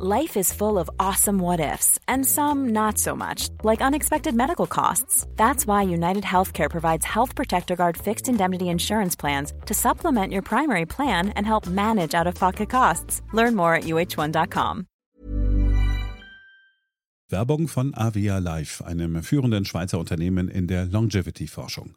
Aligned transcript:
Life 0.00 0.36
is 0.36 0.52
full 0.52 0.78
of 0.78 0.88
awesome 1.00 1.40
what 1.40 1.58
ifs, 1.58 1.98
and 2.06 2.24
some 2.24 2.68
not 2.68 2.98
so 2.98 3.16
much, 3.16 3.48
like 3.64 3.82
unexpected 3.82 4.32
medical 4.32 4.68
costs. 4.68 5.26
That's 5.34 5.66
why 5.66 5.82
United 5.82 6.22
Healthcare 6.22 6.70
provides 6.70 7.04
Health 7.04 7.34
Protector 7.34 7.74
Guard 7.74 7.96
fixed 7.96 8.28
indemnity 8.28 8.68
insurance 8.68 9.16
plans 9.16 9.52
to 9.66 9.74
supplement 9.74 10.32
your 10.32 10.42
primary 10.42 10.86
plan 10.86 11.30
and 11.30 11.44
help 11.44 11.66
manage 11.66 12.14
out 12.14 12.28
of 12.28 12.36
pocket 12.36 12.70
costs. 12.70 13.22
Learn 13.32 13.56
more 13.56 13.74
at 13.74 13.84
uh1.com. 13.84 14.86
Werbung 17.28 17.66
von 17.66 17.92
Avia 17.96 18.38
Life, 18.38 18.84
einem 18.86 19.20
führenden 19.24 19.64
Schweizer 19.64 19.98
Unternehmen 19.98 20.48
in 20.48 20.68
der 20.68 20.86
Longevity-Forschung. 20.86 21.96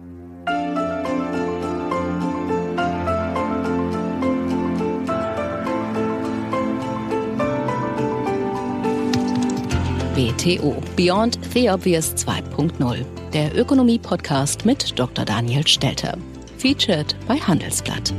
BTO 10.21 10.79
Beyond 10.95 11.39
the 11.51 11.67
Obvious 11.67 12.13
2.0 12.13 13.03
der 13.33 13.57
Ökonomie-Podcast 13.57 14.65
mit 14.65 14.99
Dr. 14.99 15.25
Daniel 15.25 15.65
Stelter. 15.65 16.15
Featured 16.59 17.15
bei 17.27 17.37
Handelsblatt. 17.37 18.13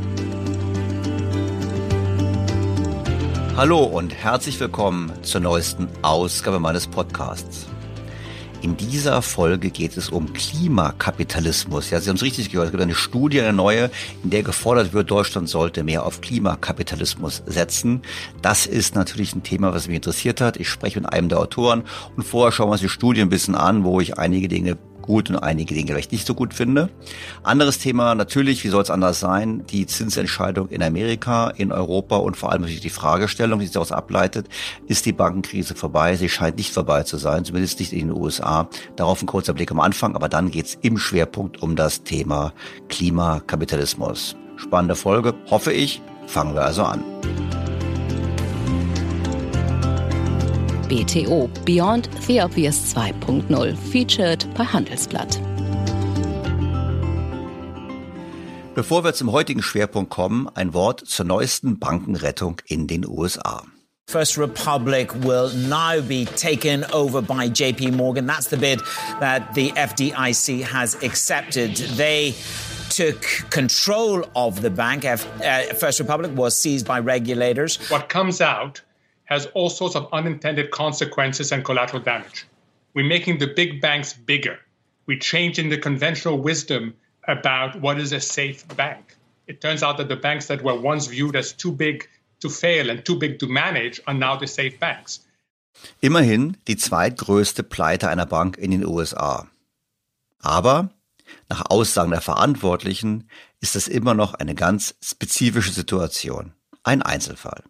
Hallo 3.56 3.84
und 3.84 4.12
herzlich 4.16 4.58
willkommen 4.58 5.12
zur 5.22 5.42
neuesten 5.42 5.86
Ausgabe 6.02 6.58
meines 6.58 6.88
Podcasts. 6.88 7.68
In 8.62 8.76
dieser 8.76 9.22
Folge 9.22 9.70
geht 9.70 9.96
es 9.96 10.08
um 10.08 10.32
Klimakapitalismus. 10.32 11.90
Ja, 11.90 12.00
Sie 12.00 12.08
haben 12.08 12.14
es 12.14 12.22
richtig 12.22 12.52
gehört. 12.52 12.66
Es 12.66 12.70
gibt 12.70 12.80
eine 12.80 12.94
Studie, 12.94 13.40
eine 13.40 13.52
neue, 13.52 13.90
in 14.22 14.30
der 14.30 14.44
gefordert 14.44 14.92
wird, 14.92 15.10
Deutschland 15.10 15.48
sollte 15.48 15.82
mehr 15.82 16.06
auf 16.06 16.20
Klimakapitalismus 16.20 17.42
setzen. 17.44 18.02
Das 18.40 18.66
ist 18.66 18.94
natürlich 18.94 19.34
ein 19.34 19.42
Thema, 19.42 19.74
was 19.74 19.88
mich 19.88 19.96
interessiert 19.96 20.40
hat. 20.40 20.58
Ich 20.58 20.68
spreche 20.68 21.00
mit 21.00 21.12
einem 21.12 21.28
der 21.28 21.40
Autoren 21.40 21.82
und 22.16 22.22
vorher 22.22 22.52
schauen 22.52 22.68
wir 22.68 22.72
uns 22.72 22.80
die 22.80 22.88
Studie 22.88 23.22
ein 23.22 23.30
bisschen 23.30 23.56
an, 23.56 23.82
wo 23.82 24.00
ich 24.00 24.16
einige 24.18 24.46
Dinge 24.46 24.78
gut 25.02 25.28
und 25.28 25.36
einige 25.36 25.74
Dinge 25.74 25.88
vielleicht 25.88 26.12
nicht 26.12 26.26
so 26.26 26.34
gut 26.34 26.54
finde. 26.54 26.88
Anderes 27.42 27.78
Thema 27.78 28.14
natürlich, 28.14 28.64
wie 28.64 28.68
soll 28.68 28.82
es 28.82 28.90
anders 28.90 29.20
sein, 29.20 29.64
die 29.66 29.86
Zinsentscheidung 29.86 30.68
in 30.68 30.82
Amerika, 30.82 31.48
in 31.50 31.72
Europa 31.72 32.16
und 32.16 32.36
vor 32.36 32.52
allem 32.52 32.62
natürlich 32.62 32.80
die 32.80 32.90
Fragestellung, 32.90 33.58
die 33.58 33.66
sich 33.66 33.74
daraus 33.74 33.92
ableitet, 33.92 34.48
ist 34.86 35.04
die 35.06 35.12
Bankenkrise 35.12 35.74
vorbei? 35.74 36.16
Sie 36.16 36.28
scheint 36.28 36.56
nicht 36.56 36.72
vorbei 36.72 37.02
zu 37.02 37.18
sein, 37.18 37.44
zumindest 37.44 37.80
nicht 37.80 37.92
in 37.92 38.08
den 38.08 38.16
USA. 38.16 38.68
Darauf 38.96 39.22
ein 39.22 39.26
kurzer 39.26 39.52
Blick 39.52 39.70
am 39.70 39.80
Anfang, 39.80 40.16
aber 40.16 40.28
dann 40.28 40.50
geht's 40.50 40.78
im 40.82 40.98
Schwerpunkt 40.98 41.62
um 41.62 41.76
das 41.76 42.04
Thema 42.04 42.52
Klimakapitalismus. 42.88 44.36
Spannende 44.56 44.94
Folge, 44.94 45.34
hoffe 45.50 45.72
ich. 45.72 46.00
Fangen 46.26 46.54
wir 46.54 46.62
also 46.62 46.84
an. 46.84 47.02
BTO 50.92 51.48
Beyond 51.64 52.10
the 52.26 52.42
Obvious 52.42 52.94
2.0 52.94 53.74
featured 53.90 54.46
bei 54.54 54.62
Handelsblatt. 54.62 55.40
Bevor 58.74 59.02
wir 59.02 59.14
zum 59.14 59.32
heutigen 59.32 59.62
Schwerpunkt 59.62 60.10
kommen, 60.10 60.50
ein 60.54 60.74
Wort 60.74 61.00
zur 61.06 61.24
neuesten 61.24 61.78
Bankenrettung 61.78 62.60
in 62.66 62.88
den 62.88 63.06
USA. 63.08 63.62
First 64.06 64.36
Republic 64.36 65.14
will 65.24 65.48
now 65.66 66.02
be 66.02 66.26
taken 66.26 66.84
over 66.92 67.22
by 67.22 67.48
JP 67.48 67.92
Morgan. 67.92 68.26
That's 68.26 68.50
the 68.50 68.58
bid 68.58 68.82
that 69.18 69.54
the 69.54 69.72
FDIC 69.72 70.62
has 70.62 71.02
accepted. 71.02 71.74
They 71.96 72.34
took 72.90 73.22
control 73.48 74.26
of 74.34 74.60
the 74.60 74.68
bank. 74.68 75.06
Uh, 75.06 75.16
First 75.72 76.00
Republic 76.00 76.32
was 76.36 76.54
seized 76.54 76.86
by 76.86 76.98
regulators. 76.98 77.78
What 77.90 78.10
comes 78.10 78.42
out 78.42 78.82
has 79.32 79.46
all 79.54 79.70
sorts 79.70 79.96
of 79.96 80.08
unintended 80.12 80.70
consequences 80.70 81.52
and 81.52 81.64
collateral 81.64 82.02
damage. 82.02 82.46
We're 82.94 83.06
making 83.06 83.38
the 83.38 83.46
big 83.46 83.80
banks 83.80 84.12
bigger. 84.12 84.58
We're 85.06 85.18
changing 85.18 85.70
the 85.70 85.78
conventional 85.78 86.38
wisdom 86.38 86.94
about 87.26 87.80
what 87.80 87.98
is 87.98 88.12
a 88.12 88.20
safe 88.20 88.64
bank. 88.76 89.16
It 89.46 89.60
turns 89.60 89.82
out 89.82 89.96
that 89.96 90.08
the 90.08 90.16
banks 90.16 90.46
that 90.46 90.62
were 90.62 90.78
once 90.78 91.06
viewed 91.06 91.36
as 91.36 91.52
too 91.52 91.72
big 91.72 92.08
to 92.40 92.48
fail 92.48 92.90
and 92.90 93.04
too 93.04 93.16
big 93.18 93.38
to 93.38 93.46
manage 93.46 94.00
are 94.06 94.14
now 94.14 94.36
the 94.36 94.46
safe 94.46 94.78
banks. 94.78 95.20
Immerhin 96.00 96.56
die 96.68 96.76
zweitgrößte 96.76 97.62
Pleite 97.62 98.08
einer 98.08 98.26
Bank 98.26 98.58
in 98.58 98.70
den 98.70 98.84
USA. 98.84 99.48
Aber 100.40 100.90
nach 101.48 101.64
Aussagen 101.70 102.10
der 102.10 102.20
Verantwortlichen 102.20 103.28
ist 103.60 103.76
es 103.76 103.88
immer 103.88 104.14
noch 104.14 104.34
eine 104.34 104.54
ganz 104.54 104.94
spezifische 105.02 105.72
Situation, 105.72 106.52
ein 106.82 107.00
Einzelfall. 107.00 107.62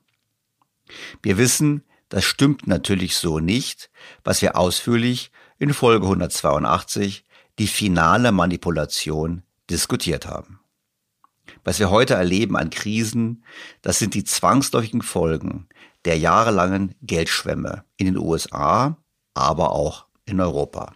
Wir 1.22 1.38
wissen, 1.38 1.84
das 2.08 2.24
stimmt 2.24 2.66
natürlich 2.66 3.16
so 3.16 3.38
nicht, 3.38 3.90
was 4.24 4.42
wir 4.42 4.56
ausführlich 4.56 5.30
in 5.58 5.72
Folge 5.72 6.06
182, 6.06 7.24
die 7.58 7.66
finale 7.66 8.32
Manipulation, 8.32 9.42
diskutiert 9.70 10.26
haben. 10.26 10.60
Was 11.64 11.78
wir 11.78 11.90
heute 11.90 12.14
erleben 12.14 12.56
an 12.56 12.70
Krisen, 12.70 13.44
das 13.80 13.98
sind 13.98 14.14
die 14.14 14.24
zwangsläufigen 14.24 15.02
Folgen 15.02 15.68
der 16.04 16.18
jahrelangen 16.18 16.94
Geldschwemme 17.02 17.84
in 17.96 18.06
den 18.06 18.18
USA, 18.18 18.96
aber 19.34 19.72
auch 19.72 20.06
in 20.24 20.40
Europa. 20.40 20.94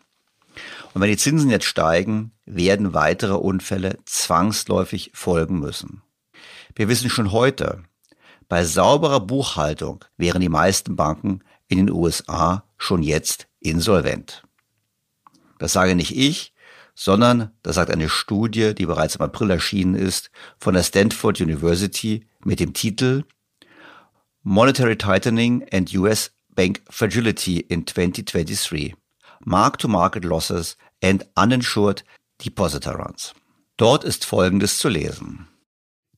Und 0.94 1.00
wenn 1.00 1.10
die 1.10 1.16
Zinsen 1.16 1.50
jetzt 1.50 1.66
steigen, 1.66 2.32
werden 2.44 2.94
weitere 2.94 3.34
Unfälle 3.34 3.98
zwangsläufig 4.04 5.10
folgen 5.14 5.58
müssen. 5.58 6.02
Wir 6.74 6.88
wissen 6.88 7.10
schon 7.10 7.32
heute, 7.32 7.84
bei 8.48 8.64
sauberer 8.64 9.20
Buchhaltung 9.20 10.04
wären 10.16 10.40
die 10.40 10.48
meisten 10.48 10.96
Banken 10.96 11.42
in 11.68 11.78
den 11.78 11.90
USA 11.90 12.64
schon 12.76 13.02
jetzt 13.02 13.48
insolvent. 13.60 14.44
Das 15.58 15.72
sage 15.72 15.94
nicht 15.94 16.16
ich, 16.16 16.52
sondern 16.94 17.50
das 17.62 17.76
sagt 17.76 17.90
eine 17.90 18.08
Studie, 18.08 18.74
die 18.74 18.86
bereits 18.86 19.16
im 19.16 19.22
April 19.22 19.50
erschienen 19.50 19.94
ist, 19.94 20.30
von 20.58 20.74
der 20.74 20.82
Stanford 20.82 21.40
University 21.40 22.26
mit 22.44 22.60
dem 22.60 22.72
Titel 22.72 23.24
Monetary 24.42 24.96
Tightening 24.96 25.66
and 25.72 25.92
US 25.94 26.30
Bank 26.54 26.82
Fragility 26.88 27.60
in 27.60 27.86
2023. 27.86 28.94
Mark-to-Market 29.44 30.24
Losses 30.24 30.76
and 31.02 31.26
Uninsured 31.36 32.04
Depositor 32.44 32.94
Runs. 32.94 33.34
Dort 33.76 34.04
ist 34.04 34.24
Folgendes 34.24 34.78
zu 34.78 34.88
lesen. 34.88 35.48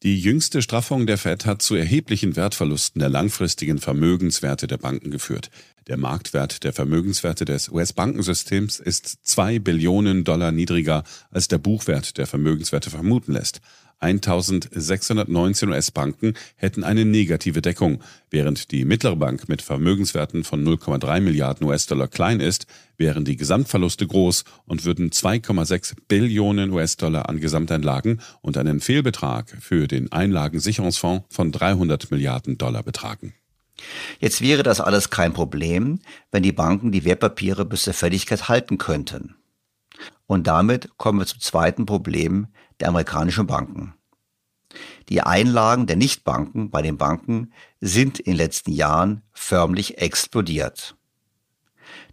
Die 0.05 0.21
jüngste 0.21 0.63
Straffung 0.63 1.09
der 1.09 1.19
Fed 1.19 1.45
hat 1.45 1.61
zu 1.61 1.75
erheblichen 1.75 2.37
Wertverlusten 2.37 3.01
der 3.01 3.09
langfristigen 3.09 3.79
Vermögenswerte 3.79 4.69
der 4.69 4.77
Banken 4.77 5.11
geführt. 5.11 5.51
Der 5.89 5.97
Marktwert 5.97 6.63
der 6.63 6.73
Vermögenswerte 6.73 7.45
des 7.45 7.69
US-Bankensystems 7.69 8.79
ist 8.79 9.27
zwei 9.27 9.59
Billionen 9.59 10.23
Dollar 10.23 10.53
niedriger, 10.53 11.03
als 11.33 11.49
der 11.49 11.59
Buchwert 11.59 12.17
der 12.17 12.29
Vermögenswerte 12.29 12.91
vermuten 12.91 13.33
lässt. 13.33 13.61
1619 14.01 15.71
US-Banken 15.71 16.35
hätten 16.57 16.85
eine 16.85 17.05
negative 17.05 17.63
Deckung. 17.63 18.01
Während 18.31 18.71
die 18.71 18.85
mittlere 18.85 19.17
Bank 19.17 19.49
mit 19.49 19.61
Vermögenswerten 19.61 20.45
von 20.45 20.65
0,3 20.65 21.21
Milliarden 21.21 21.67
US-Dollar 21.67 22.09
klein 22.09 22.41
ist, 22.41 22.67
wären 22.97 23.25
die 23.25 23.37
Gesamtverluste 23.37 24.07
groß 24.07 24.45
und 24.67 24.85
würden 24.85 25.11
2,6 25.11 25.95
Billionen 26.07 26.71
US-Dollar 26.71 27.29
an 27.29 27.41
Gesamteinlagen 27.41 28.21
und 28.41 28.57
einen 28.57 28.81
Fehlbetrag 28.81 29.57
für 29.61 29.89
den 29.89 30.13
Einlagensicherungsfonds 30.13 31.27
von 31.35 31.51
300 31.51 32.11
Milliarden 32.11 32.59
Dollar 32.59 32.83
betragen. 32.83 33.35
Jetzt 34.21 34.41
wäre 34.41 34.63
das 34.63 34.81
alles 34.81 35.11
kein 35.11 35.33
Problem, 35.33 36.01
wenn 36.31 36.43
die 36.43 36.53
Banken 36.53 36.93
die 36.93 37.05
Wertpapiere 37.05 37.65
bis 37.65 37.83
zur 37.83 37.95
Fälligkeit 37.95 38.49
halten 38.49 38.79
könnten. 38.79 39.37
Und 40.27 40.47
damit 40.47 40.91
kommen 40.99 41.21
wir 41.21 41.27
zum 41.27 41.41
zweiten 41.41 41.87
Problem 41.87 42.49
der 42.81 42.89
amerikanischen 42.89 43.47
Banken. 43.47 43.95
Die 45.09 45.23
Einlagen 45.23 45.87
der 45.87 45.97
Nichtbanken 45.97 46.71
bei 46.71 46.83
den 46.83 46.99
Banken 46.99 47.53
sind 47.81 48.19
in 48.19 48.33
den 48.33 48.37
letzten 48.37 48.73
Jahren 48.73 49.23
förmlich 49.33 49.99
explodiert. 49.99 50.97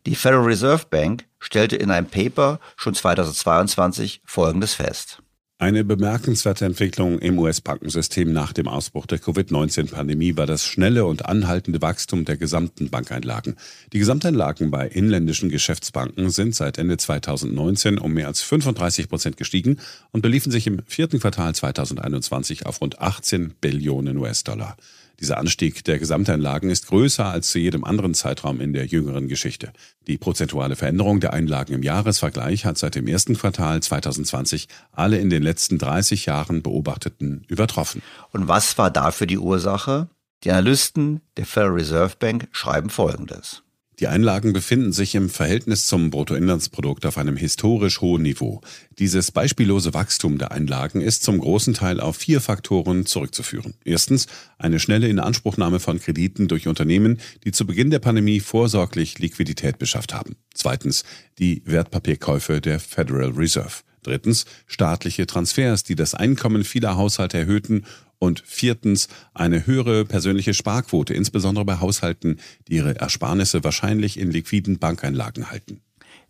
Die 0.06 0.16
Federal 0.16 0.46
Reserve 0.46 0.86
Bank 0.90 1.26
stellte 1.40 1.76
in 1.76 1.92
einem 1.92 2.08
Paper 2.08 2.60
schon 2.76 2.94
2022 2.94 4.22
Folgendes 4.26 4.74
fest. 4.76 5.22
Eine 5.57 5.86
bemerkenswerte 5.86 6.66
Entwicklung 6.66 7.18
im 7.19 7.40
US-Bankensystem 7.40 8.34
nach 8.34 8.52
dem 8.52 8.68
Ausbruch 8.68 9.06
der 9.06 9.19
Covid-19-Pandemie 9.19 10.36
war 10.36 10.46
das 10.46 10.66
schnelle 10.66 11.06
und 11.06 11.28
anhaltende 11.28 11.81
Wachstum 11.81 12.25
der 12.25 12.36
gesamten 12.36 12.90
Bankeinlagen. 12.90 13.56
Die 13.94 14.00
Gesamteinlagen 14.00 14.69
bei 14.69 14.86
inländischen 14.86 15.48
Geschäftsbanken 15.48 16.30
sind 16.30 16.56
seit 16.56 16.78
Ende 16.78 16.98
2019 16.98 18.00
um 18.00 18.12
mehr 18.12 18.28
als 18.28 18.42
35 18.42 19.07
Prozent 19.07 19.38
gestiegen 19.38 19.78
und 20.12 20.24
beliefen 20.24 20.52
sich 20.52 20.68
im 20.68 20.81
vierten 20.88 21.22
Quartal 21.22 21.56
2021 21.56 22.66
auf 22.66 22.81
rund 22.81 23.00
18 23.00 23.54
Billionen 23.62 24.18
US-Dollar. 24.18 24.75
Dieser 25.20 25.38
Anstieg 25.38 25.84
der 25.86 26.00
Gesamteinlagen 26.00 26.70
ist 26.70 26.88
größer 26.88 27.26
als 27.26 27.50
zu 27.50 27.60
jedem 27.60 27.84
anderen 27.84 28.14
Zeitraum 28.14 28.60
in 28.60 28.74
der 28.74 28.86
jüngeren 28.86 29.28
Geschichte. 29.28 29.72
Die 30.08 30.18
prozentuale 30.18 30.76
Veränderung 30.76 31.20
der 31.20 31.34
Einlagen 31.34 31.74
im 31.74 31.84
Jahresvergleich 31.84 32.66
hat 32.66 32.78
seit 32.78 32.96
dem 32.96 33.08
ersten 33.08 33.38
Quartal 33.38 33.82
2020 33.82 34.68
alle 34.92 35.18
in 35.18 35.30
den 35.30 35.44
letzten 35.44 35.78
30 35.78 36.26
Jahren 36.26 36.62
beobachteten 36.62 37.46
übertroffen. 37.48 38.02
Und 38.32 38.48
was 38.48 38.78
war 38.78 38.92
dafür 38.92 39.28
die 39.28 39.40
Ursache? 39.40 40.10
Die 40.44 40.52
Analysten 40.52 41.22
der 41.38 41.46
Federal 41.46 41.72
Reserve 41.72 42.16
Bank 42.20 42.48
schreiben 42.52 42.90
Folgendes. 42.90 43.65
Die 44.00 44.08
Einlagen 44.08 44.52
befinden 44.52 44.92
sich 44.92 45.16
im 45.16 45.30
Verhältnis 45.30 45.88
zum 45.88 46.10
Bruttoinlandsprodukt 46.10 47.06
auf 47.06 47.18
einem 47.18 47.38
historisch 47.38 48.02
hohen 48.02 48.24
Niveau. 48.24 48.60
Dieses 49.00 49.32
beispiellose 49.32 49.94
Wachstum 49.94 50.38
der 50.38 50.52
Einlagen 50.52 51.00
ist 51.00 51.24
zum 51.24 51.40
großen 51.40 51.74
Teil 51.74 52.02
auf 52.02 52.18
vier 52.18 52.42
Faktoren 52.42 53.06
zurückzuführen. 53.06 53.76
Erstens 53.86 54.28
eine 54.58 54.80
schnelle 54.80 55.08
Inanspruchnahme 55.08 55.80
von 55.80 56.00
Krediten 56.00 56.50
durch 56.50 56.68
Unternehmen, 56.68 57.20
die 57.46 57.54
zu 57.54 57.66
Beginn 57.66 57.90
der 57.90 58.00
Pandemie 58.00 58.42
vorsorglich 58.42 59.18
Liquidität 59.20 59.80
beschafft 59.80 60.14
haben. 60.14 60.36
Zweitens 60.54 61.06
die 61.40 61.62
Wertpapierkäufe 61.66 62.60
der 62.60 62.82
Federal 62.82 63.30
Reserve. 63.32 63.84
Drittens 64.06 64.46
staatliche 64.68 65.26
Transfers, 65.26 65.84
die 65.84 65.96
das 65.96 66.14
Einkommen 66.14 66.64
vieler 66.64 66.96
Haushalte 66.96 67.40
erhöhten 67.40 67.86
und 68.20 68.42
viertens 68.46 69.08
eine 69.34 69.66
höhere 69.66 70.06
persönliche 70.06 70.54
Sparquote, 70.54 71.14
insbesondere 71.14 71.66
bei 71.66 71.80
Haushalten, 71.80 72.40
die 72.68 72.76
ihre 72.76 72.96
Ersparnisse 72.96 73.64
wahrscheinlich 73.64 74.20
in 74.20 74.32
liquiden 74.32 74.80
Bankeinlagen 74.80 75.50
halten. 75.50 75.82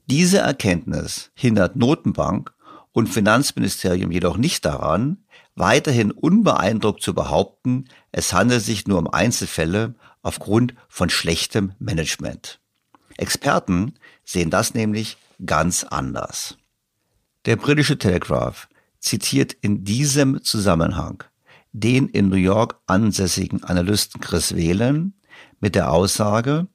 Diese 0.07 0.39
Erkenntnis 0.39 1.31
hindert 1.33 1.75
Notenbank 1.75 2.53
und 2.91 3.07
Finanzministerium 3.07 4.11
jedoch 4.11 4.37
nicht 4.37 4.65
daran, 4.65 5.25
weiterhin 5.55 6.11
unbeeindruckt 6.11 7.01
zu 7.01 7.13
behaupten, 7.13 7.85
es 8.11 8.33
handelt 8.33 8.63
sich 8.63 8.87
nur 8.87 8.99
um 8.99 9.07
Einzelfälle 9.07 9.95
aufgrund 10.21 10.75
von 10.87 11.09
schlechtem 11.09 11.73
Management. 11.79 12.59
Experten 13.17 13.93
sehen 14.23 14.49
das 14.49 14.73
nämlich 14.73 15.17
ganz 15.45 15.83
anders. 15.83 16.57
Der 17.45 17.55
britische 17.55 17.97
Telegraph 17.97 18.67
zitiert 18.99 19.53
in 19.53 19.83
diesem 19.83 20.43
Zusammenhang 20.43 21.23
den 21.79 22.07
in 22.07 22.29
New 22.29 22.37
York 22.37 22.79
ansässigen 22.87 23.63
Analysten 23.63 24.21
Chris 24.21 24.55
Whelan 24.55 25.13
mit 25.59 25.75
der 25.75 25.91
Aussage, 25.91 26.67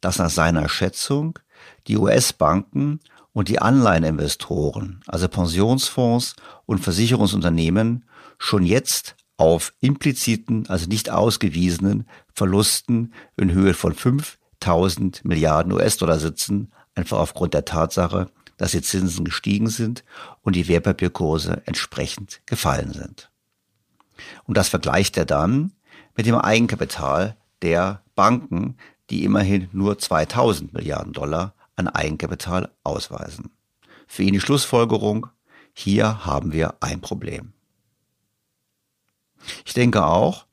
dass 0.00 0.18
nach 0.18 0.30
seiner 0.30 0.68
Schätzung 0.68 1.38
die 1.86 1.96
US-Banken 1.96 2.98
und 3.32 3.48
die 3.48 3.60
Anleiheninvestoren, 3.60 5.00
also 5.06 5.28
Pensionsfonds 5.28 6.34
und 6.66 6.80
Versicherungsunternehmen, 6.80 8.04
schon 8.38 8.64
jetzt 8.64 9.14
auf 9.36 9.72
impliziten, 9.78 10.68
also 10.68 10.88
nicht 10.88 11.08
ausgewiesenen 11.08 12.08
Verlusten 12.34 13.12
in 13.36 13.52
Höhe 13.52 13.74
von 13.74 13.94
5000 13.94 15.24
Milliarden 15.24 15.72
US-Dollar 15.72 16.18
sitzen, 16.18 16.72
einfach 16.96 17.18
aufgrund 17.18 17.54
der 17.54 17.64
Tatsache, 17.64 18.26
dass 18.56 18.72
die 18.72 18.82
Zinsen 18.82 19.24
gestiegen 19.24 19.68
sind 19.68 20.02
und 20.42 20.56
die 20.56 20.66
Wertpapierkurse 20.66 21.62
entsprechend 21.64 22.40
gefallen 22.46 22.92
sind. 22.92 23.30
Und 24.44 24.56
das 24.56 24.68
vergleicht 24.68 25.16
er 25.16 25.24
dann 25.24 25.72
mit 26.16 26.26
dem 26.26 26.34
Eigenkapital 26.34 27.36
der 27.62 28.02
Banken, 28.14 28.76
die 29.10 29.24
immerhin 29.24 29.68
nur 29.72 29.98
2000 29.98 30.72
Milliarden 30.72 31.12
Dollar 31.12 31.54
an 31.76 31.88
Eigenkapital 31.88 32.70
ausweisen. 32.82 33.50
Für 34.06 34.22
ihn 34.22 34.32
die 34.32 34.40
Schlussfolgerung, 34.40 35.28
hier 35.72 36.24
haben 36.26 36.52
wir 36.52 36.74
ein 36.80 37.00
Problem. 37.00 37.52
Ich 39.64 39.74
denke 39.74 40.04
auch, 40.04 40.46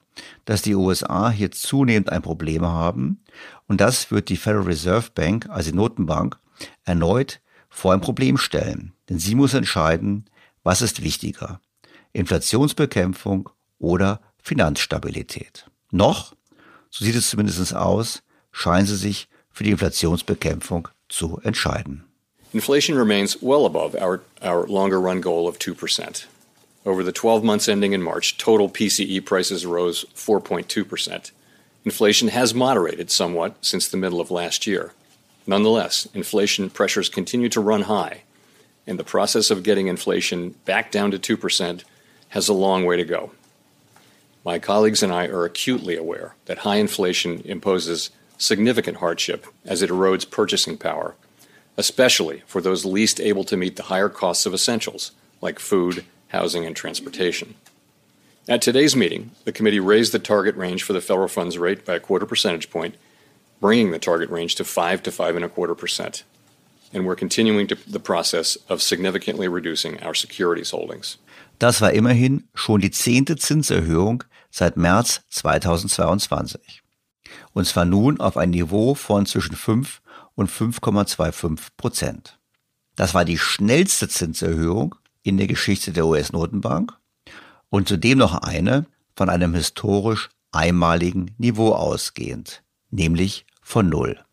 dass 0.45 0.61
die 0.61 0.75
USA 0.75 1.29
hier 1.29 1.51
zunehmend 1.51 2.11
ein 2.11 2.21
Problem 2.21 2.65
haben 2.65 3.23
und 3.67 3.81
das 3.81 4.11
wird 4.11 4.29
die 4.29 4.37
Federal 4.37 4.65
Reserve 4.65 5.09
Bank, 5.13 5.49
also 5.49 5.71
die 5.71 5.77
Notenbank, 5.77 6.37
erneut 6.83 7.41
vor 7.69 7.93
ein 7.93 8.01
Problem 8.01 8.37
stellen. 8.37 8.93
Denn 9.09 9.19
sie 9.19 9.35
muss 9.35 9.53
entscheiden, 9.53 10.25
was 10.63 10.81
ist 10.81 11.03
wichtiger, 11.03 11.59
Inflationsbekämpfung 12.13 13.49
oder 13.79 14.21
Finanzstabilität. 14.41 15.65
Noch, 15.91 16.33
so 16.89 17.05
sieht 17.05 17.15
es 17.15 17.29
zumindest 17.29 17.75
aus, 17.75 18.21
scheinen 18.51 18.87
sie 18.87 18.95
sich 18.95 19.27
für 19.51 19.63
die 19.63 19.71
Inflationsbekämpfung 19.71 20.87
zu 21.09 21.39
entscheiden. 21.43 22.03
Inflation 22.53 22.97
remains 22.97 23.41
well 23.41 23.65
above 23.65 23.95
our, 23.95 24.21
our 24.41 24.65
longer 24.67 24.99
run 24.99 25.21
goal 25.21 25.47
of 25.47 25.59
2%. 25.59 26.25
Over 26.85 27.03
the 27.03 27.11
12 27.11 27.43
months 27.43 27.67
ending 27.67 27.93
in 27.93 28.01
March, 28.01 28.37
total 28.37 28.69
PCE 28.69 29.25
prices 29.25 29.65
rose 29.65 30.05
4.2%. 30.15 31.31
Inflation 31.83 32.29
has 32.29 32.53
moderated 32.53 33.11
somewhat 33.11 33.55
since 33.61 33.87
the 33.87 33.97
middle 33.97 34.21
of 34.21 34.31
last 34.31 34.65
year. 34.65 34.93
Nonetheless, 35.47 36.07
inflation 36.13 36.69
pressures 36.69 37.09
continue 37.09 37.49
to 37.49 37.61
run 37.61 37.83
high, 37.83 38.23
and 38.87 38.97
the 38.97 39.03
process 39.03 39.51
of 39.51 39.63
getting 39.63 39.87
inflation 39.87 40.55
back 40.65 40.91
down 40.91 41.11
to 41.11 41.19
2% 41.19 41.83
has 42.29 42.47
a 42.47 42.53
long 42.53 42.85
way 42.85 42.97
to 42.97 43.03
go. 43.03 43.31
My 44.45 44.59
colleagues 44.59 45.01
and 45.01 45.11
I 45.11 45.25
are 45.25 45.43
acutely 45.43 45.97
aware 45.97 46.35
that 46.45 46.59
high 46.59 46.75
inflation 46.75 47.41
imposes 47.45 48.11
significant 48.37 48.97
hardship 48.97 49.47
as 49.65 49.81
it 49.81 49.89
erodes 49.89 50.29
purchasing 50.29 50.77
power, 50.77 51.15
especially 51.77 52.43
for 52.45 52.61
those 52.61 52.85
least 52.85 53.19
able 53.19 53.43
to 53.45 53.57
meet 53.57 53.75
the 53.75 53.89
higher 53.89 54.07
costs 54.07 54.45
of 54.45 54.53
essentials 54.53 55.13
like 55.41 55.57
food, 55.57 56.05
housing, 56.27 56.63
and 56.63 56.75
transportation. 56.75 57.55
At 58.47 58.61
today's 58.61 58.95
meeting, 58.95 59.31
the 59.45 59.51
committee 59.51 59.79
raised 59.79 60.11
the 60.11 60.19
target 60.19 60.55
range 60.55 60.83
for 60.83 60.93
the 60.93 61.01
federal 61.01 61.27
funds 61.27 61.57
rate 61.57 61.83
by 61.83 61.95
a 61.95 61.99
quarter 61.99 62.27
percentage 62.27 62.69
point, 62.69 62.97
bringing 63.59 63.89
the 63.89 63.97
target 63.97 64.29
range 64.29 64.53
to 64.55 64.63
5 64.63 65.01
to 65.01 65.11
5 65.11 65.37
and 65.37 65.45
a 65.45 65.49
quarter 65.49 65.73
percent. 65.73 66.23
And 66.93 67.07
we're 67.07 67.15
continuing 67.15 67.65
to 67.67 67.77
the 67.87 67.99
process 67.99 68.57
of 68.69 68.83
significantly 68.83 69.47
reducing 69.47 70.03
our 70.03 70.13
securities 70.13 70.69
holdings. 70.69 71.17
Das 71.57 71.81
war 71.81 71.91
immerhin 71.93 72.43
schon 72.53 72.81
die 72.81 72.91
zehnte 72.91 73.37
Zinserhöhung 73.37 74.23
seit 74.55 74.77
März 74.77 75.21
2022. 75.31 76.81
Und 77.51 77.67
zwar 77.67 77.83
nun 77.83 78.21
auf 78.21 78.37
ein 78.37 78.51
Niveau 78.51 78.95
von 78.95 79.25
zwischen 79.25 79.55
5 79.55 80.01
und 80.33 80.49
5,25 80.49 81.59
Prozent. 81.75 82.39
Das 82.95 83.13
war 83.13 83.25
die 83.25 83.37
schnellste 83.37 84.07
Zinserhöhung 84.07 84.95
in 85.23 85.35
der 85.37 85.47
Geschichte 85.47 85.91
der 85.91 86.05
US-Notenbank 86.05 86.97
und 87.69 87.89
zudem 87.89 88.19
noch 88.19 88.33
eine 88.33 88.85
von 89.17 89.29
einem 89.29 89.53
historisch 89.53 90.29
einmaligen 90.53 91.35
Niveau 91.37 91.73
ausgehend, 91.73 92.63
nämlich 92.91 93.45
von 93.61 93.89
Null. 93.89 94.23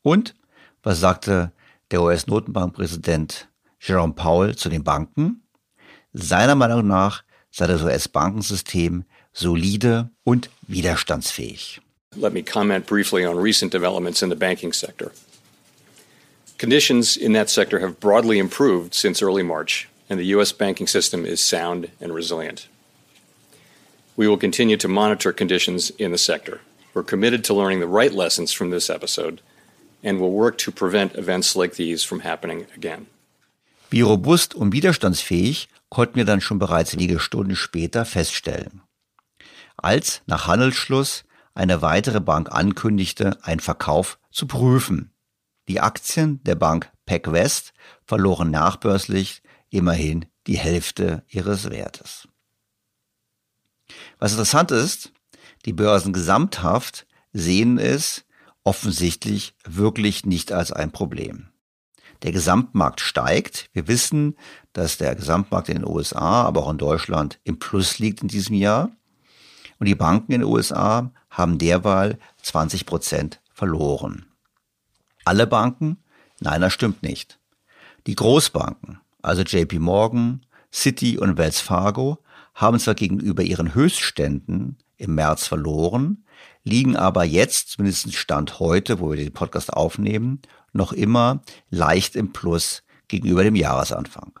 Und 0.00 0.34
was 0.82 1.00
sagte 1.00 1.52
der 1.90 2.00
US-Notenbankpräsident 2.00 3.50
Jerome 3.80 4.14
Powell 4.14 4.56
zu 4.56 4.70
den 4.70 4.82
Banken? 4.82 5.42
Seiner 6.14 6.54
Meinung 6.54 6.86
nach 6.86 7.22
sei 7.50 7.66
das 7.66 7.82
US-Bankensystem 7.82 9.04
solide 9.36 10.08
und 10.24 10.48
widerstandsfähig. 10.66 11.80
Let 12.16 12.32
me 12.32 12.42
comment 12.42 12.86
briefly 12.86 13.24
on 13.24 13.36
recent 13.36 13.70
developments 13.70 14.22
in 14.22 14.30
the 14.30 14.36
banking 14.36 14.72
sector. 14.72 15.12
Conditions 16.58 17.16
in 17.16 17.34
that 17.34 17.50
sector 17.50 17.80
have 17.80 18.00
broadly 18.00 18.38
improved 18.38 18.94
since 18.94 19.22
early 19.22 19.42
March, 19.42 19.88
and 20.08 20.18
the 20.18 20.32
U.S. 20.36 20.52
banking 20.52 20.86
system 20.86 21.26
is 21.26 21.40
sound 21.40 21.90
and 22.00 22.14
resilient. 22.14 22.68
We 24.16 24.26
will 24.26 24.38
continue 24.38 24.78
to 24.78 24.88
monitor 24.88 25.32
conditions 25.34 25.90
in 25.98 26.12
the 26.12 26.18
sector. 26.18 26.60
We're 26.94 27.02
committed 27.02 27.44
to 27.44 27.54
learning 27.54 27.80
the 27.80 27.86
right 27.86 28.12
lessons 28.12 28.52
from 28.52 28.70
this 28.70 28.88
episode 28.88 29.42
and 30.02 30.18
will 30.18 30.32
work 30.32 30.56
to 30.58 30.72
prevent 30.72 31.14
events 31.16 31.54
like 31.54 31.74
these 31.74 32.02
from 32.02 32.20
happening 32.20 32.66
again. 32.74 33.06
Wie 33.90 34.00
robust 34.00 34.54
und 34.54 34.72
widerstandsfähig 34.72 35.68
konnten 35.90 36.16
wir 36.16 36.24
dann 36.24 36.40
schon 36.40 36.58
bereits 36.58 36.94
wenige 36.94 37.20
Stunden 37.20 37.54
später 37.54 38.06
feststellen. 38.06 38.80
Als 39.76 40.22
nach 40.26 40.46
Handelsschluss 40.46 41.24
eine 41.54 41.82
weitere 41.82 42.20
Bank 42.20 42.52
ankündigte, 42.52 43.38
einen 43.42 43.60
Verkauf 43.60 44.18
zu 44.30 44.46
prüfen. 44.46 45.12
Die 45.68 45.80
Aktien 45.80 46.42
der 46.44 46.54
Bank 46.54 46.92
PacWest 47.06 47.72
verloren 48.04 48.50
nachbörslich 48.50 49.42
immerhin 49.70 50.26
die 50.46 50.58
Hälfte 50.58 51.24
ihres 51.28 51.70
Wertes. 51.70 52.28
Was 54.18 54.32
interessant 54.32 54.70
ist, 54.70 55.12
die 55.64 55.72
Börsen 55.72 56.12
gesamthaft 56.12 57.06
sehen 57.32 57.78
es 57.78 58.24
offensichtlich 58.64 59.54
wirklich 59.64 60.26
nicht 60.26 60.52
als 60.52 60.72
ein 60.72 60.90
Problem. 60.90 61.48
Der 62.22 62.32
Gesamtmarkt 62.32 63.00
steigt. 63.00 63.68
Wir 63.72 63.88
wissen, 63.88 64.36
dass 64.72 64.96
der 64.96 65.14
Gesamtmarkt 65.14 65.68
in 65.68 65.76
den 65.76 65.86
USA, 65.86 66.42
aber 66.42 66.64
auch 66.64 66.70
in 66.70 66.78
Deutschland 66.78 67.38
im 67.44 67.58
Plus 67.58 67.98
liegt 67.98 68.22
in 68.22 68.28
diesem 68.28 68.56
Jahr. 68.56 68.90
Und 69.78 69.86
die 69.86 69.94
Banken 69.94 70.32
in 70.32 70.40
den 70.40 70.50
USA 70.50 71.10
haben 71.30 71.58
derweil 71.58 72.18
20 72.42 72.86
Prozent 72.86 73.40
verloren. 73.52 74.26
Alle 75.24 75.46
Banken? 75.46 75.98
Nein, 76.40 76.60
das 76.60 76.72
stimmt 76.72 77.02
nicht. 77.02 77.38
Die 78.06 78.14
Großbanken, 78.14 79.00
also 79.22 79.42
JP 79.42 79.78
Morgan, 79.80 80.46
Citi 80.72 81.18
und 81.18 81.36
Wells 81.36 81.60
Fargo, 81.60 82.18
haben 82.54 82.78
zwar 82.78 82.94
gegenüber 82.94 83.42
ihren 83.42 83.74
Höchstständen 83.74 84.78
im 84.96 85.14
März 85.14 85.46
verloren, 85.46 86.24
liegen 86.64 86.96
aber 86.96 87.24
jetzt, 87.24 87.70
zumindest 87.70 88.14
Stand 88.14 88.60
heute, 88.60 89.00
wo 89.00 89.10
wir 89.10 89.16
den 89.16 89.32
Podcast 89.32 89.72
aufnehmen, 89.72 90.40
noch 90.72 90.92
immer 90.92 91.42
leicht 91.70 92.16
im 92.16 92.32
Plus 92.32 92.82
gegenüber 93.08 93.42
dem 93.42 93.56
Jahresanfang. 93.56 94.38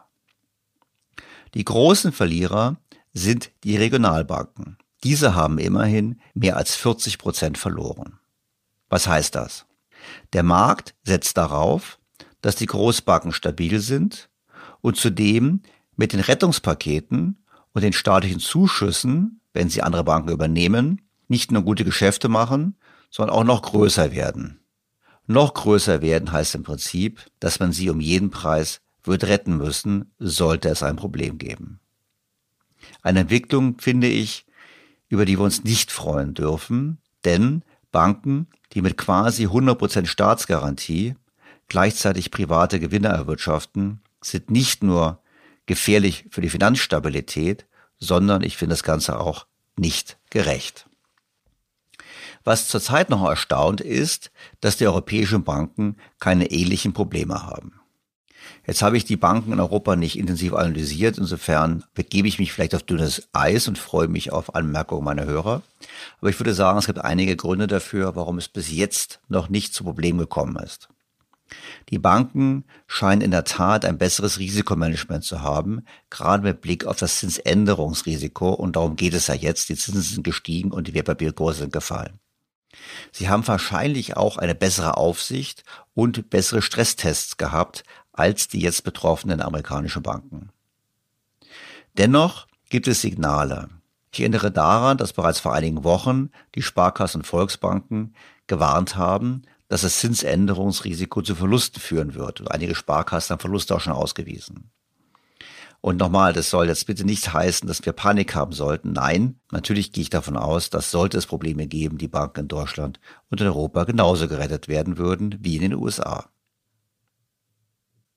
Die 1.54 1.64
großen 1.64 2.12
Verlierer 2.12 2.76
sind 3.12 3.50
die 3.64 3.76
Regionalbanken. 3.76 4.76
Diese 5.04 5.34
haben 5.34 5.58
immerhin 5.58 6.20
mehr 6.34 6.56
als 6.56 6.74
40 6.74 7.18
Prozent 7.18 7.58
verloren. 7.58 8.18
Was 8.88 9.06
heißt 9.06 9.34
das? 9.34 9.66
Der 10.32 10.42
Markt 10.42 10.94
setzt 11.04 11.36
darauf, 11.36 11.98
dass 12.40 12.56
die 12.56 12.66
Großbanken 12.66 13.32
stabil 13.32 13.80
sind 13.80 14.28
und 14.80 14.96
zudem 14.96 15.62
mit 15.96 16.12
den 16.12 16.20
Rettungspaketen 16.20 17.44
und 17.72 17.82
den 17.82 17.92
staatlichen 17.92 18.40
Zuschüssen, 18.40 19.40
wenn 19.52 19.68
sie 19.68 19.82
andere 19.82 20.04
Banken 20.04 20.30
übernehmen, 20.30 21.02
nicht 21.28 21.50
nur 21.50 21.62
gute 21.62 21.84
Geschäfte 21.84 22.28
machen, 22.28 22.76
sondern 23.10 23.36
auch 23.36 23.44
noch 23.44 23.62
größer 23.62 24.12
werden. 24.12 24.60
Noch 25.26 25.54
größer 25.54 26.02
werden 26.02 26.30
heißt 26.30 26.54
im 26.54 26.62
Prinzip, 26.62 27.20
dass 27.40 27.58
man 27.58 27.72
sie 27.72 27.90
um 27.90 28.00
jeden 28.00 28.30
Preis 28.30 28.80
wird 29.02 29.24
retten 29.24 29.56
müssen, 29.56 30.12
sollte 30.18 30.68
es 30.68 30.82
ein 30.82 30.96
Problem 30.96 31.38
geben. 31.38 31.80
Eine 33.02 33.20
Entwicklung, 33.20 33.78
finde 33.78 34.06
ich, 34.06 34.45
über 35.08 35.24
die 35.24 35.38
wir 35.38 35.44
uns 35.44 35.64
nicht 35.64 35.92
freuen 35.92 36.34
dürfen, 36.34 36.98
denn 37.24 37.62
Banken, 37.92 38.48
die 38.72 38.82
mit 38.82 38.96
quasi 38.96 39.46
100% 39.46 40.06
Staatsgarantie 40.06 41.14
gleichzeitig 41.68 42.30
private 42.30 42.80
Gewinne 42.80 43.08
erwirtschaften, 43.08 44.00
sind 44.20 44.50
nicht 44.50 44.82
nur 44.82 45.20
gefährlich 45.66 46.26
für 46.30 46.40
die 46.40 46.50
Finanzstabilität, 46.50 47.66
sondern 47.98 48.42
ich 48.42 48.56
finde 48.56 48.74
das 48.74 48.82
Ganze 48.82 49.18
auch 49.18 49.46
nicht 49.76 50.18
gerecht. 50.30 50.88
Was 52.44 52.68
zurzeit 52.68 53.10
noch 53.10 53.24
erstaunt 53.28 53.80
ist, 53.80 54.30
dass 54.60 54.76
die 54.76 54.86
europäischen 54.86 55.42
Banken 55.42 55.96
keine 56.20 56.50
ähnlichen 56.50 56.92
Probleme 56.92 57.42
haben. 57.42 57.80
Jetzt 58.66 58.82
habe 58.82 58.96
ich 58.96 59.04
die 59.04 59.16
Banken 59.16 59.52
in 59.52 59.60
Europa 59.60 59.94
nicht 59.94 60.18
intensiv 60.18 60.52
analysiert, 60.52 61.18
insofern 61.18 61.84
begebe 61.94 62.26
ich 62.26 62.38
mich 62.38 62.52
vielleicht 62.52 62.74
auf 62.74 62.82
dünnes 62.82 63.28
Eis 63.32 63.68
und 63.68 63.78
freue 63.78 64.08
mich 64.08 64.32
auf 64.32 64.54
Anmerkungen 64.54 65.04
meiner 65.04 65.24
Hörer. 65.24 65.62
Aber 66.20 66.30
ich 66.30 66.40
würde 66.40 66.54
sagen, 66.54 66.78
es 66.78 66.86
gibt 66.86 66.98
einige 66.98 67.36
Gründe 67.36 67.68
dafür, 67.68 68.16
warum 68.16 68.38
es 68.38 68.48
bis 68.48 68.72
jetzt 68.72 69.20
noch 69.28 69.48
nicht 69.48 69.72
zu 69.72 69.84
Problemen 69.84 70.18
gekommen 70.18 70.56
ist. 70.56 70.88
Die 71.90 72.00
Banken 72.00 72.64
scheinen 72.88 73.22
in 73.22 73.30
der 73.30 73.44
Tat 73.44 73.84
ein 73.84 73.98
besseres 73.98 74.40
Risikomanagement 74.40 75.22
zu 75.22 75.42
haben, 75.42 75.84
gerade 76.10 76.42
mit 76.42 76.60
Blick 76.60 76.86
auf 76.86 76.96
das 76.96 77.20
Zinsänderungsrisiko. 77.20 78.52
Und 78.52 78.74
darum 78.74 78.96
geht 78.96 79.14
es 79.14 79.28
ja 79.28 79.34
jetzt. 79.34 79.68
Die 79.68 79.76
Zinsen 79.76 80.02
sind 80.02 80.24
gestiegen 80.24 80.72
und 80.72 80.88
die 80.88 80.94
Wertpapierkurse 80.94 81.60
sind 81.60 81.72
gefallen. 81.72 82.18
Sie 83.12 83.28
haben 83.28 83.46
wahrscheinlich 83.46 84.16
auch 84.16 84.36
eine 84.36 84.54
bessere 84.54 84.96
Aufsicht 84.96 85.64
und 85.94 86.28
bessere 86.30 86.62
Stresstests 86.62 87.36
gehabt 87.36 87.84
als 88.16 88.48
die 88.48 88.60
jetzt 88.60 88.84
betroffenen 88.84 89.40
amerikanischen 89.40 90.02
Banken. 90.02 90.50
Dennoch 91.96 92.46
gibt 92.68 92.88
es 92.88 93.00
Signale. 93.00 93.68
Ich 94.12 94.20
erinnere 94.20 94.50
daran, 94.50 94.96
dass 94.96 95.12
bereits 95.12 95.40
vor 95.40 95.52
einigen 95.52 95.84
Wochen 95.84 96.30
die 96.54 96.62
Sparkassen 96.62 97.20
und 97.20 97.26
Volksbanken 97.26 98.14
gewarnt 98.46 98.96
haben, 98.96 99.42
dass 99.68 99.82
das 99.82 99.98
Zinsänderungsrisiko 99.98 101.22
zu 101.22 101.34
Verlusten 101.34 101.80
führen 101.80 102.14
wird. 102.14 102.40
Und 102.40 102.50
einige 102.50 102.74
Sparkassen 102.74 103.34
haben 103.34 103.40
Verluste 103.40 103.74
auch 103.74 103.80
schon 103.80 103.92
ausgewiesen. 103.92 104.70
Und 105.80 105.98
nochmal, 105.98 106.32
das 106.32 106.50
soll 106.50 106.66
jetzt 106.66 106.86
bitte 106.86 107.04
nicht 107.04 107.32
heißen, 107.32 107.68
dass 107.68 107.84
wir 107.84 107.92
Panik 107.92 108.34
haben 108.34 108.52
sollten. 108.52 108.92
Nein, 108.92 109.38
natürlich 109.52 109.92
gehe 109.92 110.02
ich 110.02 110.10
davon 110.10 110.36
aus, 110.36 110.70
dass 110.70 110.90
sollte 110.90 111.18
es 111.18 111.26
Probleme 111.26 111.66
geben, 111.66 111.98
die 111.98 112.08
Banken 112.08 112.40
in 112.40 112.48
Deutschland 112.48 112.98
und 113.30 113.40
in 113.40 113.46
Europa 113.46 113.84
genauso 113.84 114.28
gerettet 114.28 114.68
werden 114.68 114.98
würden 114.98 115.36
wie 115.40 115.56
in 115.56 115.62
den 115.62 115.74
USA. 115.74 116.30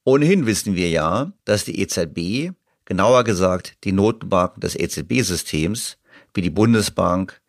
Ohnehin 0.10 0.48
wissen 0.48 0.74
wir 0.74 0.90
ja, 0.90 1.34
dass 1.46 1.66
die 1.66 1.80
EZB, 1.80 2.56
genauer 2.86 3.24
gesagt 3.24 3.78
die 3.84 3.92
Notenbanken 3.92 4.60
des 4.60 4.76
EZB-Systems, 4.76 6.00
wie 6.34 6.42
die 6.42 6.50
Bundesbank, 6.50 7.40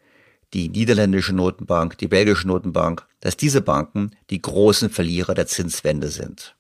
die 0.53 0.69
niederländische 0.69 1.33
Notenbank, 1.33 1.97
die 1.97 2.07
belgische 2.07 2.47
Notenbank, 2.47 3.07
dass 3.21 3.39
diese 3.39 3.63
Banken 3.63 4.11
die 4.29 4.43
großen 4.43 4.91
Verlierer 4.91 5.33
der 5.33 5.47
Zinswende 5.47 6.09
sind. 6.09 6.55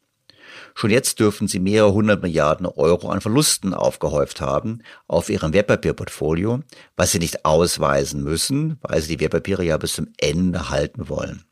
Schon 0.74 0.88
jetzt 0.88 1.20
dürfen 1.20 1.48
sie 1.48 1.60
mehrere 1.60 1.92
hundert 1.92 2.22
Milliarden 2.22 2.64
Euro 2.64 3.10
an 3.10 3.20
Verlusten 3.20 3.74
aufgehäuft 3.74 4.40
haben 4.40 4.78
auf 5.06 5.28
ihrem 5.28 5.52
Wertpapierportfolio, 5.52 6.60
was 6.96 7.10
sie 7.10 7.18
nicht 7.18 7.44
ausweisen 7.44 8.24
müssen, 8.24 8.78
weil 8.80 9.02
sie 9.02 9.18
die 9.18 9.20
Wertpapiere 9.20 9.64
ja 9.64 9.76
bis 9.76 9.92
zum 9.92 10.08
Ende 10.16 10.70
halten 10.70 11.10
wollen. 11.10 11.44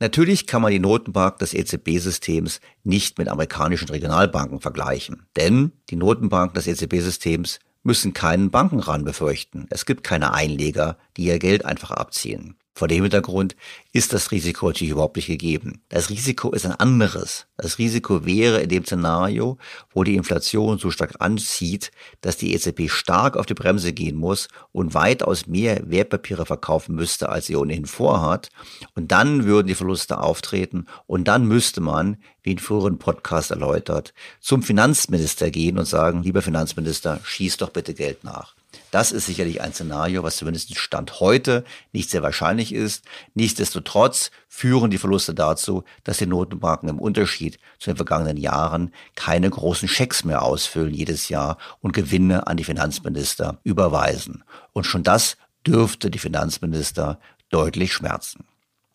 Natürlich 0.00 0.46
kann 0.46 0.62
man 0.62 0.70
die 0.70 0.78
Notenbank 0.78 1.38
des 1.38 1.54
EZB-Systems 1.54 2.60
nicht 2.84 3.18
mit 3.18 3.28
amerikanischen 3.28 3.88
Regionalbanken 3.88 4.60
vergleichen, 4.60 5.26
denn 5.36 5.72
die 5.90 5.96
Notenbanken 5.96 6.54
des 6.54 6.68
EZB-Systems 6.68 7.58
müssen 7.82 8.12
keinen 8.12 8.50
Bankenran 8.50 9.04
befürchten. 9.04 9.66
Es 9.70 9.86
gibt 9.86 10.04
keine 10.04 10.32
Einleger, 10.32 10.98
die 11.16 11.24
ihr 11.24 11.38
Geld 11.40 11.64
einfach 11.64 11.90
abziehen. 11.90 12.56
Vor 12.78 12.86
dem 12.86 13.02
Hintergrund 13.02 13.56
ist 13.92 14.12
das 14.12 14.30
Risiko 14.30 14.68
natürlich 14.68 14.92
überhaupt 14.92 15.16
nicht 15.16 15.26
gegeben. 15.26 15.82
Das 15.88 16.10
Risiko 16.10 16.52
ist 16.52 16.64
ein 16.64 16.70
anderes. 16.70 17.48
Das 17.56 17.78
Risiko 17.78 18.24
wäre 18.24 18.60
in 18.60 18.68
dem 18.68 18.84
Szenario, 18.84 19.58
wo 19.92 20.04
die 20.04 20.14
Inflation 20.14 20.78
so 20.78 20.92
stark 20.92 21.16
anzieht, 21.18 21.90
dass 22.20 22.36
die 22.36 22.54
EZB 22.54 22.88
stark 22.88 23.36
auf 23.36 23.46
die 23.46 23.54
Bremse 23.54 23.92
gehen 23.92 24.14
muss 24.14 24.46
und 24.70 24.94
weitaus 24.94 25.48
mehr 25.48 25.90
Wertpapiere 25.90 26.46
verkaufen 26.46 26.94
müsste, 26.94 27.30
als 27.30 27.46
sie 27.46 27.56
ohnehin 27.56 27.86
vorhat. 27.86 28.50
Und 28.94 29.10
dann 29.10 29.44
würden 29.44 29.66
die 29.66 29.74
Verluste 29.74 30.20
auftreten 30.20 30.86
und 31.08 31.26
dann 31.26 31.46
müsste 31.46 31.80
man, 31.80 32.18
wie 32.44 32.52
in 32.52 32.58
früheren 32.60 33.00
Podcast 33.00 33.50
erläutert, 33.50 34.14
zum 34.38 34.62
Finanzminister 34.62 35.50
gehen 35.50 35.80
und 35.80 35.86
sagen, 35.86 36.22
lieber 36.22 36.42
Finanzminister, 36.42 37.18
schieß 37.24 37.56
doch 37.56 37.70
bitte 37.70 37.94
Geld 37.94 38.22
nach. 38.22 38.54
Das 38.90 39.12
ist 39.12 39.26
sicherlich 39.26 39.60
ein 39.60 39.72
Szenario, 39.72 40.22
was 40.22 40.36
zumindest 40.36 40.76
Stand 40.76 41.20
heute 41.20 41.64
nicht 41.92 42.10
sehr 42.10 42.22
wahrscheinlich 42.22 42.72
ist. 42.72 43.04
Nichtsdestotrotz 43.34 44.30
führen 44.48 44.90
die 44.90 44.98
Verluste 44.98 45.34
dazu, 45.34 45.84
dass 46.04 46.18
die 46.18 46.26
Notenbanken 46.26 46.88
im 46.88 46.98
Unterschied 46.98 47.58
zu 47.78 47.90
den 47.90 47.96
vergangenen 47.96 48.36
Jahren 48.36 48.92
keine 49.14 49.50
großen 49.50 49.88
Schecks 49.88 50.24
mehr 50.24 50.42
ausfüllen 50.42 50.94
jedes 50.94 51.28
Jahr 51.28 51.58
und 51.80 51.92
Gewinne 51.92 52.46
an 52.46 52.56
die 52.56 52.64
Finanzminister 52.64 53.60
überweisen. 53.64 54.44
Und 54.72 54.84
schon 54.84 55.02
das 55.02 55.36
dürfte 55.66 56.10
die 56.10 56.18
Finanzminister 56.18 57.20
deutlich 57.50 57.92
schmerzen. 57.92 58.44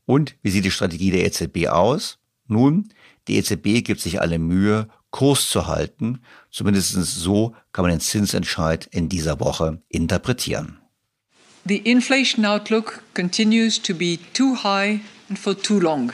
Und 0.06 0.36
wie 0.42 0.50
sieht 0.50 0.66
die 0.66 0.72
Strategie 0.72 1.12
der 1.12 1.26
EZB 1.26 1.68
aus? 1.68 2.18
Nun, 2.48 2.90
die 3.28 3.38
EZB 3.38 3.84
gibt 3.86 4.02
sich 4.02 4.20
alle 4.20 4.38
Mühe, 4.38 4.90
Kurs 5.14 5.48
zu 5.48 5.68
halten. 5.68 6.20
Zumindest 6.52 6.92
so 6.92 7.56
kann 7.72 7.84
man 7.84 7.92
den 7.92 8.02
Zinsentscheid 8.02 8.88
in 8.92 9.08
dieser 9.08 9.40
Woche 9.40 9.82
interpretieren. 9.88 10.80
The 11.66 11.78
inflation 11.78 12.44
outlook 12.44 13.04
continues 13.14 13.82
to 13.82 13.94
be 13.94 14.20
too 14.34 14.56
high 14.64 15.00
and 15.30 15.40
for 15.40 15.56
too 15.56 15.80
long. 15.80 16.12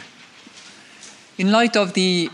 In 1.37 1.49
light 1.49 1.75
of 1.75 1.93
the 1.93 2.29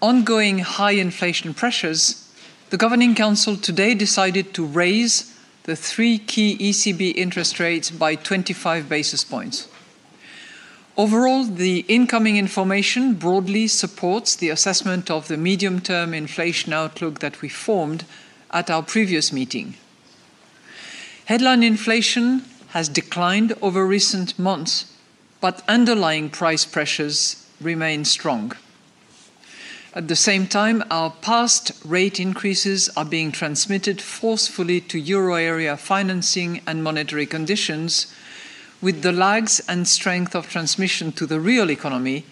ongoing 0.00 0.58
high 0.58 1.00
inflation 1.00 1.54
pressures, 1.54 2.28
the 2.70 2.76
Governing 2.76 3.14
Council 3.14 3.56
today 3.56 3.94
decided 3.94 4.52
to 4.52 4.66
raise 4.66 5.32
the 5.62 5.76
three 5.76 6.18
key 6.18 6.58
ECB 6.58 7.14
interest 7.16 7.58
rates 7.60 7.90
by 7.90 8.16
25 8.16 8.88
basis 8.88 9.24
points. 9.24 9.68
Overall, 10.96 11.44
the 11.44 11.80
incoming 11.88 12.38
information 12.38 13.14
broadly 13.14 13.68
supports 13.68 14.34
the 14.34 14.48
assessment 14.48 15.10
of 15.10 15.28
the 15.28 15.36
medium 15.36 15.80
term 15.80 16.14
inflation 16.14 16.72
outlook 16.72 17.18
that 17.18 17.42
we 17.42 17.50
formed 17.50 18.06
at 18.50 18.70
our 18.70 18.82
previous 18.82 19.30
meeting. 19.30 19.74
Headline 21.26 21.62
inflation 21.62 22.44
has 22.68 22.88
declined 22.88 23.52
over 23.60 23.86
recent 23.86 24.38
months, 24.38 24.90
but 25.40 25.62
underlying 25.68 26.30
price 26.30 26.64
pressures 26.64 27.46
remain 27.60 28.06
strong. 28.06 28.52
At 29.94 30.08
the 30.08 30.16
same 30.16 30.46
time, 30.46 30.82
our 30.90 31.10
past 31.10 31.72
rate 31.84 32.18
increases 32.20 32.88
are 32.96 33.04
being 33.04 33.32
transmitted 33.32 34.00
forcefully 34.00 34.80
to 34.82 34.98
euro 34.98 35.34
area 35.34 35.76
financing 35.76 36.62
and 36.66 36.82
monetary 36.82 37.26
conditions 37.26 38.14
with 38.80 39.02
the 39.02 39.12
lags 39.12 39.60
and 39.68 39.88
strength 39.88 40.34
of 40.34 40.48
transmission 40.48 41.12
to 41.12 41.26
the 41.26 41.40
real 41.40 41.70
economy 41.70 42.24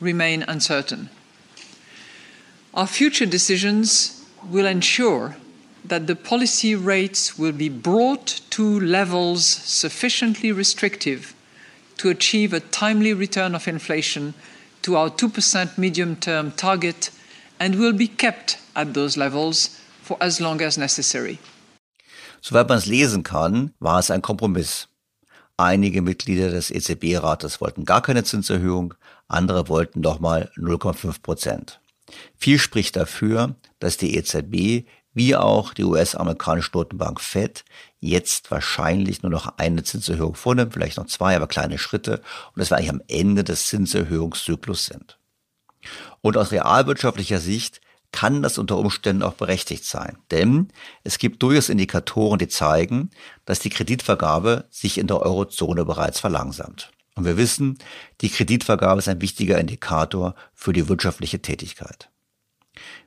remain 0.00 0.42
uncertain. 0.48 1.10
Our 2.74 2.86
future 2.86 3.26
decisions 3.26 4.24
will 4.48 4.66
ensure 4.66 5.36
that 5.84 6.06
the 6.06 6.16
policy 6.16 6.74
rates 6.74 7.38
will 7.38 7.52
be 7.52 7.68
brought 7.68 8.40
to 8.50 8.80
levels 8.80 9.44
sufficiently 9.44 10.52
restrictive 10.52 11.34
to 11.98 12.08
achieve 12.08 12.52
a 12.52 12.60
timely 12.60 13.12
return 13.12 13.54
of 13.54 13.68
inflation 13.68 14.34
to 14.82 14.96
our 14.96 15.10
2% 15.10 15.78
medium 15.78 16.16
term 16.16 16.52
target 16.52 17.10
and 17.60 17.78
will 17.78 17.92
be 17.92 18.08
kept 18.08 18.58
at 18.74 18.94
those 18.94 19.16
levels 19.16 19.78
for 20.02 20.16
as 20.20 20.40
long 20.40 20.60
as 20.62 20.78
necessary. 20.78 21.38
Soweit 22.40 22.68
man 22.68 22.78
es 22.78 22.86
lesen 22.86 23.22
kann, 23.22 23.72
war 23.78 24.00
es 24.00 24.10
ein 24.10 24.20
Kompromiss. 24.20 24.88
Einige 25.56 26.02
Mitglieder 26.02 26.50
des 26.50 26.70
EZB-Rates 26.70 27.60
wollten 27.60 27.84
gar 27.84 28.02
keine 28.02 28.24
Zinserhöhung, 28.24 28.94
andere 29.28 29.68
wollten 29.68 30.00
nochmal 30.00 30.50
0,5 30.56 31.22
Prozent. 31.22 31.80
Viel 32.36 32.58
spricht 32.58 32.96
dafür, 32.96 33.54
dass 33.78 33.96
die 33.96 34.16
EZB 34.16 34.86
wie 35.14 35.36
auch 35.36 35.74
die 35.74 35.84
US-amerikanische 35.84 36.70
Notenbank 36.72 37.20
Fed 37.20 37.64
jetzt 38.00 38.50
wahrscheinlich 38.50 39.22
nur 39.22 39.30
noch 39.30 39.58
eine 39.58 39.82
Zinserhöhung 39.82 40.34
vornimmt, 40.34 40.72
vielleicht 40.72 40.96
noch 40.96 41.06
zwei, 41.06 41.36
aber 41.36 41.46
kleine 41.46 41.78
Schritte 41.78 42.22
und 42.54 42.60
dass 42.60 42.70
wir 42.70 42.78
eigentlich 42.78 42.90
am 42.90 43.02
Ende 43.08 43.44
des 43.44 43.66
Zinserhöhungszyklus 43.66 44.86
sind. 44.86 45.18
Und 46.22 46.36
aus 46.36 46.50
realwirtschaftlicher 46.50 47.40
Sicht 47.40 47.81
kann 48.12 48.42
das 48.42 48.58
unter 48.58 48.76
Umständen 48.76 49.22
auch 49.22 49.34
berechtigt 49.34 49.84
sein. 49.84 50.18
Denn 50.30 50.68
es 51.02 51.18
gibt 51.18 51.42
durchaus 51.42 51.68
Indikatoren, 51.68 52.38
die 52.38 52.48
zeigen, 52.48 53.10
dass 53.44 53.58
die 53.58 53.70
Kreditvergabe 53.70 54.66
sich 54.70 54.98
in 54.98 55.06
der 55.06 55.20
Eurozone 55.20 55.84
bereits 55.84 56.20
verlangsamt. 56.20 56.92
Und 57.14 57.24
wir 57.24 57.36
wissen, 57.36 57.78
die 58.20 58.30
Kreditvergabe 58.30 58.98
ist 58.98 59.08
ein 59.08 59.20
wichtiger 59.20 59.58
Indikator 59.58 60.34
für 60.54 60.72
die 60.72 60.88
wirtschaftliche 60.88 61.42
Tätigkeit. 61.42 62.10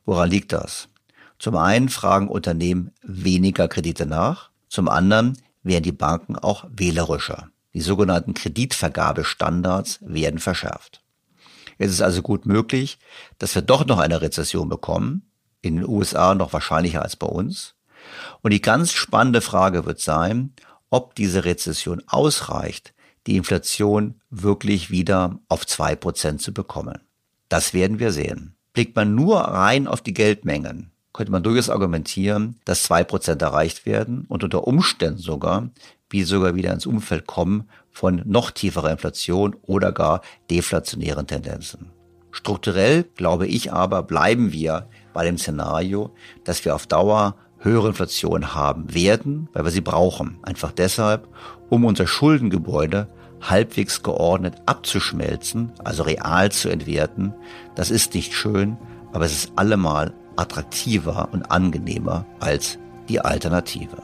Woran 0.05 0.29
liegt 0.29 0.51
das? 0.51 0.89
Zum 1.39 1.55
einen 1.55 1.89
fragen 1.89 2.27
Unternehmen 2.27 2.91
weniger 3.01 3.67
Kredite 3.67 4.05
nach, 4.05 4.49
zum 4.67 4.89
anderen 4.89 5.37
werden 5.63 5.83
die 5.83 5.91
Banken 5.91 6.35
auch 6.35 6.65
wählerischer. 6.69 7.49
Die 7.73 7.81
sogenannten 7.81 8.33
Kreditvergabestandards 8.33 9.99
werden 10.01 10.39
verschärft. 10.39 11.04
Es 11.77 11.91
ist 11.91 12.01
also 12.01 12.21
gut 12.21 12.45
möglich, 12.45 12.99
dass 13.37 13.55
wir 13.55 13.61
doch 13.61 13.85
noch 13.85 13.99
eine 13.99 14.21
Rezession 14.21 14.69
bekommen, 14.69 15.29
in 15.61 15.77
den 15.77 15.87
USA 15.87 16.35
noch 16.35 16.53
wahrscheinlicher 16.53 17.01
als 17.01 17.15
bei 17.15 17.27
uns. 17.27 17.75
Und 18.41 18.51
die 18.51 18.61
ganz 18.61 18.91
spannende 18.91 19.41
Frage 19.41 19.85
wird 19.85 19.99
sein, 19.99 20.53
ob 20.89 21.15
diese 21.15 21.45
Rezession 21.45 22.03
ausreicht, 22.07 22.93
die 23.27 23.37
Inflation 23.37 24.21
wirklich 24.29 24.91
wieder 24.91 25.39
auf 25.49 25.65
zwei 25.65 25.95
Prozent 25.95 26.41
zu 26.41 26.53
bekommen. 26.53 26.99
Das 27.49 27.73
werden 27.73 27.99
wir 27.99 28.11
sehen. 28.11 28.55
Blickt 28.73 28.95
man 28.95 29.15
nur 29.15 29.39
rein 29.39 29.87
auf 29.87 30.01
die 30.01 30.13
Geldmengen, 30.13 30.91
könnte 31.13 31.31
man 31.31 31.43
durchaus 31.43 31.69
argumentieren, 31.69 32.59
dass 32.65 32.83
zwei 32.83 33.03
Prozent 33.03 33.41
erreicht 33.41 33.85
werden 33.85 34.25
und 34.27 34.43
unter 34.43 34.67
Umständen 34.67 35.19
sogar, 35.19 35.69
wie 36.09 36.23
sogar 36.23 36.55
wieder 36.55 36.73
ins 36.73 36.85
Umfeld 36.85 37.25
kommen 37.25 37.69
von 37.95 38.21
noch 38.25 38.51
tieferer 38.51 38.91
Inflation 38.91 39.55
oder 39.63 39.93
gar 39.93 40.21
deflationären 40.51 41.27
Tendenzen. 41.27 41.91
Strukturell, 42.29 43.05
glaube 43.15 43.47
ich 43.47 43.71
aber, 43.71 44.03
bleiben 44.03 44.51
wir 44.51 44.89
bei 45.13 45.23
dem 45.23 45.37
Szenario, 45.37 46.13
dass 46.43 46.65
wir 46.65 46.75
auf 46.75 46.87
Dauer 46.87 47.35
höhere 47.59 47.87
Inflation 47.87 48.53
haben 48.53 48.93
werden, 48.93 49.47
weil 49.53 49.63
wir 49.63 49.71
sie 49.71 49.79
brauchen. 49.79 50.39
Einfach 50.41 50.73
deshalb, 50.73 51.29
um 51.69 51.85
unser 51.85 52.05
Schuldengebäude 52.05 53.07
halbwegs 53.39 54.03
geordnet 54.03 54.55
abzuschmelzen, 54.65 55.71
also 55.85 56.03
real 56.03 56.51
zu 56.51 56.67
entwerten. 56.67 57.33
Das 57.75 57.91
ist 57.91 58.13
nicht 58.13 58.33
schön, 58.33 58.75
aber 59.13 59.23
es 59.23 59.33
ist 59.33 59.53
allemal 59.55 60.13
attraktiver 60.35 61.29
und 61.31 61.49
angenehmer 61.49 62.25
als 62.41 62.77
die 63.07 63.21
Alternative. 63.21 64.03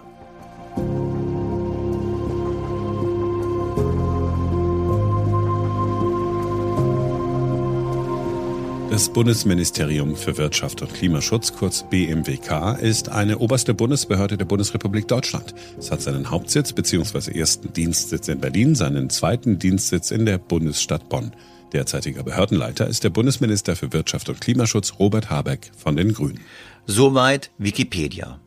Das 8.91 9.07
Bundesministerium 9.07 10.17
für 10.17 10.35
Wirtschaft 10.37 10.81
und 10.81 10.93
Klimaschutz, 10.93 11.53
kurz 11.53 11.85
BMWK, 11.89 12.77
ist 12.81 13.07
eine 13.07 13.37
oberste 13.37 13.73
Bundesbehörde 13.73 14.35
der 14.35 14.43
Bundesrepublik 14.43 15.07
Deutschland. 15.07 15.55
Es 15.79 15.91
hat 15.91 16.01
seinen 16.01 16.29
Hauptsitz 16.29 16.73
bzw. 16.73 17.31
ersten 17.39 17.71
Dienstsitz 17.71 18.27
in 18.27 18.41
Berlin, 18.41 18.75
seinen 18.75 19.09
zweiten 19.09 19.57
Dienstsitz 19.57 20.11
in 20.11 20.25
der 20.25 20.39
Bundesstadt 20.39 21.07
Bonn. 21.07 21.31
Derzeitiger 21.71 22.23
Behördenleiter 22.23 22.85
ist 22.85 23.05
der 23.05 23.11
Bundesminister 23.11 23.77
für 23.77 23.93
Wirtschaft 23.93 24.27
und 24.27 24.41
Klimaschutz 24.41 24.95
Robert 24.99 25.29
Habeck 25.29 25.71
von 25.77 25.95
den 25.95 26.13
Grünen. 26.13 26.41
Soweit 26.85 27.49
Wikipedia. 27.57 28.41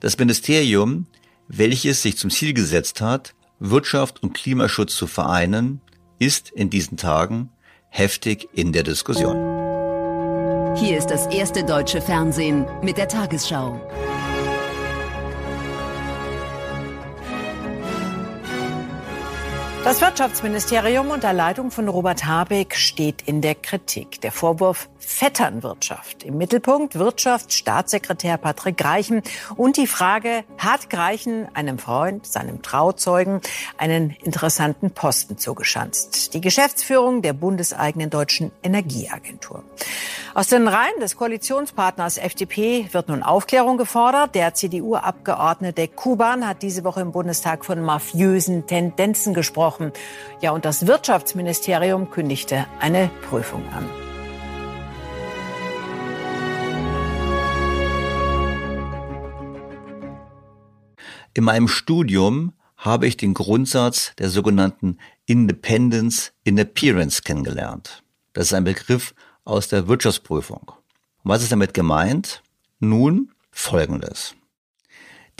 Das 0.00 0.16
Ministerium, 0.16 1.08
welches 1.46 2.00
sich 2.00 2.16
zum 2.16 2.30
Ziel 2.30 2.54
gesetzt 2.54 3.02
hat, 3.02 3.34
Wirtschaft 3.60 4.22
und 4.22 4.32
Klimaschutz 4.32 4.96
zu 4.96 5.06
vereinen, 5.06 5.82
ist 6.18 6.50
in 6.52 6.70
diesen 6.70 6.96
Tagen 6.96 7.50
heftig 7.90 8.48
in 8.54 8.72
der 8.72 8.82
Diskussion. 8.82 9.53
Hier 10.76 10.98
ist 10.98 11.06
das 11.06 11.26
erste 11.26 11.62
deutsche 11.62 12.00
Fernsehen 12.00 12.66
mit 12.82 12.98
der 12.98 13.06
Tagesschau. 13.06 13.80
Das 19.84 20.00
Wirtschaftsministerium 20.00 21.10
unter 21.10 21.32
Leitung 21.32 21.70
von 21.70 21.88
Robert 21.88 22.26
Habeck 22.26 22.74
steht 22.74 23.22
in 23.22 23.40
der 23.40 23.54
Kritik. 23.54 24.20
Der 24.22 24.32
Vorwurf 24.32 24.88
Vetternwirtschaft. 25.04 26.22
Im 26.24 26.38
Mittelpunkt 26.38 26.98
Wirtschaftsstaatssekretär 26.98 28.36
Patrick 28.38 28.76
Greichen 28.76 29.22
und 29.56 29.76
die 29.76 29.86
Frage, 29.86 30.44
hat 30.58 30.90
Greichen 30.90 31.48
einem 31.54 31.78
Freund, 31.78 32.26
seinem 32.26 32.62
Trauzeugen, 32.62 33.40
einen 33.78 34.10
interessanten 34.22 34.90
Posten 34.90 35.38
zugeschanzt? 35.38 36.34
Die 36.34 36.40
Geschäftsführung 36.40 37.22
der 37.22 37.32
bundeseigenen 37.32 38.10
deutschen 38.10 38.50
Energieagentur. 38.62 39.62
Aus 40.34 40.48
den 40.48 40.66
Reihen 40.66 40.98
des 41.00 41.16
Koalitionspartners 41.16 42.18
FDP 42.18 42.88
wird 42.90 43.08
nun 43.08 43.22
Aufklärung 43.22 43.76
gefordert. 43.78 44.34
Der 44.34 44.52
CDU-Abgeordnete 44.52 45.86
Kuban 45.86 46.46
hat 46.46 46.62
diese 46.62 46.82
Woche 46.82 47.02
im 47.02 47.12
Bundestag 47.12 47.64
von 47.64 47.80
mafiösen 47.80 48.66
Tendenzen 48.66 49.32
gesprochen. 49.32 49.92
Ja, 50.40 50.50
und 50.50 50.64
das 50.64 50.88
Wirtschaftsministerium 50.88 52.10
kündigte 52.10 52.66
eine 52.80 53.10
Prüfung 53.28 53.62
an. 53.72 54.03
In 61.36 61.42
meinem 61.42 61.66
Studium 61.66 62.52
habe 62.76 63.08
ich 63.08 63.16
den 63.16 63.34
Grundsatz 63.34 64.12
der 64.18 64.30
sogenannten 64.30 64.98
Independence 65.26 66.32
in 66.44 66.56
Appearance 66.58 67.22
kennengelernt. 67.22 68.04
Das 68.34 68.46
ist 68.46 68.54
ein 68.54 68.62
Begriff 68.62 69.14
aus 69.44 69.66
der 69.66 69.88
Wirtschaftsprüfung. 69.88 70.68
Und 70.68 71.24
was 71.24 71.42
ist 71.42 71.50
damit 71.50 71.74
gemeint? 71.74 72.42
Nun 72.78 73.32
folgendes. 73.50 74.36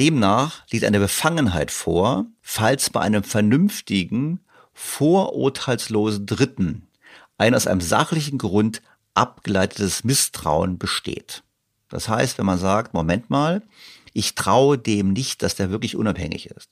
Demnach 0.01 0.65
liegt 0.73 0.85
eine 0.85 0.99
Befangenheit 0.99 1.71
vor, 1.71 2.27
falls 2.43 2.91
bei 2.91 3.01
einem 3.01 3.23
vernünftigen, 3.23 4.41
vorurteilslosen 4.73 6.27
Dritten 6.27 6.89
ein 7.39 7.55
aus 7.55 7.69
einem 7.69 7.81
sachlichen 7.81 8.39
Grund 8.39 8.83
abgeleitetes 9.15 10.03
Misstrauen 10.03 10.77
besteht. 10.77 11.45
Das 11.89 12.09
heißt, 12.09 12.39
wenn 12.39 12.47
man 12.47 12.59
sagt, 12.59 12.95
Moment 12.95 13.31
mal, 13.31 13.63
ich 14.15 14.35
traue 14.35 14.79
dem 14.79 15.13
nicht, 15.13 15.43
dass 15.43 15.55
der 15.55 15.71
wirklich 15.71 15.97
unabhängig 15.97 16.47
ist. 16.47 16.71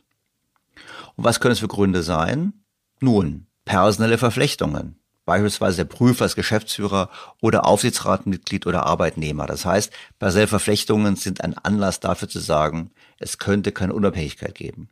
Und 1.17 1.25
was 1.25 1.41
können 1.41 1.53
es 1.53 1.59
für 1.59 1.69
Gründe 1.69 2.03
sein? 2.03 2.55
Nun, 3.01 3.47
personelle 3.67 4.17
Verflechtungen 4.17 4.97
beispielsweise 5.25 5.79
der 5.79 5.85
Prüfer 5.85 6.25
als 6.25 6.35
Geschäftsführer 6.35 7.11
oder 7.41 7.67
Aufsichtsratmitglied 7.67 8.67
oder 8.67 8.87
Arbeitnehmer. 8.87 9.47
Das 9.47 9.65
heißt, 9.65 9.93
Verflechtungen 10.19 11.17
sind 11.17 11.43
ein 11.43 11.57
Anlass 11.57 12.01
dafür 12.01 12.29
zu 12.29 12.41
sagen, 12.41 12.91
es 13.19 13.39
könnte 13.39 13.73
keine 13.73 13.95
Unabhängigkeit 13.95 14.55
geben. 14.55 14.89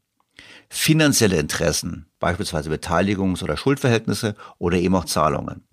Finanzielle 0.69 1.39
Interessen, 1.39 2.07
beispielsweise 2.21 2.71
Beteiligungs- 2.71 3.43
oder 3.43 3.57
Schuldverhältnisse 3.57 4.37
oder 4.59 4.79
eben 4.79 4.95
auch 4.95 5.05
Zahlungen. 5.05 5.65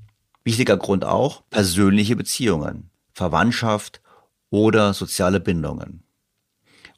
Wichtiger 0.43 0.77
Grund 0.77 1.05
auch 1.05 1.43
persönliche 1.49 2.15
Beziehungen, 2.15 2.89
Verwandtschaft 3.13 4.01
oder 4.49 4.93
soziale 4.93 5.39
Bindungen. 5.39 6.03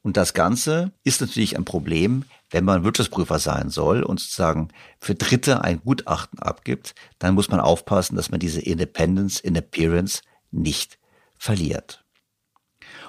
Und 0.01 0.15
das 0.17 0.33
Ganze 0.33 0.91
ist 1.03 1.21
natürlich 1.21 1.57
ein 1.57 1.65
Problem, 1.65 2.23
wenn 2.49 2.65
man 2.65 2.83
Wirtschaftsprüfer 2.83 3.37
sein 3.37 3.69
soll 3.69 4.01
und 4.01 4.19
sozusagen 4.19 4.69
für 4.99 5.13
Dritte 5.13 5.63
ein 5.63 5.81
Gutachten 5.81 6.39
abgibt, 6.39 6.95
dann 7.19 7.35
muss 7.35 7.49
man 7.49 7.59
aufpassen, 7.59 8.15
dass 8.15 8.31
man 8.31 8.39
diese 8.39 8.61
Independence 8.61 9.39
in 9.39 9.55
Appearance 9.55 10.21
nicht 10.51 10.97
verliert. 11.37 12.03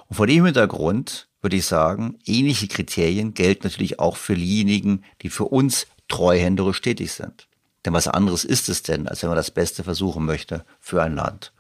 Und 0.09 0.17
vor 0.17 0.27
dem 0.27 0.45
Hintergrund 0.45 1.29
würde 1.41 1.57
ich 1.57 1.67
sagen, 1.67 2.19
ähnliche 2.27 2.69
Kriterien 2.69 3.33
gelten 3.33 3.67
natürlich 3.67 3.99
auch 3.99 4.17
für 4.17 4.35
diejenigen, 4.35 5.05
die 5.23 5.31
für 5.31 5.45
uns 5.45 5.87
treuhänderisch 6.09 6.81
tätig 6.83 7.13
sind. 7.13 7.49
Denn 7.85 7.93
was 7.93 8.09
anderes 8.09 8.45
ist 8.45 8.69
es 8.69 8.83
denn, 8.83 9.09
als 9.09 9.23
wenn 9.23 9.31
man 9.31 9.37
das 9.37 9.51
Beste 9.51 9.85
versuchen 9.85 10.27
möchte 10.27 10.67
für 10.81 11.03
ein 11.03 11.15
Land. 11.15 11.53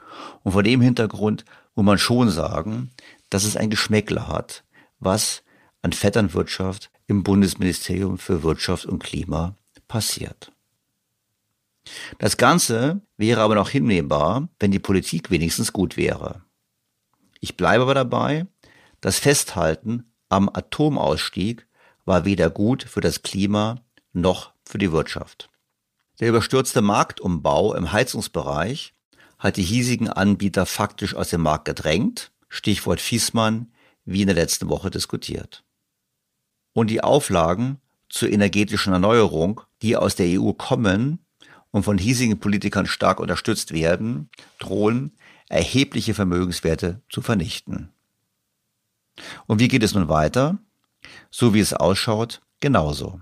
Und 0.42 0.52
vor 0.52 0.62
dem 0.62 0.80
Hintergrund 0.80 1.44
muss 1.74 1.86
man 1.86 1.98
schon 1.98 2.30
sagen, 2.30 2.90
dass 3.30 3.44
es 3.44 3.56
ein 3.56 3.70
Geschmäckle 3.70 4.28
hat, 4.28 4.64
was 5.00 5.42
an 5.82 5.92
Vetternwirtschaft 5.92 6.90
im 7.06 7.22
Bundesministerium 7.22 8.18
für 8.18 8.42
Wirtschaft 8.42 8.86
und 8.86 9.02
Klima 9.02 9.56
passiert. 9.88 10.52
Das 12.18 12.36
Ganze 12.36 13.00
wäre 13.16 13.40
aber 13.40 13.54
noch 13.54 13.70
hinnehmbar, 13.70 14.48
wenn 14.60 14.70
die 14.70 14.78
Politik 14.78 15.30
wenigstens 15.30 15.72
gut 15.72 15.96
wäre. 15.96 16.44
Ich 17.40 17.56
bleibe 17.56 17.82
aber 17.82 17.94
dabei, 17.94 18.46
das 19.00 19.18
Festhalten 19.18 20.12
am 20.28 20.48
Atomausstieg 20.52 21.66
war 22.04 22.24
weder 22.24 22.50
gut 22.50 22.84
für 22.84 23.00
das 23.00 23.22
Klima 23.22 23.80
noch 24.12 24.52
für 24.64 24.78
die 24.78 24.92
Wirtschaft. 24.92 25.48
Der 26.20 26.28
überstürzte 26.28 26.82
Marktumbau 26.82 27.74
im 27.74 27.92
Heizungsbereich 27.92 28.94
hat 29.38 29.56
die 29.56 29.62
hiesigen 29.62 30.08
Anbieter 30.10 30.66
faktisch 30.66 31.14
aus 31.14 31.30
dem 31.30 31.40
Markt 31.40 31.64
gedrängt, 31.64 32.30
Stichwort 32.48 33.00
Fiesmann, 33.00 33.72
wie 34.10 34.22
in 34.22 34.26
der 34.26 34.36
letzten 34.36 34.68
Woche 34.68 34.90
diskutiert 34.90 35.62
und 36.72 36.88
die 36.88 37.02
Auflagen 37.02 37.78
zur 38.08 38.30
energetischen 38.30 38.92
Erneuerung, 38.92 39.60
die 39.82 39.96
aus 39.96 40.16
der 40.16 40.40
EU 40.40 40.52
kommen 40.52 41.18
und 41.70 41.84
von 41.84 41.98
hiesigen 41.98 42.40
Politikern 42.40 42.86
stark 42.86 43.20
unterstützt 43.20 43.72
werden, 43.72 44.28
drohen 44.58 45.12
erhebliche 45.48 46.14
Vermögenswerte 46.14 47.00
zu 47.08 47.22
vernichten. 47.22 47.90
Und 49.46 49.60
wie 49.60 49.68
geht 49.68 49.82
es 49.82 49.94
nun 49.94 50.08
weiter? 50.08 50.58
So 51.30 51.54
wie 51.54 51.60
es 51.60 51.72
ausschaut, 51.72 52.40
genauso. 52.60 53.20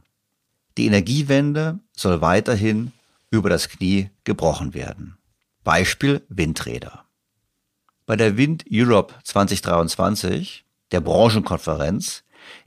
Die 0.77 0.87
Energiewende 0.87 1.81
soll 1.95 2.21
weiterhin 2.21 2.93
über 3.31 3.51
das 3.51 3.69
Knie 3.69 4.11
gebrochen 4.25 4.75
werden. 4.75 5.19
Beispiel 5.65 6.25
Windräder. 6.29 7.05
Bei 8.07 8.17
der 8.17 8.37
Wind 8.37 8.65
Europe 8.71 9.15
2023, 9.25 10.65
der 10.93 11.01
Branchenkonferenz, 11.01 12.25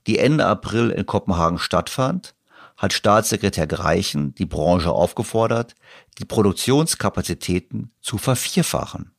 die 0.07 0.19
Ende 0.19 0.45
April 0.45 0.89
in 0.89 1.05
Kopenhagen 1.05 1.57
stattfand, 1.57 2.36
hat 2.77 2.93
Staatssekretär 2.93 3.67
Greichen 3.67 4.34
die 4.36 4.45
Branche 4.45 4.91
aufgefordert, 4.91 5.75
die 6.17 6.25
Produktionskapazitäten 6.25 7.91
zu 8.01 8.17
vervierfachen. 8.17 9.12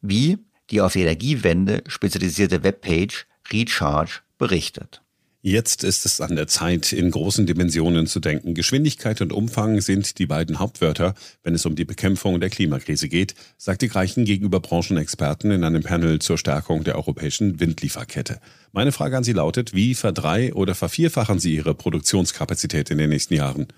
Wie 0.00 0.38
die 0.70 0.80
auf 0.80 0.92
die 0.92 1.02
Energiewende 1.02 1.82
spezialisierte 1.86 2.62
Webpage 2.62 3.26
Recharge 3.50 4.20
berichtet. 4.38 5.02
Jetzt 5.42 5.84
ist 5.84 6.04
es 6.04 6.20
an 6.20 6.36
der 6.36 6.48
Zeit, 6.48 6.92
in 6.92 7.10
großen 7.10 7.46
Dimensionen 7.46 8.06
zu 8.06 8.20
denken. 8.20 8.52
Geschwindigkeit 8.52 9.22
und 9.22 9.32
Umfang 9.32 9.80
sind 9.80 10.18
die 10.18 10.26
beiden 10.26 10.58
Hauptwörter, 10.58 11.14
wenn 11.42 11.54
es 11.54 11.64
um 11.64 11.74
die 11.76 11.86
Bekämpfung 11.86 12.40
der 12.40 12.50
Klimakrise 12.50 13.08
geht, 13.08 13.34
sagte 13.56 13.88
Greichen 13.88 14.26
gegenüber 14.26 14.60
Branchenexperten 14.60 15.50
in 15.50 15.64
einem 15.64 15.82
Panel 15.82 16.18
zur 16.18 16.36
Stärkung 16.36 16.84
der 16.84 16.96
europäischen 16.96 17.58
Windlieferkette. 17.58 18.38
Meine 18.72 18.92
Frage 18.92 19.16
an 19.16 19.24
Sie 19.24 19.32
lautet, 19.32 19.72
wie 19.72 19.94
verdrei- 19.94 20.52
oder 20.52 20.74
vervierfachen 20.74 21.38
Sie 21.38 21.54
Ihre 21.54 21.74
Produktionskapazität 21.74 22.90
in 22.90 22.98
den 22.98 23.08
nächsten 23.08 23.32
Jahren? 23.32 23.68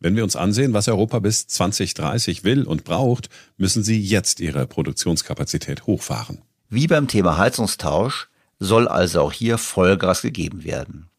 Wenn 0.00 0.16
wir 0.16 0.24
uns 0.24 0.34
ansehen, 0.34 0.72
was 0.72 0.88
Europa 0.88 1.20
bis 1.20 1.46
2030 1.46 2.42
will 2.42 2.64
und 2.64 2.82
braucht, 2.82 3.28
müssen 3.56 3.84
Sie 3.84 4.00
jetzt 4.00 4.40
Ihre 4.40 4.66
Produktionskapazität 4.66 5.86
hochfahren. 5.86 6.42
Wie 6.68 6.88
beim 6.88 7.06
Thema 7.06 7.38
Heizungstausch 7.38 8.28
soll 8.58 8.88
also 8.88 9.20
auch 9.20 9.32
hier 9.32 9.56
Vollgas 9.56 10.22
gegeben 10.22 10.64
werden. 10.64 11.11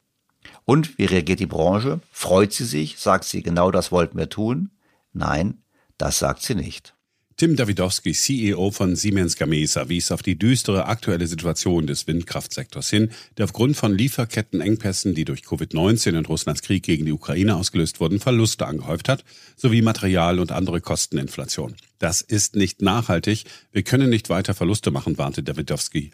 Und 0.65 0.97
wie 0.97 1.05
reagiert 1.05 1.39
die 1.39 1.45
Branche? 1.45 1.99
Freut 2.11 2.53
sie 2.53 2.65
sich? 2.65 2.97
Sagt 2.97 3.25
sie, 3.25 3.43
genau 3.43 3.71
das 3.71 3.91
wollten 3.91 4.17
wir 4.17 4.29
tun? 4.29 4.71
Nein, 5.11 5.61
das 5.97 6.19
sagt 6.19 6.41
sie 6.41 6.55
nicht. 6.55 6.93
Tim 7.35 7.55
Davidowski, 7.55 8.13
CEO 8.13 8.69
von 8.69 8.95
Siemens 8.95 9.35
Gamesa, 9.35 9.89
wies 9.89 10.11
auf 10.11 10.21
die 10.21 10.37
düstere 10.37 10.85
aktuelle 10.85 11.25
Situation 11.25 11.87
des 11.87 12.05
Windkraftsektors 12.05 12.91
hin, 12.91 13.09
der 13.37 13.45
aufgrund 13.45 13.75
von 13.75 13.97
Lieferkettenengpässen, 13.97 15.15
die 15.15 15.25
durch 15.25 15.41
Covid-19 15.41 16.15
und 16.15 16.29
Russlands 16.29 16.61
Krieg 16.61 16.83
gegen 16.83 17.05
die 17.05 17.11
Ukraine 17.11 17.55
ausgelöst 17.55 17.99
wurden, 17.99 18.19
Verluste 18.19 18.67
angehäuft 18.67 19.09
hat, 19.09 19.25
sowie 19.55 19.81
Material- 19.81 20.39
und 20.39 20.51
andere 20.51 20.79
Kosteninflation. 20.79 21.75
Das 21.97 22.21
ist 22.21 22.55
nicht 22.55 22.83
nachhaltig. 22.83 23.45
Wir 23.71 23.81
können 23.81 24.11
nicht 24.11 24.29
weiter 24.29 24.53
Verluste 24.53 24.91
machen, 24.91 25.17
warnte 25.17 25.41
Davidowski. 25.41 26.11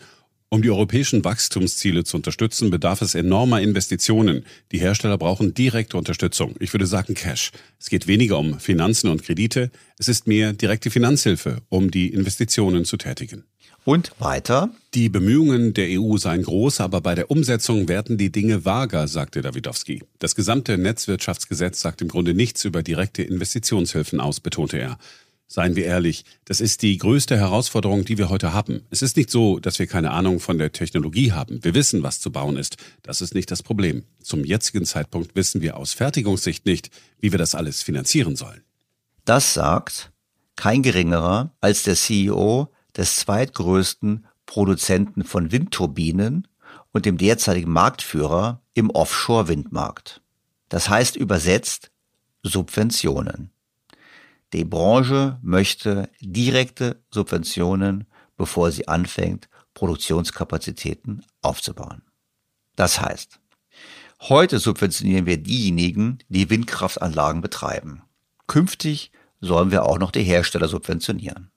Um 0.51 0.63
die 0.63 0.71
europäischen 0.71 1.23
Wachstumsziele 1.23 2.03
zu 2.03 2.17
unterstützen, 2.17 2.71
bedarf 2.71 3.03
es 3.03 3.13
enormer 3.13 3.62
Investitionen. 3.62 4.45
Die 4.71 4.79
Hersteller 4.79 5.19
brauchen 5.19 5.53
direkte 5.53 5.95
Unterstützung. 5.95 6.55
Ich 6.59 6.73
würde 6.73 6.88
sagen 6.88 7.13
Cash. 7.13 7.51
Es 7.79 7.88
geht 7.88 8.07
weniger 8.07 8.39
um 8.39 8.59
Finanzen 8.59 9.12
und 9.12 9.21
Kredite. 9.21 9.69
Es 9.99 10.07
ist 10.07 10.25
mehr 10.25 10.53
direkte 10.53 10.89
Finanzhilfe, 10.89 11.62
um 11.69 11.91
die 11.91 12.12
Investitionen 12.12 12.83
zu 12.83 12.97
tätigen. 12.97 13.43
Und 13.85 14.12
weiter? 14.17 14.71
Die 14.95 15.09
Bemühungen 15.09 15.75
der 15.75 15.88
EU 15.99 16.17
seien 16.17 16.41
groß, 16.41 16.81
aber 16.81 17.01
bei 17.01 17.13
der 17.13 17.29
Umsetzung 17.29 17.88
werden 17.88 18.17
die 18.17 18.31
Dinge 18.31 18.65
vager, 18.65 19.07
sagte 19.07 19.43
Davidowski. 19.43 20.01
Das 20.17 20.33
gesamte 20.33 20.79
Netzwirtschaftsgesetz 20.79 21.79
sagt 21.79 22.01
im 22.01 22.07
Grunde 22.07 22.33
nichts 22.33 22.65
über 22.65 22.81
direkte 22.81 23.21
Investitionshilfen 23.21 24.19
aus, 24.19 24.39
betonte 24.39 24.79
er. 24.79 24.97
Seien 25.51 25.75
wir 25.75 25.85
ehrlich, 25.85 26.25
das 26.45 26.62
ist 26.62 26.83
die 26.83 26.95
größte 26.99 27.35
Herausforderung, 27.35 28.05
die 28.05 28.19
wir 28.19 28.29
heute 28.29 28.53
haben. 28.53 28.85
Es 28.91 29.01
ist 29.01 29.17
nicht 29.17 29.31
so, 29.31 29.59
dass 29.59 29.79
wir 29.79 29.88
keine 29.88 30.12
Ahnung 30.12 30.39
von 30.39 30.59
der 30.59 30.71
Technologie 30.71 31.31
haben. 31.31 31.63
Wir 31.63 31.73
wissen, 31.73 32.03
was 32.03 32.19
zu 32.19 32.31
bauen 32.31 32.55
ist. 32.55 32.77
Das 33.01 33.19
ist 33.19 33.33
nicht 33.33 33.49
das 33.49 33.63
Problem. 33.63 34.03
Zum 34.21 34.45
jetzigen 34.45 34.85
Zeitpunkt 34.85 35.35
wissen 35.35 35.62
wir 35.62 35.75
aus 35.75 35.93
Fertigungssicht 35.93 36.67
nicht, 36.67 36.91
wie 37.19 37.31
wir 37.31 37.39
das 37.39 37.55
alles 37.55 37.81
finanzieren 37.81 38.35
sollen. 38.35 38.62
Das 39.25 39.55
sagt 39.55 40.12
kein 40.55 40.83
geringerer 40.83 41.51
als 41.62 41.81
der 41.81 41.95
CEO 41.95 42.71
des 42.95 43.15
zweitgrößten 43.15 44.27
Produzenten 44.45 45.23
von 45.23 45.51
Windturbinen 45.51 46.47
und 46.91 47.07
dem 47.07 47.17
derzeitigen 47.17 47.71
Marktführer 47.71 48.62
im 48.75 48.91
Offshore-Windmarkt. 48.91 50.21
Das 50.69 50.89
heißt 50.89 51.15
übersetzt 51.15 51.89
Subventionen. 52.43 53.49
Die 54.53 54.65
Branche 54.65 55.39
möchte 55.41 56.09
direkte 56.19 57.03
Subventionen, 57.12 58.07
bevor 58.35 58.71
sie 58.71 58.88
anfängt, 58.88 59.47
Produktionskapazitäten 59.73 61.25
aufzubauen. 61.41 62.01
Das 62.75 62.99
heißt, 62.99 63.39
heute 64.21 64.59
subventionieren 64.59 65.25
wir 65.25 65.38
diejenigen, 65.38 66.19
die 66.29 66.49
Windkraftanlagen 66.49 67.41
betreiben. 67.41 68.03
Künftig 68.47 69.12
sollen 69.39 69.71
wir 69.71 69.85
auch 69.85 69.99
noch 69.99 70.12
die 70.12 70.23
Hersteller 70.23 70.67
subventionieren. 70.67 71.51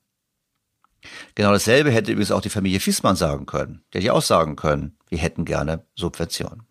Genau 1.35 1.52
dasselbe 1.52 1.90
hätte 1.90 2.12
übrigens 2.12 2.31
auch 2.31 2.42
die 2.42 2.50
Familie 2.50 2.78
Fiesmann 2.78 3.16
sagen 3.16 3.46
können. 3.46 3.85
Die 3.92 3.98
hätte 3.98 4.12
auch 4.12 4.22
sagen 4.22 4.57
können, 4.57 4.96
wir 5.09 5.18
hätten 5.18 5.44
gerne 5.44 5.85
Subventionen. 5.94 6.64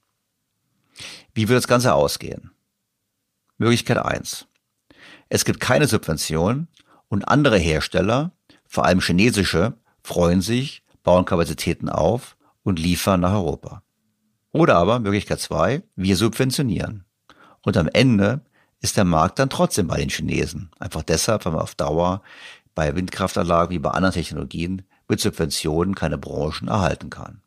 Wie 1.34 1.50
wird 1.50 1.58
das 1.58 1.68
Ganze 1.68 1.94
ausgehen? 1.94 2.52
Möglichkeit 3.58 3.98
eins: 3.98 4.48
es 5.34 5.46
gibt 5.46 5.62
keine 5.62 5.88
Subvention 5.88 6.68
und 7.08 7.24
andere 7.24 7.58
Hersteller, 7.58 8.34
vor 8.68 8.84
allem 8.84 9.00
chinesische, 9.00 9.78
freuen 10.04 10.42
sich, 10.42 10.84
bauen 11.04 11.24
Kapazitäten 11.24 11.88
auf 11.88 12.36
und 12.64 12.80
liefern 12.80 13.22
nach 13.22 13.32
Europa. 13.32 13.82
Oder 14.52 14.76
aber 14.76 15.00
Möglichkeit 15.00 15.40
zwei, 15.40 15.84
wir 15.96 16.18
subventionieren. 16.18 17.06
Und 17.62 17.78
am 17.78 17.88
Ende 17.94 18.42
ist 18.82 18.98
der 18.98 19.06
Markt 19.06 19.40
dann 19.40 19.50
trotzdem 19.50 19.88
bei 19.88 19.96
den 19.96 20.10
Chinesen. 20.10 20.70
Einfach 20.80 21.02
deshalb, 21.02 21.46
weil 21.46 21.54
man 21.54 21.62
auf 21.62 21.76
Dauer 21.76 22.22
bei 22.76 22.94
Windkraftanlagen 22.94 23.74
wie 23.74 23.80
bei 23.80 23.92
anderen 23.92 24.14
Technologien 24.14 24.82
mit 25.08 25.22
Subventionen 25.22 25.96
keine 25.96 26.18
Branchen 26.18 26.68
erhalten 26.68 27.10
kann. 27.10 27.42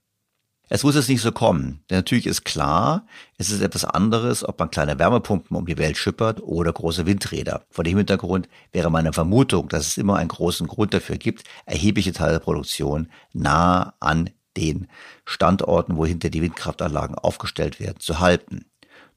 Es 0.71 0.83
muss 0.83 0.95
jetzt 0.95 1.11
nicht 1.11 1.21
so 1.21 1.31
kommen, 1.31 1.85
denn 1.91 1.99
natürlich 1.99 2.27
ist 2.27 2.45
klar, 2.47 3.07
es 3.37 3.51
ist 3.51 3.61
etwas 3.61 3.85
anderes, 3.85 4.49
ob 4.49 4.59
man 4.59 4.71
kleine 4.71 4.99
Wärmepumpen 4.99 5.55
um 5.57 5.67
die 5.67 5.77
Welt 5.77 5.99
schippert 5.99 6.43
oder 6.43 6.73
große 6.73 7.05
Windräder. 7.05 7.67
Vor 7.71 7.85
dem 7.85 7.99
Hintergrund 7.99 8.49
wäre 8.73 8.91
meine 8.91 9.13
Vermutung, 9.13 9.69
dass 9.69 9.87
es 9.87 9.99
immer 9.99 10.17
einen 10.17 10.31
großen 10.31 10.67
Grund 10.67 10.95
dafür 10.95 11.17
gibt, 11.17 11.45
erhebliche 11.67 12.13
Teile 12.13 12.33
der 12.33 12.39
Produktion 12.39 13.09
nah 13.35 13.93
an 14.01 14.31
den 14.57 14.89
Standorten, 15.27 15.99
wo 15.99 16.07
hinter 16.07 16.31
die 16.31 16.41
Windkraftanlagen 16.41 17.17
aufgestellt 17.17 17.79
werden, 17.79 18.01
zu 18.01 18.21
halten. 18.21 18.65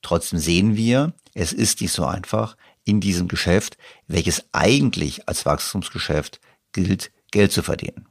Trotzdem 0.02 0.40
sehen 0.40 0.76
wir, 0.76 1.14
es 1.34 1.54
ist 1.54 1.80
nicht 1.80 1.94
so 1.94 2.06
einfach, 2.06 2.58
in 2.84 3.00
diesem 3.00 3.30
Geschäft, 3.30 3.78
welches 4.08 4.46
eigentlich 4.52 5.30
als 5.30 5.46
Wachstumsgeschäft 5.46 6.42
gilt, 6.74 7.12
Geld 7.32 7.54
zu 7.54 7.64
verdienen. 7.64 8.08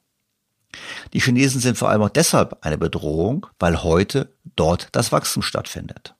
Die 1.12 1.20
Chinesen 1.20 1.60
sind 1.60 1.78
vor 1.78 1.88
allem 1.88 2.02
auch 2.02 2.10
deshalb 2.10 2.64
eine 2.64 2.78
Bedrohung, 2.78 3.46
weil 3.58 3.82
heute 3.82 4.34
dort 4.56 4.88
das 4.92 5.12
Wachstum 5.12 5.42
stattfindet. 5.42 6.14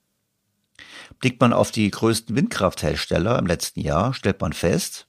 Blickt 1.19 1.41
man 1.41 1.53
auf 1.53 1.71
die 1.71 1.89
größten 1.89 2.35
Windkrafthersteller 2.35 3.39
im 3.39 3.47
letzten 3.47 3.79
Jahr, 3.81 4.13
stellt 4.13 4.41
man 4.41 4.53
fest, 4.53 5.07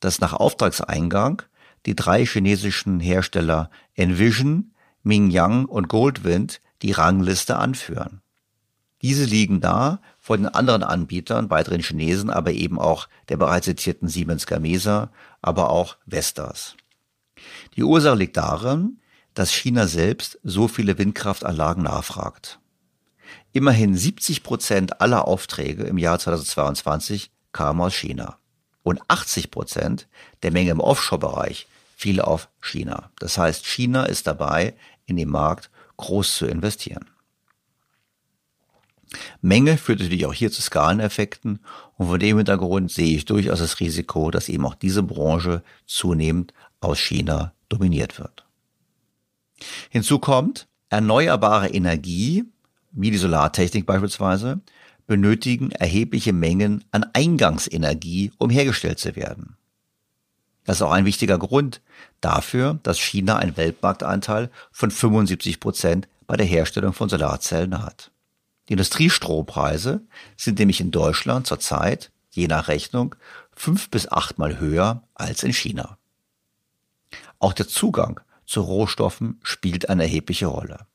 dass 0.00 0.20
nach 0.20 0.32
Auftragseingang 0.32 1.42
die 1.86 1.96
drei 1.96 2.24
chinesischen 2.24 3.00
Hersteller 3.00 3.70
Envision, 3.94 4.74
Mingyang 5.02 5.64
und 5.64 5.88
Goldwind 5.88 6.60
die 6.82 6.92
Rangliste 6.92 7.56
anführen. 7.56 8.22
Diese 9.02 9.24
liegen 9.24 9.60
da 9.60 10.00
vor 10.20 10.36
den 10.36 10.46
anderen 10.46 10.84
Anbietern, 10.84 11.50
weiteren 11.50 11.80
Chinesen, 11.80 12.30
aber 12.30 12.52
eben 12.52 12.78
auch 12.78 13.08
der 13.28 13.36
bereits 13.36 13.66
zitierten 13.66 14.08
Siemens 14.08 14.46
Gamesa, 14.46 15.10
aber 15.40 15.70
auch 15.70 15.96
Vestas. 16.06 16.76
Die 17.76 17.84
Ursache 17.84 18.16
liegt 18.16 18.36
darin, 18.36 18.98
dass 19.34 19.52
China 19.52 19.86
selbst 19.86 20.38
so 20.42 20.68
viele 20.68 20.98
Windkraftanlagen 20.98 21.82
nachfragt. 21.82 22.58
Immerhin 23.52 23.96
70 23.96 24.42
Prozent 24.42 25.00
aller 25.00 25.26
Aufträge 25.26 25.84
im 25.84 25.98
Jahr 25.98 26.18
2022 26.18 27.30
kamen 27.52 27.80
aus 27.80 27.94
China. 27.94 28.38
Und 28.82 29.00
80 29.08 29.50
Prozent 29.50 30.08
der 30.42 30.50
Menge 30.50 30.70
im 30.70 30.80
Offshore-Bereich 30.80 31.66
fiel 31.96 32.20
auf 32.20 32.48
China. 32.60 33.10
Das 33.18 33.38
heißt, 33.38 33.66
China 33.66 34.04
ist 34.04 34.26
dabei, 34.26 34.74
in 35.06 35.16
den 35.16 35.28
Markt 35.28 35.70
groß 35.98 36.36
zu 36.36 36.46
investieren. 36.46 37.06
Menge 39.40 39.76
führt 39.76 40.00
natürlich 40.00 40.26
auch 40.26 40.32
hier 40.32 40.50
zu 40.50 40.62
Skaleneffekten 40.62 41.60
und 41.96 42.06
von 42.06 42.18
dem 42.18 42.38
Hintergrund 42.38 42.90
sehe 42.90 43.16
ich 43.16 43.24
durchaus 43.26 43.58
das 43.58 43.78
Risiko, 43.80 44.30
dass 44.30 44.48
eben 44.48 44.64
auch 44.66 44.74
diese 44.74 45.02
Branche 45.02 45.62
zunehmend 45.86 46.54
aus 46.80 46.98
China 46.98 47.52
dominiert 47.72 48.18
wird. 48.18 48.44
Hinzu 49.90 50.18
kommt, 50.18 50.66
erneuerbare 50.88 51.68
Energie, 51.68 52.44
wie 52.92 53.10
die 53.10 53.18
Solartechnik 53.18 53.86
beispielsweise, 53.86 54.60
benötigen 55.06 55.70
erhebliche 55.72 56.32
Mengen 56.32 56.84
an 56.90 57.04
Eingangsenergie, 57.12 58.32
um 58.38 58.50
hergestellt 58.50 58.98
zu 58.98 59.16
werden. 59.16 59.56
Das 60.64 60.76
ist 60.76 60.82
auch 60.82 60.92
ein 60.92 61.04
wichtiger 61.04 61.38
Grund 61.38 61.80
dafür, 62.20 62.78
dass 62.82 62.98
China 63.00 63.36
einen 63.36 63.56
Weltmarktanteil 63.56 64.50
von 64.70 64.90
75 64.90 65.58
Prozent 65.58 66.08
bei 66.26 66.36
der 66.36 66.46
Herstellung 66.46 66.92
von 66.92 67.08
Solarzellen 67.08 67.82
hat. 67.82 68.10
Die 68.68 68.74
Industriestrompreise 68.74 70.02
sind 70.36 70.58
nämlich 70.58 70.80
in 70.80 70.92
Deutschland 70.92 71.46
zurzeit, 71.46 72.12
je 72.30 72.46
nach 72.46 72.68
Rechnung, 72.68 73.16
fünf 73.54 73.90
bis 73.90 74.10
achtmal 74.10 74.60
höher 74.60 75.02
als 75.14 75.42
in 75.42 75.52
China. 75.52 75.98
Auch 77.42 77.52
der 77.52 77.66
Zugang 77.66 78.20
zu 78.46 78.60
Rohstoffen 78.60 79.40
spielt 79.42 79.88
eine 79.88 80.04
erhebliche 80.04 80.46
Rolle. 80.46 80.86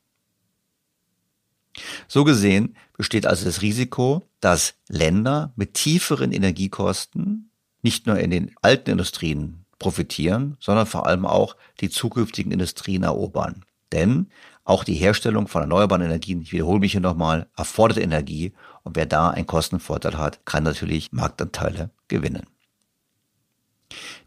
So 2.07 2.23
gesehen 2.23 2.77
besteht 2.95 3.27
also 3.27 3.43
das 3.43 3.61
Risiko, 3.61 4.29
dass 4.39 4.75
Länder 4.87 5.51
mit 5.57 5.73
tieferen 5.73 6.31
Energiekosten 6.31 7.51
nicht 7.81 8.07
nur 8.07 8.17
in 8.17 8.31
den 8.31 8.55
alten 8.61 8.91
Industrien 8.91 9.65
profitieren, 9.77 10.55
sondern 10.61 10.85
vor 10.87 11.05
allem 11.05 11.25
auch 11.25 11.57
die 11.81 11.89
zukünftigen 11.89 12.53
Industrien 12.53 13.03
erobern. 13.03 13.65
Denn 13.91 14.31
auch 14.63 14.85
die 14.85 14.95
Herstellung 14.95 15.49
von 15.49 15.63
erneuerbaren 15.63 16.05
Energien, 16.05 16.41
ich 16.41 16.53
wiederhole 16.53 16.79
mich 16.79 16.93
hier 16.93 17.01
nochmal, 17.01 17.49
erfordert 17.57 17.97
Energie 17.97 18.53
und 18.83 18.95
wer 18.95 19.05
da 19.05 19.31
einen 19.31 19.47
Kostenvorteil 19.47 20.17
hat, 20.17 20.45
kann 20.45 20.63
natürlich 20.63 21.11
Marktanteile 21.11 21.89
gewinnen. 22.07 22.45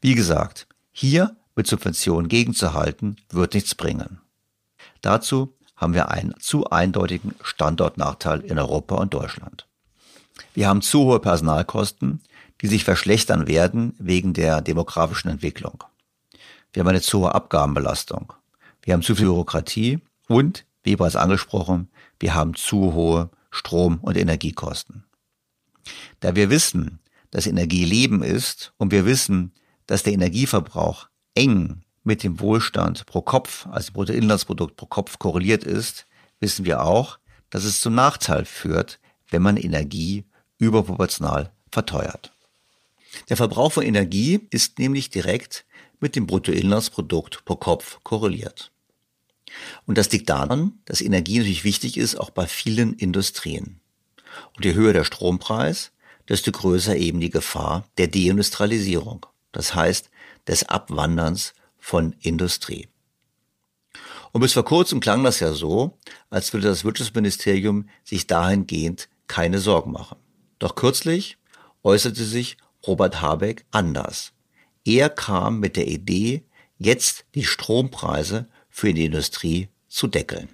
Wie 0.02 0.14
gesagt, 0.14 0.66
hier 0.92 1.34
mit 1.56 1.66
Subventionen 1.66 2.28
gegenzuhalten, 2.28 3.16
wird 3.30 3.54
nichts 3.54 3.74
bringen. 3.74 4.20
Dazu 5.02 5.54
haben 5.76 5.94
wir 5.94 6.10
einen 6.10 6.34
zu 6.38 6.68
eindeutigen 6.70 7.34
Standortnachteil 7.42 8.40
in 8.40 8.58
Europa 8.58 8.96
und 8.96 9.14
Deutschland. 9.14 9.66
Wir 10.54 10.68
haben 10.68 10.82
zu 10.82 11.04
hohe 11.04 11.20
Personalkosten, 11.20 12.20
die 12.60 12.66
sich 12.66 12.84
verschlechtern 12.84 13.46
werden 13.46 13.94
wegen 13.98 14.34
der 14.34 14.60
demografischen 14.60 15.30
Entwicklung. 15.30 15.84
Wir 16.72 16.80
haben 16.80 16.88
eine 16.88 17.00
zu 17.00 17.20
hohe 17.20 17.34
Abgabenbelastung. 17.34 18.32
Wir 18.82 18.94
haben 18.94 19.02
zu 19.02 19.14
viel 19.14 19.26
Bürokratie 19.26 20.00
und, 20.28 20.64
wie 20.82 20.96
bereits 20.96 21.16
angesprochen, 21.16 21.88
wir 22.18 22.34
haben 22.34 22.54
zu 22.54 22.92
hohe 22.92 23.30
Strom- 23.50 23.98
und 24.02 24.16
Energiekosten. 24.16 25.04
Da 26.20 26.36
wir 26.36 26.50
wissen, 26.50 27.00
dass 27.30 27.46
Energie 27.46 27.84
Leben 27.84 28.22
ist 28.22 28.72
und 28.76 28.92
wir 28.92 29.06
wissen, 29.06 29.52
dass 29.86 30.02
der 30.02 30.12
Energieverbrauch 30.12 31.08
eng 31.34 31.82
mit 32.04 32.22
dem 32.22 32.40
Wohlstand 32.40 33.06
pro 33.06 33.22
Kopf, 33.22 33.66
also 33.66 33.92
Bruttoinlandsprodukt 33.92 34.76
pro 34.76 34.86
Kopf 34.86 35.18
korreliert 35.18 35.64
ist, 35.64 36.06
wissen 36.40 36.64
wir 36.64 36.82
auch, 36.82 37.18
dass 37.50 37.64
es 37.64 37.80
zum 37.80 37.94
Nachteil 37.94 38.44
führt, 38.44 38.98
wenn 39.28 39.42
man 39.42 39.56
Energie 39.56 40.24
überproportional 40.58 41.50
verteuert. 41.70 42.32
Der 43.28 43.36
Verbrauch 43.36 43.72
von 43.72 43.84
Energie 43.84 44.46
ist 44.50 44.78
nämlich 44.78 45.10
direkt 45.10 45.64
mit 46.00 46.16
dem 46.16 46.26
Bruttoinlandsprodukt 46.26 47.44
pro 47.44 47.56
Kopf 47.56 47.98
korreliert. 48.02 48.70
Und 49.86 49.98
das 49.98 50.10
liegt 50.12 50.30
daran, 50.30 50.78
dass 50.84 51.00
Energie 51.00 51.38
natürlich 51.38 51.64
wichtig 51.64 51.96
ist, 51.96 52.14
auch 52.16 52.30
bei 52.30 52.46
vielen 52.46 52.94
Industrien. 52.94 53.80
Und 54.56 54.64
je 54.64 54.74
höher 54.74 54.92
der 54.92 55.04
Strompreis, 55.04 55.90
desto 56.28 56.52
größer 56.52 56.96
eben 56.96 57.20
die 57.20 57.30
Gefahr 57.30 57.84
der 57.98 58.06
Deindustrialisierung. 58.06 59.26
Das 59.50 59.74
heißt, 59.74 60.10
des 60.46 60.68
Abwanderns 60.68 61.54
von 61.78 62.14
Industrie. 62.20 62.88
Und 64.32 64.42
bis 64.42 64.52
vor 64.52 64.64
kurzem 64.64 65.00
klang 65.00 65.24
das 65.24 65.40
ja 65.40 65.52
so, 65.52 65.98
als 66.28 66.52
würde 66.52 66.68
das 66.68 66.84
Wirtschaftsministerium 66.84 67.88
sich 68.04 68.26
dahingehend 68.26 69.08
keine 69.26 69.58
Sorgen 69.58 69.92
machen. 69.92 70.18
Doch 70.58 70.74
kürzlich 70.74 71.38
äußerte 71.82 72.24
sich 72.24 72.56
Robert 72.86 73.20
Habeck 73.20 73.64
anders. 73.70 74.32
Er 74.84 75.10
kam 75.10 75.60
mit 75.60 75.76
der 75.76 75.88
Idee, 75.88 76.44
jetzt 76.78 77.24
die 77.34 77.44
Strompreise 77.44 78.48
für 78.68 78.94
die 78.94 79.06
Industrie 79.06 79.68
zu 79.88 80.06
deckeln. 80.06 80.48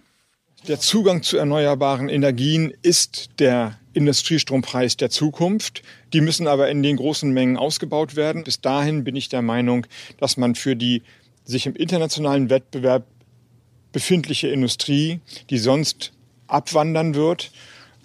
Der 0.69 0.81
Zugang 0.81 1.23
zu 1.23 1.37
erneuerbaren 1.37 2.09
Energien 2.09 2.73
ist 2.83 3.31
der 3.39 3.79
Industriestrompreis 3.93 4.97
der 4.97 5.11
Zukunft. 5.11 5.83
Die 6.13 6.21
müssen 6.21 6.49
aber 6.49 6.69
in 6.69 6.83
den 6.83 6.97
großen 6.97 7.31
Mengen 7.31 7.57
ausgebaut 7.57 8.17
werden. 8.17 8.43
Bis 8.43 8.61
dahin 8.61 9.05
bin 9.05 9.15
ich 9.15 9.29
der 9.29 9.43
Meinung, 9.43 9.87
dass 10.19 10.37
man 10.37 10.57
für 10.57 10.75
die 10.75 11.03
sich 11.45 11.67
im 11.67 11.77
internationalen 11.77 12.51
Wettbewerb 12.51 13.07
befindliche 13.93 14.49
Industrie, 14.49 15.21
die 15.51 15.59
sonst 15.59 16.13
abwandern 16.49 17.15
wird 17.15 17.53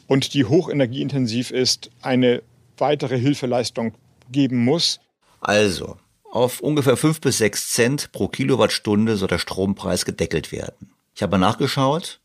und 0.05 0.35
die 0.35 0.45
hochenergieintensiv 0.45 1.49
ist, 1.49 1.89
eine 2.01 2.43
weitere 2.77 3.17
Hilfeleistung 3.17 3.95
geben 4.31 4.63
muss. 4.63 4.99
Also, 5.39 5.97
auf 6.31 6.59
ungefähr 6.59 6.95
fünf 6.95 7.21
bis 7.21 7.39
sechs 7.39 7.73
Cent 7.73 8.11
pro 8.11 8.27
Kilowattstunde 8.27 9.17
soll 9.17 9.29
der 9.29 9.39
Strompreis 9.39 10.05
gedeckelt 10.05 10.51
werden. 10.51 10.91
Ich 11.15 11.23
habe 11.23 11.39
nachgeschaut. 11.39 12.21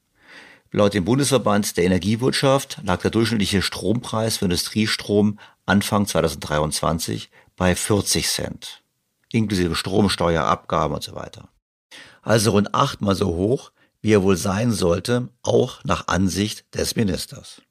Laut 0.72 0.94
dem 0.94 1.04
Bundesverband 1.04 1.76
der 1.76 1.84
Energiewirtschaft 1.84 2.80
lag 2.82 3.00
der 3.00 3.10
durchschnittliche 3.10 3.62
Strompreis 3.62 4.38
für 4.38 4.46
Industriestrom 4.46 5.38
Anfang 5.64 6.06
2023 6.06 7.30
bei 7.56 7.74
40 7.74 8.28
Cent, 8.28 8.82
inklusive 9.32 9.74
Stromsteuer, 9.74 10.44
Abgaben 10.44 10.94
und 10.94 11.02
so 11.02 11.14
weiter. 11.14 11.48
Also 12.22 12.50
rund 12.52 12.74
achtmal 12.74 13.14
so 13.14 13.28
hoch, 13.28 13.70
wie 14.00 14.12
er 14.12 14.22
wohl 14.22 14.36
sein 14.36 14.72
sollte, 14.72 15.28
auch 15.42 15.82
nach 15.84 16.08
Ansicht 16.08 16.74
des 16.74 16.96
Ministers. 16.96 17.62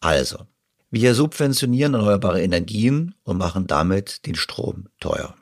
Also, 0.00 0.46
wir 0.90 1.14
subventionieren 1.14 1.94
erneuerbare 1.94 2.42
Energien 2.42 3.14
und 3.24 3.38
machen 3.38 3.66
damit 3.66 4.26
den 4.26 4.34
Strom 4.34 4.88
teuer. 5.00 5.34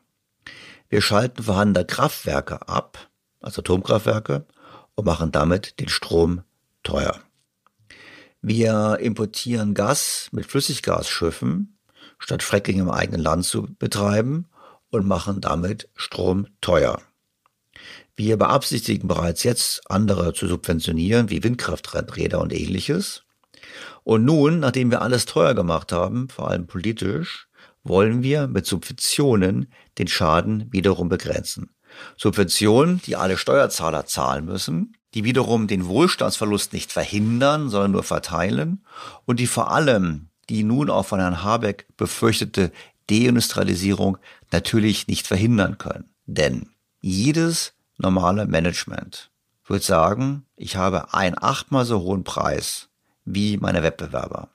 Wir 0.88 1.00
schalten 1.00 1.42
vorhandene 1.42 1.86
Kraftwerke 1.86 2.68
ab, 2.68 3.10
also 3.40 3.60
Atomkraftwerke, 3.60 4.46
und 4.94 5.04
machen 5.04 5.32
damit 5.32 5.80
den 5.80 5.88
Strom 5.88 6.42
teuer. 6.82 7.20
Wir 8.40 8.98
importieren 9.00 9.74
Gas 9.74 10.28
mit 10.32 10.46
Flüssiggasschiffen, 10.46 11.78
statt 12.18 12.42
Fracking 12.42 12.80
im 12.80 12.90
eigenen 12.90 13.20
Land 13.20 13.44
zu 13.44 13.68
betreiben 13.78 14.46
und 14.90 15.06
machen 15.06 15.40
damit 15.40 15.88
Strom 15.94 16.46
teuer. 16.60 17.00
Wir 18.14 18.36
beabsichtigen 18.36 19.08
bereits 19.08 19.42
jetzt 19.42 19.80
andere 19.90 20.34
zu 20.34 20.46
subventionieren, 20.46 21.30
wie 21.30 21.42
Windkrafträder 21.42 22.40
und 22.40 22.52
ähnliches. 22.52 23.22
Und 24.04 24.24
nun, 24.24 24.60
nachdem 24.60 24.90
wir 24.90 25.02
alles 25.02 25.24
teuer 25.24 25.54
gemacht 25.54 25.92
haben, 25.92 26.28
vor 26.28 26.50
allem 26.50 26.66
politisch, 26.66 27.48
wollen 27.84 28.22
wir 28.22 28.48
mit 28.48 28.66
Subventionen 28.66 29.72
den 29.98 30.08
Schaden 30.08 30.66
wiederum 30.72 31.08
begrenzen. 31.08 31.70
Subventionen, 32.16 33.00
die 33.02 33.16
alle 33.16 33.36
Steuerzahler 33.36 34.06
zahlen 34.06 34.44
müssen, 34.44 34.96
die 35.14 35.24
wiederum 35.24 35.66
den 35.66 35.86
Wohlstandsverlust 35.86 36.72
nicht 36.72 36.92
verhindern, 36.92 37.68
sondern 37.68 37.92
nur 37.92 38.02
verteilen 38.02 38.84
und 39.26 39.40
die 39.40 39.46
vor 39.46 39.70
allem 39.70 40.28
die 40.48 40.64
nun 40.64 40.90
auch 40.90 41.06
von 41.06 41.20
Herrn 41.20 41.42
Habeck 41.42 41.86
befürchtete 41.96 42.72
Deindustrialisierung 43.08 44.18
natürlich 44.50 45.08
nicht 45.08 45.26
verhindern 45.26 45.78
können. 45.78 46.10
Denn 46.26 46.70
jedes 47.00 47.74
normale 47.96 48.46
Management 48.46 49.30
wird 49.66 49.82
sagen, 49.82 50.44
ich 50.56 50.76
habe 50.76 51.14
einen 51.14 51.36
achtmal 51.38 51.84
so 51.84 52.00
hohen 52.00 52.24
Preis 52.24 52.88
wie 53.24 53.56
meine 53.56 53.82
Wettbewerber. 53.82 54.48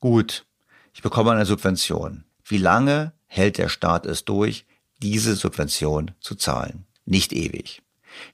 Gut, 0.00 0.46
ich 0.94 1.02
bekomme 1.02 1.32
eine 1.32 1.46
Subvention. 1.46 2.24
Wie 2.44 2.58
lange 2.58 3.12
hält 3.26 3.58
der 3.58 3.68
Staat 3.68 4.06
es 4.06 4.24
durch, 4.24 4.66
diese 5.02 5.34
Subvention 5.34 6.12
zu 6.20 6.34
zahlen? 6.34 6.86
Nicht 7.04 7.32
ewig. 7.32 7.82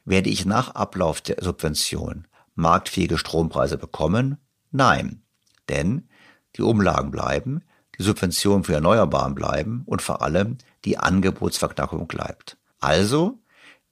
Werde 0.04 0.30
ich 0.30 0.44
nach 0.44 0.74
Ablauf 0.74 1.20
der 1.20 1.42
Subvention 1.42 2.26
marktfähige 2.54 3.18
Strompreise 3.18 3.78
bekommen? 3.78 4.38
Nein. 4.70 5.22
Denn 5.68 6.08
die 6.56 6.62
Umlagen 6.62 7.10
bleiben, 7.10 7.62
die 7.98 8.02
Subventionen 8.02 8.64
für 8.64 8.74
Erneuerbaren 8.74 9.34
bleiben 9.34 9.82
und 9.86 10.02
vor 10.02 10.22
allem 10.22 10.58
die 10.84 10.98
Angebotsverknappung 10.98 12.06
bleibt. 12.06 12.56
Also, 12.80 13.38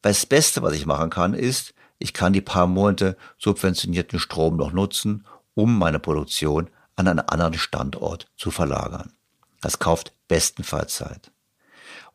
das 0.03 0.27
Beste, 0.27 0.63
was 0.63 0.75
ich 0.75 0.87
machen 0.87 1.11
kann, 1.11 1.35
ist, 1.35 1.75
ich 1.99 2.13
kann 2.13 2.33
die 2.33 2.41
paar 2.41 2.67
Monate 2.67 3.17
subventionierten 3.39 4.19
Strom 4.19 4.57
noch 4.57 4.73
nutzen, 4.73 5.27
um 5.55 5.79
meine 5.79 5.99
Produktion 5.99 6.69
an 6.95 7.09
einen 7.09 7.21
anderen 7.21 7.55
Standort 7.55 8.29
zu 8.37 8.51
verlagern. 8.51 9.13
Das 9.61 9.79
kauft 9.79 10.13
bestenfalls 10.29 10.97
Zeit. 10.97 11.33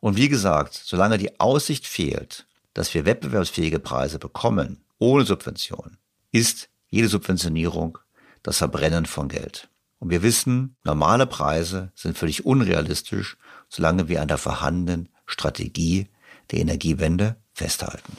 Und 0.02 0.16
wie 0.16 0.28
gesagt, 0.28 0.74
solange 0.74 1.16
die 1.16 1.38
Aussicht 1.38 1.86
fehlt, 1.86 2.44
dass 2.74 2.92
wir 2.92 3.04
wettbewerbsfähige 3.04 3.78
Preise 3.78 4.18
bekommen, 4.18 4.82
ohne 4.98 5.24
Subvention, 5.24 5.96
ist 6.32 6.68
jede 6.88 7.06
Subventionierung 7.06 7.98
das 8.42 8.58
Verbrennen 8.58 9.06
von 9.06 9.28
Geld. 9.28 9.68
Und 10.00 10.10
wir 10.10 10.24
wissen, 10.24 10.74
normale 10.82 11.28
Preise 11.28 11.92
sind 11.94 12.18
völlig 12.18 12.44
unrealistisch, 12.44 13.36
solange 13.68 14.08
wir 14.08 14.20
an 14.20 14.26
der 14.26 14.38
vorhandenen 14.38 15.08
Strategie 15.24 16.08
der 16.50 16.58
Energiewende 16.58 17.36
festhalten. 17.52 18.16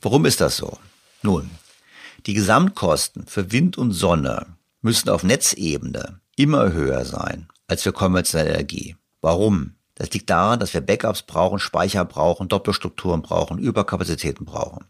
Warum 0.00 0.24
ist 0.26 0.40
das 0.40 0.56
so? 0.56 0.78
Nun, 1.22 1.50
die 2.26 2.34
Gesamtkosten 2.34 3.26
für 3.26 3.50
Wind 3.50 3.78
und 3.78 3.90
Sonne 3.90 4.46
müssen 4.80 5.08
auf 5.08 5.24
Netzebene 5.24 6.20
immer 6.36 6.72
höher 6.72 7.04
sein 7.04 7.48
als 7.66 7.82
für 7.82 7.92
konventionelle 7.92 8.50
Energie. 8.50 8.94
Warum? 9.20 9.74
Das 9.94 10.10
liegt 10.12 10.30
daran, 10.30 10.60
dass 10.60 10.74
wir 10.74 10.80
Backups 10.80 11.22
brauchen, 11.22 11.58
Speicher 11.58 12.04
brauchen, 12.04 12.48
Doppelstrukturen 12.48 13.22
brauchen, 13.22 13.58
Überkapazitäten 13.58 14.44
brauchen. 14.44 14.86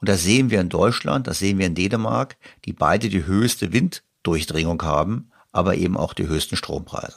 Und 0.00 0.08
das 0.08 0.22
sehen 0.22 0.50
wir 0.50 0.60
in 0.60 0.68
Deutschland, 0.68 1.26
das 1.26 1.38
sehen 1.38 1.58
wir 1.58 1.66
in 1.66 1.74
Dänemark, 1.74 2.36
die 2.64 2.72
beide 2.72 3.08
die 3.08 3.26
höchste 3.26 3.72
Winddurchdringung 3.72 4.82
haben, 4.82 5.30
aber 5.52 5.76
eben 5.76 5.96
auch 5.96 6.14
die 6.14 6.26
höchsten 6.26 6.56
Strompreise. 6.56 7.16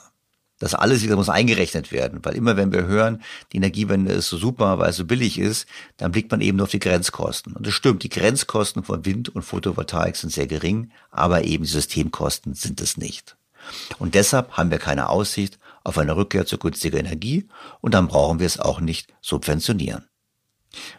Das 0.58 0.74
alles 0.74 1.02
wieder 1.02 1.14
muss 1.14 1.28
eingerechnet 1.28 1.92
werden, 1.92 2.18
weil 2.24 2.34
immer 2.34 2.56
wenn 2.56 2.72
wir 2.72 2.86
hören, 2.86 3.22
die 3.52 3.58
Energiewende 3.58 4.12
ist 4.12 4.28
so 4.28 4.36
super, 4.36 4.78
weil 4.78 4.90
es 4.90 4.96
so 4.96 5.04
billig 5.04 5.38
ist, 5.38 5.66
dann 5.98 6.10
blickt 6.10 6.32
man 6.32 6.40
eben 6.40 6.56
nur 6.56 6.64
auf 6.64 6.70
die 6.70 6.80
Grenzkosten. 6.80 7.52
Und 7.52 7.66
das 7.66 7.74
stimmt, 7.74 8.02
die 8.02 8.08
Grenzkosten 8.08 8.82
von 8.82 9.04
Wind 9.04 9.28
und 9.28 9.42
Photovoltaik 9.42 10.16
sind 10.16 10.32
sehr 10.32 10.48
gering, 10.48 10.90
aber 11.10 11.44
eben 11.44 11.62
die 11.62 11.70
Systemkosten 11.70 12.54
sind 12.54 12.80
es 12.80 12.96
nicht. 12.96 13.36
Und 13.98 14.14
deshalb 14.14 14.52
haben 14.52 14.70
wir 14.70 14.78
keine 14.78 15.10
Aussicht 15.10 15.58
auf 15.84 15.98
eine 15.98 16.16
Rückkehr 16.16 16.46
zu 16.46 16.58
günstiger 16.58 16.98
Energie 16.98 17.48
und 17.80 17.94
dann 17.94 18.08
brauchen 18.08 18.38
wir 18.38 18.46
es 18.46 18.58
auch 18.58 18.80
nicht 18.80 19.14
subventionieren. 19.20 20.08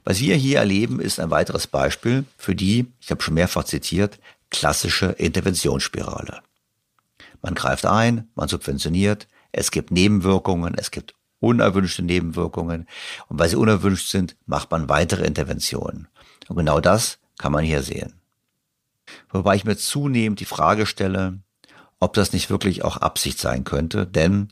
Was 0.04 0.20
wir 0.20 0.36
hier 0.36 0.60
erleben, 0.60 1.00
ist 1.00 1.20
ein 1.20 1.30
weiteres 1.30 1.68
Beispiel 1.68 2.26
für 2.38 2.56
die, 2.56 2.88
ich 3.00 3.12
habe 3.12 3.22
schon 3.22 3.36
mehrfach 3.36 3.64
zitiert, 3.64 4.20
klassische 4.50 5.08
Interventionsspirale. 5.08 6.42
Man 7.42 7.56
greift 7.56 7.86
ein, 7.86 8.28
man 8.36 8.48
subventioniert, 8.48 9.28
es 9.52 9.72
gibt 9.72 9.92
Nebenwirkungen, 9.92 10.76
es 10.76 10.92
gibt 10.92 11.14
unerwünschte 11.40 12.02
Nebenwirkungen 12.02 12.88
und 13.28 13.40
weil 13.40 13.50
sie 13.50 13.56
unerwünscht 13.56 14.10
sind, 14.10 14.36
macht 14.46 14.72
man 14.72 14.90
weitere 14.90 15.26
Interventionen. 15.26 16.08
Und 16.48 16.58
genau 16.58 16.80
das 16.80 17.20
kann 17.38 17.52
man 17.52 17.64
hier 17.64 17.84
sehen. 17.84 18.16
Wobei 19.30 19.56
ich 19.56 19.66
mir 19.66 19.78
zunehmend 19.78 20.40
die 20.40 20.46
Frage 20.46 20.86
stelle, 20.86 21.40
ob 22.00 22.14
das 22.14 22.34
nicht 22.34 22.50
wirklich 22.50 22.84
auch 22.84 22.98
Absicht 22.98 23.40
sein 23.40 23.64
könnte, 23.64 24.06
denn 24.06 24.50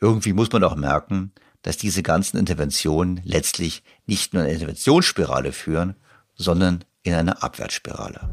irgendwie 0.00 0.32
muss 0.32 0.50
man 0.50 0.64
auch 0.64 0.76
merken, 0.76 1.32
dass 1.62 1.76
diese 1.76 2.02
ganzen 2.02 2.38
Interventionen 2.38 3.20
letztlich 3.22 3.82
nicht 4.06 4.32
nur 4.32 4.42
eine 4.42 4.52
Interventionsspirale 4.52 5.52
führen, 5.52 5.94
sondern 6.34 6.84
in 7.02 7.12
eine 7.12 7.42
Abwärtsspirale. 7.42 8.30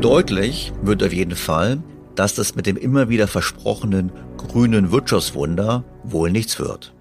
Deutlich 0.00 0.72
wird 0.82 1.02
auf 1.02 1.12
jeden 1.12 1.36
Fall, 1.36 1.82
dass 2.14 2.34
das 2.34 2.54
mit 2.54 2.66
dem 2.66 2.76
immer 2.76 3.08
wieder 3.08 3.28
versprochenen 3.28 4.12
grünen 4.36 4.90
Wirtschaftswunder 4.90 5.84
wohl 6.04 6.30
nichts 6.30 6.58
wird. 6.58 6.94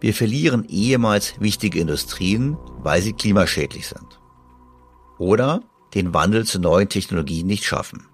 Wir 0.00 0.14
verlieren 0.14 0.64
ehemals 0.68 1.34
wichtige 1.40 1.80
Industrien, 1.80 2.56
weil 2.78 3.00
sie 3.02 3.12
klimaschädlich 3.12 3.88
sind. 3.88 4.20
Oder 5.18 5.62
den 5.94 6.14
Wandel 6.14 6.44
zu 6.44 6.58
neuen 6.58 6.88
Technologien 6.88 7.46
nicht 7.46 7.64
schaffen. 7.64 8.06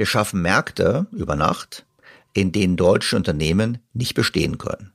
Wir 0.00 0.06
schaffen 0.06 0.40
Märkte 0.40 1.08
über 1.12 1.36
Nacht, 1.36 1.84
in 2.32 2.52
denen 2.52 2.78
deutsche 2.78 3.16
Unternehmen 3.16 3.80
nicht 3.92 4.14
bestehen 4.14 4.56
können. 4.56 4.94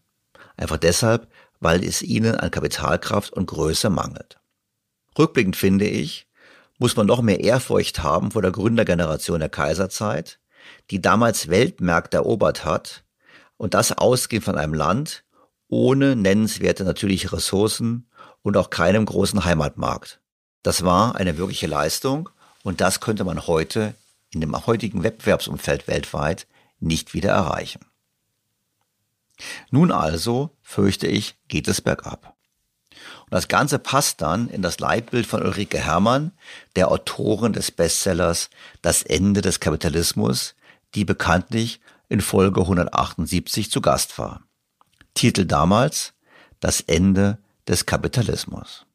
Einfach 0.58 0.78
deshalb, 0.78 1.28
weil 1.60 1.84
es 1.84 2.02
ihnen 2.02 2.34
an 2.34 2.50
Kapitalkraft 2.50 3.32
und 3.32 3.46
Größe 3.46 3.92
mangelt. 3.92 4.40
Rückblickend 5.16 5.58
finde 5.58 5.88
ich, 5.88 6.28
muss 6.80 6.96
man 6.96 7.06
noch 7.06 7.22
mehr 7.22 7.40
Ehrfurcht 7.42 8.02
haben 8.02 8.32
vor 8.32 8.42
der 8.42 8.50
Gründergeneration 8.50 9.42
der 9.42 9.50
Kaiserzeit, 9.50 10.40
die 10.90 11.04
damals 11.04 11.50
Weltmärkte 11.50 12.18
erobert 12.18 12.66
hat 12.66 13.04
und 13.58 13.76
das 13.76 13.92
ausgehend 13.92 14.46
von 14.46 14.58
einem 14.58 14.74
Land 14.74 15.24
ohne 15.68 16.16
nennenswerte 16.16 16.84
natürliche 16.84 17.32
Ressourcen 17.32 18.10
und 18.42 18.58
auch 18.58 18.72
keinem 18.72 19.06
großen 19.06 19.46
Heimatmarkt. 19.46 20.20
Das 20.64 20.84
war 20.84 21.16
eine 21.16 21.38
wirkliche 21.38 21.68
Leistung 21.68 22.30
und 22.64 22.82
das 22.82 23.02
könnte 23.02 23.24
man 23.24 23.46
heute 23.46 23.94
in 24.36 24.42
dem 24.42 24.68
heutigen 24.68 25.02
Wettbewerbsumfeld 25.02 25.88
weltweit 25.88 26.46
nicht 26.80 27.14
wieder 27.14 27.32
erreichen. 27.32 27.80
Nun 29.72 29.92
also, 29.92 30.52
fürchte 30.62 31.08
ich, 31.08 31.36
geht 31.48 31.68
es 31.68 31.82
bergab. 31.82 32.36
Und 33.24 33.32
das 33.32 33.48
Ganze 33.48 33.80
passt 33.80 34.22
dann 34.22 34.50
in 34.50 34.62
das 34.62 34.80
Leitbild 34.80 35.26
von 35.26 35.42
Ulrike 35.42 35.80
Herrmann, 35.80 36.32
der 36.76 36.92
Autorin 36.92 37.54
des 37.54 37.72
Bestsellers 37.72 38.50
Das 38.82 39.02
Ende 39.04 39.42
des 39.42 39.60
Kapitalismus, 39.60 40.56
die 40.94 41.06
bekanntlich 41.06 41.80
in 42.08 42.22
Folge 42.22 42.62
178 42.62 43.72
zu 43.72 43.82
Gast 43.82 44.18
war. 44.20 44.44
Titel 45.14 45.46
damals 45.46 46.14
Das 46.60 46.82
Ende 46.82 47.40
des 47.68 47.86
Kapitalismus. 47.86 48.86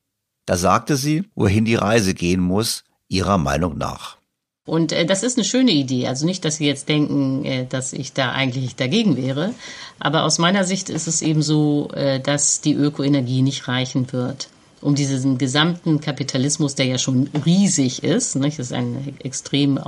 Da 0.47 0.57
sagte 0.57 0.97
sie, 0.97 1.29
wohin 1.35 1.65
die 1.65 1.75
Reise 1.75 2.15
gehen 2.15 2.41
muss, 2.41 2.85
ihrer 3.09 3.39
Meinung 3.39 3.77
nach. 3.77 4.20
Und 4.67 4.93
äh, 4.93 5.07
das 5.07 5.23
ist 5.23 5.37
eine 5.37 5.45
schöne 5.45 5.73
Idee. 5.73 6.07
Also 6.07 6.27
nicht, 6.27 6.45
dass 6.45 6.57
Sie 6.57 6.67
jetzt 6.67 6.89
denken, 6.89 7.45
äh, 7.45 7.67
dass 7.67 7.93
ich 7.93 8.13
da 8.13 8.33
eigentlich 8.33 8.77
dagegen 8.77 9.17
wäre. 9.17 9.55
Aber 9.99 10.25
aus 10.25 10.39
meiner 10.39 10.65
Sicht 10.65 10.91
ist 10.91 11.07
es 11.07 11.23
eben 11.23 11.43
so, 11.43 11.91
äh, 11.95 12.21
dass 12.21 12.61
die 12.61 12.75
Ökoenergie 12.75 13.43
nicht 13.43 13.69
reichen 13.69 14.13
wird 14.13 14.49
um 14.81 14.95
diesen 14.95 15.39
gesamten 15.39 16.01
Kapitalismus, 16.01 16.75
der 16.75 16.87
ja 16.87 16.99
schon 16.99 17.29
riesig 17.45 18.03
ist, 18.03 18.37
nicht? 18.37 18.59
das 18.59 18.69
ist 18.69 18.73
ein 18.73 19.15
extrem 19.23 19.79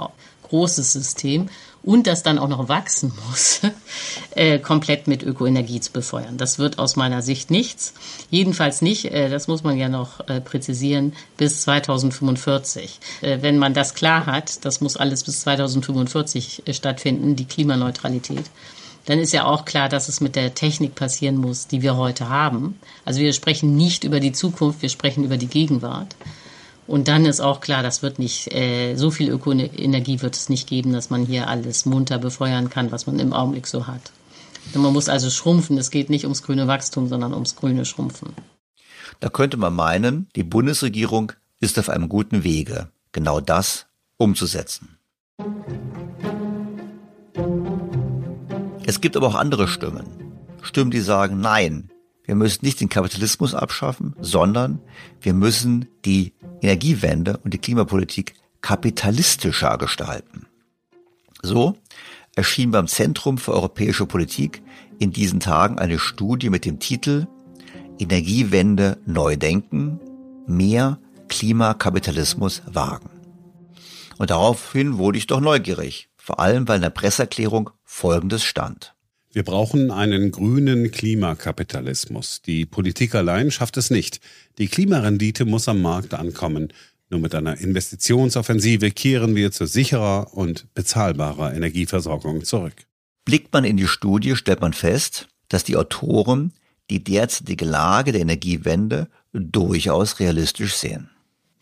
großes 0.42 0.92
System, 0.92 1.48
und 1.82 2.06
das 2.06 2.22
dann 2.22 2.38
auch 2.38 2.48
noch 2.48 2.68
wachsen 2.68 3.12
muss, 3.28 3.60
äh, 4.34 4.58
komplett 4.58 5.06
mit 5.06 5.22
Ökoenergie 5.22 5.80
zu 5.80 5.92
befeuern. 5.92 6.36
Das 6.36 6.58
wird 6.58 6.78
aus 6.78 6.96
meiner 6.96 7.22
Sicht 7.22 7.50
nichts. 7.50 7.94
Jedenfalls 8.30 8.82
nicht, 8.82 9.06
äh, 9.06 9.28
das 9.28 9.48
muss 9.48 9.62
man 9.62 9.76
ja 9.76 9.88
noch 9.88 10.26
äh, 10.28 10.40
präzisieren, 10.40 11.12
bis 11.36 11.62
2045. 11.62 13.00
Äh, 13.20 13.38
wenn 13.42 13.58
man 13.58 13.74
das 13.74 13.94
klar 13.94 14.26
hat, 14.26 14.64
das 14.64 14.80
muss 14.80 14.96
alles 14.96 15.24
bis 15.24 15.40
2045 15.42 16.62
äh, 16.66 16.74
stattfinden, 16.74 17.36
die 17.36 17.46
Klimaneutralität 17.46 18.44
dann 19.06 19.18
ist 19.18 19.32
ja 19.32 19.46
auch 19.46 19.64
klar, 19.64 19.88
dass 19.88 20.08
es 20.08 20.20
mit 20.20 20.36
der 20.36 20.54
Technik 20.54 20.94
passieren 20.94 21.36
muss, 21.36 21.66
die 21.66 21.82
wir 21.82 21.96
heute 21.96 22.28
haben. 22.28 22.78
Also 23.04 23.20
wir 23.20 23.32
sprechen 23.32 23.76
nicht 23.76 24.04
über 24.04 24.20
die 24.20 24.32
Zukunft, 24.32 24.82
wir 24.82 24.88
sprechen 24.88 25.24
über 25.24 25.36
die 25.36 25.48
Gegenwart. 25.48 26.14
Und 26.93 27.09
dann 27.09 27.24
ist 27.24 27.40
auch 27.40 27.62
klar, 27.62 27.82
das 27.82 28.03
wird 28.03 28.18
nicht, 28.18 28.53
äh, 28.53 28.97
so 28.97 29.11
viel 29.11 29.30
Ökoenergie 29.30 30.20
wird 30.20 30.36
es 30.36 30.51
nicht 30.51 30.68
geben, 30.68 30.93
dass 30.93 31.09
man 31.09 31.24
hier 31.24 31.49
alles 31.49 31.86
munter 31.86 32.18
befeuern 32.18 32.68
kann, 32.68 32.93
was 32.93 33.07
man 33.07 33.18
im 33.18 33.32
Augenblick 33.32 33.66
so 33.66 33.86
hat. 33.86 34.12
Man 34.74 34.93
muss 34.93 35.09
also 35.09 35.30
schrumpfen. 35.30 35.78
Es 35.78 35.90
geht 35.90 36.11
nicht 36.11 36.24
ums 36.24 36.43
grüne 36.43 36.66
Wachstum, 36.66 37.09
sondern 37.09 37.32
ums 37.32 37.57
grüne 37.57 37.86
Schrumpfen. 37.86 38.34
Da 39.20 39.30
könnte 39.30 39.57
man 39.57 39.72
meinen, 39.72 40.28
die 40.36 40.43
Bundesregierung 40.43 41.32
ist 41.61 41.78
auf 41.78 41.88
einem 41.88 42.11
guten 42.11 42.45
Wege, 42.45 42.90
genau 43.12 43.40
das 43.40 43.86
umzusetzen. 44.18 44.99
Es 48.84 49.01
gibt 49.01 49.16
aber 49.16 49.28
auch 49.28 49.34
andere 49.34 49.66
Stimmen. 49.66 50.05
Stimmen, 50.61 50.90
die 50.90 51.01
sagen, 51.01 51.40
nein, 51.40 51.90
wir 52.24 52.34
müssen 52.34 52.66
nicht 52.66 52.82
den 52.82 52.90
Kapitalismus 52.90 53.55
abschaffen, 53.55 54.14
sondern 54.20 54.80
wir 55.22 55.32
müssen 55.32 55.88
die 56.05 56.34
Energiewende 56.62 57.38
und 57.38 57.52
die 57.52 57.58
Klimapolitik 57.58 58.34
kapitalistischer 58.60 59.76
gestalten. 59.78 60.46
So 61.42 61.76
erschien 62.36 62.70
beim 62.70 62.86
Zentrum 62.86 63.36
für 63.36 63.52
europäische 63.52 64.06
Politik 64.06 64.62
in 64.98 65.10
diesen 65.10 65.40
Tagen 65.40 65.78
eine 65.78 65.98
Studie 65.98 66.48
mit 66.48 66.64
dem 66.64 66.78
Titel 66.78 67.26
Energiewende 67.98 68.98
neu 69.04 69.36
denken, 69.36 70.00
mehr 70.46 70.98
Klimakapitalismus 71.28 72.62
wagen. 72.66 73.10
Und 74.18 74.30
daraufhin 74.30 74.98
wurde 74.98 75.18
ich 75.18 75.26
doch 75.26 75.40
neugierig, 75.40 76.08
vor 76.16 76.40
allem 76.40 76.68
weil 76.68 76.76
in 76.76 76.82
der 76.82 76.90
Presseerklärung 76.90 77.70
Folgendes 77.84 78.44
stand. 78.44 78.91
Wir 79.34 79.44
brauchen 79.44 79.90
einen 79.90 80.30
grünen 80.30 80.90
Klimakapitalismus. 80.90 82.42
Die 82.42 82.66
Politik 82.66 83.14
allein 83.14 83.50
schafft 83.50 83.78
es 83.78 83.88
nicht. 83.88 84.20
Die 84.58 84.68
Klimarendite 84.68 85.46
muss 85.46 85.68
am 85.68 85.80
Markt 85.80 86.12
ankommen. 86.12 86.70
Nur 87.08 87.20
mit 87.20 87.34
einer 87.34 87.58
Investitionsoffensive 87.58 88.90
kehren 88.90 89.34
wir 89.34 89.50
zu 89.50 89.64
sicherer 89.64 90.34
und 90.34 90.66
bezahlbarer 90.74 91.54
Energieversorgung 91.54 92.44
zurück. 92.44 92.74
Blickt 93.24 93.54
man 93.54 93.64
in 93.64 93.78
die 93.78 93.86
Studie, 93.86 94.36
stellt 94.36 94.60
man 94.60 94.74
fest, 94.74 95.28
dass 95.48 95.64
die 95.64 95.76
Autoren 95.76 96.52
die 96.90 97.02
derzeitige 97.02 97.64
Lage 97.64 98.12
der 98.12 98.20
Energiewende 98.20 99.08
durchaus 99.32 100.20
realistisch 100.20 100.74
sehen. 100.74 101.08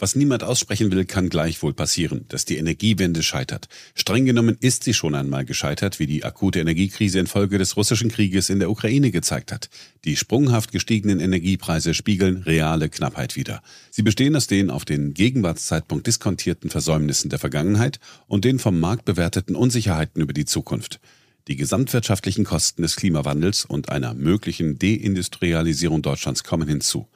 Was 0.00 0.16
niemand 0.16 0.42
aussprechen 0.42 0.90
will, 0.90 1.04
kann 1.04 1.28
gleichwohl 1.28 1.74
passieren, 1.74 2.24
dass 2.28 2.46
die 2.46 2.56
Energiewende 2.56 3.22
scheitert. 3.22 3.68
Streng 3.94 4.24
genommen 4.24 4.56
ist 4.58 4.82
sie 4.82 4.94
schon 4.94 5.14
einmal 5.14 5.44
gescheitert, 5.44 5.98
wie 5.98 6.06
die 6.06 6.24
akute 6.24 6.58
Energiekrise 6.58 7.18
infolge 7.18 7.58
des 7.58 7.76
russischen 7.76 8.10
Krieges 8.10 8.48
in 8.48 8.60
der 8.60 8.70
Ukraine 8.70 9.10
gezeigt 9.10 9.52
hat. 9.52 9.68
Die 10.06 10.16
sprunghaft 10.16 10.72
gestiegenen 10.72 11.20
Energiepreise 11.20 11.92
spiegeln 11.92 12.38
reale 12.38 12.88
Knappheit 12.88 13.36
wider. 13.36 13.62
Sie 13.90 14.00
bestehen 14.00 14.34
aus 14.36 14.46
den 14.46 14.70
auf 14.70 14.86
den 14.86 15.12
Gegenwartszeitpunkt 15.12 16.06
diskontierten 16.06 16.70
Versäumnissen 16.70 17.28
der 17.28 17.38
Vergangenheit 17.38 18.00
und 18.26 18.46
den 18.46 18.58
vom 18.58 18.80
Markt 18.80 19.04
bewerteten 19.04 19.54
Unsicherheiten 19.54 20.22
über 20.22 20.32
die 20.32 20.46
Zukunft. 20.46 20.98
Die 21.46 21.56
gesamtwirtschaftlichen 21.56 22.44
Kosten 22.44 22.80
des 22.80 22.96
Klimawandels 22.96 23.66
und 23.66 23.90
einer 23.90 24.14
möglichen 24.14 24.78
Deindustrialisierung 24.78 26.00
Deutschlands 26.00 26.42
kommen 26.42 26.68
hinzu. 26.68 27.06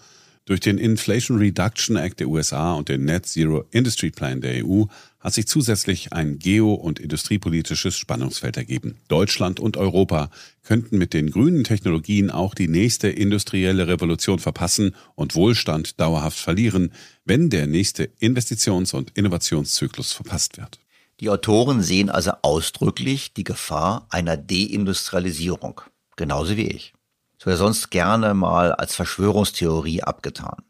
Durch 0.46 0.60
den 0.60 0.76
Inflation 0.76 1.38
Reduction 1.38 1.96
Act 1.96 2.20
der 2.20 2.28
USA 2.28 2.74
und 2.74 2.90
den 2.90 3.06
Net 3.06 3.24
Zero 3.24 3.64
Industry 3.70 4.10
Plan 4.10 4.42
der 4.42 4.62
EU 4.66 4.84
hat 5.18 5.32
sich 5.32 5.46
zusätzlich 5.46 6.12
ein 6.12 6.38
geo- 6.38 6.74
und 6.74 6.98
industriepolitisches 6.98 7.96
Spannungsfeld 7.96 8.58
ergeben. 8.58 8.98
Deutschland 9.08 9.58
und 9.58 9.78
Europa 9.78 10.28
könnten 10.62 10.98
mit 10.98 11.14
den 11.14 11.30
grünen 11.30 11.64
Technologien 11.64 12.30
auch 12.30 12.54
die 12.54 12.68
nächste 12.68 13.08
industrielle 13.08 13.88
Revolution 13.88 14.38
verpassen 14.38 14.94
und 15.14 15.34
Wohlstand 15.34 15.98
dauerhaft 15.98 16.38
verlieren, 16.38 16.92
wenn 17.24 17.48
der 17.48 17.66
nächste 17.66 18.10
Investitions- 18.20 18.92
und 18.92 19.12
Innovationszyklus 19.16 20.12
verpasst 20.12 20.58
wird. 20.58 20.78
Die 21.20 21.30
Autoren 21.30 21.80
sehen 21.80 22.10
also 22.10 22.32
ausdrücklich 22.42 23.32
die 23.32 23.44
Gefahr 23.44 24.06
einer 24.10 24.36
Deindustrialisierung, 24.36 25.80
genauso 26.16 26.58
wie 26.58 26.68
ich. 26.68 26.92
Es 27.44 27.46
wird 27.46 27.58
sonst 27.58 27.90
gerne 27.90 28.32
mal 28.32 28.72
als 28.72 28.94
Verschwörungstheorie 28.94 30.02
abgetan. 30.02 30.62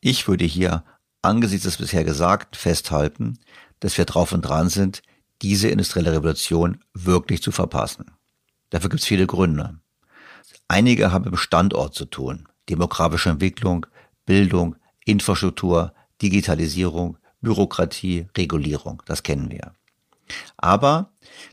Ich 0.00 0.28
würde 0.28 0.44
hier 0.44 0.84
angesichts 1.20 1.64
des 1.64 1.78
bisher 1.78 2.04
Gesagten 2.04 2.56
festhalten, 2.56 3.40
dass 3.80 3.98
wir 3.98 4.04
drauf 4.04 4.30
und 4.30 4.42
dran 4.42 4.68
sind, 4.68 5.02
diese 5.42 5.66
industrielle 5.66 6.12
Revolution 6.12 6.78
wirklich 6.94 7.42
zu 7.42 7.50
verpassen. 7.50 8.12
Dafür 8.70 8.88
gibt 8.88 9.02
es 9.02 9.08
viele 9.08 9.26
Gründe. 9.26 9.80
Einige 10.68 11.10
haben 11.10 11.24
mit 11.24 11.32
dem 11.32 11.38
Standort 11.38 11.96
zu 11.96 12.04
tun. 12.04 12.46
Demografische 12.68 13.30
Entwicklung, 13.30 13.84
Bildung, 14.24 14.76
Infrastruktur, 15.04 15.92
Digitalisierung, 16.22 17.18
Bürokratie, 17.40 18.28
Regulierung. 18.38 19.02
Das 19.06 19.24
kennen 19.24 19.50
wir. 19.50 19.72
Aber 20.56 21.10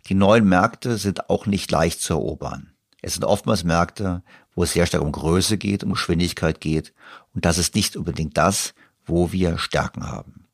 die 0.09 0.13
neuen 0.13 0.47
Märkte 0.47 0.99
sind 0.99 1.27
auch 1.27 1.47
nicht 1.47 1.71
leicht 1.71 2.01
zu 2.01 2.13
erobern. 2.13 2.73
Es 3.01 3.13
sind 3.13 3.23
oftmals 3.23 3.63
Märkte, 3.63 4.23
wo 4.59 4.63
es 4.63 4.73
sehr 4.73 4.85
stark 4.85 5.01
um 5.01 5.13
Größe 5.13 5.57
geht, 5.57 5.85
um 5.85 5.93
Geschwindigkeit 5.93 6.59
geht. 6.59 6.93
Und 7.33 7.45
das 7.45 7.57
ist 7.57 7.75
nicht 7.75 7.95
unbedingt 7.95 8.37
das, 8.37 8.73
wo 9.05 9.31
wir 9.31 9.57
Stärken 9.57 10.05
haben. 10.05 10.47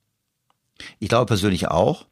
Ich 0.99 1.09
glaube 1.09 1.25
persönlich 1.25 1.69
auch, 1.69 2.05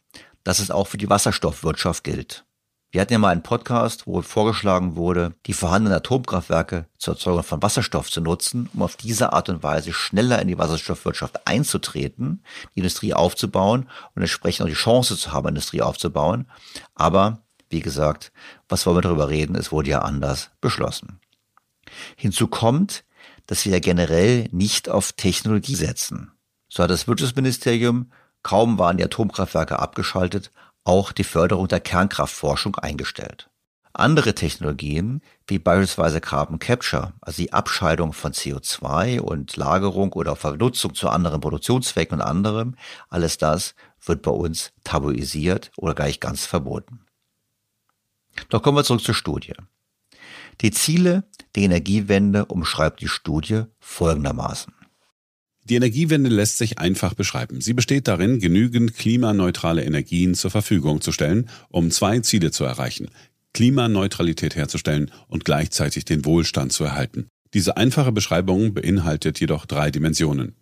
dass 0.43 0.57
es 0.57 0.71
auch 0.71 0.87
für 0.87 0.97
die 0.97 1.11
Wasserstoffwirtschaft 1.11 2.03
gilt. 2.03 2.45
Wir 2.89 2.99
hatten 2.99 3.13
ja 3.13 3.19
mal 3.19 3.29
einen 3.29 3.43
Podcast, 3.43 4.07
wo 4.07 4.23
vorgeschlagen 4.23 4.95
wurde, 4.95 5.35
die 5.45 5.53
vorhandenen 5.53 5.95
Atomkraftwerke 5.95 6.87
zur 6.97 7.13
Erzeugung 7.13 7.43
von 7.43 7.61
Wasserstoff 7.61 8.09
zu 8.09 8.21
nutzen, 8.21 8.71
um 8.73 8.81
auf 8.81 8.95
diese 8.95 9.31
Art 9.31 9.49
und 9.49 9.61
Weise 9.61 9.93
schneller 9.93 10.41
in 10.41 10.47
die 10.47 10.57
Wasserstoffwirtschaft 10.57 11.45
einzutreten, 11.45 12.43
die 12.73 12.79
Industrie 12.79 13.13
aufzubauen 13.13 13.87
und 14.15 14.23
entsprechend 14.23 14.65
auch 14.65 14.69
die 14.69 14.73
Chance 14.73 15.15
zu 15.15 15.31
haben, 15.31 15.49
Industrie 15.49 15.83
aufzubauen. 15.83 16.47
Aber, 16.95 17.43
wie 17.69 17.81
gesagt, 17.81 18.31
was 18.67 18.83
wollen 18.87 18.97
wir 18.97 19.01
darüber 19.01 19.29
reden? 19.29 19.55
Es 19.55 19.71
wurde 19.71 19.91
ja 19.91 19.99
anders 19.99 20.49
beschlossen. 20.59 21.19
Hinzu 22.15 22.47
kommt, 22.47 23.03
dass 23.47 23.65
wir 23.65 23.79
generell 23.79 24.47
nicht 24.51 24.89
auf 24.89 25.13
Technologie 25.13 25.75
setzen. 25.75 26.31
So 26.69 26.83
hat 26.83 26.89
das 26.89 27.07
Wirtschaftsministerium, 27.07 28.11
kaum 28.41 28.79
waren 28.79 28.97
die 28.97 29.03
Atomkraftwerke 29.03 29.79
abgeschaltet, 29.79 30.51
auch 30.83 31.11
die 31.11 31.23
Förderung 31.23 31.67
der 31.67 31.79
Kernkraftforschung 31.79 32.75
eingestellt. 32.75 33.49
Andere 33.95 34.33
Technologien, 34.33 35.21
wie 35.45 35.59
beispielsweise 35.59 36.19
Carbon 36.19 36.57
Capture, 36.57 37.13
also 37.21 37.43
die 37.43 37.53
Abscheidung 37.53 38.11
von 38.11 38.31
CO2 38.31 39.19
und 39.19 39.55
Lagerung 39.55 40.13
oder 40.13 40.35
Vernutzung 40.35 40.95
zu 40.95 41.09
anderen 41.09 41.41
Produktionszwecken 41.41 42.19
und 42.19 42.25
anderem, 42.25 42.75
alles 43.09 43.37
das 43.37 43.75
wird 44.03 44.23
bei 44.23 44.31
uns 44.31 44.73
tabuisiert 44.83 45.71
oder 45.77 45.93
gleich 45.93 46.19
ganz 46.19 46.47
verboten. 46.47 47.05
Doch 48.49 48.63
kommen 48.63 48.77
wir 48.77 48.83
zurück 48.83 49.03
zur 49.03 49.13
Studie. 49.13 49.53
Die 50.61 50.71
Ziele 50.71 51.23
der 51.55 51.63
Energiewende 51.63 52.45
umschreibt 52.45 53.01
die 53.01 53.07
Studie 53.07 53.63
folgendermaßen. 53.79 54.73
Die 55.65 55.75
Energiewende 55.75 56.29
lässt 56.29 56.57
sich 56.57 56.79
einfach 56.79 57.13
beschreiben. 57.13 57.61
Sie 57.61 57.73
besteht 57.73 58.07
darin, 58.07 58.39
genügend 58.39 58.95
klimaneutrale 58.95 59.83
Energien 59.83 60.35
zur 60.35 60.51
Verfügung 60.51 60.99
zu 60.99 61.13
stellen, 61.13 61.49
um 61.69 61.89
zwei 61.89 62.19
Ziele 62.19 62.51
zu 62.51 62.65
erreichen. 62.65 63.07
Klimaneutralität 63.53 64.55
herzustellen 64.55 65.11
und 65.27 65.45
gleichzeitig 65.45 66.05
den 66.05 66.25
Wohlstand 66.25 66.73
zu 66.73 66.83
erhalten. 66.83 67.27
Diese 67.53 67.77
einfache 67.77 68.11
Beschreibung 68.11 68.73
beinhaltet 68.73 69.39
jedoch 69.39 69.65
drei 69.65 69.91
Dimensionen. 69.91 70.55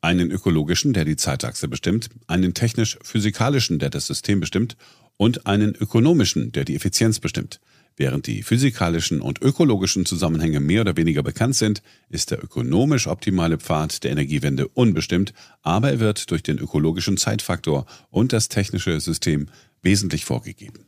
Einen 0.00 0.30
ökologischen, 0.30 0.92
der 0.92 1.04
die 1.04 1.16
Zeitachse 1.16 1.68
bestimmt, 1.68 2.08
einen 2.26 2.54
technisch-physikalischen, 2.54 3.78
der 3.78 3.90
das 3.90 4.06
System 4.06 4.40
bestimmt, 4.40 4.76
und 5.16 5.46
einen 5.46 5.74
ökonomischen, 5.74 6.52
der 6.52 6.64
die 6.64 6.74
Effizienz 6.74 7.20
bestimmt. 7.20 7.60
Während 7.98 8.28
die 8.28 8.44
physikalischen 8.44 9.20
und 9.20 9.42
ökologischen 9.42 10.06
Zusammenhänge 10.06 10.60
mehr 10.60 10.82
oder 10.82 10.96
weniger 10.96 11.24
bekannt 11.24 11.56
sind, 11.56 11.82
ist 12.08 12.30
der 12.30 12.42
ökonomisch 12.42 13.08
optimale 13.08 13.58
Pfad 13.58 14.04
der 14.04 14.12
Energiewende 14.12 14.68
unbestimmt, 14.68 15.34
aber 15.62 15.90
er 15.90 15.98
wird 15.98 16.30
durch 16.30 16.44
den 16.44 16.58
ökologischen 16.58 17.16
Zeitfaktor 17.16 17.86
und 18.10 18.32
das 18.32 18.48
technische 18.48 19.00
System 19.00 19.48
wesentlich 19.82 20.24
vorgegeben. 20.24 20.86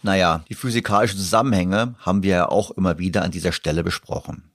Naja, 0.00 0.42
die 0.48 0.54
physikalischen 0.54 1.18
Zusammenhänge 1.18 1.96
haben 1.98 2.22
wir 2.22 2.30
ja 2.30 2.48
auch 2.48 2.70
immer 2.70 2.98
wieder 2.98 3.22
an 3.22 3.30
dieser 3.30 3.52
Stelle 3.52 3.84
besprochen. 3.84 4.50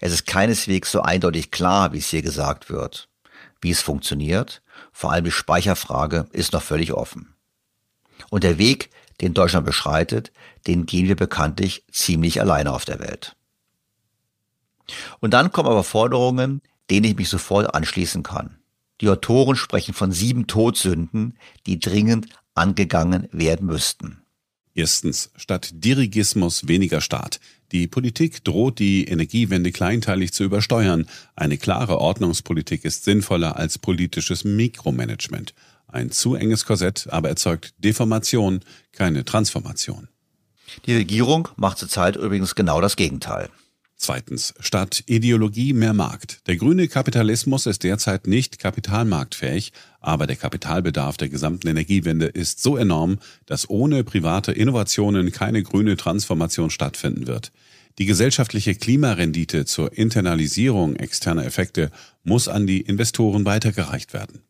Es 0.00 0.12
ist 0.12 0.26
keineswegs 0.26 0.90
so 0.90 1.02
eindeutig 1.02 1.52
klar, 1.52 1.92
wie 1.92 1.98
es 1.98 2.08
hier 2.08 2.22
gesagt 2.22 2.68
wird. 2.68 3.08
Wie 3.60 3.70
es 3.70 3.80
funktioniert, 3.80 4.60
vor 4.90 5.12
allem 5.12 5.24
die 5.24 5.30
Speicherfrage, 5.30 6.26
ist 6.32 6.52
noch 6.52 6.62
völlig 6.62 6.92
offen. 6.92 7.32
Und 8.28 8.42
der 8.42 8.58
Weg, 8.58 8.90
den 9.22 9.34
Deutschland 9.34 9.64
beschreitet, 9.64 10.32
den 10.66 10.84
gehen 10.84 11.08
wir 11.08 11.16
bekanntlich 11.16 11.84
ziemlich 11.90 12.40
alleine 12.40 12.72
auf 12.72 12.84
der 12.84 13.00
Welt. 13.00 13.36
Und 15.20 15.32
dann 15.32 15.52
kommen 15.52 15.68
aber 15.68 15.84
Forderungen, 15.84 16.60
denen 16.90 17.06
ich 17.06 17.16
mich 17.16 17.28
sofort 17.28 17.74
anschließen 17.74 18.22
kann. 18.22 18.58
Die 19.00 19.08
Autoren 19.08 19.56
sprechen 19.56 19.94
von 19.94 20.12
sieben 20.12 20.46
Todsünden, 20.46 21.38
die 21.66 21.80
dringend 21.80 22.28
angegangen 22.54 23.28
werden 23.32 23.66
müssten. 23.66 24.18
Erstens, 24.74 25.30
statt 25.36 25.70
Dirigismus 25.72 26.66
weniger 26.66 27.00
Staat. 27.00 27.40
Die 27.72 27.88
Politik 27.88 28.42
droht 28.44 28.78
die 28.78 29.04
Energiewende 29.04 29.70
kleinteilig 29.70 30.32
zu 30.32 30.44
übersteuern. 30.44 31.06
Eine 31.36 31.58
klare 31.58 31.98
Ordnungspolitik 31.98 32.84
ist 32.84 33.04
sinnvoller 33.04 33.56
als 33.56 33.78
politisches 33.78 34.44
Mikromanagement. 34.44 35.54
Ein 35.92 36.10
zu 36.10 36.34
enges 36.34 36.64
Korsett 36.64 37.06
aber 37.10 37.28
erzeugt 37.28 37.74
Deformation, 37.78 38.60
keine 38.92 39.24
Transformation. 39.26 40.08
Die 40.86 40.94
Regierung 40.94 41.48
macht 41.56 41.78
zurzeit 41.78 42.16
übrigens 42.16 42.54
genau 42.54 42.80
das 42.80 42.96
Gegenteil. 42.96 43.50
Zweitens, 43.96 44.54
statt 44.58 45.04
Ideologie 45.06 45.74
mehr 45.74 45.92
Markt. 45.92 46.40
Der 46.48 46.56
grüne 46.56 46.88
Kapitalismus 46.88 47.66
ist 47.66 47.84
derzeit 47.84 48.26
nicht 48.26 48.58
kapitalmarktfähig, 48.58 49.72
aber 50.00 50.26
der 50.26 50.36
Kapitalbedarf 50.36 51.18
der 51.18 51.28
gesamten 51.28 51.68
Energiewende 51.68 52.26
ist 52.26 52.62
so 52.62 52.76
enorm, 52.76 53.18
dass 53.46 53.68
ohne 53.70 54.02
private 54.02 54.50
Innovationen 54.50 55.30
keine 55.30 55.62
grüne 55.62 55.96
Transformation 55.96 56.70
stattfinden 56.70 57.26
wird. 57.26 57.52
Die 57.98 58.06
gesellschaftliche 58.06 58.74
Klimarendite 58.74 59.66
zur 59.66 59.96
Internalisierung 59.96 60.96
externer 60.96 61.44
Effekte 61.44 61.90
muss 62.24 62.48
an 62.48 62.66
die 62.66 62.80
Investoren 62.80 63.44
weitergereicht 63.44 64.14
werden. 64.14 64.42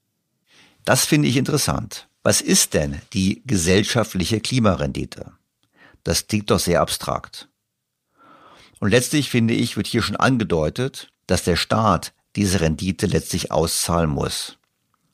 Das 0.84 1.04
finde 1.04 1.28
ich 1.28 1.36
interessant. 1.36 2.08
Was 2.22 2.40
ist 2.40 2.74
denn 2.74 3.00
die 3.12 3.42
gesellschaftliche 3.46 4.40
Klimarendite? 4.40 5.32
Das 6.04 6.26
klingt 6.26 6.50
doch 6.50 6.58
sehr 6.58 6.80
abstrakt. 6.80 7.48
Und 8.80 8.90
letztlich 8.90 9.30
finde 9.30 9.54
ich, 9.54 9.76
wird 9.76 9.86
hier 9.86 10.02
schon 10.02 10.16
angedeutet, 10.16 11.12
dass 11.26 11.44
der 11.44 11.56
Staat 11.56 12.12
diese 12.34 12.60
Rendite 12.60 13.06
letztlich 13.06 13.52
auszahlen 13.52 14.10
muss. 14.10 14.58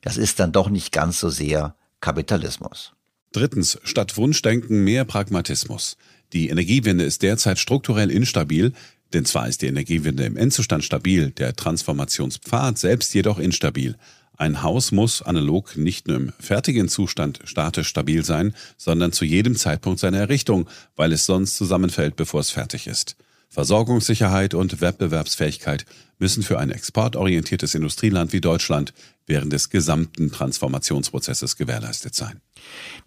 Das 0.01 0.17
ist 0.17 0.41
dann 0.41 0.53
doch 0.53 0.71
nicht 0.71 0.93
ganz 0.93 1.21
so 1.21 1.29
sehr 1.29 1.75
Kapitalismus. 2.01 2.93
Drittens, 3.33 3.79
statt 3.85 4.17
Wunschdenken 4.17 4.85
mehr 4.85 5.05
Pragmatismus. 5.05 5.97
Die 6.33 6.49
Energiewende 6.49 7.05
ist 7.05 7.23
derzeit 7.23 7.59
strukturell 7.59 8.11
instabil, 8.11 8.73
denn 9.13 9.25
zwar 9.25 9.49
ist 9.49 9.63
die 9.63 9.67
Energiewende 9.67 10.25
im 10.25 10.37
Endzustand 10.37 10.85
stabil, 10.85 11.31
der 11.31 11.57
Transformationspfad 11.57 12.79
selbst 12.79 13.15
jedoch 13.15 13.39
instabil. 13.39 13.97
Ein 14.41 14.63
Haus 14.63 14.93
muss 14.93 15.21
analog 15.21 15.77
nicht 15.77 16.07
nur 16.07 16.17
im 16.17 16.33
fertigen 16.39 16.89
Zustand 16.89 17.41
statisch 17.43 17.89
stabil 17.89 18.25
sein, 18.25 18.55
sondern 18.77 19.11
zu 19.11 19.25
jedem 19.25 19.57
Zeitpunkt 19.57 19.99
seiner 19.99 20.19
Errichtung, 20.19 20.69
weil 20.95 21.13
es 21.13 21.27
sonst 21.27 21.57
zusammenfällt, 21.57 22.15
bevor 22.15 22.41
es 22.41 22.51
fertig 22.51 22.87
ist. 22.87 23.17
Versorgungssicherheit 23.49 24.55
und 24.55 24.81
Wettbewerbsfähigkeit 24.81 25.87
müssen 26.21 26.45
für 26.45 26.61
ein 26.61 26.71
exportorientiertes 26.71 27.75
Industrieland 27.75 28.33
wie 28.33 28.41
Deutschland 28.41 28.95
während 29.27 29.53
des 29.53 29.71
gesamten 29.71 30.31
Transformationsprozesses 30.31 31.57
gewährleistet 31.57 32.15
sein. 32.15 32.41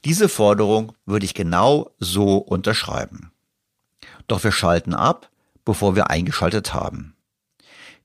Diese 0.04 0.28
Forderung 0.28 0.92
würde 1.06 1.26
ich 1.26 1.34
genau 1.34 1.92
so 2.00 2.38
unterschreiben. 2.38 3.32
Doch 4.28 4.44
wir 4.44 4.52
schalten 4.52 4.94
ab, 4.94 5.30
bevor 5.64 5.96
wir 5.96 6.10
eingeschaltet 6.10 6.74
haben. 6.74 7.16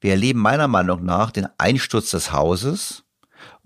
Wir 0.01 0.13
erleben 0.13 0.39
meiner 0.39 0.69
Meinung 0.69 1.05
nach 1.05 1.33
den 1.33 1.49
Einsturz 1.59 2.11
des 2.11 2.31
Hauses 2.31 3.03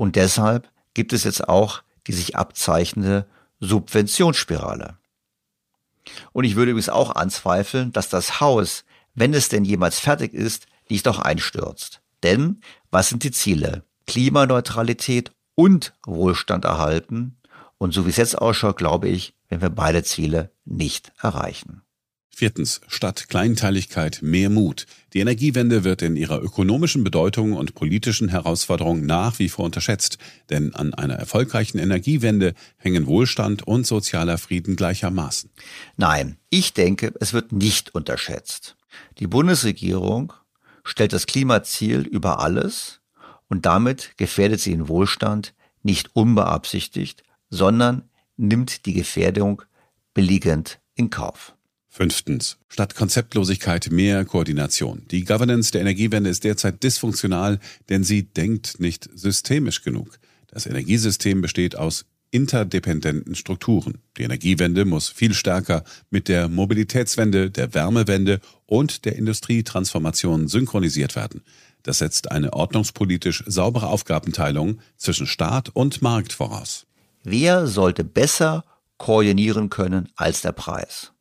und 0.00 0.16
deshalb 0.16 0.66
gibt 0.94 1.12
es 1.12 1.24
jetzt 1.24 1.46
auch 1.46 1.82
die 2.06 2.14
sich 2.14 2.34
abzeichnende 2.34 3.26
Subventionsspirale. 3.60 4.96
Und 6.32 6.44
ich 6.44 6.56
würde 6.56 6.70
übrigens 6.70 6.88
auch 6.88 7.14
anzweifeln, 7.14 7.92
dass 7.92 8.08
das 8.08 8.40
Haus, 8.40 8.86
wenn 9.14 9.34
es 9.34 9.50
denn 9.50 9.62
jemals 9.62 10.00
fertig 10.00 10.32
ist, 10.32 10.64
nicht 10.88 11.06
auch 11.06 11.18
einstürzt. 11.18 12.00
Denn 12.22 12.62
was 12.90 13.10
sind 13.10 13.24
die 13.24 13.30
Ziele? 13.30 13.84
Klimaneutralität 14.06 15.32
und 15.54 15.92
Wohlstand 16.06 16.64
erhalten. 16.64 17.36
Und 17.76 17.92
so 17.92 18.06
wie 18.06 18.10
es 18.10 18.16
jetzt 18.16 18.38
ausschaut, 18.38 18.78
glaube 18.78 19.10
ich, 19.10 19.34
wenn 19.50 19.60
wir 19.60 19.68
beide 19.68 20.02
Ziele 20.02 20.50
nicht 20.64 21.12
erreichen. 21.20 21.82
Viertens. 22.40 22.80
Statt 22.88 23.28
Kleinteiligkeit 23.28 24.20
mehr 24.22 24.48
Mut. 24.48 24.86
Die 25.12 25.18
Energiewende 25.18 25.84
wird 25.84 26.00
in 26.00 26.16
ihrer 26.16 26.40
ökonomischen 26.40 27.04
Bedeutung 27.04 27.52
und 27.52 27.74
politischen 27.74 28.30
Herausforderung 28.30 29.04
nach 29.04 29.38
wie 29.38 29.50
vor 29.50 29.66
unterschätzt, 29.66 30.16
denn 30.48 30.74
an 30.74 30.94
einer 30.94 31.16
erfolgreichen 31.16 31.76
Energiewende 31.78 32.54
hängen 32.78 33.06
Wohlstand 33.06 33.66
und 33.66 33.86
sozialer 33.86 34.38
Frieden 34.38 34.74
gleichermaßen. 34.74 35.50
Nein, 35.98 36.38
ich 36.48 36.72
denke, 36.72 37.12
es 37.20 37.34
wird 37.34 37.52
nicht 37.52 37.94
unterschätzt. 37.94 38.74
Die 39.18 39.26
Bundesregierung 39.26 40.32
stellt 40.82 41.12
das 41.12 41.26
Klimaziel 41.26 42.06
über 42.06 42.40
alles 42.40 43.02
und 43.50 43.66
damit 43.66 44.12
gefährdet 44.16 44.60
sie 44.60 44.70
den 44.70 44.88
Wohlstand 44.88 45.52
nicht 45.82 46.16
unbeabsichtigt, 46.16 47.22
sondern 47.50 48.08
nimmt 48.38 48.86
die 48.86 48.94
Gefährdung 48.94 49.60
billigend 50.14 50.80
in 50.94 51.10
Kauf. 51.10 51.54
Fünftens. 51.92 52.56
Statt 52.68 52.94
Konzeptlosigkeit 52.94 53.90
mehr 53.90 54.24
Koordination. 54.24 55.02
Die 55.10 55.24
Governance 55.24 55.72
der 55.72 55.80
Energiewende 55.80 56.30
ist 56.30 56.44
derzeit 56.44 56.82
dysfunktional, 56.84 57.58
denn 57.88 58.04
sie 58.04 58.22
denkt 58.22 58.78
nicht 58.78 59.10
systemisch 59.12 59.82
genug. 59.82 60.18
Das 60.46 60.66
Energiesystem 60.66 61.42
besteht 61.42 61.74
aus 61.74 62.06
interdependenten 62.30 63.34
Strukturen. 63.34 63.98
Die 64.16 64.22
Energiewende 64.22 64.84
muss 64.84 65.08
viel 65.08 65.34
stärker 65.34 65.82
mit 66.10 66.28
der 66.28 66.48
Mobilitätswende, 66.48 67.50
der 67.50 67.74
Wärmewende 67.74 68.40
und 68.66 69.04
der 69.04 69.16
Industrietransformation 69.16 70.46
synchronisiert 70.46 71.16
werden. 71.16 71.42
Das 71.82 71.98
setzt 71.98 72.30
eine 72.30 72.52
ordnungspolitisch 72.52 73.42
saubere 73.48 73.88
Aufgabenteilung 73.88 74.80
zwischen 74.96 75.26
Staat 75.26 75.70
und 75.70 76.02
Markt 76.02 76.32
voraus. 76.32 76.86
Wer 77.24 77.66
sollte 77.66 78.04
besser 78.04 78.64
koordinieren 78.96 79.70
können 79.70 80.08
als 80.14 80.42
der 80.42 80.52
Preis? 80.52 81.12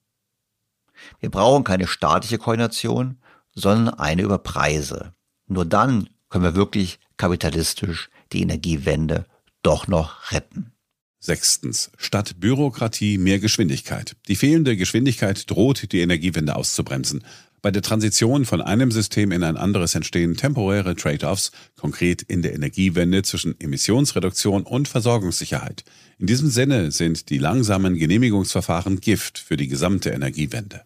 Wir 1.20 1.30
brauchen 1.30 1.63
keine 1.63 1.88
staatliche 1.88 2.38
Koordination, 2.38 3.17
sondern 3.53 3.93
eine 3.95 4.22
über 4.22 4.38
Preise. 4.38 5.13
Nur 5.47 5.65
dann 5.65 6.09
können 6.30 6.43
wir 6.43 6.55
wirklich 6.55 6.99
kapitalistisch 7.17 8.09
die 8.32 8.41
Energiewende 8.41 9.26
doch 9.63 9.88
noch 9.88 10.32
retten. 10.32 10.72
Sechstens. 11.20 11.91
Statt 11.97 12.39
Bürokratie 12.39 13.17
mehr 13.17 13.39
Geschwindigkeit. 13.39 14.15
Die 14.30 14.38
fehlende 14.38 14.78
Geschwindigkeit 14.78 15.49
droht, 15.49 15.91
die 15.91 15.99
Energiewende 15.99 16.55
auszubremsen. 16.55 17.26
Bei 17.61 17.72
der 17.72 17.82
Transition 17.82 18.45
von 18.45 18.61
einem 18.61 18.89
System 18.89 19.34
in 19.34 19.43
ein 19.43 19.57
anderes 19.57 19.93
entstehen 19.93 20.38
temporäre 20.38 20.95
Trade-offs, 20.95 21.51
konkret 21.76 22.22
in 22.22 22.41
der 22.41 22.53
Energiewende 22.53 23.22
zwischen 23.24 23.59
Emissionsreduktion 23.59 24.63
und 24.63 24.88
Versorgungssicherheit. 24.88 25.84
In 26.20 26.28
diesem 26.28 26.49
Sinne 26.49 26.91
sind 26.91 27.30
die 27.30 27.38
langsamen 27.38 27.95
Genehmigungsverfahren 27.95 29.01
Gift 29.01 29.39
für 29.39 29.57
die 29.57 29.67
gesamte 29.67 30.11
Energiewende. 30.11 30.84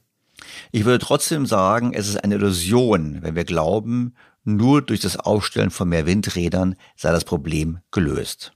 Ich 0.72 0.86
würde 0.86 1.04
trotzdem 1.04 1.46
sagen, 1.46 1.94
es 1.94 2.08
ist 2.08 2.24
eine 2.24 2.36
Illusion, 2.36 3.20
wenn 3.22 3.36
wir 3.36 3.46
glauben, 3.46 4.16
nur 4.44 4.82
durch 4.82 5.00
das 5.00 5.18
Aufstellen 5.18 5.72
von 5.72 5.90
mehr 5.90 6.06
Windrädern 6.06 6.76
sei 6.96 7.12
das 7.12 7.24
Problem 7.24 7.80
gelöst. 7.92 8.54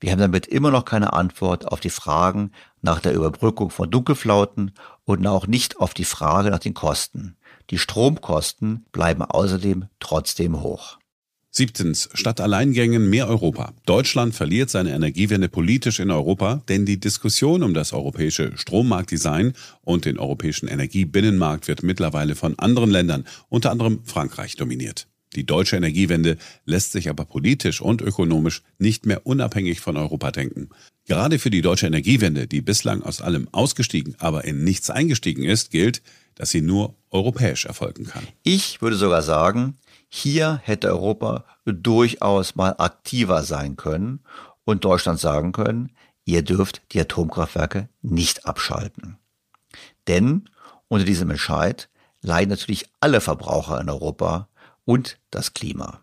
Wir 0.00 0.12
haben 0.12 0.18
damit 0.18 0.46
immer 0.46 0.70
noch 0.70 0.86
keine 0.86 1.12
Antwort 1.12 1.68
auf 1.68 1.80
die 1.80 1.90
Fragen 1.90 2.52
nach 2.80 3.00
der 3.00 3.12
Überbrückung 3.12 3.68
von 3.68 3.90
Dunkelflauten 3.90 4.72
und 5.04 5.26
auch 5.26 5.46
nicht 5.46 5.78
auf 5.78 5.92
die 5.92 6.04
Frage 6.04 6.50
nach 6.50 6.58
den 6.58 6.72
Kosten. 6.72 7.36
Die 7.68 7.78
Stromkosten 7.78 8.86
bleiben 8.92 9.22
außerdem 9.22 9.86
trotzdem 10.00 10.62
hoch. 10.62 10.99
Siebtens. 11.52 12.08
Statt 12.14 12.40
Alleingängen 12.40 13.10
mehr 13.10 13.28
Europa. 13.28 13.74
Deutschland 13.84 14.34
verliert 14.34 14.70
seine 14.70 14.92
Energiewende 14.92 15.48
politisch 15.48 15.98
in 15.98 16.12
Europa, 16.12 16.62
denn 16.68 16.86
die 16.86 17.00
Diskussion 17.00 17.64
um 17.64 17.74
das 17.74 17.92
europäische 17.92 18.56
Strommarktdesign 18.56 19.54
und 19.82 20.04
den 20.04 20.18
europäischen 20.18 20.68
Energiebinnenmarkt 20.68 21.66
wird 21.66 21.82
mittlerweile 21.82 22.36
von 22.36 22.56
anderen 22.58 22.90
Ländern, 22.90 23.24
unter 23.48 23.72
anderem 23.72 24.00
Frankreich, 24.04 24.54
dominiert. 24.54 25.08
Die 25.34 25.46
deutsche 25.46 25.76
Energiewende 25.76 26.38
lässt 26.64 26.92
sich 26.92 27.08
aber 27.08 27.24
politisch 27.24 27.80
und 27.80 28.00
ökonomisch 28.00 28.62
nicht 28.78 29.06
mehr 29.06 29.26
unabhängig 29.26 29.80
von 29.80 29.96
Europa 29.96 30.32
denken. 30.32 30.70
Gerade 31.06 31.38
für 31.38 31.50
die 31.50 31.62
deutsche 31.62 31.86
Energiewende, 31.86 32.46
die 32.46 32.60
bislang 32.60 33.02
aus 33.02 33.20
allem 33.20 33.48
ausgestiegen, 33.52 34.14
aber 34.18 34.44
in 34.44 34.64
nichts 34.64 34.90
eingestiegen 34.90 35.44
ist, 35.44 35.70
gilt, 35.70 36.02
dass 36.34 36.50
sie 36.50 36.62
nur 36.62 36.94
europäisch 37.10 37.66
erfolgen 37.66 38.04
kann. 38.04 38.26
Ich 38.42 38.80
würde 38.80 38.96
sogar 38.96 39.22
sagen, 39.22 39.74
hier 40.10 40.60
hätte 40.64 40.88
Europa 40.88 41.44
durchaus 41.64 42.56
mal 42.56 42.74
aktiver 42.78 43.44
sein 43.44 43.76
können 43.76 44.20
und 44.64 44.84
Deutschland 44.84 45.20
sagen 45.20 45.52
können, 45.52 45.92
ihr 46.24 46.42
dürft 46.42 46.82
die 46.92 47.00
Atomkraftwerke 47.00 47.88
nicht 48.02 48.44
abschalten. 48.44 49.18
Denn 50.08 50.50
unter 50.88 51.04
diesem 51.04 51.30
Entscheid 51.30 51.88
leiden 52.22 52.50
natürlich 52.50 52.90
alle 52.98 53.20
Verbraucher 53.20 53.80
in 53.80 53.88
Europa 53.88 54.48
und 54.84 55.18
das 55.30 55.54
Klima. 55.54 56.00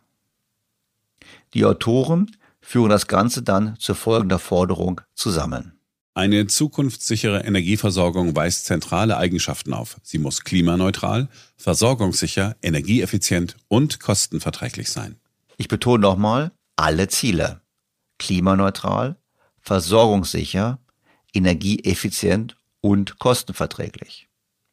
Die 1.53 1.65
Autoren 1.65 2.31
führen 2.61 2.89
das 2.89 3.07
Ganze 3.07 3.43
dann 3.43 3.77
zu 3.77 3.93
folgender 3.93 4.39
Forderung 4.39 5.01
zusammen. 5.13 5.76
Eine 6.17 6.47
zukunftssichere 6.47 7.45
Energieversorgung 7.45 8.35
weist 8.35 8.65
zentrale 8.65 9.17
Eigenschaften 9.17 9.71
auf. 9.71 9.97
Sie 10.01 10.17
muss 10.17 10.43
klimaneutral, 10.43 11.29
versorgungssicher, 11.57 12.55
energieeffizient 12.63 13.55
und 13.67 13.99
kostenverträglich 13.99 14.89
sein. 14.89 15.19
Ich 15.57 15.67
betone 15.67 16.01
nochmal 16.01 16.53
alle 16.75 17.07
Ziele. 17.07 17.61
Klimaneutral, 18.17 19.17
versorgungssicher, 19.59 20.79
energieeffizient 21.35 22.57
und 22.81 23.19
kostenverträglich. 23.19 24.27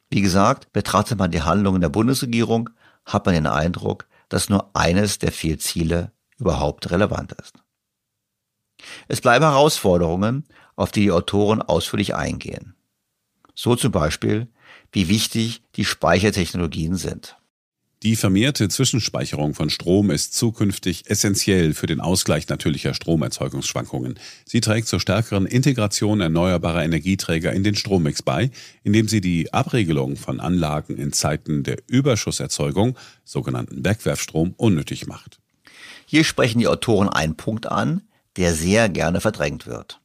Wie 0.09 0.21
gesagt, 0.21 0.73
betrachtet 0.73 1.19
man 1.19 1.29
die 1.29 1.43
Handlungen 1.43 1.81
der 1.81 1.89
Bundesregierung, 1.89 2.71
hat 3.05 3.27
man 3.27 3.35
den 3.35 3.45
Eindruck, 3.45 4.07
dass 4.29 4.49
nur 4.49 4.75
eines 4.75 5.19
der 5.19 5.31
vier 5.31 5.59
Ziele 5.59 6.11
überhaupt 6.39 6.89
relevant 6.89 7.33
ist. 7.33 7.53
Es 9.07 9.21
bleiben 9.21 9.45
Herausforderungen, 9.45 10.45
auf 10.75 10.91
die 10.91 11.01
die 11.01 11.11
Autoren 11.11 11.61
ausführlich 11.61 12.15
eingehen. 12.15 12.75
So 13.53 13.75
zum 13.75 13.91
Beispiel, 13.91 14.47
wie 14.91 15.07
wichtig 15.07 15.61
die 15.75 15.85
Speichertechnologien 15.85 16.95
sind. 16.95 17.37
Die 18.03 18.15
vermehrte 18.15 18.69
Zwischenspeicherung 18.69 19.55
von 19.55 19.69
Strom 19.69 20.11
ist 20.11 20.35
zukünftig 20.35 21.09
essentiell 21.09 21.73
für 21.73 21.87
den 21.87 22.01
Ausgleich 22.01 22.47
natürlicher 22.49 22.93
Stromerzeugungsschwankungen. 22.93 24.19
Sie 24.45 24.61
trägt 24.61 24.87
zur 24.87 24.99
stärkeren 24.99 25.47
Integration 25.47 26.21
erneuerbarer 26.21 26.83
Energieträger 26.83 27.51
in 27.53 27.63
den 27.63 27.75
Strommix 27.75 28.21
bei, 28.21 28.51
indem 28.83 29.07
sie 29.07 29.21
die 29.21 29.53
Abregelung 29.53 30.17
von 30.17 30.39
Anlagen 30.39 30.97
in 30.97 31.13
Zeiten 31.13 31.63
der 31.63 31.77
Überschusserzeugung, 31.87 32.95
sogenannten 33.23 33.81
Bergwerfstrom, 33.81 34.53
unnötig 34.57 35.07
macht. 35.07 35.39
Hier 36.05 36.23
sprechen 36.23 36.59
die 36.59 36.67
Autoren 36.67 37.09
einen 37.09 37.37
Punkt 37.37 37.65
an, 37.65 38.01
der 38.37 38.53
sehr 38.53 38.89
gerne 38.89 39.19
verdrängt 39.19 39.65
wird. 39.65 39.99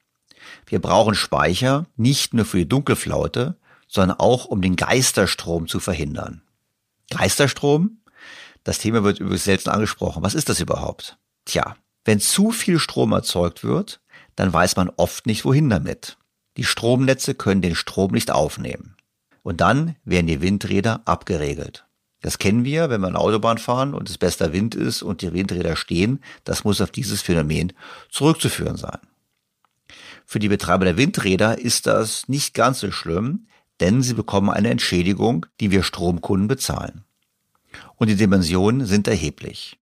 Wir 0.71 0.81
brauchen 0.81 1.17
Speicher 1.17 1.87
nicht 1.97 2.33
nur 2.33 2.45
für 2.45 2.59
die 2.59 2.69
Dunkelflaute, 2.69 3.57
sondern 3.89 4.21
auch 4.21 4.45
um 4.45 4.63
den 4.63 4.77
Geisterstrom 4.77 5.67
zu 5.67 5.81
verhindern. 5.81 6.43
Geisterstrom? 7.11 7.99
Das 8.63 8.79
Thema 8.79 9.03
wird 9.03 9.19
übrigens 9.19 9.43
selten 9.43 9.69
angesprochen. 9.69 10.23
Was 10.23 10.35
ist 10.35 10.49
das 10.49 10.61
überhaupt? 10.61 11.19
Tja, 11.45 11.75
wenn 12.05 12.21
zu 12.21 12.53
viel 12.53 12.79
Strom 12.79 13.11
erzeugt 13.11 13.65
wird, 13.65 14.01
dann 14.37 14.53
weiß 14.53 14.77
man 14.77 14.93
oft 14.97 15.27
nicht, 15.27 15.45
wohin 15.45 15.69
damit. 15.69 16.19
Die 16.57 16.63
Stromnetze 16.63 17.35
können 17.35 17.63
den 17.63 17.75
Strom 17.75 18.13
nicht 18.13 18.31
aufnehmen. 18.31 18.95
Und 19.43 19.61
dann 19.61 19.97
werden 20.05 20.29
die 20.29 20.41
Windräder 20.41 21.01
abgeregelt. 21.05 21.85
Das 22.21 22.39
kennen 22.39 22.63
wir, 22.63 22.91
wenn 22.91 23.01
wir 23.01 23.09
eine 23.09 23.19
Autobahn 23.19 23.59
fahren 23.59 23.93
und 23.93 24.09
es 24.09 24.19
bester 24.19 24.53
Wind 24.53 24.77
ist 24.77 25.03
und 25.03 25.21
die 25.23 25.33
Windräder 25.33 25.75
stehen. 25.75 26.23
Das 26.45 26.63
muss 26.63 26.81
auf 26.81 26.93
dieses 26.93 27.23
Phänomen 27.23 27.73
zurückzuführen 28.09 28.77
sein. 28.77 29.01
Für 30.31 30.39
die 30.39 30.49
Betreiber 30.49 30.85
der 30.85 30.97
Windräder 30.97 31.59
ist 31.59 31.89
das 31.89 32.29
nicht 32.29 32.55
ganz 32.55 32.79
so 32.79 32.93
schlimm, 32.93 33.49
denn 33.81 34.01
sie 34.01 34.15
bekommen 34.15 34.49
eine 34.49 34.71
Entschädigung, 34.71 35.47
die 35.59 35.73
wir 35.73 35.83
Stromkunden 35.83 36.47
bezahlen. 36.47 37.03
Und 37.97 38.07
die 38.07 38.15
Dimensionen 38.15 38.87
sind 38.87 39.09
erheblich. 39.09 39.81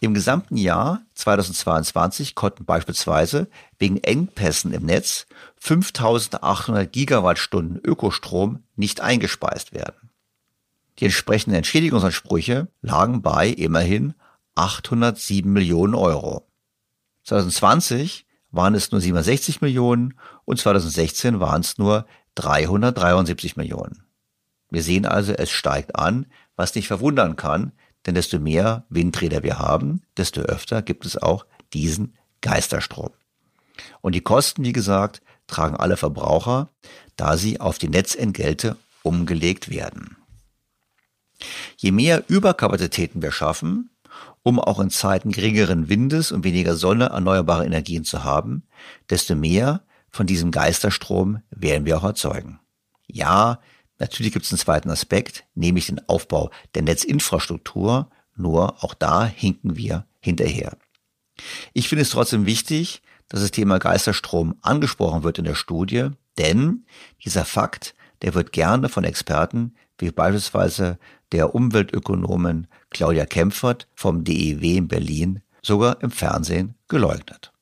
Im 0.00 0.12
gesamten 0.12 0.56
Jahr 0.56 1.02
2022 1.14 2.34
konnten 2.34 2.64
beispielsweise 2.64 3.48
wegen 3.78 3.98
Engpässen 3.98 4.72
im 4.72 4.86
Netz 4.86 5.28
5800 5.60 6.92
Gigawattstunden 6.92 7.78
Ökostrom 7.78 8.64
nicht 8.74 9.00
eingespeist 9.00 9.72
werden. 9.72 10.10
Die 10.98 11.04
entsprechenden 11.04 11.58
Entschädigungsansprüche 11.58 12.66
lagen 12.82 13.22
bei 13.22 13.50
immerhin 13.50 14.14
807 14.56 15.52
Millionen 15.52 15.94
Euro. 15.94 16.44
2020 17.22 18.25
waren 18.50 18.74
es 18.74 18.90
nur 18.92 19.00
67 19.00 19.60
Millionen 19.60 20.14
und 20.44 20.58
2016 20.58 21.40
waren 21.40 21.60
es 21.60 21.78
nur 21.78 22.06
373 22.36 23.56
Millionen. 23.56 24.04
Wir 24.70 24.82
sehen 24.82 25.06
also, 25.06 25.32
es 25.32 25.50
steigt 25.50 25.96
an, 25.96 26.26
was 26.56 26.74
nicht 26.74 26.88
verwundern 26.88 27.36
kann, 27.36 27.72
denn 28.04 28.14
desto 28.14 28.38
mehr 28.38 28.84
Windräder 28.88 29.42
wir 29.42 29.58
haben, 29.58 30.02
desto 30.16 30.42
öfter 30.42 30.82
gibt 30.82 31.06
es 31.06 31.16
auch 31.16 31.46
diesen 31.72 32.16
Geisterstrom. 32.40 33.10
Und 34.00 34.14
die 34.14 34.20
Kosten, 34.20 34.64
wie 34.64 34.72
gesagt, 34.72 35.22
tragen 35.46 35.76
alle 35.76 35.96
Verbraucher, 35.96 36.70
da 37.16 37.36
sie 37.36 37.60
auf 37.60 37.78
die 37.78 37.88
Netzentgelte 37.88 38.76
umgelegt 39.02 39.68
werden. 39.70 40.16
Je 41.76 41.92
mehr 41.92 42.24
Überkapazitäten 42.28 43.22
wir 43.22 43.32
schaffen, 43.32 43.90
um 44.46 44.60
auch 44.60 44.78
in 44.78 44.90
Zeiten 44.90 45.32
geringeren 45.32 45.88
Windes 45.88 46.30
und 46.30 46.44
weniger 46.44 46.76
Sonne 46.76 47.06
erneuerbare 47.06 47.66
Energien 47.66 48.04
zu 48.04 48.22
haben, 48.22 48.62
desto 49.10 49.34
mehr 49.34 49.82
von 50.08 50.28
diesem 50.28 50.52
Geisterstrom 50.52 51.42
werden 51.50 51.84
wir 51.84 51.98
auch 51.98 52.04
erzeugen. 52.04 52.60
Ja, 53.08 53.58
natürlich 53.98 54.32
gibt 54.32 54.44
es 54.44 54.52
einen 54.52 54.60
zweiten 54.60 54.88
Aspekt, 54.88 55.42
nämlich 55.56 55.86
den 55.86 56.08
Aufbau 56.08 56.52
der 56.76 56.82
Netzinfrastruktur, 56.82 58.08
nur 58.36 58.84
auch 58.84 58.94
da 58.94 59.26
hinken 59.26 59.76
wir 59.76 60.06
hinterher. 60.20 60.78
Ich 61.72 61.88
finde 61.88 62.02
es 62.02 62.10
trotzdem 62.10 62.46
wichtig, 62.46 63.02
dass 63.28 63.40
das 63.40 63.50
Thema 63.50 63.80
Geisterstrom 63.80 64.54
angesprochen 64.62 65.24
wird 65.24 65.38
in 65.38 65.44
der 65.44 65.56
Studie, 65.56 66.10
denn 66.38 66.86
dieser 67.24 67.44
Fakt, 67.44 67.96
der 68.22 68.34
wird 68.34 68.52
gerne 68.52 68.88
von 68.90 69.02
Experten 69.02 69.74
wie 69.98 70.10
beispielsweise 70.10 70.98
der 71.32 71.54
Umweltökonomin 71.54 72.66
Claudia 72.90 73.26
Kempfert 73.26 73.88
vom 73.94 74.24
DEW 74.24 74.76
in 74.76 74.88
Berlin 74.88 75.40
sogar 75.62 76.00
im 76.02 76.10
Fernsehen 76.10 76.74
geleugnet. 76.88 77.52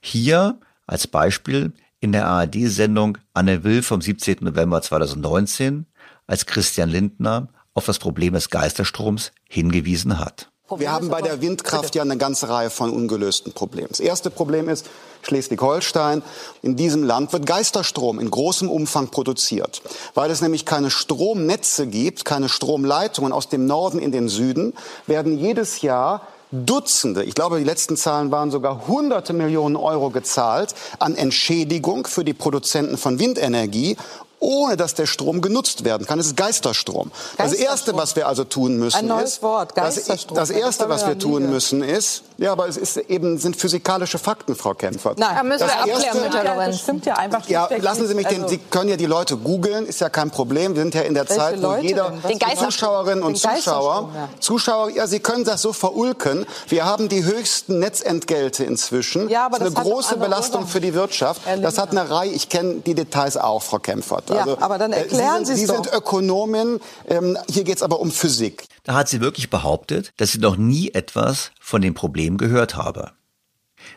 Hier 0.00 0.58
als 0.86 1.06
Beispiel 1.06 1.72
in 2.00 2.12
der 2.12 2.26
ARD-Sendung 2.26 3.18
Anne 3.34 3.62
Will 3.62 3.82
vom 3.82 4.00
17. 4.00 4.38
November 4.40 4.80
2019, 4.80 5.86
als 6.26 6.46
Christian 6.46 6.88
Lindner 6.88 7.48
auf 7.74 7.84
das 7.84 7.98
Problem 7.98 8.32
des 8.34 8.50
Geisterstroms 8.50 9.32
hingewiesen 9.48 10.18
hat. 10.18 10.50
Wir 10.76 10.92
haben 10.92 11.08
bei 11.08 11.20
der 11.20 11.40
Windkraft 11.40 11.94
ja 11.94 12.02
eine 12.02 12.16
ganze 12.16 12.48
Reihe 12.48 12.70
von 12.70 12.90
ungelösten 12.90 13.52
Problemen. 13.52 13.88
Das 13.88 14.00
erste 14.00 14.30
Problem 14.30 14.68
ist 14.68 14.86
Schleswig-Holstein. 15.22 16.22
In 16.62 16.76
diesem 16.76 17.02
Land 17.02 17.32
wird 17.32 17.46
Geisterstrom 17.46 18.20
in 18.20 18.30
großem 18.30 18.70
Umfang 18.70 19.08
produziert. 19.08 19.82
Weil 20.14 20.30
es 20.30 20.40
nämlich 20.40 20.64
keine 20.64 20.90
Stromnetze 20.90 21.86
gibt, 21.86 22.24
keine 22.24 22.48
Stromleitungen 22.48 23.32
aus 23.32 23.48
dem 23.48 23.66
Norden 23.66 23.98
in 23.98 24.12
den 24.12 24.28
Süden, 24.28 24.74
werden 25.06 25.38
jedes 25.38 25.82
Jahr 25.82 26.22
Dutzende, 26.52 27.22
ich 27.22 27.36
glaube, 27.36 27.58
die 27.58 27.64
letzten 27.64 27.96
Zahlen 27.96 28.32
waren 28.32 28.50
sogar 28.50 28.88
hunderte 28.88 29.32
Millionen 29.32 29.76
Euro 29.76 30.10
gezahlt 30.10 30.74
an 30.98 31.14
Entschädigung 31.14 32.08
für 32.08 32.24
die 32.24 32.34
Produzenten 32.34 32.98
von 32.98 33.20
Windenergie 33.20 33.96
ohne 34.40 34.76
dass 34.76 34.94
der 34.94 35.06
Strom 35.06 35.40
genutzt 35.40 35.84
werden 35.84 36.06
kann. 36.06 36.18
Es 36.18 36.26
ist 36.26 36.36
Geisterstrom. 36.36 37.12
Das 37.36 37.52
Erste, 37.52 37.94
was 37.96 38.16
wir 38.16 38.26
also 38.26 38.44
tun 38.44 38.76
müssen, 38.78 38.96
Ein 38.98 39.06
neues 39.06 39.34
ist, 39.34 39.42
Wort, 39.42 39.74
Geisterstrom. 39.74 40.34
Das, 40.36 40.48
das 40.48 40.56
Erste, 40.56 40.88
was 40.88 41.06
wir 41.06 41.18
tun 41.18 41.48
müssen, 41.50 41.82
ist, 41.82 42.22
ja, 42.38 42.52
aber 42.52 42.66
es 42.68 42.76
ist 42.78 42.96
eben, 42.96 43.38
sind 43.38 43.54
physikalische 43.56 44.18
Fakten, 44.18 44.56
Frau 44.56 44.72
Kempfert. 44.74 45.18
Nein, 45.18 45.36
da 45.36 45.42
müssen 45.42 45.60
das 45.60 45.68
wir 45.68 45.78
abklären 45.94 46.02
erste, 46.22 46.30
der 46.30 46.44
Lorenz. 46.54 46.74
Das 46.76 46.82
stimmt 46.82 47.06
ja 47.06 47.14
einfach 47.14 47.46
Ja, 47.48 47.68
lassen 47.78 48.08
Sie 48.08 48.14
mich 48.14 48.26
den, 48.26 48.42
Also- 48.44 48.48
Sie 48.48 48.58
können 48.58 48.88
ja 48.88 48.96
die 48.96 49.06
Leute 49.06 49.36
googeln, 49.36 49.84
ist 49.86 50.00
ja 50.00 50.08
kein 50.08 50.30
Problem. 50.30 50.74
Wir 50.74 50.82
sind 50.82 50.94
ja 50.94 51.02
in 51.02 51.12
der 51.14 51.28
Welche 51.28 51.38
Zeit, 51.38 51.58
wo 51.58 51.66
Leute 51.66 51.86
jeder, 51.86 52.10
Geisterstrom. 52.22 52.70
Zuschauerinnen 52.70 53.24
und 53.24 53.36
Zuschauer, 53.36 53.52
Geisterstrom, 53.54 54.14
ja. 54.14 54.28
Zuschauer, 54.40 54.90
ja, 54.90 55.06
Sie 55.06 55.20
können 55.20 55.44
das 55.44 55.60
so 55.60 55.72
verulken. 55.74 56.46
Wir 56.68 56.86
haben 56.86 57.08
die 57.10 57.24
höchsten 57.24 57.78
Netzentgelte 57.78 58.64
inzwischen. 58.64 59.28
Ja, 59.28 59.46
aber 59.46 59.58
das 59.58 59.68
ist 59.68 59.76
das 59.76 59.84
eine 59.84 59.90
hat 59.90 59.92
große 59.94 60.16
Belastung 60.16 60.60
Ursachen. 60.62 60.72
für 60.72 60.80
die 60.80 60.94
Wirtschaft. 60.94 61.42
Das 61.60 61.76
hat 61.76 61.90
eine 61.90 62.08
Reihe, 62.10 62.30
ich 62.30 62.48
kenne 62.48 62.76
die 62.76 62.94
Details 62.94 63.36
auch, 63.36 63.62
Frau 63.62 63.78
Kempfert. 63.78 64.29
Ja, 64.30 64.42
also, 64.42 64.58
aber 64.58 64.78
dann 64.78 64.92
erklären 64.92 65.42
äh, 65.42 65.46
Sie, 65.46 65.52
Sie 65.52 65.58
Sie 65.58 65.64
es 65.64 65.70
sind 65.70 65.86
doch. 65.86 65.92
Ökonomin, 65.94 66.80
ähm, 67.08 67.38
hier 67.48 67.64
geht 67.64 67.76
es 67.76 67.82
aber 67.82 68.00
um 68.00 68.10
Physik. 68.10 68.64
Da 68.84 68.94
hat 68.94 69.08
sie 69.08 69.20
wirklich 69.20 69.50
behauptet, 69.50 70.12
dass 70.16 70.32
sie 70.32 70.38
noch 70.38 70.56
nie 70.56 70.90
etwas 70.92 71.52
von 71.60 71.82
dem 71.82 71.94
Problem 71.94 72.38
gehört 72.38 72.76
habe. 72.76 73.12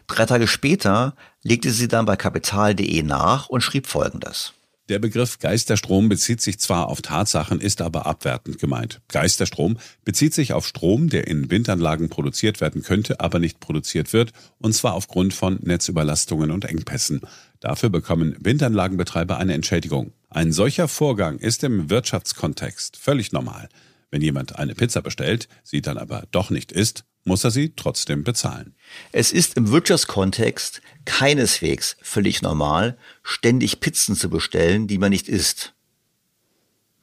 Drei 0.08 0.26
Tage 0.26 0.48
später 0.48 1.16
legte 1.42 1.72
sie 1.72 1.88
dann 1.88 2.06
bei 2.06 2.16
kapital.de 2.16 3.04
nach 3.04 3.50
und 3.50 3.62
schrieb 3.62 3.88
Folgendes. 3.88 4.54
Der 4.90 5.00
Begriff 5.00 5.40
Geisterstrom 5.40 6.10
bezieht 6.10 6.42
sich 6.42 6.60
zwar 6.60 6.90
auf 6.90 7.02
Tatsachen, 7.02 7.62
ist 7.62 7.82
aber 7.82 8.06
abwertend 8.06 8.60
gemeint. 8.60 9.00
Geisterstrom 9.08 9.78
bezieht 10.04 10.34
sich 10.34 10.52
auf 10.52 10.68
Strom, 10.68 11.08
der 11.08 11.28
in 11.28 11.50
Windanlagen 11.50 12.10
produziert 12.10 12.60
werden 12.60 12.84
könnte, 12.84 13.22
aber 13.22 13.40
nicht 13.40 13.62
produziert 13.62 14.12
wird, 14.12 14.34
und 14.60 14.74
zwar 14.74 14.94
aufgrund 14.94 15.34
von 15.34 15.58
Netzüberlastungen 15.62 16.52
und 16.52 16.66
Engpässen. 16.66 17.22
Dafür 17.62 17.90
bekommen 17.90 18.36
Windanlagenbetreiber 18.42 19.38
eine 19.38 19.54
Entschädigung. 19.54 20.12
Ein 20.34 20.52
solcher 20.52 20.88
Vorgang 20.88 21.38
ist 21.38 21.64
im 21.64 21.92
Wirtschaftskontext 21.92 22.98
völlig 22.98 23.32
normal. 23.34 23.70
Wenn 24.10 24.24
jemand 24.24 24.56
eine 24.56 24.74
Pizza 24.74 25.04
bestellt, 25.04 25.48
sie 25.64 25.84
dann 25.84 26.00
aber 26.00 26.28
doch 26.32 26.50
nicht 26.50 26.72
isst, 26.72 27.04
muss 27.24 27.44
er 27.44 27.52
sie 27.52 27.74
trotzdem 27.76 28.24
bezahlen. 28.24 28.74
Es 29.12 29.32
ist 29.32 29.56
im 29.58 29.70
Wirtschaftskontext 29.70 30.82
keineswegs 31.06 31.98
völlig 32.02 32.42
normal, 32.42 32.98
ständig 33.22 33.80
Pizzen 33.80 34.16
zu 34.16 34.28
bestellen, 34.32 34.88
die 34.88 34.98
man 34.98 35.12
nicht 35.12 35.30
isst. 35.30 35.74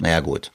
Naja 0.00 0.18
gut. 0.18 0.50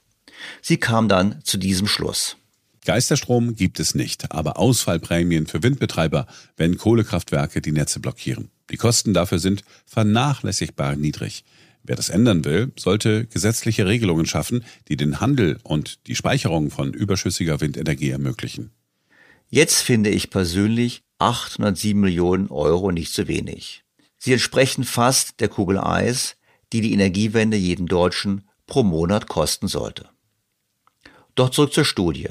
Sie 0.60 0.76
kam 0.76 1.08
dann 1.08 1.40
zu 1.44 1.56
diesem 1.56 1.86
Schluss. 1.86 2.36
Geisterstrom 2.84 3.56
gibt 3.56 3.80
es 3.80 3.94
nicht, 3.94 4.32
aber 4.32 4.58
Ausfallprämien 4.58 5.46
für 5.46 5.62
Windbetreiber, 5.62 6.26
wenn 6.58 6.76
Kohlekraftwerke 6.76 7.62
die 7.62 7.72
Netze 7.72 8.00
blockieren. 8.00 8.50
Die 8.70 8.76
Kosten 8.76 9.14
dafür 9.14 9.38
sind 9.38 9.64
vernachlässigbar 9.86 10.94
niedrig. 10.94 11.42
Wer 11.86 11.94
das 11.94 12.08
ändern 12.08 12.44
will, 12.44 12.72
sollte 12.76 13.26
gesetzliche 13.26 13.86
Regelungen 13.86 14.26
schaffen, 14.26 14.64
die 14.88 14.96
den 14.96 15.20
Handel 15.20 15.58
und 15.62 16.06
die 16.08 16.16
Speicherung 16.16 16.70
von 16.70 16.92
überschüssiger 16.92 17.60
Windenergie 17.60 18.10
ermöglichen. 18.10 18.72
Jetzt 19.48 19.82
finde 19.82 20.10
ich 20.10 20.30
persönlich 20.30 21.04
807 21.18 22.00
Millionen 22.00 22.48
Euro 22.48 22.90
nicht 22.90 23.12
zu 23.12 23.28
wenig. 23.28 23.84
Sie 24.18 24.32
entsprechen 24.32 24.82
fast 24.82 25.40
der 25.40 25.48
Kugel 25.48 25.78
Eis, 25.78 26.36
die 26.72 26.80
die 26.80 26.92
Energiewende 26.92 27.56
jeden 27.56 27.86
Deutschen 27.86 28.42
pro 28.66 28.82
Monat 28.82 29.28
kosten 29.28 29.68
sollte. 29.68 30.08
Doch 31.36 31.50
zurück 31.50 31.72
zur 31.72 31.84
Studie. 31.84 32.30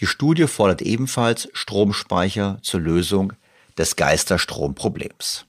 Die 0.00 0.06
Studie 0.06 0.46
fordert 0.46 0.80
ebenfalls 0.80 1.48
Stromspeicher 1.52 2.58
zur 2.62 2.80
Lösung 2.80 3.34
des 3.76 3.96
Geisterstromproblems. 3.96 5.44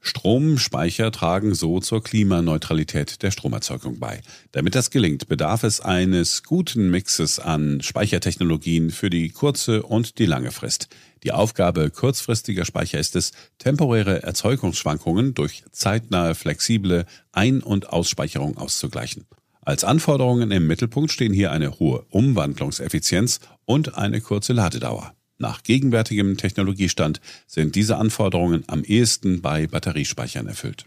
Stromspeicher 0.00 1.10
tragen 1.10 1.54
so 1.54 1.80
zur 1.80 2.02
Klimaneutralität 2.02 3.22
der 3.22 3.30
Stromerzeugung 3.30 3.98
bei. 3.98 4.20
Damit 4.52 4.74
das 4.74 4.90
gelingt, 4.90 5.28
bedarf 5.28 5.64
es 5.64 5.80
eines 5.80 6.42
guten 6.42 6.90
Mixes 6.90 7.38
an 7.38 7.82
Speichertechnologien 7.82 8.90
für 8.90 9.10
die 9.10 9.30
kurze 9.30 9.82
und 9.82 10.18
die 10.18 10.26
lange 10.26 10.50
Frist. 10.50 10.88
Die 11.24 11.32
Aufgabe 11.32 11.90
kurzfristiger 11.90 12.64
Speicher 12.64 12.98
ist 12.98 13.16
es, 13.16 13.32
temporäre 13.58 14.22
Erzeugungsschwankungen 14.22 15.34
durch 15.34 15.64
zeitnahe 15.72 16.34
flexible 16.34 17.04
Ein- 17.32 17.62
und 17.62 17.90
Ausspeicherung 17.90 18.56
auszugleichen. 18.56 19.26
Als 19.62 19.84
Anforderungen 19.84 20.50
im 20.50 20.66
Mittelpunkt 20.66 21.12
stehen 21.12 21.34
hier 21.34 21.52
eine 21.52 21.78
hohe 21.78 22.06
Umwandlungseffizienz 22.08 23.40
und 23.66 23.96
eine 23.96 24.20
kurze 24.20 24.54
Ladedauer. 24.54 25.12
Nach 25.40 25.62
gegenwärtigem 25.62 26.36
Technologiestand 26.36 27.20
sind 27.46 27.76
diese 27.76 27.96
Anforderungen 27.96 28.64
am 28.66 28.82
ehesten 28.82 29.40
bei 29.40 29.68
Batteriespeichern 29.68 30.48
erfüllt. 30.48 30.84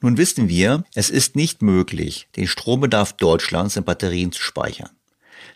Nun 0.00 0.16
wissen 0.16 0.48
wir, 0.48 0.84
es 0.94 1.10
ist 1.10 1.34
nicht 1.34 1.62
möglich, 1.62 2.28
den 2.36 2.46
Strombedarf 2.46 3.14
Deutschlands 3.14 3.76
in 3.76 3.82
Batterien 3.82 4.30
zu 4.30 4.40
speichern. 4.40 4.90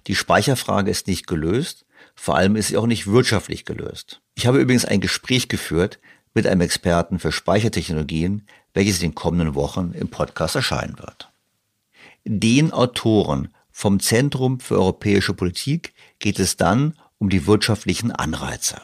Die 0.09 0.17
Speicherfrage 0.17 0.91
ist 0.91 1.07
nicht 1.07 1.29
gelöst, 1.29 1.87
vor 2.17 2.37
allem 2.37 2.57
ist 2.57 2.69
sie 2.69 2.77
auch 2.77 2.89
nicht 2.89 3.07
wirtschaftlich 3.07 3.65
gelöst. 3.65 4.21
Ich 4.35 4.49
habe 4.49 4.59
übrigens 4.59 4.85
ein 4.85 5.01
Gespräch 5.01 5.49
geführt 5.49 6.01
mit 6.35 6.49
einem 6.49 6.63
Experten 6.63 7.21
für 7.21 7.31
Speichertechnologien, 7.31 8.49
welches 8.75 8.97
in 8.97 9.11
den 9.11 9.15
kommenden 9.15 9.55
Wochen 9.55 9.93
im 9.93 10.09
Podcast 10.09 10.57
erscheinen 10.57 10.99
wird. 10.99 11.31
Den 12.25 12.73
Autoren 12.73 13.55
vom 13.71 14.01
Zentrum 14.01 14.59
für 14.59 14.75
europäische 14.79 15.33
Politik 15.33 15.95
geht 16.19 16.41
es 16.41 16.57
dann 16.57 16.95
um 17.23 17.29
die 17.29 17.47
wirtschaftlichen 17.47 18.11
Anreize. 18.11 18.81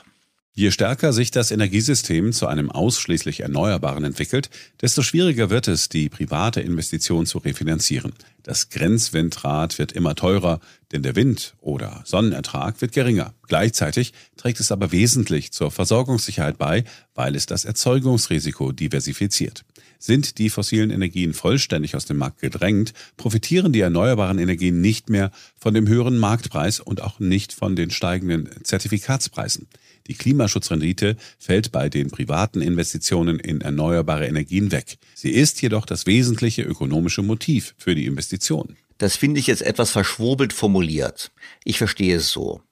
Je 0.52 0.70
stärker 0.70 1.12
sich 1.12 1.32
das 1.32 1.50
Energiesystem 1.50 2.32
zu 2.32 2.46
einem 2.46 2.70
ausschließlich 2.70 3.40
Erneuerbaren 3.40 4.04
entwickelt, 4.04 4.48
desto 4.80 5.02
schwieriger 5.02 5.50
wird 5.50 5.66
es, 5.66 5.88
die 5.88 6.08
private 6.08 6.60
Investition 6.60 7.26
zu 7.26 7.38
refinanzieren. 7.38 8.12
Das 8.44 8.68
Grenzwindrad 8.70 9.80
wird 9.80 9.90
immer 9.90 10.14
teurer, 10.14 10.60
denn 10.92 11.02
der 11.02 11.16
Wind- 11.16 11.56
oder 11.60 12.02
Sonnenertrag 12.04 12.80
wird 12.80 12.92
geringer. 12.92 13.34
Gleichzeitig 13.48 14.12
trägt 14.36 14.60
es 14.60 14.70
aber 14.70 14.92
wesentlich 14.92 15.50
zur 15.50 15.72
Versorgungssicherheit 15.72 16.58
bei, 16.58 16.84
weil 17.16 17.34
es 17.34 17.46
das 17.46 17.64
Erzeugungsrisiko 17.64 18.70
diversifiziert. 18.70 19.64
Sind 19.98 20.38
die 20.38 20.48
fossilen 20.48 20.90
Energien 20.90 21.34
vollständig 21.34 21.96
aus 21.96 22.04
dem 22.04 22.18
Markt 22.18 22.40
gedrängt, 22.40 22.92
profitieren 23.16 23.72
die 23.72 23.80
erneuerbaren 23.80 24.38
Energien 24.38 24.80
nicht 24.80 25.10
mehr 25.10 25.32
von 25.56 25.74
dem 25.74 25.88
höheren 25.88 26.18
Marktpreis 26.18 26.80
und 26.80 27.02
auch 27.02 27.18
nicht 27.18 27.52
von 27.52 27.74
den 27.74 27.90
steigenden 27.90 28.48
Zertifikatspreisen. 28.62 29.66
Die 30.06 30.14
Klimaschutzrendite 30.14 31.16
fällt 31.38 31.72
bei 31.72 31.88
den 31.88 32.10
privaten 32.10 32.62
Investitionen 32.62 33.38
in 33.38 33.60
erneuerbare 33.60 34.26
Energien 34.26 34.72
weg. 34.72 34.98
Sie 35.14 35.30
ist 35.30 35.60
jedoch 35.60 35.84
das 35.84 36.06
wesentliche 36.06 36.62
ökonomische 36.62 37.22
Motiv 37.22 37.74
für 37.76 37.94
die 37.94 38.06
Investition. 38.06 38.76
Das 38.96 39.16
finde 39.16 39.40
ich 39.40 39.46
jetzt 39.46 39.62
etwas 39.62 39.90
verschwurbelt 39.90 40.52
formuliert. 40.52 41.30
Ich 41.64 41.78
verstehe 41.78 42.16
es 42.16 42.30
so. 42.30 42.62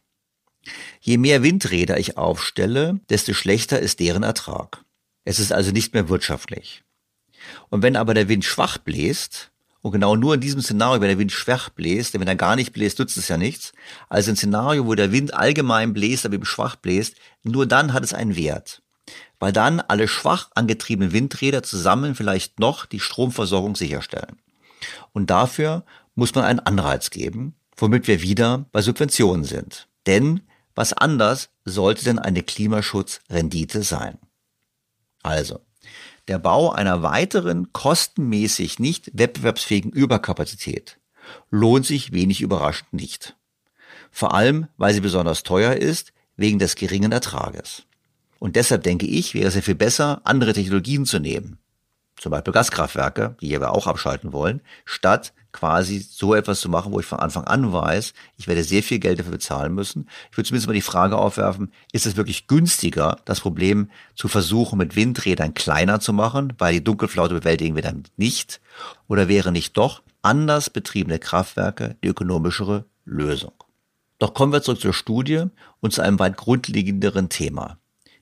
Je 1.00 1.18
mehr 1.18 1.42
Windräder 1.42 1.98
ich 1.98 2.16
aufstelle, 2.16 3.00
desto 3.10 3.34
schlechter 3.34 3.78
ist 3.78 4.00
deren 4.00 4.22
Ertrag. 4.22 4.84
Es 5.24 5.38
ist 5.38 5.52
also 5.52 5.70
nicht 5.72 5.94
mehr 5.94 6.08
wirtschaftlich. 6.08 6.82
Und 7.68 7.82
wenn 7.82 7.96
aber 7.96 8.14
der 8.14 8.28
Wind 8.28 8.44
schwach 8.44 8.78
bläst, 8.78 9.50
und 9.86 9.92
genau 9.92 10.16
nur 10.16 10.34
in 10.34 10.40
diesem 10.40 10.62
Szenario, 10.62 11.00
wenn 11.00 11.10
der 11.10 11.18
Wind 11.18 11.30
schwach 11.30 11.68
bläst, 11.68 12.12
denn 12.12 12.20
wenn 12.20 12.26
er 12.26 12.34
gar 12.34 12.56
nicht 12.56 12.72
bläst, 12.72 12.98
nützt 12.98 13.16
es 13.16 13.28
ja 13.28 13.36
nichts. 13.36 13.72
Also 14.08 14.32
ein 14.32 14.36
Szenario, 14.36 14.86
wo 14.86 14.96
der 14.96 15.12
Wind 15.12 15.32
allgemein 15.32 15.92
bläst, 15.92 16.26
aber 16.26 16.34
eben 16.34 16.44
schwach 16.44 16.74
bläst, 16.74 17.14
nur 17.44 17.66
dann 17.66 17.92
hat 17.92 18.02
es 18.02 18.12
einen 18.12 18.34
Wert. 18.34 18.82
Weil 19.38 19.52
dann 19.52 19.78
alle 19.80 20.08
schwach 20.08 20.50
angetriebenen 20.56 21.12
Windräder 21.12 21.62
zusammen 21.62 22.16
vielleicht 22.16 22.58
noch 22.58 22.84
die 22.84 22.98
Stromversorgung 22.98 23.76
sicherstellen. 23.76 24.38
Und 25.12 25.30
dafür 25.30 25.84
muss 26.16 26.34
man 26.34 26.44
einen 26.44 26.58
Anreiz 26.58 27.10
geben, 27.10 27.54
womit 27.76 28.08
wir 28.08 28.22
wieder 28.22 28.66
bei 28.72 28.82
Subventionen 28.82 29.44
sind. 29.44 29.86
Denn 30.06 30.40
was 30.74 30.94
anders 30.94 31.50
sollte 31.64 32.04
denn 32.04 32.18
eine 32.18 32.42
Klimaschutzrendite 32.42 33.82
sein? 33.82 34.18
Also, 35.22 35.60
der 36.28 36.38
Bau 36.38 36.70
einer 36.70 37.02
weiteren 37.02 37.72
kostenmäßig 37.72 38.78
nicht 38.78 39.10
wettbewerbsfähigen 39.14 39.92
Überkapazität 39.92 40.98
lohnt 41.50 41.86
sich 41.86 42.12
wenig 42.12 42.40
überraschend 42.40 42.92
nicht. 42.92 43.36
Vor 44.10 44.34
allem, 44.34 44.68
weil 44.76 44.94
sie 44.94 45.00
besonders 45.00 45.42
teuer 45.42 45.74
ist, 45.74 46.12
wegen 46.36 46.58
des 46.58 46.76
geringen 46.76 47.12
Ertrages. 47.12 47.84
Und 48.38 48.56
deshalb 48.56 48.82
denke 48.82 49.06
ich, 49.06 49.34
wäre 49.34 49.48
es 49.48 49.54
ja 49.54 49.62
viel 49.62 49.74
besser, 49.74 50.20
andere 50.24 50.52
Technologien 50.52 51.06
zu 51.06 51.18
nehmen. 51.18 51.58
Zum 52.18 52.30
Beispiel 52.30 52.52
Gaskraftwerke, 52.52 53.36
die 53.40 53.50
wir 53.50 53.72
auch 53.72 53.86
abschalten 53.86 54.32
wollen, 54.32 54.62
statt 54.84 55.32
quasi 55.52 55.98
so 55.98 56.34
etwas 56.34 56.60
zu 56.60 56.68
machen, 56.68 56.92
wo 56.92 57.00
ich 57.00 57.06
von 57.06 57.18
Anfang 57.18 57.44
an 57.44 57.72
weiß, 57.72 58.12
ich 58.36 58.46
werde 58.46 58.62
sehr 58.62 58.82
viel 58.82 58.98
Geld 58.98 59.18
dafür 59.18 59.32
bezahlen 59.32 59.74
müssen. 59.74 60.08
Ich 60.30 60.36
würde 60.36 60.48
zumindest 60.48 60.66
mal 60.66 60.74
die 60.74 60.82
Frage 60.82 61.16
aufwerfen, 61.16 61.72
ist 61.92 62.04
es 62.04 62.16
wirklich 62.16 62.46
günstiger, 62.46 63.18
das 63.24 63.40
Problem 63.40 63.90
zu 64.14 64.28
versuchen, 64.28 64.78
mit 64.78 64.96
Windrädern 64.96 65.54
kleiner 65.54 65.98
zu 65.98 66.12
machen, 66.12 66.52
weil 66.58 66.74
die 66.74 66.84
Dunkelflaute 66.84 67.34
bewältigen 67.34 67.74
wir 67.74 67.82
dann 67.82 68.04
nicht? 68.16 68.60
Oder 69.08 69.28
wäre 69.28 69.50
nicht 69.50 69.76
doch 69.78 70.02
anders 70.20 70.68
betriebene 70.68 71.18
Kraftwerke 71.18 71.96
die 72.04 72.08
ökonomischere 72.08 72.84
Lösung? 73.06 73.52
Doch 74.18 74.34
kommen 74.34 74.52
wir 74.52 74.62
zurück 74.62 74.80
zur 74.80 74.94
Studie 74.94 75.44
und 75.80 75.92
zu 75.92 76.02
einem 76.02 76.18
weit 76.18 76.36
grundlegenderen 76.36 77.28
Thema. 77.28 77.78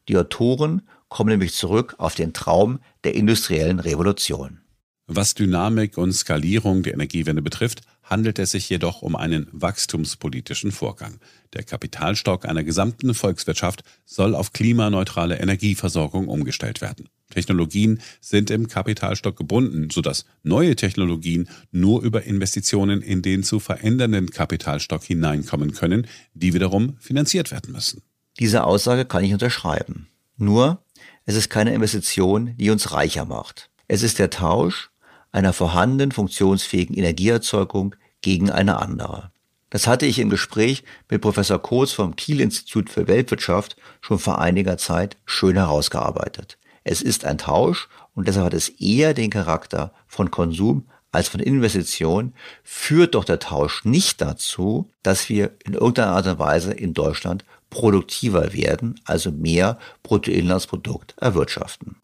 Die 0.08 0.16
Autoren 0.16 0.82
kommen 1.08 1.30
nämlich 1.30 1.54
zurück 1.54 1.94
auf 1.98 2.14
den 2.14 2.32
Traum 2.32 2.80
der 3.04 3.14
industriellen 3.14 3.80
Revolution. 3.80 4.60
Was 5.06 5.34
Dynamik 5.34 5.98
und 5.98 6.12
Skalierung 6.12 6.82
der 6.82 6.94
Energiewende 6.94 7.42
betrifft, 7.42 7.82
handelt 8.02 8.38
es 8.38 8.52
sich 8.52 8.68
jedoch 8.70 9.02
um 9.02 9.16
einen 9.16 9.48
wachstumspolitischen 9.52 10.72
Vorgang. 10.72 11.18
Der 11.52 11.62
Kapitalstock 11.62 12.46
einer 12.46 12.64
gesamten 12.64 13.12
Volkswirtschaft 13.14 13.84
soll 14.06 14.34
auf 14.34 14.54
klimaneutrale 14.54 15.38
Energieversorgung 15.38 16.28
umgestellt 16.28 16.80
werden. 16.80 17.08
Technologien 17.30 18.00
sind 18.20 18.50
im 18.50 18.68
Kapitalstock 18.68 19.36
gebunden, 19.36 19.90
sodass 19.90 20.24
neue 20.42 20.76
Technologien 20.76 21.48
nur 21.70 22.02
über 22.02 22.22
Investitionen 22.22 23.02
in 23.02 23.20
den 23.20 23.42
zu 23.42 23.60
verändernden 23.60 24.30
Kapitalstock 24.30 25.02
hineinkommen 25.02 25.72
können, 25.72 26.06
die 26.32 26.54
wiederum 26.54 26.96
finanziert 26.98 27.50
werden 27.50 27.72
müssen. 27.72 28.02
Diese 28.38 28.64
Aussage 28.64 29.04
kann 29.04 29.24
ich 29.24 29.32
unterschreiben. 29.32 30.08
Nur, 30.36 30.83
es 31.26 31.36
ist 31.36 31.48
keine 31.48 31.74
Investition, 31.74 32.54
die 32.56 32.70
uns 32.70 32.92
reicher 32.92 33.24
macht. 33.24 33.70
Es 33.88 34.02
ist 34.02 34.18
der 34.18 34.30
Tausch 34.30 34.90
einer 35.32 35.52
vorhandenen 35.52 36.12
funktionsfähigen 36.12 36.96
Energieerzeugung 36.96 37.94
gegen 38.20 38.50
eine 38.50 38.78
andere. 38.78 39.30
Das 39.70 39.86
hatte 39.86 40.06
ich 40.06 40.18
im 40.20 40.30
Gespräch 40.30 40.84
mit 41.10 41.20
Professor 41.20 41.60
Kohls 41.60 41.92
vom 41.92 42.14
Kiel 42.14 42.40
Institut 42.40 42.90
für 42.90 43.08
Weltwirtschaft 43.08 43.76
schon 44.00 44.18
vor 44.18 44.38
einiger 44.38 44.78
Zeit 44.78 45.16
schön 45.24 45.56
herausgearbeitet. 45.56 46.58
Es 46.84 47.02
ist 47.02 47.24
ein 47.24 47.38
Tausch 47.38 47.88
und 48.14 48.28
deshalb 48.28 48.46
hat 48.46 48.54
es 48.54 48.68
eher 48.68 49.14
den 49.14 49.30
Charakter 49.30 49.92
von 50.06 50.30
Konsum 50.30 50.86
als 51.10 51.28
von 51.28 51.40
Investition, 51.40 52.34
führt 52.62 53.14
doch 53.14 53.24
der 53.24 53.38
Tausch 53.38 53.84
nicht 53.84 54.20
dazu, 54.20 54.90
dass 55.02 55.28
wir 55.28 55.52
in 55.64 55.74
irgendeiner 55.74 56.12
Art 56.12 56.26
und 56.26 56.38
Weise 56.38 56.72
in 56.72 56.92
Deutschland 56.92 57.44
produktiver 57.74 58.54
werden, 58.54 59.00
also 59.04 59.32
mehr 59.32 59.78
Bruttoinlandsprodukt 60.04 61.14
erwirtschaften. 61.20 61.96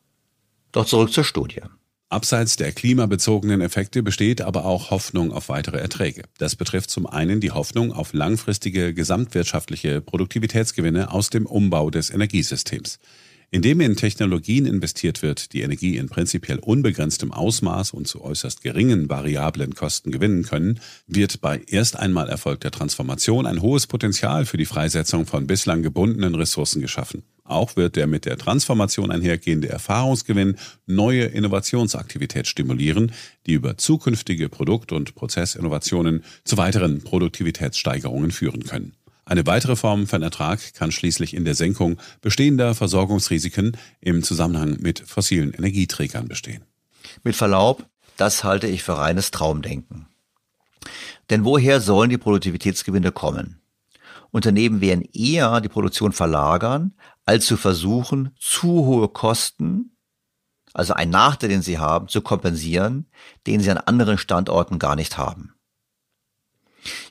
Doch 0.72 0.84
zurück 0.84 1.12
zur 1.12 1.24
Studie. 1.24 1.62
Abseits 2.08 2.56
der 2.56 2.72
klimabezogenen 2.72 3.60
Effekte 3.60 4.02
besteht 4.02 4.42
aber 4.42 4.64
auch 4.64 4.90
Hoffnung 4.90 5.32
auf 5.32 5.48
weitere 5.48 5.78
Erträge. 5.78 6.24
Das 6.38 6.56
betrifft 6.56 6.90
zum 6.90 7.06
einen 7.06 7.40
die 7.40 7.52
Hoffnung 7.52 7.92
auf 7.92 8.12
langfristige 8.12 8.92
gesamtwirtschaftliche 8.92 10.00
Produktivitätsgewinne 10.00 11.12
aus 11.12 11.30
dem 11.30 11.46
Umbau 11.46 11.88
des 11.88 12.10
Energiesystems. 12.10 12.98
Indem 13.52 13.80
in 13.80 13.96
Technologien 13.96 14.64
investiert 14.64 15.22
wird, 15.22 15.52
die 15.52 15.62
Energie 15.62 15.96
in 15.96 16.08
prinzipiell 16.08 16.60
unbegrenztem 16.60 17.32
Ausmaß 17.32 17.90
und 17.90 18.06
zu 18.06 18.22
äußerst 18.22 18.62
geringen 18.62 19.10
variablen 19.10 19.74
Kosten 19.74 20.12
gewinnen 20.12 20.44
können, 20.44 20.78
wird 21.08 21.40
bei 21.40 21.60
erst 21.66 21.98
einmal 21.98 22.28
erfolgter 22.28 22.70
Transformation 22.70 23.46
ein 23.46 23.60
hohes 23.60 23.88
Potenzial 23.88 24.46
für 24.46 24.56
die 24.56 24.66
Freisetzung 24.66 25.26
von 25.26 25.48
bislang 25.48 25.82
gebundenen 25.82 26.36
Ressourcen 26.36 26.80
geschaffen. 26.80 27.24
Auch 27.42 27.74
wird 27.74 27.96
der 27.96 28.06
mit 28.06 28.24
der 28.24 28.38
Transformation 28.38 29.10
einhergehende 29.10 29.68
Erfahrungsgewinn 29.68 30.54
neue 30.86 31.24
Innovationsaktivität 31.24 32.46
stimulieren, 32.46 33.10
die 33.46 33.54
über 33.54 33.76
zukünftige 33.76 34.48
Produkt- 34.48 34.92
und 34.92 35.16
Prozessinnovationen 35.16 36.22
zu 36.44 36.56
weiteren 36.56 37.02
Produktivitätssteigerungen 37.02 38.30
führen 38.30 38.62
können. 38.62 38.92
Eine 39.30 39.46
weitere 39.46 39.76
Form 39.76 40.08
von 40.08 40.22
Ertrag 40.22 40.74
kann 40.74 40.90
schließlich 40.90 41.34
in 41.34 41.44
der 41.44 41.54
Senkung 41.54 41.98
bestehender 42.20 42.74
Versorgungsrisiken 42.74 43.76
im 44.00 44.24
Zusammenhang 44.24 44.78
mit 44.80 44.98
fossilen 44.98 45.52
Energieträgern 45.52 46.26
bestehen. 46.26 46.64
Mit 47.22 47.36
Verlaub, 47.36 47.86
das 48.16 48.42
halte 48.42 48.66
ich 48.66 48.82
für 48.82 48.98
reines 48.98 49.30
Traumdenken. 49.30 50.08
Denn 51.30 51.44
woher 51.44 51.80
sollen 51.80 52.10
die 52.10 52.18
Produktivitätsgewinne 52.18 53.12
kommen? 53.12 53.60
Unternehmen 54.32 54.80
werden 54.80 55.08
eher 55.12 55.60
die 55.60 55.68
Produktion 55.68 56.10
verlagern, 56.10 56.94
als 57.24 57.46
zu 57.46 57.56
versuchen, 57.56 58.34
zu 58.36 58.84
hohe 58.84 59.06
Kosten, 59.06 59.96
also 60.74 60.94
einen 60.94 61.12
Nachteil, 61.12 61.50
den 61.50 61.62
sie 61.62 61.78
haben, 61.78 62.08
zu 62.08 62.20
kompensieren, 62.20 63.06
den 63.46 63.60
sie 63.60 63.70
an 63.70 63.78
anderen 63.78 64.18
Standorten 64.18 64.80
gar 64.80 64.96
nicht 64.96 65.18
haben. 65.18 65.54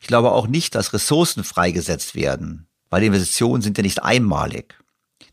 Ich 0.01 0.07
glaube 0.07 0.31
auch 0.31 0.47
nicht, 0.47 0.75
dass 0.75 0.93
Ressourcen 0.93 1.43
freigesetzt 1.43 2.15
werden, 2.15 2.67
weil 2.89 3.01
die 3.01 3.07
Investitionen 3.07 3.61
sind 3.61 3.77
ja 3.77 3.83
nicht 3.83 4.03
einmalig. 4.03 4.77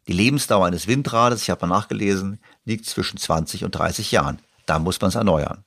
Die 0.08 0.12
Lebensdauer 0.12 0.66
eines 0.66 0.86
Windrades, 0.86 1.42
ich 1.42 1.50
habe 1.50 1.66
mal 1.66 1.74
nachgelesen, 1.74 2.38
liegt 2.64 2.86
zwischen 2.86 3.16
20 3.16 3.64
und 3.64 3.72
30 3.72 4.12
Jahren. 4.12 4.40
Da 4.66 4.78
muss 4.78 5.00
man 5.00 5.08
es 5.08 5.14
erneuern. 5.14 5.64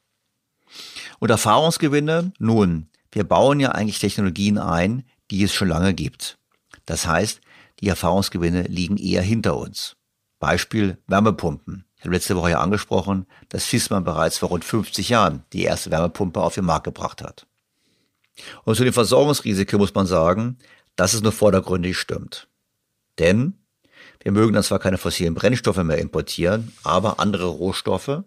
Und 1.19 1.29
Erfahrungsgewinne? 1.29 2.31
Nun, 2.39 2.89
wir 3.11 3.23
bauen 3.23 3.59
ja 3.59 3.71
eigentlich 3.71 3.99
Technologien 3.99 4.57
ein, 4.57 5.03
die 5.31 5.43
es 5.43 5.53
schon 5.53 5.67
lange 5.67 5.93
gibt. 5.93 6.37
Das 6.85 7.05
heißt, 7.05 7.41
die 7.81 7.87
Erfahrungsgewinne 7.87 8.63
liegen 8.63 8.97
eher 8.97 9.21
hinter 9.21 9.57
uns. 9.57 9.95
Beispiel 10.39 10.97
Wärmepumpen. 11.07 11.85
Ich 11.97 12.05
habe 12.05 12.13
letzte 12.15 12.37
Woche 12.37 12.51
ja 12.51 12.61
angesprochen, 12.61 13.25
dass 13.49 13.65
Fissmann 13.65 14.05
bereits 14.05 14.37
vor 14.37 14.49
rund 14.49 14.63
50 14.63 15.09
Jahren 15.09 15.43
die 15.51 15.63
erste 15.63 15.91
Wärmepumpe 15.91 16.41
auf 16.41 16.55
den 16.55 16.65
Markt 16.65 16.85
gebracht 16.85 17.21
hat. 17.21 17.45
Und 18.63 18.75
zu 18.75 18.83
den 18.83 18.93
Versorgungsrisiken 18.93 19.79
muss 19.79 19.93
man 19.93 20.05
sagen, 20.05 20.57
dass 20.95 21.13
es 21.13 21.21
nur 21.21 21.31
vordergründig 21.31 21.97
stimmt. 21.97 22.47
Denn 23.19 23.53
wir 24.21 24.31
mögen 24.31 24.53
dann 24.53 24.63
zwar 24.63 24.79
keine 24.79 24.97
fossilen 24.97 25.33
Brennstoffe 25.33 25.83
mehr 25.83 25.97
importieren, 25.97 26.73
aber 26.83 27.19
andere 27.19 27.47
Rohstoffe, 27.47 28.23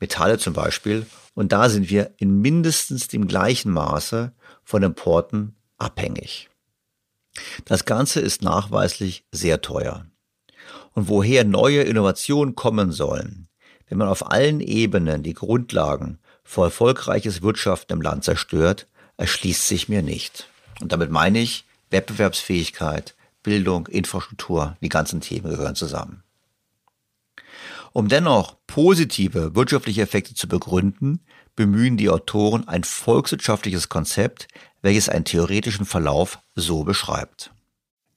Metalle 0.00 0.38
zum 0.38 0.52
Beispiel, 0.52 1.06
und 1.34 1.52
da 1.52 1.68
sind 1.68 1.90
wir 1.90 2.12
in 2.18 2.40
mindestens 2.40 3.08
dem 3.08 3.28
gleichen 3.28 3.72
Maße 3.72 4.32
von 4.64 4.82
Importen 4.82 5.54
abhängig. 5.76 6.50
Das 7.64 7.84
Ganze 7.84 8.20
ist 8.20 8.42
nachweislich 8.42 9.24
sehr 9.30 9.60
teuer. 9.60 10.06
Und 10.94 11.08
woher 11.08 11.44
neue 11.44 11.82
Innovationen 11.82 12.56
kommen 12.56 12.90
sollen, 12.90 13.48
wenn 13.88 13.98
man 13.98 14.08
auf 14.08 14.30
allen 14.30 14.60
Ebenen 14.60 15.22
die 15.22 15.34
Grundlagen 15.34 16.18
für 16.42 16.64
erfolgreiches 16.64 17.42
Wirtschaften 17.42 17.92
im 17.92 18.02
Land 18.02 18.24
zerstört, 18.24 18.88
erschließt 19.18 19.68
sich 19.68 19.88
mir 19.88 20.02
nicht. 20.02 20.48
Und 20.80 20.92
damit 20.92 21.10
meine 21.10 21.38
ich 21.40 21.64
Wettbewerbsfähigkeit, 21.90 23.14
Bildung, 23.42 23.86
Infrastruktur, 23.86 24.76
die 24.80 24.88
ganzen 24.88 25.20
Themen 25.20 25.50
gehören 25.50 25.74
zusammen. 25.74 26.22
Um 27.92 28.08
dennoch 28.08 28.56
positive 28.66 29.54
wirtschaftliche 29.54 30.02
Effekte 30.02 30.34
zu 30.34 30.48
begründen, 30.48 31.20
bemühen 31.56 31.96
die 31.96 32.10
Autoren 32.10 32.68
ein 32.68 32.84
volkswirtschaftliches 32.84 33.88
Konzept, 33.88 34.48
welches 34.82 35.08
einen 35.08 35.24
theoretischen 35.24 35.86
Verlauf 35.86 36.38
so 36.54 36.84
beschreibt. 36.84 37.50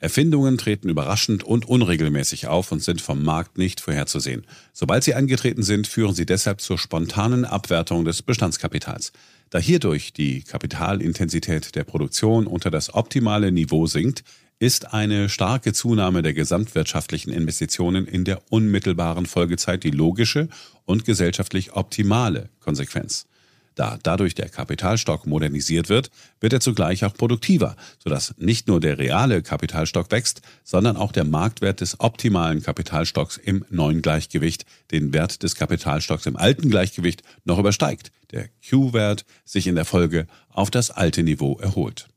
Erfindungen 0.02 0.58
treten 0.58 0.90
überraschend 0.90 1.44
und 1.44 1.70
unregelmäßig 1.70 2.48
auf 2.48 2.72
und 2.72 2.82
sind 2.82 3.02
vom 3.02 3.24
Markt 3.24 3.60
nicht 3.60 3.80
vorherzusehen. 3.80 4.48
Sobald 4.74 5.04
sie 5.04 5.14
angetreten 5.14 5.62
sind, 5.62 5.86
führen 5.86 6.16
sie 6.16 6.26
deshalb 6.26 6.60
zur 6.60 6.80
spontanen 6.80 7.46
Abwertung 7.46 8.04
des 8.04 8.24
Bestandskapitals. 8.24 9.14
Da 9.52 9.60
hierdurch 9.60 10.12
die 10.12 10.42
Kapitalintensität 10.42 11.76
der 11.76 11.84
Produktion 11.84 12.48
unter 12.48 12.72
das 12.72 12.96
optimale 12.96 13.52
Niveau 13.52 13.86
sinkt, 13.86 14.24
ist 14.58 14.92
eine 14.92 15.30
starke 15.30 15.72
Zunahme 15.72 16.24
der 16.24 16.34
gesamtwirtschaftlichen 16.34 17.32
Investitionen 17.32 18.08
in 18.08 18.26
der 18.26 18.42
unmittelbaren 18.50 19.28
Folgezeit 19.28 19.84
die 19.84 19.92
logische 19.92 20.50
und 20.86 21.06
gesellschaftlich 21.06 21.74
optimale 21.74 22.50
Konsequenz. 22.60 23.28
Da 23.76 23.98
dadurch 24.04 24.36
der 24.36 24.50
Kapitalstock 24.50 25.26
modernisiert 25.26 25.88
wird, 25.88 26.12
wird 26.40 26.54
er 26.54 26.60
zugleich 26.60 27.06
auch 27.06 27.14
produktiver, 27.14 27.76
sodass 28.04 28.34
nicht 28.38 28.68
nur 28.68 28.80
der 28.80 28.98
reale 28.98 29.42
Kapitalstock 29.42 30.12
wächst, 30.12 30.42
sondern 30.64 30.98
auch 30.98 31.12
der 31.12 31.24
Marktwert 31.24 31.82
des 31.82 32.00
optimalen 32.00 32.62
Kapitalstocks 32.62 33.38
im 33.38 33.66
neuen 33.70 34.02
Gleichgewicht 34.02 34.66
den 34.92 35.14
Wert 35.14 35.44
des 35.44 35.56
Kapitalstocks 35.56 36.26
im 36.26 36.36
alten 36.36 36.70
Gleichgewicht 36.70 37.24
noch 37.46 37.60
übersteigt, 37.60 38.12
der 38.32 38.50
Q-Wert 38.68 39.26
sich 39.46 39.68
in 39.68 39.76
der 39.76 39.86
Folge 39.86 40.28
auf 40.50 40.70
das 40.70 40.92
alte 40.92 41.24
Niveau 41.24 41.58
erholt. 41.58 42.08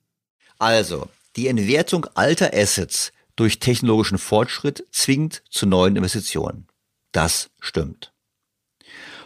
Also, 0.58 1.08
die 1.36 1.48
Entwertung 1.48 2.06
alter 2.14 2.52
Assets 2.54 3.12
durch 3.36 3.58
technologischen 3.58 4.18
Fortschritt 4.18 4.86
zwingt 4.92 5.42
zu 5.50 5.66
neuen 5.66 5.96
Investitionen. 5.96 6.66
Das 7.12 7.50
stimmt. 7.60 8.13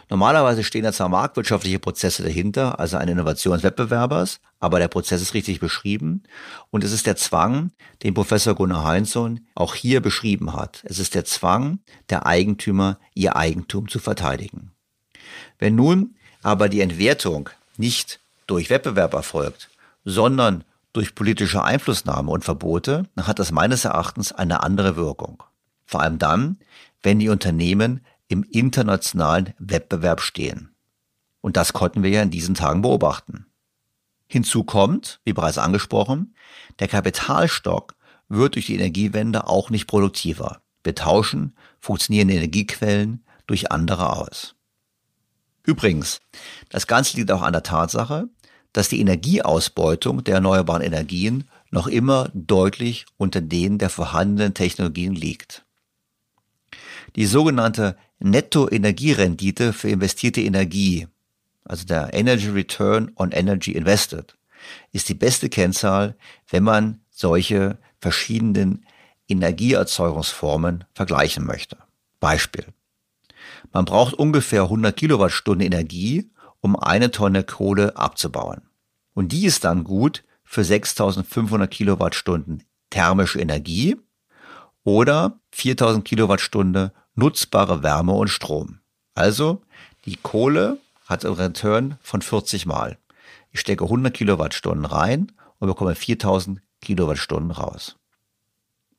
Normalerweise 0.09 0.63
stehen 0.63 0.83
da 0.83 0.91
zwar 0.91 1.07
marktwirtschaftliche 1.07 1.77
Prozesse 1.77 2.23
dahinter, 2.23 2.79
also 2.79 2.97
ein 2.97 3.07
Innovation 3.07 3.53
des 3.53 3.63
Wettbewerbers, 3.63 4.39
aber 4.59 4.79
der 4.79 4.87
Prozess 4.87 5.21
ist 5.21 5.35
richtig 5.35 5.59
beschrieben 5.59 6.23
und 6.71 6.83
es 6.83 6.91
ist 6.91 7.05
der 7.05 7.15
Zwang, 7.15 7.71
den 8.01 8.15
Professor 8.15 8.55
Gunnar 8.55 8.85
Heinzson 8.85 9.41
auch 9.53 9.75
hier 9.75 10.01
beschrieben 10.01 10.53
hat. 10.53 10.81
Es 10.83 10.97
ist 10.97 11.13
der 11.13 11.25
Zwang 11.25 11.79
der 12.09 12.25
Eigentümer, 12.25 12.97
ihr 13.13 13.35
Eigentum 13.35 13.87
zu 13.87 13.99
verteidigen. 13.99 14.71
Wenn 15.59 15.75
nun 15.75 16.15
aber 16.41 16.69
die 16.69 16.81
Entwertung 16.81 17.49
nicht 17.77 18.19
durch 18.47 18.71
Wettbewerb 18.71 19.13
erfolgt, 19.13 19.69
sondern 20.05 20.63
durch 20.91 21.13
politische 21.13 21.63
Einflussnahme 21.63 22.31
und 22.31 22.43
Verbote, 22.43 23.03
dann 23.15 23.27
hat 23.27 23.37
das 23.37 23.51
meines 23.51 23.85
Erachtens 23.85 24.31
eine 24.31 24.63
andere 24.63 24.95
Wirkung. 24.95 25.43
Vor 25.85 26.01
allem 26.01 26.17
dann, 26.17 26.57
wenn 27.03 27.19
die 27.19 27.29
Unternehmen 27.29 28.01
im 28.29 28.43
internationalen 28.43 29.53
Wettbewerb 29.59 30.21
stehen. 30.21 30.73
Und 31.41 31.57
das 31.57 31.73
konnten 31.73 32.03
wir 32.03 32.09
ja 32.09 32.21
in 32.21 32.31
diesen 32.31 32.55
Tagen 32.55 32.81
beobachten. 32.81 33.47
Hinzu 34.27 34.63
kommt, 34.63 35.19
wie 35.25 35.33
bereits 35.33 35.57
angesprochen, 35.57 36.35
der 36.79 36.87
Kapitalstock 36.87 37.95
wird 38.29 38.55
durch 38.55 38.67
die 38.67 38.75
Energiewende 38.75 39.47
auch 39.47 39.71
nicht 39.71 39.87
produktiver. 39.87 40.61
Wir 40.83 40.95
tauschen 40.95 41.55
funktionierende 41.79 42.35
Energiequellen 42.35 43.25
durch 43.47 43.71
andere 43.71 44.15
aus. 44.15 44.55
Übrigens, 45.63 46.19
das 46.69 46.87
Ganze 46.87 47.17
liegt 47.17 47.31
auch 47.31 47.41
an 47.41 47.53
der 47.53 47.63
Tatsache, 47.63 48.29
dass 48.71 48.89
die 48.89 49.01
Energieausbeutung 49.01 50.23
der 50.23 50.35
erneuerbaren 50.35 50.83
Energien 50.83 51.49
noch 51.71 51.87
immer 51.87 52.29
deutlich 52.33 53.05
unter 53.17 53.41
denen 53.41 53.79
der 53.79 53.89
vorhandenen 53.89 54.53
Technologien 54.53 55.13
liegt. 55.13 55.65
Die 57.15 57.25
sogenannte 57.25 57.95
Nettoenergierendite 58.19 59.73
für 59.73 59.89
investierte 59.89 60.41
Energie, 60.41 61.07
also 61.65 61.85
der 61.85 62.13
Energy 62.13 62.49
Return 62.49 63.11
on 63.15 63.31
Energy 63.31 63.71
Invested, 63.71 64.35
ist 64.91 65.09
die 65.09 65.13
beste 65.13 65.49
Kennzahl, 65.49 66.15
wenn 66.49 66.63
man 66.63 67.01
solche 67.09 67.77
verschiedenen 67.99 68.85
Energieerzeugungsformen 69.27 70.85
vergleichen 70.93 71.45
möchte. 71.45 71.77
Beispiel. 72.19 72.65
Man 73.71 73.85
braucht 73.85 74.13
ungefähr 74.13 74.63
100 74.63 74.95
Kilowattstunden 74.95 75.65
Energie, 75.65 76.29
um 76.61 76.75
eine 76.75 77.11
Tonne 77.11 77.43
Kohle 77.43 77.95
abzubauen. 77.95 78.61
Und 79.13 79.31
die 79.31 79.45
ist 79.45 79.63
dann 79.63 79.83
gut 79.83 80.23
für 80.43 80.63
6500 80.63 81.69
Kilowattstunden 81.69 82.63
thermische 82.89 83.39
Energie 83.39 83.97
oder 84.83 85.39
4000 85.51 86.05
Kilowattstunde 86.05 86.93
nutzbare 87.15 87.83
Wärme 87.83 88.13
und 88.13 88.29
Strom. 88.29 88.79
Also 89.13 89.61
die 90.05 90.15
Kohle 90.15 90.77
hat 91.05 91.25
einen 91.25 91.35
Return 91.35 91.97
von 92.01 92.21
40 92.21 92.65
Mal. 92.65 92.97
Ich 93.51 93.59
stecke 93.59 93.83
100 93.83 94.13
Kilowattstunden 94.13 94.85
rein 94.85 95.31
und 95.59 95.67
bekomme 95.67 95.95
4000 95.95 96.61
Kilowattstunden 96.81 97.51
raus. 97.51 97.97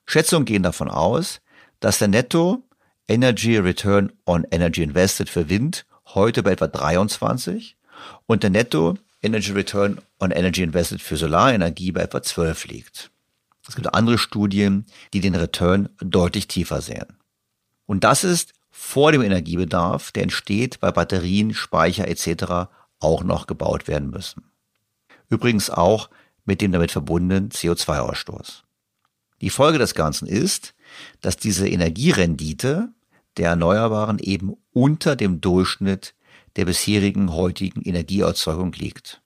Schätzungen 0.07 0.45
gehen 0.45 0.62
davon 0.62 0.91
aus, 0.91 1.41
dass 1.78 1.99
der 1.99 2.09
Netto 2.09 2.62
Energy 3.09 3.57
Return 3.57 4.12
on 4.26 4.45
Energy 4.51 4.83
Invested 4.83 5.31
für 5.31 5.49
Wind 5.49 5.87
heute 6.14 6.43
bei 6.43 6.53
etwa 6.53 6.66
23 6.66 7.76
und 8.26 8.43
der 8.43 8.51
Netto 8.51 8.99
Energy 9.22 9.53
Return 9.53 10.01
on 10.18 10.31
Energy 10.31 10.62
Invested 10.62 11.01
für 11.01 11.16
Solarenergie 11.16 11.93
bei 11.93 12.03
etwa 12.03 12.22
12 12.22 12.66
liegt. 12.66 13.11
Es 13.70 13.76
gibt 13.76 13.94
andere 13.94 14.18
Studien, 14.18 14.84
die 15.14 15.20
den 15.20 15.36
Return 15.36 15.90
deutlich 16.00 16.48
tiefer 16.48 16.80
sehen. 16.80 17.06
Und 17.86 18.02
das 18.02 18.24
ist 18.24 18.52
vor 18.72 19.12
dem 19.12 19.22
Energiebedarf, 19.22 20.10
der 20.10 20.24
entsteht, 20.24 20.78
weil 20.80 20.90
Batterien, 20.90 21.54
Speicher 21.54 22.08
etc. 22.08 22.68
auch 22.98 23.22
noch 23.22 23.46
gebaut 23.46 23.86
werden 23.86 24.10
müssen. 24.10 24.42
Übrigens 25.28 25.70
auch 25.70 26.10
mit 26.44 26.60
dem 26.62 26.72
damit 26.72 26.90
verbundenen 26.90 27.50
CO2-Ausstoß. 27.50 28.62
Die 29.40 29.50
Folge 29.50 29.78
des 29.78 29.94
Ganzen 29.94 30.26
ist, 30.26 30.74
dass 31.20 31.36
diese 31.36 31.68
Energierendite 31.68 32.88
der 33.36 33.50
Erneuerbaren 33.50 34.18
eben 34.18 34.56
unter 34.72 35.14
dem 35.14 35.40
Durchschnitt 35.40 36.16
der 36.56 36.64
bisherigen 36.64 37.32
heutigen 37.32 37.82
Energieerzeugung 37.82 38.72
liegt. 38.72 39.22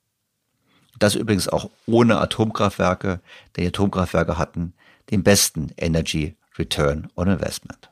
Das 0.98 1.14
übrigens 1.14 1.48
auch 1.48 1.70
ohne 1.86 2.18
Atomkraftwerke, 2.18 3.20
denn 3.56 3.62
die 3.62 3.68
Atomkraftwerke 3.68 4.38
hatten 4.38 4.74
den 5.10 5.22
besten 5.22 5.72
Energy 5.76 6.36
Return 6.58 7.08
on 7.16 7.28
Investment. 7.28 7.90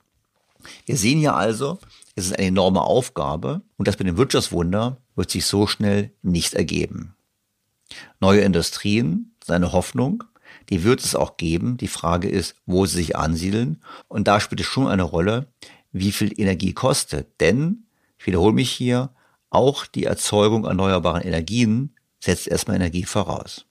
Wir 0.87 0.97
sehen 0.97 1.19
hier 1.19 1.35
also, 1.35 1.79
es 2.15 2.27
ist 2.27 2.39
eine 2.39 2.49
enorme 2.49 2.83
Aufgabe 2.83 3.63
und 3.77 3.89
das 3.89 3.99
mit 3.99 4.07
dem 4.07 4.17
Wirtschaftswunder 4.17 4.99
wird 5.17 5.31
sich 5.31 5.47
so 5.47 5.67
schnell 5.67 6.13
nicht 6.23 6.55
ergeben. 6.55 7.17
Neue 8.21 8.43
Industrien, 8.43 9.35
seine 9.45 9.73
Hoffnung, 9.73 10.25
die 10.71 10.85
wird 10.85 11.05
es 11.05 11.15
auch 11.15 11.37
geben. 11.37 11.77
Die 11.77 11.89
Frage 11.89 12.29
ist, 12.29 12.55
wo 12.67 12.87
sie 12.87 12.97
sich 12.97 13.17
ansiedeln. 13.17 13.83
Und 14.09 14.29
da 14.29 14.41
spielt 14.41 14.61
es 14.61 14.67
schon 14.67 14.89
eine 14.89 15.03
Rolle, 15.03 15.47
wie 15.93 16.13
viel 16.13 16.39
Energie 16.41 16.73
kostet. 16.73 17.41
Denn, 17.41 17.85
ich 18.19 18.27
wiederhole 18.27 18.55
mich 18.55 18.71
hier, 18.71 19.11
auch 19.51 19.87
die 19.87 20.05
Erzeugung 20.05 20.65
erneuerbaren 20.65 21.23
Energien 21.23 21.92
setzt 22.23 22.49
erstmal 22.49 22.77
Energie 22.77 23.05
voraus. 23.05 23.67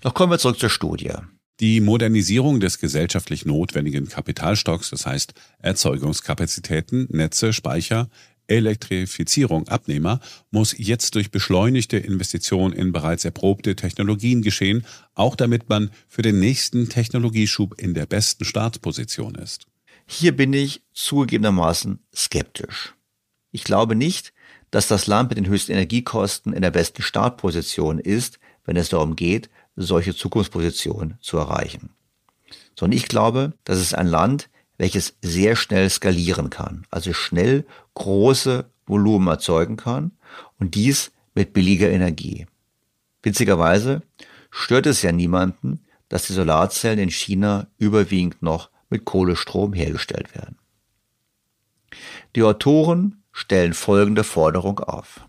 Doch 0.00 0.14
kommen 0.14 0.32
wir 0.32 0.38
zurück 0.38 0.58
zur 0.58 0.70
Studie. 0.70 1.12
Die 1.60 1.80
Modernisierung 1.80 2.60
des 2.60 2.78
gesellschaftlich 2.78 3.46
notwendigen 3.46 4.08
Kapitalstocks, 4.08 4.90
das 4.90 5.06
heißt 5.06 5.34
Erzeugungskapazitäten, 5.58 7.08
Netze, 7.10 7.52
Speicher, 7.52 8.10
Elektrifizierung, 8.46 9.66
Abnehmer, 9.68 10.20
muss 10.50 10.74
jetzt 10.76 11.14
durch 11.14 11.30
beschleunigte 11.30 11.96
Investitionen 11.96 12.72
in 12.72 12.92
bereits 12.92 13.24
erprobte 13.24 13.74
Technologien 13.74 14.42
geschehen, 14.42 14.86
auch 15.14 15.34
damit 15.34 15.68
man 15.68 15.90
für 16.08 16.22
den 16.22 16.38
nächsten 16.38 16.88
Technologieschub 16.88 17.80
in 17.80 17.94
der 17.94 18.06
besten 18.06 18.44
Startposition 18.44 19.34
ist. 19.34 19.66
Hier 20.06 20.36
bin 20.36 20.52
ich 20.52 20.82
zugegebenermaßen 20.92 21.98
skeptisch. 22.14 22.94
Ich 23.50 23.64
glaube 23.64 23.96
nicht, 23.96 24.32
dass 24.76 24.88
das 24.88 25.06
Land 25.06 25.30
mit 25.30 25.38
den 25.38 25.46
höchsten 25.46 25.72
Energiekosten 25.72 26.52
in 26.52 26.60
der 26.60 26.70
besten 26.70 27.00
Startposition 27.00 27.98
ist, 27.98 28.38
wenn 28.66 28.76
es 28.76 28.90
darum 28.90 29.16
geht, 29.16 29.48
solche 29.74 30.14
Zukunftspositionen 30.14 31.16
zu 31.22 31.38
erreichen. 31.38 31.94
Sondern 32.78 32.98
ich 32.98 33.08
glaube, 33.08 33.54
das 33.64 33.80
ist 33.80 33.94
ein 33.94 34.06
Land, 34.06 34.50
welches 34.76 35.16
sehr 35.22 35.56
schnell 35.56 35.88
skalieren 35.88 36.50
kann, 36.50 36.86
also 36.90 37.14
schnell 37.14 37.64
große 37.94 38.66
Volumen 38.84 39.28
erzeugen 39.28 39.78
kann 39.78 40.10
und 40.58 40.74
dies 40.74 41.10
mit 41.34 41.54
billiger 41.54 41.88
Energie. 41.88 42.44
Witzigerweise 43.22 44.02
stört 44.50 44.84
es 44.84 45.00
ja 45.00 45.10
niemanden, 45.10 45.86
dass 46.10 46.26
die 46.26 46.34
Solarzellen 46.34 46.98
in 46.98 47.10
China 47.10 47.66
überwiegend 47.78 48.42
noch 48.42 48.68
mit 48.90 49.06
Kohlestrom 49.06 49.72
hergestellt 49.72 50.34
werden. 50.34 50.58
Die 52.34 52.42
Autoren 52.42 53.22
stellen 53.36 53.74
folgende 53.74 54.24
Forderung 54.24 54.80
auf. 54.80 55.20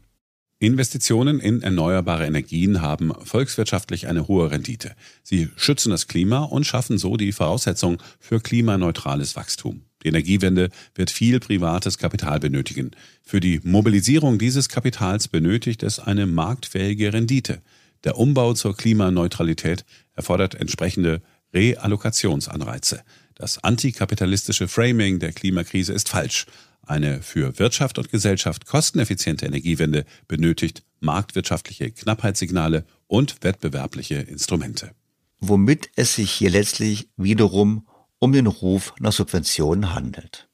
Investitionen 0.60 1.40
in 1.40 1.62
erneuerbare 1.62 2.26
Energien 2.26 2.82
haben 2.82 3.14
volkswirtschaftlich 3.24 4.08
eine 4.08 4.28
hohe 4.28 4.50
Rendite. 4.50 4.96
Sie 5.22 5.50
schützen 5.56 5.92
das 5.92 6.08
Klima 6.08 6.40
und 6.40 6.66
schaffen 6.66 6.98
so 6.98 7.18
die 7.18 7.34
Voraussetzung 7.34 8.02
für 8.20 8.40
klimaneutrales 8.40 9.36
Wachstum. 9.36 9.82
Die 10.04 10.08
Energiewende 10.08 10.70
wird 10.96 11.12
viel 11.12 11.40
privates 11.40 11.98
Kapital 11.98 12.40
benötigen. 12.40 12.92
Für 13.24 13.40
die 13.40 13.60
Mobilisierung 13.64 14.40
dieses 14.40 14.70
Kapitals 14.70 15.28
benötigt 15.28 15.84
es 15.84 16.00
eine 16.00 16.26
marktfähige 16.26 17.14
Rendite. 17.14 17.62
Der 18.04 18.18
Umbau 18.18 18.54
zur 18.54 18.76
Klimaneutralität 18.76 19.86
erfordert 20.14 20.56
entsprechende 20.56 21.22
Reallokationsanreize. 21.54 23.04
Das 23.36 23.64
antikapitalistische 23.64 24.68
Framing 24.68 25.20
der 25.20 25.34
Klimakrise 25.34 25.94
ist 25.94 26.10
falsch. 26.10 26.46
Eine 26.88 27.22
für 27.22 27.60
Wirtschaft 27.60 28.00
und 28.00 28.10
Gesellschaft 28.10 28.66
kosteneffiziente 28.66 29.46
Energiewende 29.46 30.06
benötigt 30.30 30.84
marktwirtschaftliche 31.02 31.92
Knappheitssignale 31.92 32.86
und 33.08 33.44
wettbewerbliche 33.44 34.16
Instrumente. 34.16 34.92
Womit 35.40 35.90
es 35.98 36.16
sich 36.16 36.32
hier 36.32 36.50
letztlich 36.50 37.10
wiederum 37.18 37.86
um 38.20 38.32
den 38.32 38.48
Ruf 38.48 38.94
nach 39.00 39.12
Subventionen 39.12 39.94
handelt. 39.94 40.48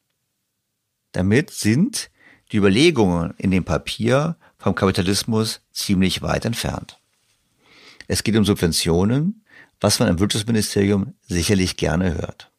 Damit 1.11 1.51
sind 1.51 2.09
die 2.51 2.57
Überlegungen 2.57 3.36
in 3.38 3.51
dem 3.51 3.63
Papier 3.63 4.36
vom 4.57 4.73
Kapitalismus 4.73 5.61
ziemlich 5.71 6.23
weit 6.23 6.45
entfernt. 6.45 6.99
Es 8.07 8.23
geht 8.23 8.36
um 8.36 8.43
Subventionen, 8.43 9.45
was 9.79 9.99
man 9.99 10.09
im 10.09 10.19
Wirtschaftsministerium 10.19 11.13
sicherlich 11.21 11.77
gerne 11.77 12.15
hört. 12.15 12.51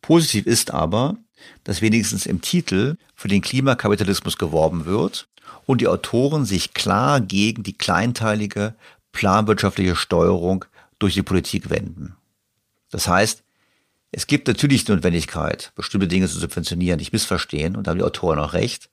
Positiv 0.00 0.46
ist 0.46 0.70
aber, 0.70 1.18
dass 1.64 1.82
wenigstens 1.82 2.26
im 2.26 2.40
Titel 2.40 2.96
für 3.14 3.28
den 3.28 3.40
Klimakapitalismus 3.40 4.38
geworben 4.38 4.84
wird 4.86 5.28
und 5.66 5.80
die 5.80 5.88
Autoren 5.88 6.44
sich 6.44 6.74
klar 6.74 7.20
gegen 7.20 7.62
die 7.62 7.76
kleinteilige 7.76 8.74
planwirtschaftliche 9.12 9.96
Steuerung 9.96 10.64
durch 10.98 11.14
die 11.14 11.22
Politik 11.22 11.70
wenden. 11.70 12.16
Das 12.90 13.08
heißt, 13.08 13.42
es 14.10 14.26
gibt 14.26 14.48
natürlich 14.48 14.84
die 14.84 14.92
Notwendigkeit, 14.92 15.72
bestimmte 15.74 16.08
Dinge 16.08 16.28
zu 16.28 16.38
subventionieren, 16.38 16.98
nicht 16.98 17.12
missverstehen, 17.12 17.76
und 17.76 17.86
da 17.86 17.90
haben 17.90 17.98
die 17.98 18.04
Autoren 18.04 18.38
auch 18.38 18.54
recht. 18.54 18.88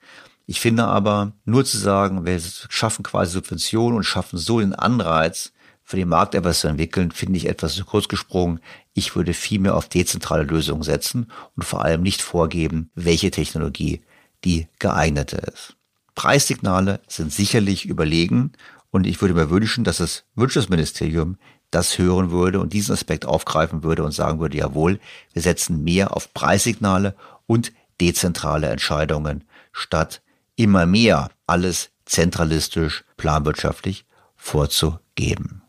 Ich 0.45 0.59
finde 0.59 0.85
aber, 0.85 1.31
nur 1.45 1.63
zu 1.63 1.77
sagen, 1.77 2.25
wir 2.25 2.39
schaffen 2.69 3.03
quasi 3.03 3.31
Subventionen 3.31 3.97
und 3.97 4.03
schaffen 4.03 4.37
so 4.37 4.59
den 4.59 4.75
Anreiz, 4.75 5.53
für 5.85 5.97
den 5.97 6.09
Markt 6.09 6.33
etwas 6.33 6.61
zu 6.61 6.67
entwickeln, 6.67 7.11
finde 7.11 7.37
ich 7.37 7.47
etwas 7.47 7.75
zu 7.75 7.85
kurz 7.85 8.07
gesprungen. 8.07 8.59
Ich 8.97 9.13
würde 9.15 9.33
viel 9.33 9.59
mehr 9.59 9.75
auf 9.75 9.89
dezentrale 9.89 10.43
Lösungen 10.43 10.81
setzen 10.81 11.29
und 11.55 11.63
vor 11.63 11.83
allem 11.83 12.01
nicht 12.01 12.21
vorgeben, 12.21 12.89
welche 12.95 13.29
Technologie 13.29 14.01
die 14.45 14.67
geeignete 14.79 15.35
ist. 15.35 15.75
Preissignale 16.15 17.01
sind 17.07 17.33
sicherlich 17.33 17.85
überlegen 17.85 18.53
und 18.91 19.05
ich 19.05 19.19
würde 19.19 19.33
mir 19.33 19.49
wünschen, 19.49 19.83
dass 19.83 19.97
das 19.97 20.23
Wirtschaftsministerium 20.35 21.37
das 21.71 21.97
hören 21.97 22.31
würde 22.31 22.61
und 22.61 22.71
diesen 22.71 22.93
Aspekt 22.93 23.25
aufgreifen 23.25 23.83
würde 23.83 24.05
und 24.05 24.13
sagen 24.13 24.39
würde, 24.39 24.57
jawohl, 24.57 25.01
wir 25.33 25.41
setzen 25.41 25.83
mehr 25.83 26.15
auf 26.15 26.33
Preissignale 26.33 27.15
und 27.47 27.73
dezentrale 27.99 28.69
Entscheidungen, 28.69 29.43
statt 29.73 30.21
immer 30.55 30.85
mehr 30.85 31.31
alles 31.47 31.89
zentralistisch, 32.05 33.03
planwirtschaftlich 33.17 34.05
vorzugeben. 34.37 35.63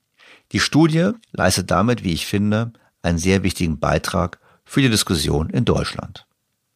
Die 0.52 0.60
Studie 0.60 1.10
leistet 1.32 1.72
damit, 1.72 2.04
wie 2.04 2.12
ich 2.12 2.26
finde, 2.26 2.72
einen 3.06 3.18
sehr 3.18 3.42
wichtigen 3.42 3.78
Beitrag 3.78 4.38
für 4.64 4.82
die 4.82 4.90
Diskussion 4.90 5.48
in 5.50 5.64
Deutschland. 5.64 6.26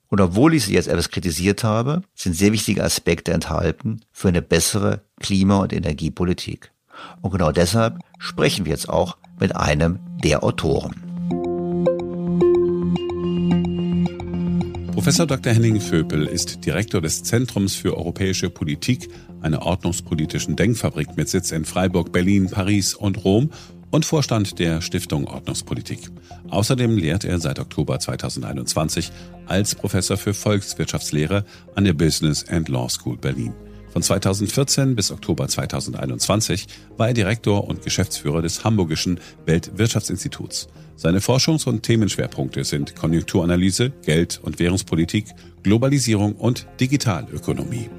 Und 0.09 0.21
obwohl 0.21 0.55
ich 0.55 0.65
sie 0.65 0.75
jetzt 0.75 0.89
etwas 0.89 1.11
kritisiert 1.11 1.63
habe, 1.63 2.03
sind 2.15 2.35
sehr 2.35 2.53
wichtige 2.53 2.83
Aspekte 2.83 3.33
enthalten 3.33 4.01
für 4.11 4.29
eine 4.29 4.43
bessere 4.43 5.03
Klima- 5.21 5.61
und 5.63 5.73
Energiepolitik. 5.73 6.73
Und 7.21 7.31
genau 7.31 7.53
deshalb 7.53 7.99
sprechen 8.19 8.65
wir 8.65 8.73
jetzt 8.73 8.89
auch 8.89 9.17
mit 9.39 9.55
einem 9.55 9.99
der 10.23 10.43
Autoren. 10.43 10.95
Professor 14.93 15.27
Dr. 15.27 15.53
Henning 15.53 15.81
Vöpel 15.81 16.27
ist 16.27 16.67
Direktor 16.67 17.01
des 17.01 17.23
Zentrums 17.23 17.75
für 17.75 17.97
europäische 17.97 18.51
Politik, 18.51 19.09
einer 19.41 19.63
ordnungspolitischen 19.63 20.57
Denkfabrik 20.57 21.17
mit 21.17 21.29
Sitz 21.29 21.53
in 21.53 21.65
Freiburg, 21.65 22.13
Berlin, 22.13 22.51
Paris 22.51 22.95
und 22.95 23.25
Rom 23.25 23.51
und 23.91 24.05
Vorstand 24.05 24.59
der 24.59 24.81
Stiftung 24.81 25.27
Ordnungspolitik. 25.27 26.11
Außerdem 26.49 26.97
lehrt 26.97 27.25
er 27.25 27.41
seit 27.41 27.59
Oktober 27.59 27.99
2021 27.99 29.11
als 29.47 29.75
Professor 29.75 30.17
für 30.17 30.35
Volkswirtschaftslehre 30.35 31.45
an 31.75 31.85
der 31.85 31.93
Business 31.93 32.49
and 32.49 32.69
Law 32.69 32.89
School 32.89 33.17
Berlin. 33.17 33.53
Von 33.93 34.03
2014 34.03 34.95
bis 34.95 35.11
Oktober 35.11 35.49
2021 35.49 36.69
war 36.97 37.09
er 37.09 37.15
Direktor 37.15 37.67
und 37.67 37.83
Geschäftsführer 37.83 38.41
des 38.41 38.63
Hamburgischen 38.63 39.19
Weltwirtschaftsinstituts. 39.47 40.69
Seine 40.95 41.19
Forschungs- 41.19 41.67
und 41.67 41.83
Themenschwerpunkte 41.83 42.63
sind 42.63 42.95
Konjunkturanalyse, 42.95 43.91
Geld- 44.05 44.39
und 44.43 44.61
Währungspolitik, 44.61 45.27
Globalisierung 45.65 46.35
und 46.37 46.67
Digitalökonomie. 46.79 47.91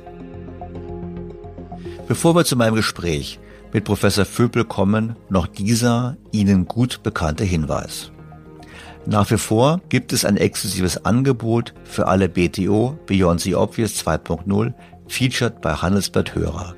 Bevor 2.07 2.35
wir 2.35 2.45
zu 2.45 2.55
meinem 2.55 2.75
Gespräch 2.75 3.39
mit 3.74 3.86
Professor 3.86 4.26
Vöbel 4.26 4.65
kommen, 4.65 5.15
noch 5.30 5.47
dieser 5.47 6.17
Ihnen 6.32 6.65
gut 6.65 7.03
bekannte 7.03 7.43
Hinweis. 7.43 8.11
Nach 9.05 9.30
wie 9.32 9.38
vor 9.38 9.82
gibt 9.89 10.13
es 10.13 10.26
ein 10.26 10.38
exklusives 10.38 11.05
Angebot 11.05 11.74
für 11.84 12.07
alle 12.07 12.30
BTO 12.30 12.99
Beyond 13.07 13.41
the 13.41 13.55
Obvious 13.55 13.95
2.0 14.05 14.74
featured 15.07 15.61
bei 15.61 15.74
Handelsblatt 15.74 16.36
Hörer. 16.36 16.76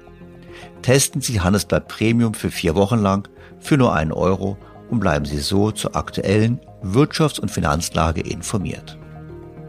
Testen 0.82 1.22
Sie 1.22 1.42
Handelsblatt 1.42 1.88
Premium 1.88 2.34
für 2.34 2.50
vier 2.50 2.76
Wochen 2.76 3.00
lang 3.00 3.28
für 3.60 3.78
nur 3.78 3.94
einen 3.94 4.12
Euro 4.12 4.58
und 4.90 5.00
bleiben 5.00 5.26
Sie 5.26 5.40
so 5.40 5.72
zur 5.72 5.96
aktuellen 5.96 6.60
Wirtschafts- 6.84 7.40
und 7.40 7.52
Finanzlage 7.52 8.22
informiert. 8.22 8.98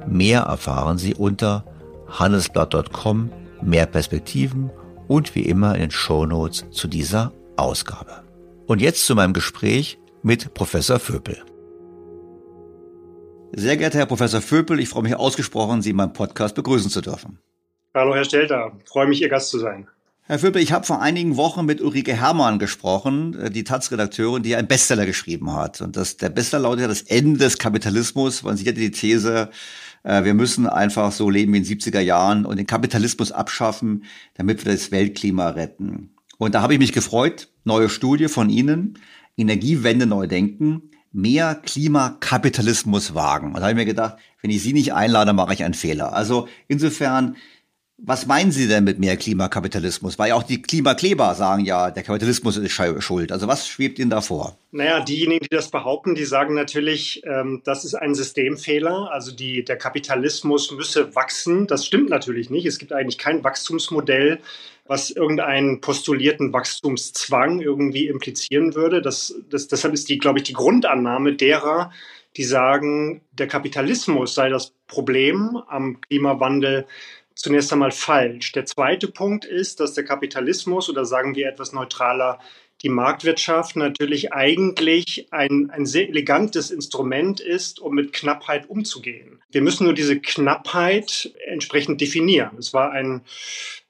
Mehr 0.07 0.43
erfahren 0.43 0.99
Sie 0.99 1.15
unter 1.15 1.65
handelsblatt.com, 2.09 3.31
mehr 3.63 3.87
Perspektiven 3.87 4.71
und 5.09 5.35
wie 5.35 5.43
immer 5.43 5.75
in 5.75 5.83
den 5.83 5.91
Shownotes 5.91 6.67
zu 6.71 6.89
dieser 6.89 7.33
Ausgabe. 7.57 8.25
Und 8.67 8.81
jetzt 8.81 9.07
zu 9.07 9.15
meinem 9.15 9.33
Gespräch 9.33 9.99
mit 10.23 10.55
Professor 10.55 10.99
Vöpel. 10.99 11.43
Sehr 13.53 13.77
geehrter 13.77 13.99
Herr 13.99 14.07
Professor 14.07 14.41
Vöpel, 14.41 14.81
ich 14.81 14.89
freue 14.89 15.05
mich 15.05 15.15
ausgesprochen, 15.15 15.83
Sie 15.83 15.91
in 15.91 15.97
meinem 15.97 16.13
Podcast 16.13 16.55
begrüßen 16.55 16.91
zu 16.91 17.01
dürfen. 17.01 17.39
Hallo, 17.95 18.15
Herr 18.15 18.25
Stelter. 18.25 18.73
Freue 18.85 19.07
mich, 19.07 19.23
Ihr 19.23 19.29
Gast 19.29 19.51
zu 19.51 19.59
sein. 19.59 19.87
Herr 20.27 20.39
Vöbel, 20.39 20.63
ich 20.63 20.73
habe 20.73 20.87
vor 20.87 21.03
einigen 21.03 21.37
Wochen 21.37 21.67
mit 21.67 21.83
Ulrike 21.83 22.15
Herrmann 22.15 22.59
gesprochen, 22.59 23.39
äh, 23.39 23.51
die 23.51 23.63
Taz-Redakteurin, 23.63 24.43
die 24.43 24.57
einen 24.57 24.67
Bestseller 24.67 25.05
geschrieben 25.05 25.53
hat. 25.55 25.83
Und 25.83 25.97
das, 25.97 26.17
der 26.17 26.31
Bestseller 26.31 26.63
lautet 26.63 26.81
ja 26.81 26.89
das 26.89 27.03
Ende 27.03 27.39
des 27.39 27.59
Kapitalismus. 27.59 28.43
Man 28.43 28.57
sieht 28.57 28.67
ja 28.67 28.73
die 28.73 28.91
These, 28.91 29.35
äh, 29.35 29.47
wir 30.05 30.35
müssen 30.35 30.67
einfach 30.67 31.13
so 31.13 31.31
leben 31.31 31.55
wie 31.55 31.59
in 31.59 31.65
den 31.65 31.79
70er 31.79 32.01
Jahren 32.01 32.45
und 32.45 32.59
den 32.59 32.67
Kapitalismus 32.67 33.33
abschaffen, 33.33 34.05
damit 34.35 34.65
wir 34.65 34.73
das 34.73 34.91
Weltklima 34.91 35.49
retten. 35.49 36.11
Und 36.37 36.55
da 36.55 36.63
habe 36.63 36.75
ich 36.75 36.79
mich 36.79 36.93
gefreut, 36.93 37.49
neue 37.65 37.89
Studie 37.89 38.29
von 38.29 38.51
Ihnen, 38.51 38.99
Energiewende 39.37 40.07
neu 40.07 40.27
denken, 40.27 40.91
mehr 41.11 41.55
Klimakapitalismus 41.55 43.15
wagen. 43.15 43.49
Und 43.49 43.57
da 43.57 43.63
habe 43.63 43.71
ich 43.71 43.77
mir 43.77 43.85
gedacht, 43.85 44.17
wenn 44.43 44.51
ich 44.51 44.63
Sie 44.63 44.73
nicht 44.73 44.93
einlade, 44.93 45.33
mache 45.33 45.55
ich 45.55 45.65
einen 45.65 45.75
Fehler. 45.75 46.13
Also 46.13 46.49
insofern, 46.69 47.37
was 48.07 48.27
meinen 48.27 48.53
Sie 48.53 48.69
denn 48.69 48.85
mit 48.85 48.99
mehr 48.99 49.17
Klimakapitalismus? 49.17 50.19
Weil 50.19 50.33
auch 50.33 50.43
die 50.43 50.61
Klimakleber 50.61 51.35
sagen 51.35 51.65
ja, 51.65 51.91
der 51.91 52.03
Kapitalismus 52.03 52.57
ist 52.59 52.73
schuld. 52.73 53.33
Also 53.33 53.49
was 53.49 53.67
schwebt 53.67 53.99
Ihnen 53.99 54.11
da 54.11 54.21
vor? 54.21 54.59
Naja, 54.73 55.01
diejenigen, 55.01 55.47
die 55.51 55.55
das 55.55 55.71
behaupten, 55.71 56.15
die 56.15 56.25
sagen 56.25 56.55
natürlich, 56.55 57.23
ähm, 57.25 57.63
das 57.65 57.85
ist 57.85 57.95
ein 57.95 58.15
Systemfehler. 58.15 59.11
Also 59.11 59.33
die, 59.33 59.65
der 59.65 59.77
Kapitalismus 59.77 60.71
müsse 60.73 61.15
wachsen. 61.15 61.67
Das 61.67 61.87
stimmt 61.87 62.11
natürlich 62.11 62.51
nicht. 62.51 62.67
Es 62.67 62.79
gibt 62.79 62.93
eigentlich 62.93 63.17
kein 63.17 63.43
Wachstumsmodell, 63.43 64.41
was 64.87 65.11
irgendeinen 65.11 65.81
postulierten 65.81 66.53
Wachstumszwang 66.53 67.61
irgendwie 67.61 68.09
implizieren 68.09 68.75
würde. 68.75 69.01
Das, 69.01 69.35
das, 69.49 69.69
deshalb 69.69 69.95
ist 69.95 70.11
die, 70.11 70.19
glaube 70.19 70.41
ich, 70.41 70.45
die 70.45 70.53
Grundannahme 70.53 71.35
derer, 71.35 71.91
die 72.37 72.45
sagen, 72.45 73.23
der 73.33 73.47
Kapitalismus 73.47 74.35
sei 74.35 74.51
das 74.51 74.73
Problem 74.89 75.57
am 75.69 76.01
Klimawandel 76.03 76.87
zunächst 77.35 77.73
einmal 77.73 77.91
falsch. 77.91 78.53
Der 78.53 78.65
zweite 78.65 79.09
Punkt 79.09 79.45
ist, 79.45 79.81
dass 79.81 79.95
der 79.95 80.05
Kapitalismus 80.05 80.89
oder 80.89 81.05
sagen 81.05 81.35
wir 81.35 81.49
etwas 81.49 81.73
neutraler 81.73 82.39
die 82.83 82.89
Marktwirtschaft 82.89 83.77
natürlich 83.77 84.33
eigentlich 84.33 85.29
ein, 85.31 85.71
ein 85.71 85.87
sehr 85.87 86.09
elegantes 86.09 86.71
Instrument 86.71 87.41
ist, 87.41 87.81
um 87.81 87.95
mit 87.95 88.13
Knappheit 88.13 88.69
umzugehen. 88.69 89.41
Wir 89.51 89.63
müssen 89.63 89.85
nur 89.85 89.95
diese 89.95 90.21
Knappheit 90.21 91.33
entsprechend 91.47 92.01
definieren. 92.01 92.59
Es 92.59 92.75
war 92.75 92.91
ein 92.91 93.23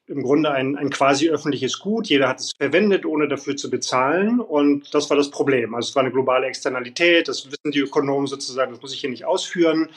im 0.06 0.22
Grunde 0.22 0.50
ein, 0.50 0.76
ein 0.76 0.90
quasi 0.90 1.30
öffentliches 1.30 1.78
Gut. 1.78 2.08
Jeder 2.08 2.28
hat 2.28 2.40
es 2.40 2.52
verwendet, 2.58 3.06
ohne 3.06 3.26
dafür 3.26 3.56
zu 3.56 3.70
bezahlen. 3.70 4.40
Und 4.40 4.94
das 4.94 5.08
war 5.08 5.16
das 5.16 5.30
Problem. 5.30 5.74
Also 5.74 5.88
es 5.88 5.96
war 5.96 6.02
eine 6.02 6.12
globale 6.12 6.46
Externalität. 6.46 7.28
Das 7.28 7.46
wissen 7.46 7.72
die 7.72 7.80
Ökonomen 7.80 8.26
sozusagen. 8.26 8.72
Das 8.72 8.82
muss 8.82 8.92
ich 8.92 9.00
hier 9.00 9.10
nicht 9.10 9.24
ausführen. 9.24 9.88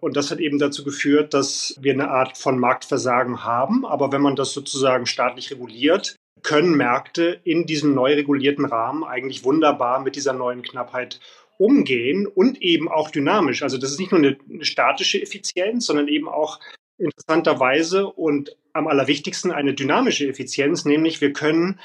Und 0.00 0.16
das 0.16 0.30
hat 0.30 0.40
eben 0.40 0.58
dazu 0.58 0.84
geführt, 0.84 1.32
dass 1.32 1.76
wir 1.80 1.92
eine 1.92 2.10
Art 2.10 2.36
von 2.36 2.58
Marktversagen 2.58 3.44
haben. 3.44 3.86
Aber 3.86 4.12
wenn 4.12 4.20
man 4.20 4.36
das 4.36 4.52
sozusagen 4.52 5.06
staatlich 5.06 5.50
reguliert, 5.50 6.16
können 6.42 6.76
Märkte 6.76 7.40
in 7.44 7.64
diesem 7.64 7.94
neu 7.94 8.14
regulierten 8.14 8.66
Rahmen 8.66 9.02
eigentlich 9.02 9.44
wunderbar 9.44 10.00
mit 10.00 10.14
dieser 10.14 10.34
neuen 10.34 10.62
Knappheit 10.62 11.20
umgehen 11.56 12.26
und 12.26 12.60
eben 12.60 12.88
auch 12.88 13.10
dynamisch. 13.10 13.62
Also 13.62 13.78
das 13.78 13.92
ist 13.92 14.00
nicht 14.00 14.12
nur 14.12 14.18
eine, 14.18 14.36
eine 14.52 14.64
statische 14.64 15.22
Effizienz, 15.22 15.86
sondern 15.86 16.08
eben 16.08 16.28
auch 16.28 16.60
interessanterweise 16.98 18.06
und 18.06 18.56
am 18.72 18.88
allerwichtigsten 18.88 19.52
eine 19.52 19.74
dynamische 19.74 20.28
Effizienz, 20.28 20.84
nämlich 20.84 21.20
wir 21.20 21.32
können 21.32 21.78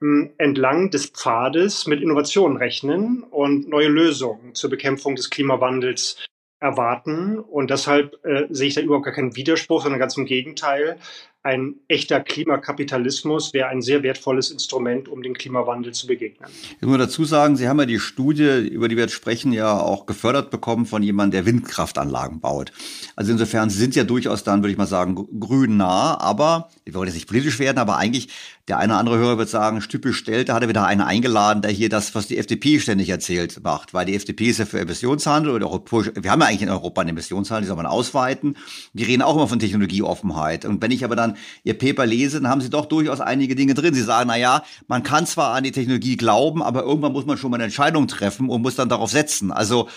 hm, 0.00 0.30
entlang 0.38 0.90
des 0.90 1.06
Pfades 1.06 1.86
mit 1.86 2.00
Innovationen 2.00 2.56
rechnen 2.56 3.22
und 3.22 3.68
neue 3.68 3.88
Lösungen 3.88 4.54
zur 4.54 4.70
Bekämpfung 4.70 5.14
des 5.14 5.30
Klimawandels 5.30 6.18
erwarten. 6.58 7.38
Und 7.38 7.70
deshalb 7.70 8.24
äh, 8.24 8.46
sehe 8.50 8.68
ich 8.68 8.74
da 8.74 8.80
überhaupt 8.80 9.04
gar 9.04 9.14
keinen 9.14 9.36
Widerspruch, 9.36 9.82
sondern 9.82 10.00
ganz 10.00 10.16
im 10.16 10.26
Gegenteil 10.26 10.98
ein 11.44 11.74
echter 11.88 12.20
Klimakapitalismus 12.20 13.52
wäre 13.52 13.68
ein 13.68 13.82
sehr 13.82 14.02
wertvolles 14.04 14.50
Instrument, 14.50 15.08
um 15.08 15.22
dem 15.22 15.34
Klimawandel 15.34 15.92
zu 15.92 16.06
begegnen. 16.06 16.48
Ich 16.80 16.86
muss 16.86 16.98
dazu 16.98 17.24
sagen, 17.24 17.56
Sie 17.56 17.68
haben 17.68 17.80
ja 17.80 17.86
die 17.86 17.98
Studie, 17.98 18.68
über 18.68 18.88
die 18.88 18.96
wir 18.96 19.04
jetzt 19.04 19.14
sprechen, 19.14 19.52
ja 19.52 19.76
auch 19.76 20.06
gefördert 20.06 20.50
bekommen 20.50 20.86
von 20.86 21.02
jemandem, 21.02 21.44
der 21.44 21.46
Windkraftanlagen 21.46 22.40
baut. 22.40 22.72
Also 23.16 23.32
insofern, 23.32 23.70
Sie 23.70 23.78
sind 23.78 23.96
ja 23.96 24.04
durchaus 24.04 24.44
dann, 24.44 24.62
würde 24.62 24.70
ich 24.70 24.78
mal 24.78 24.86
sagen, 24.86 25.16
grün 25.40 25.76
nah, 25.76 26.18
aber, 26.20 26.68
ich 26.84 26.94
wollte 26.94 27.08
jetzt 27.08 27.16
nicht 27.16 27.28
politisch 27.28 27.58
werden, 27.58 27.78
aber 27.78 27.96
eigentlich 27.96 28.28
der 28.68 28.78
eine 28.78 28.92
oder 28.92 29.00
andere 29.00 29.18
Hörer 29.18 29.38
wird 29.38 29.48
sagen, 29.48 29.80
typisch 29.80 30.18
stellt, 30.18 30.48
da 30.48 30.54
hat 30.54 30.62
er 30.62 30.68
wieder 30.68 30.86
einen 30.86 31.00
eingeladen, 31.00 31.62
der 31.62 31.72
hier 31.72 31.88
das, 31.88 32.14
was 32.14 32.28
die 32.28 32.38
FDP 32.38 32.78
ständig 32.78 33.08
erzählt, 33.08 33.60
macht. 33.64 33.92
Weil 33.92 34.06
die 34.06 34.14
FDP 34.14 34.46
ist 34.46 34.58
ja 34.58 34.66
für 34.66 34.78
Emissionshandel 34.78 35.52
oder 35.52 35.68
wir 35.68 36.30
haben 36.30 36.40
ja 36.40 36.46
eigentlich 36.46 36.62
in 36.62 36.68
Europa 36.68 37.00
einen 37.00 37.10
Emissionshandel, 37.10 37.62
die 37.62 37.68
soll 37.68 37.76
man 37.76 37.86
ausweiten. 37.86 38.56
Die 38.92 39.02
reden 39.02 39.22
auch 39.22 39.34
immer 39.34 39.48
von 39.48 39.58
Technologieoffenheit. 39.58 40.64
Und 40.64 40.80
wenn 40.80 40.92
ich 40.92 41.04
aber 41.04 41.16
dann 41.16 41.31
ihr 41.64 41.78
Paper 41.78 42.06
lese, 42.06 42.40
dann 42.40 42.50
haben 42.50 42.60
sie 42.60 42.70
doch 42.70 42.86
durchaus 42.86 43.20
einige 43.20 43.54
Dinge 43.54 43.74
drin. 43.74 43.94
Sie 43.94 44.02
sagen, 44.02 44.28
na 44.28 44.36
ja, 44.36 44.62
man 44.88 45.02
kann 45.02 45.26
zwar 45.26 45.54
an 45.54 45.64
die 45.64 45.72
Technologie 45.72 46.16
glauben, 46.16 46.62
aber 46.62 46.82
irgendwann 46.82 47.12
muss 47.12 47.26
man 47.26 47.36
schon 47.36 47.50
mal 47.50 47.56
eine 47.56 47.64
Entscheidung 47.64 48.08
treffen 48.08 48.48
und 48.48 48.62
muss 48.62 48.76
dann 48.76 48.88
darauf 48.88 49.10
setzen. 49.10 49.52
Also 49.52 49.88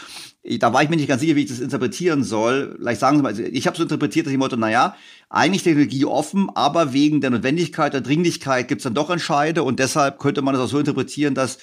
da 0.59 0.73
war 0.73 0.83
ich 0.83 0.89
mir 0.89 0.95
nicht 0.95 1.07
ganz 1.07 1.21
sicher, 1.21 1.36
wie 1.36 1.43
ich 1.43 1.49
das 1.49 1.59
interpretieren 1.59 2.23
soll. 2.23 2.75
Vielleicht 2.77 2.99
sagen 2.99 3.17
Sie 3.17 3.23
mal, 3.23 3.29
also 3.29 3.41
ich 3.41 3.65
habe 3.65 3.75
so 3.75 3.83
interpretiert, 3.83 4.27
dass 4.27 4.33
ich 4.33 4.38
Motto, 4.38 4.57
naja, 4.57 4.95
eigentlich 5.29 5.63
Technologie 5.63 6.05
offen, 6.05 6.49
aber 6.53 6.93
wegen 6.93 7.19
der 7.19 7.31
Notwendigkeit, 7.31 7.93
der 7.93 8.01
Dringlichkeit 8.01 8.67
gibt 8.67 8.79
es 8.79 8.83
dann 8.83 8.93
doch 8.93 9.09
Entscheide 9.09 9.63
und 9.63 9.79
deshalb 9.79 10.19
könnte 10.19 10.43
man 10.43 10.53
das 10.53 10.63
auch 10.63 10.69
so 10.69 10.79
interpretieren, 10.79 11.33
dass 11.33 11.57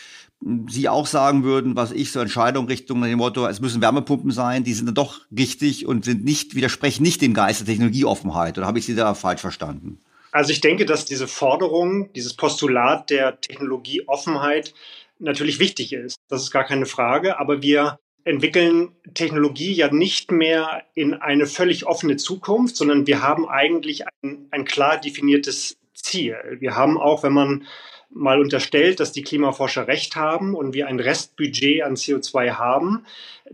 Sie 0.69 0.89
auch 0.89 1.07
sagen 1.07 1.45
würden, 1.45 1.77
was 1.77 1.93
ich 1.93 2.11
so 2.11 2.21
Entscheidungen 2.21 2.69
Richtung 2.69 3.01
dem 3.03 3.19
Motto, 3.19 3.47
es 3.47 3.61
müssen 3.61 3.81
Wärmepumpen 3.81 4.33
sein, 4.33 4.65
die 4.65 4.75
sind 4.75 4.87
dann 4.87 4.95
doch 4.95 5.21
richtig 5.37 5.87
und 5.87 6.05
sind 6.05 6.25
nicht, 6.25 6.55
widersprechen 6.57 7.03
nicht 7.03 7.23
dem 7.23 7.33
Geist 7.33 7.61
der 7.61 7.67
Technologieoffenheit. 7.67 8.59
Oder 8.59 8.67
habe 8.67 8.79
ich 8.79 8.87
Sie 8.87 8.95
da 8.97 9.15
falsch 9.15 9.41
verstanden? 9.41 10.01
Also 10.33 10.51
ich 10.51 10.61
denke, 10.61 10.87
dass 10.87 11.05
diese 11.05 11.29
Forderung, 11.29 12.13
dieses 12.15 12.35
Postulat 12.35 13.11
der 13.11 13.41
Technologieoffenheit 13.41 14.75
natürlich 15.19 15.59
wichtig 15.59 15.93
ist. 15.93 16.17
Das 16.29 16.43
ist 16.43 16.51
gar 16.51 16.65
keine 16.65 16.87
Frage. 16.87 17.39
Aber 17.39 17.63
wir 17.63 17.99
entwickeln 18.25 18.93
Technologie 19.15 19.73
ja 19.73 19.93
nicht 19.93 20.31
mehr 20.31 20.83
in 20.95 21.15
eine 21.15 21.47
völlig 21.47 21.87
offene 21.87 22.17
Zukunft, 22.17 22.77
sondern 22.77 23.07
wir 23.07 23.23
haben 23.23 23.49
eigentlich 23.49 24.05
ein, 24.23 24.49
ein 24.51 24.65
klar 24.65 24.99
definiertes 24.99 25.77
Ziel. 25.95 26.37
Wir 26.61 26.77
haben 26.77 26.99
auch, 26.99 27.23
wenn 27.23 27.33
man 27.33 27.67
mal 28.15 28.41
unterstellt, 28.41 29.01
dass 29.01 29.13
die 29.13 29.23
Klimaforscher 29.23 29.89
recht 29.89 30.17
haben 30.17 30.55
und 30.55 30.75
wir 30.75 30.87
ein 30.87 31.01
Restbudget 31.01 31.83
an 31.83 31.95
CO2 31.95 32.53
haben, 32.53 33.05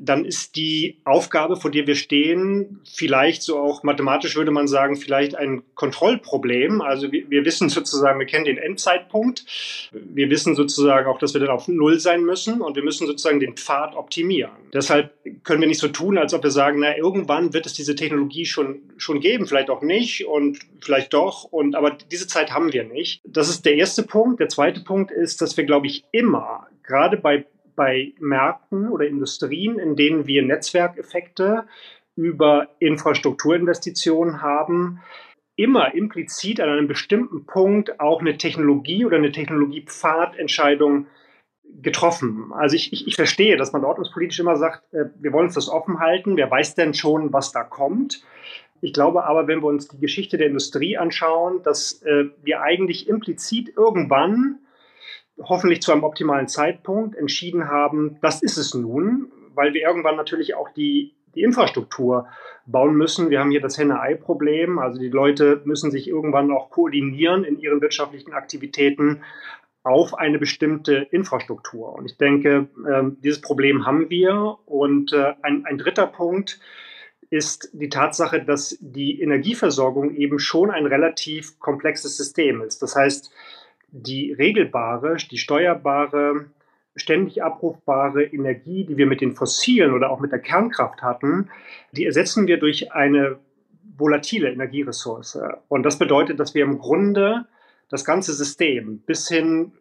dann 0.00 0.24
ist 0.24 0.56
die 0.56 0.98
Aufgabe, 1.04 1.56
vor 1.56 1.70
der 1.70 1.86
wir 1.86 1.96
stehen, 1.96 2.80
vielleicht 2.90 3.42
so 3.42 3.58
auch 3.58 3.82
mathematisch 3.82 4.36
würde 4.36 4.50
man 4.50 4.68
sagen, 4.68 4.96
vielleicht 4.96 5.34
ein 5.34 5.62
Kontrollproblem. 5.74 6.80
Also 6.80 7.10
wir, 7.10 7.28
wir, 7.30 7.44
wissen 7.44 7.68
sozusagen, 7.68 8.18
wir 8.18 8.26
kennen 8.26 8.44
den 8.44 8.58
Endzeitpunkt. 8.58 9.44
Wir 9.92 10.30
wissen 10.30 10.54
sozusagen 10.54 11.06
auch, 11.06 11.18
dass 11.18 11.34
wir 11.34 11.40
dann 11.40 11.50
auf 11.50 11.68
Null 11.68 11.98
sein 11.98 12.22
müssen 12.22 12.60
und 12.60 12.76
wir 12.76 12.84
müssen 12.84 13.06
sozusagen 13.06 13.40
den 13.40 13.56
Pfad 13.56 13.96
optimieren. 13.96 14.52
Deshalb 14.72 15.12
können 15.44 15.60
wir 15.60 15.68
nicht 15.68 15.80
so 15.80 15.88
tun, 15.88 16.18
als 16.18 16.32
ob 16.34 16.42
wir 16.42 16.50
sagen, 16.50 16.80
na, 16.80 16.96
irgendwann 16.96 17.52
wird 17.52 17.66
es 17.66 17.72
diese 17.72 17.94
Technologie 17.94 18.46
schon, 18.46 18.82
schon 18.96 19.20
geben, 19.20 19.46
vielleicht 19.46 19.70
auch 19.70 19.82
nicht 19.82 20.26
und 20.26 20.58
vielleicht 20.80 21.12
doch. 21.12 21.44
Und, 21.44 21.74
aber 21.74 21.96
diese 22.10 22.26
Zeit 22.28 22.52
haben 22.52 22.72
wir 22.72 22.84
nicht. 22.84 23.20
Das 23.24 23.48
ist 23.48 23.64
der 23.64 23.74
erste 23.74 24.02
Punkt. 24.02 24.40
Der 24.40 24.48
zweite 24.48 24.80
Punkt 24.80 25.10
ist, 25.10 25.40
dass 25.40 25.56
wir, 25.56 25.64
glaube 25.64 25.86
ich, 25.86 26.04
immer, 26.12 26.66
gerade 26.82 27.16
bei 27.16 27.44
bei 27.78 28.12
Märkten 28.18 28.88
oder 28.88 29.06
Industrien, 29.06 29.78
in 29.78 29.94
denen 29.94 30.26
wir 30.26 30.42
Netzwerkeffekte 30.42 31.64
über 32.16 32.70
Infrastrukturinvestitionen 32.80 34.42
haben, 34.42 35.00
immer 35.54 35.94
implizit 35.94 36.60
an 36.60 36.70
einem 36.70 36.88
bestimmten 36.88 37.46
Punkt 37.46 38.00
auch 38.00 38.20
eine 38.20 38.36
Technologie 38.36 39.06
oder 39.06 39.16
eine 39.16 39.30
Technologiepfadentscheidung 39.30 41.06
getroffen. 41.80 42.52
Also 42.52 42.74
ich, 42.74 42.92
ich, 42.92 43.06
ich 43.06 43.14
verstehe, 43.14 43.56
dass 43.56 43.72
man 43.72 43.84
ordnungspolitisch 43.84 44.40
immer 44.40 44.56
sagt, 44.56 44.92
äh, 44.92 45.04
wir 45.20 45.32
wollen 45.32 45.46
uns 45.46 45.54
das 45.54 45.68
offen 45.68 46.00
halten, 46.00 46.36
wer 46.36 46.50
weiß 46.50 46.74
denn 46.74 46.94
schon, 46.94 47.32
was 47.32 47.52
da 47.52 47.62
kommt. 47.62 48.24
Ich 48.80 48.92
glaube 48.92 49.24
aber, 49.24 49.46
wenn 49.46 49.60
wir 49.60 49.68
uns 49.68 49.86
die 49.86 50.00
Geschichte 50.00 50.36
der 50.36 50.48
Industrie 50.48 50.96
anschauen, 50.96 51.62
dass 51.62 52.02
äh, 52.02 52.24
wir 52.42 52.62
eigentlich 52.62 53.08
implizit 53.08 53.72
irgendwann, 53.76 54.58
hoffentlich 55.42 55.82
zu 55.82 55.92
einem 55.92 56.04
optimalen 56.04 56.48
Zeitpunkt, 56.48 57.16
entschieden 57.16 57.68
haben, 57.68 58.18
das 58.22 58.42
ist 58.42 58.56
es 58.56 58.74
nun, 58.74 59.30
weil 59.54 59.74
wir 59.74 59.82
irgendwann 59.82 60.16
natürlich 60.16 60.54
auch 60.54 60.68
die, 60.70 61.14
die 61.34 61.42
Infrastruktur 61.42 62.26
bauen 62.66 62.94
müssen. 62.94 63.30
Wir 63.30 63.40
haben 63.40 63.50
hier 63.50 63.60
das 63.60 63.78
Henne-Ei-Problem. 63.78 64.78
Also 64.78 64.98
die 64.98 65.08
Leute 65.08 65.62
müssen 65.64 65.90
sich 65.90 66.08
irgendwann 66.08 66.50
auch 66.50 66.70
koordinieren 66.70 67.44
in 67.44 67.58
ihren 67.58 67.80
wirtschaftlichen 67.80 68.32
Aktivitäten 68.32 69.22
auf 69.82 70.14
eine 70.14 70.38
bestimmte 70.38 71.08
Infrastruktur. 71.10 71.94
Und 71.94 72.10
ich 72.10 72.18
denke, 72.18 72.68
äh, 72.86 73.04
dieses 73.22 73.40
Problem 73.40 73.86
haben 73.86 74.10
wir. 74.10 74.58
Und 74.66 75.12
äh, 75.12 75.34
ein, 75.42 75.64
ein 75.64 75.78
dritter 75.78 76.06
Punkt 76.06 76.60
ist 77.30 77.70
die 77.72 77.88
Tatsache, 77.88 78.42
dass 78.42 78.76
die 78.80 79.20
Energieversorgung 79.20 80.14
eben 80.14 80.38
schon 80.38 80.70
ein 80.70 80.86
relativ 80.86 81.58
komplexes 81.58 82.16
System 82.16 82.62
ist. 82.62 82.82
Das 82.82 82.96
heißt, 82.96 83.30
die 83.90 84.32
regelbare, 84.32 85.16
die 85.30 85.38
steuerbare, 85.38 86.46
ständig 86.96 87.42
abrufbare 87.42 88.24
Energie, 88.24 88.84
die 88.84 88.96
wir 88.96 89.06
mit 89.06 89.20
den 89.20 89.32
fossilen 89.32 89.92
oder 89.92 90.10
auch 90.10 90.20
mit 90.20 90.32
der 90.32 90.40
Kernkraft 90.40 91.02
hatten, 91.02 91.50
die 91.92 92.04
ersetzen 92.04 92.46
wir 92.46 92.58
durch 92.58 92.92
eine 92.92 93.38
volatile 93.96 94.50
Energieressource. 94.50 95.38
Und 95.68 95.84
das 95.84 95.98
bedeutet, 95.98 96.38
dass 96.40 96.54
wir 96.54 96.64
im 96.64 96.78
Grunde 96.78 97.46
das 97.88 98.04
ganze 98.04 98.32
System 98.32 98.98
bis 98.98 99.28
hin 99.28 99.72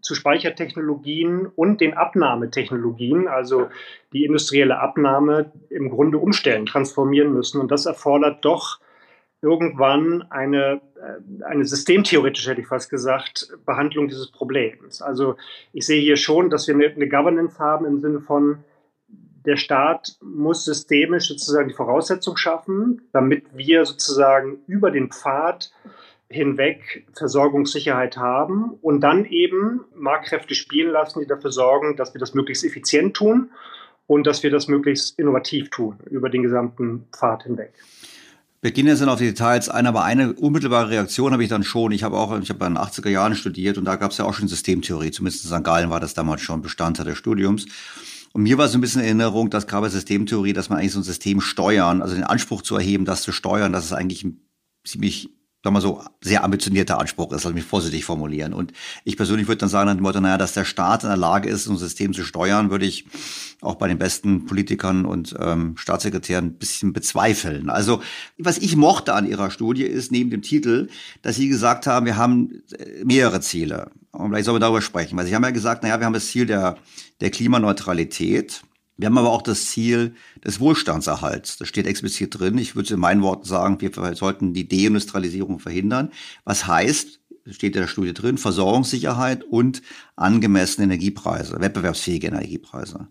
zu 0.00 0.14
Speichertechnologien 0.14 1.46
und 1.46 1.80
den 1.80 1.94
Abnahmetechnologien, 1.94 3.28
also 3.28 3.68
die 4.12 4.24
industrielle 4.24 4.80
Abnahme, 4.80 5.52
im 5.68 5.90
Grunde 5.90 6.18
umstellen, 6.18 6.66
transformieren 6.66 7.32
müssen. 7.32 7.60
Und 7.60 7.70
das 7.70 7.86
erfordert 7.86 8.44
doch 8.44 8.80
irgendwann 9.42 10.22
eine, 10.30 10.80
äh, 10.96 11.44
eine 11.44 11.64
systemtheoretisch, 11.64 12.46
hätte 12.46 12.60
ich 12.60 12.66
fast 12.66 12.90
gesagt, 12.90 13.52
Behandlung 13.64 14.08
dieses 14.08 14.30
Problems. 14.30 15.00
Also 15.02 15.36
ich 15.72 15.86
sehe 15.86 16.00
hier 16.00 16.16
schon, 16.16 16.50
dass 16.50 16.68
wir 16.68 16.74
eine 16.74 17.08
Governance 17.08 17.58
haben 17.58 17.86
im 17.86 18.00
Sinne 18.00 18.20
von, 18.20 18.64
der 19.46 19.56
Staat 19.56 20.16
muss 20.20 20.64
systemisch 20.64 21.28
sozusagen 21.28 21.68
die 21.68 21.74
Voraussetzung 21.74 22.36
schaffen, 22.36 23.08
damit 23.12 23.56
wir 23.56 23.84
sozusagen 23.86 24.58
über 24.66 24.90
den 24.90 25.10
Pfad 25.10 25.72
hinweg 26.28 27.06
Versorgungssicherheit 27.14 28.16
haben 28.16 28.78
und 28.82 29.00
dann 29.00 29.24
eben 29.24 29.84
Marktkräfte 29.94 30.54
spielen 30.54 30.92
lassen, 30.92 31.20
die 31.20 31.26
dafür 31.26 31.50
sorgen, 31.50 31.96
dass 31.96 32.14
wir 32.14 32.20
das 32.20 32.34
möglichst 32.34 32.64
effizient 32.64 33.14
tun 33.16 33.50
und 34.06 34.26
dass 34.26 34.42
wir 34.42 34.50
das 34.50 34.68
möglichst 34.68 35.18
innovativ 35.18 35.70
tun 35.70 35.98
über 36.08 36.28
den 36.28 36.42
gesamten 36.42 37.08
Pfad 37.12 37.44
hinweg. 37.44 37.72
Wir 38.62 38.72
gehen 38.72 38.86
jetzt 38.86 39.02
auf 39.02 39.18
die 39.18 39.26
Details 39.26 39.70
ein, 39.70 39.86
aber 39.86 40.04
eine 40.04 40.34
unmittelbare 40.34 40.90
Reaktion 40.90 41.32
habe 41.32 41.42
ich 41.42 41.48
dann 41.48 41.64
schon. 41.64 41.92
Ich 41.92 42.02
habe 42.02 42.18
auch, 42.18 42.38
ich 42.38 42.50
habe 42.50 42.66
in 42.66 42.74
den 42.74 42.82
80er 42.82 43.08
Jahren 43.08 43.34
studiert 43.34 43.78
und 43.78 43.86
da 43.86 43.96
gab 43.96 44.10
es 44.10 44.18
ja 44.18 44.26
auch 44.26 44.34
schon 44.34 44.48
Systemtheorie. 44.48 45.10
Zumindest 45.12 45.46
in 45.46 45.50
St. 45.50 45.64
Gallen 45.64 45.88
war 45.88 45.98
das 45.98 46.12
damals 46.12 46.42
schon 46.42 46.60
Bestandteil 46.60 47.06
des 47.06 47.16
Studiums. 47.16 47.64
Und 48.32 48.42
mir 48.42 48.58
war 48.58 48.68
so 48.68 48.76
ein 48.76 48.82
bisschen 48.82 49.00
Erinnerung, 49.00 49.48
dass 49.48 49.66
gerade 49.66 49.86
bei 49.86 49.88
Systemtheorie, 49.88 50.52
dass 50.52 50.68
man 50.68 50.78
eigentlich 50.78 50.92
so 50.92 51.00
ein 51.00 51.04
System 51.04 51.40
steuern, 51.40 52.02
also 52.02 52.14
den 52.14 52.24
Anspruch 52.24 52.60
zu 52.60 52.76
erheben, 52.76 53.06
das 53.06 53.22
zu 53.22 53.32
steuern, 53.32 53.72
das 53.72 53.86
ist 53.86 53.92
eigentlich 53.92 54.26
ziemlich 54.84 55.30
sagen 55.62 55.76
wir 55.76 55.80
so, 55.80 56.02
sehr 56.22 56.42
ambitionierter 56.42 56.98
Anspruch 56.98 57.32
ist, 57.32 57.44
lass 57.44 57.52
mich 57.52 57.64
vorsichtig 57.64 58.04
formulieren. 58.04 58.54
Und 58.54 58.72
ich 59.04 59.16
persönlich 59.16 59.46
würde 59.46 59.58
dann 59.58 59.68
sagen, 59.68 60.00
Motto, 60.00 60.20
naja, 60.20 60.38
dass 60.38 60.54
der 60.54 60.64
Staat 60.64 61.02
in 61.02 61.10
der 61.10 61.18
Lage 61.18 61.48
ist, 61.48 61.68
ein 61.68 61.76
System 61.76 62.14
zu 62.14 62.24
steuern, 62.24 62.70
würde 62.70 62.86
ich 62.86 63.04
auch 63.60 63.74
bei 63.74 63.86
den 63.88 63.98
besten 63.98 64.46
Politikern 64.46 65.04
und 65.04 65.34
ähm, 65.38 65.76
Staatssekretären 65.76 66.46
ein 66.46 66.54
bisschen 66.54 66.94
bezweifeln. 66.94 67.68
Also, 67.68 68.00
was 68.38 68.56
ich 68.56 68.74
mochte 68.76 69.12
an 69.12 69.26
Ihrer 69.26 69.50
Studie 69.50 69.84
ist, 69.84 70.10
neben 70.10 70.30
dem 70.30 70.40
Titel, 70.40 70.88
dass 71.20 71.36
Sie 71.36 71.48
gesagt 71.48 71.86
haben, 71.86 72.06
wir 72.06 72.16
haben 72.16 72.62
äh, 72.78 73.04
mehrere 73.04 73.40
Ziele. 73.42 73.90
Und 74.12 74.30
vielleicht 74.30 74.46
sollen 74.46 74.56
wir 74.56 74.60
darüber 74.60 74.82
sprechen. 74.82 75.16
Weil 75.18 75.26
Sie 75.26 75.34
haben 75.34 75.44
ja 75.44 75.50
gesagt, 75.50 75.82
naja, 75.82 76.00
wir 76.00 76.06
haben 76.06 76.14
das 76.14 76.28
Ziel 76.28 76.46
der, 76.46 76.78
der 77.20 77.30
Klimaneutralität. 77.30 78.62
Wir 79.00 79.06
haben 79.06 79.16
aber 79.16 79.30
auch 79.30 79.40
das 79.40 79.64
Ziel 79.66 80.14
des 80.44 80.60
Wohlstandserhalts. 80.60 81.56
Das 81.56 81.68
steht 81.68 81.86
explizit 81.86 82.38
drin. 82.38 82.58
Ich 82.58 82.76
würde 82.76 82.92
in 82.92 83.00
meinen 83.00 83.22
Worten 83.22 83.46
sagen, 83.46 83.80
wir 83.80 84.14
sollten 84.14 84.52
die 84.52 84.68
Deindustrialisierung 84.68 85.58
verhindern. 85.58 86.10
Was 86.44 86.66
heißt, 86.66 87.18
steht 87.50 87.76
in 87.76 87.80
der 87.80 87.88
Studie 87.88 88.12
drin, 88.12 88.36
Versorgungssicherheit 88.36 89.42
und 89.42 89.80
angemessene 90.16 90.84
Energiepreise, 90.84 91.58
wettbewerbsfähige 91.58 92.26
Energiepreise. 92.26 93.08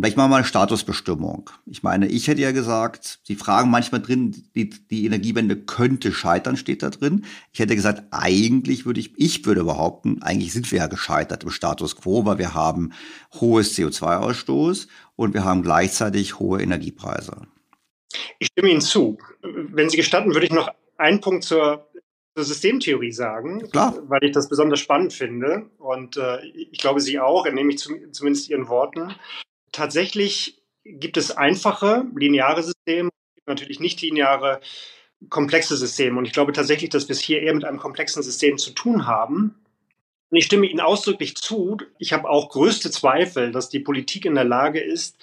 Vielleicht 0.00 0.16
machen 0.16 0.30
wir 0.30 0.30
mal 0.30 0.36
eine 0.36 0.46
Statusbestimmung. 0.46 1.50
Ich 1.66 1.82
meine, 1.82 2.06
ich 2.08 2.26
hätte 2.26 2.40
ja 2.40 2.52
gesagt, 2.52 3.20
Sie 3.24 3.36
fragen 3.36 3.70
manchmal 3.70 4.00
drin, 4.00 4.44
die, 4.54 4.70
die 4.70 5.04
Energiewende 5.04 5.56
könnte 5.56 6.12
scheitern, 6.12 6.56
steht 6.56 6.82
da 6.82 6.88
drin. 6.88 7.26
Ich 7.52 7.60
hätte 7.60 7.76
gesagt, 7.76 8.04
eigentlich 8.10 8.86
würde 8.86 9.00
ich, 9.00 9.12
ich 9.18 9.44
würde 9.44 9.64
behaupten, 9.64 10.22
eigentlich 10.22 10.52
sind 10.52 10.70
wir 10.72 10.78
ja 10.78 10.86
gescheitert 10.86 11.44
im 11.44 11.50
Status 11.50 11.96
quo, 11.96 12.24
weil 12.24 12.38
wir 12.38 12.54
haben 12.54 12.92
hohes 13.40 13.76
CO2-Ausstoß 13.76 14.88
und 15.16 15.34
wir 15.34 15.44
haben 15.44 15.62
gleichzeitig 15.62 16.38
hohe 16.38 16.62
Energiepreise. 16.62 17.42
Ich 18.38 18.48
stimme 18.48 18.70
Ihnen 18.70 18.80
zu. 18.80 19.18
Wenn 19.42 19.90
Sie 19.90 19.98
gestatten, 19.98 20.32
würde 20.32 20.46
ich 20.46 20.52
noch 20.52 20.70
einen 20.96 21.20
Punkt 21.20 21.44
zur 21.44 21.86
zur 22.36 22.44
Systemtheorie 22.44 23.10
sagen, 23.10 23.68
Klar. 23.70 23.98
weil 24.08 24.22
ich 24.22 24.32
das 24.32 24.48
besonders 24.48 24.78
spannend 24.78 25.12
finde. 25.12 25.66
Und 25.78 26.16
äh, 26.16 26.40
ich 26.46 26.78
glaube, 26.78 27.00
Sie 27.00 27.18
auch, 27.18 27.44
entnehme 27.44 27.72
ich 27.72 27.78
zum, 27.78 28.12
zumindest 28.12 28.48
Ihren 28.48 28.68
Worten 28.68 29.14
tatsächlich 29.80 30.62
gibt 30.84 31.16
es 31.16 31.30
einfache, 31.30 32.04
lineare 32.14 32.62
Systeme, 32.62 33.08
natürlich 33.46 33.80
nicht 33.80 34.02
lineare, 34.02 34.60
komplexe 35.30 35.74
Systeme. 35.74 36.18
Und 36.18 36.26
ich 36.26 36.34
glaube 36.34 36.52
tatsächlich, 36.52 36.90
dass 36.90 37.08
wir 37.08 37.14
es 37.14 37.20
hier 37.20 37.40
eher 37.40 37.54
mit 37.54 37.64
einem 37.64 37.78
komplexen 37.78 38.22
System 38.22 38.58
zu 38.58 38.72
tun 38.72 39.06
haben. 39.06 39.54
Und 40.30 40.36
ich 40.36 40.44
stimme 40.44 40.66
Ihnen 40.66 40.80
ausdrücklich 40.80 41.34
zu. 41.34 41.78
Ich 41.98 42.12
habe 42.12 42.28
auch 42.28 42.50
größte 42.50 42.90
Zweifel, 42.90 43.52
dass 43.52 43.70
die 43.70 43.80
Politik 43.80 44.26
in 44.26 44.34
der 44.34 44.44
Lage 44.44 44.80
ist, 44.80 45.16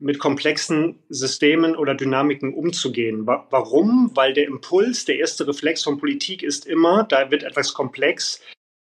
mit 0.00 0.18
komplexen 0.18 0.98
Systemen 1.08 1.76
oder 1.76 1.94
Dynamiken 1.94 2.54
umzugehen. 2.54 3.24
Warum? 3.24 4.10
Weil 4.14 4.32
der 4.32 4.48
Impuls, 4.48 5.04
der 5.04 5.20
erste 5.20 5.46
Reflex 5.46 5.84
von 5.84 5.98
Politik 5.98 6.42
ist 6.42 6.66
immer, 6.66 7.04
da 7.04 7.30
wird 7.30 7.44
etwas 7.44 7.72
komplex, 7.72 8.40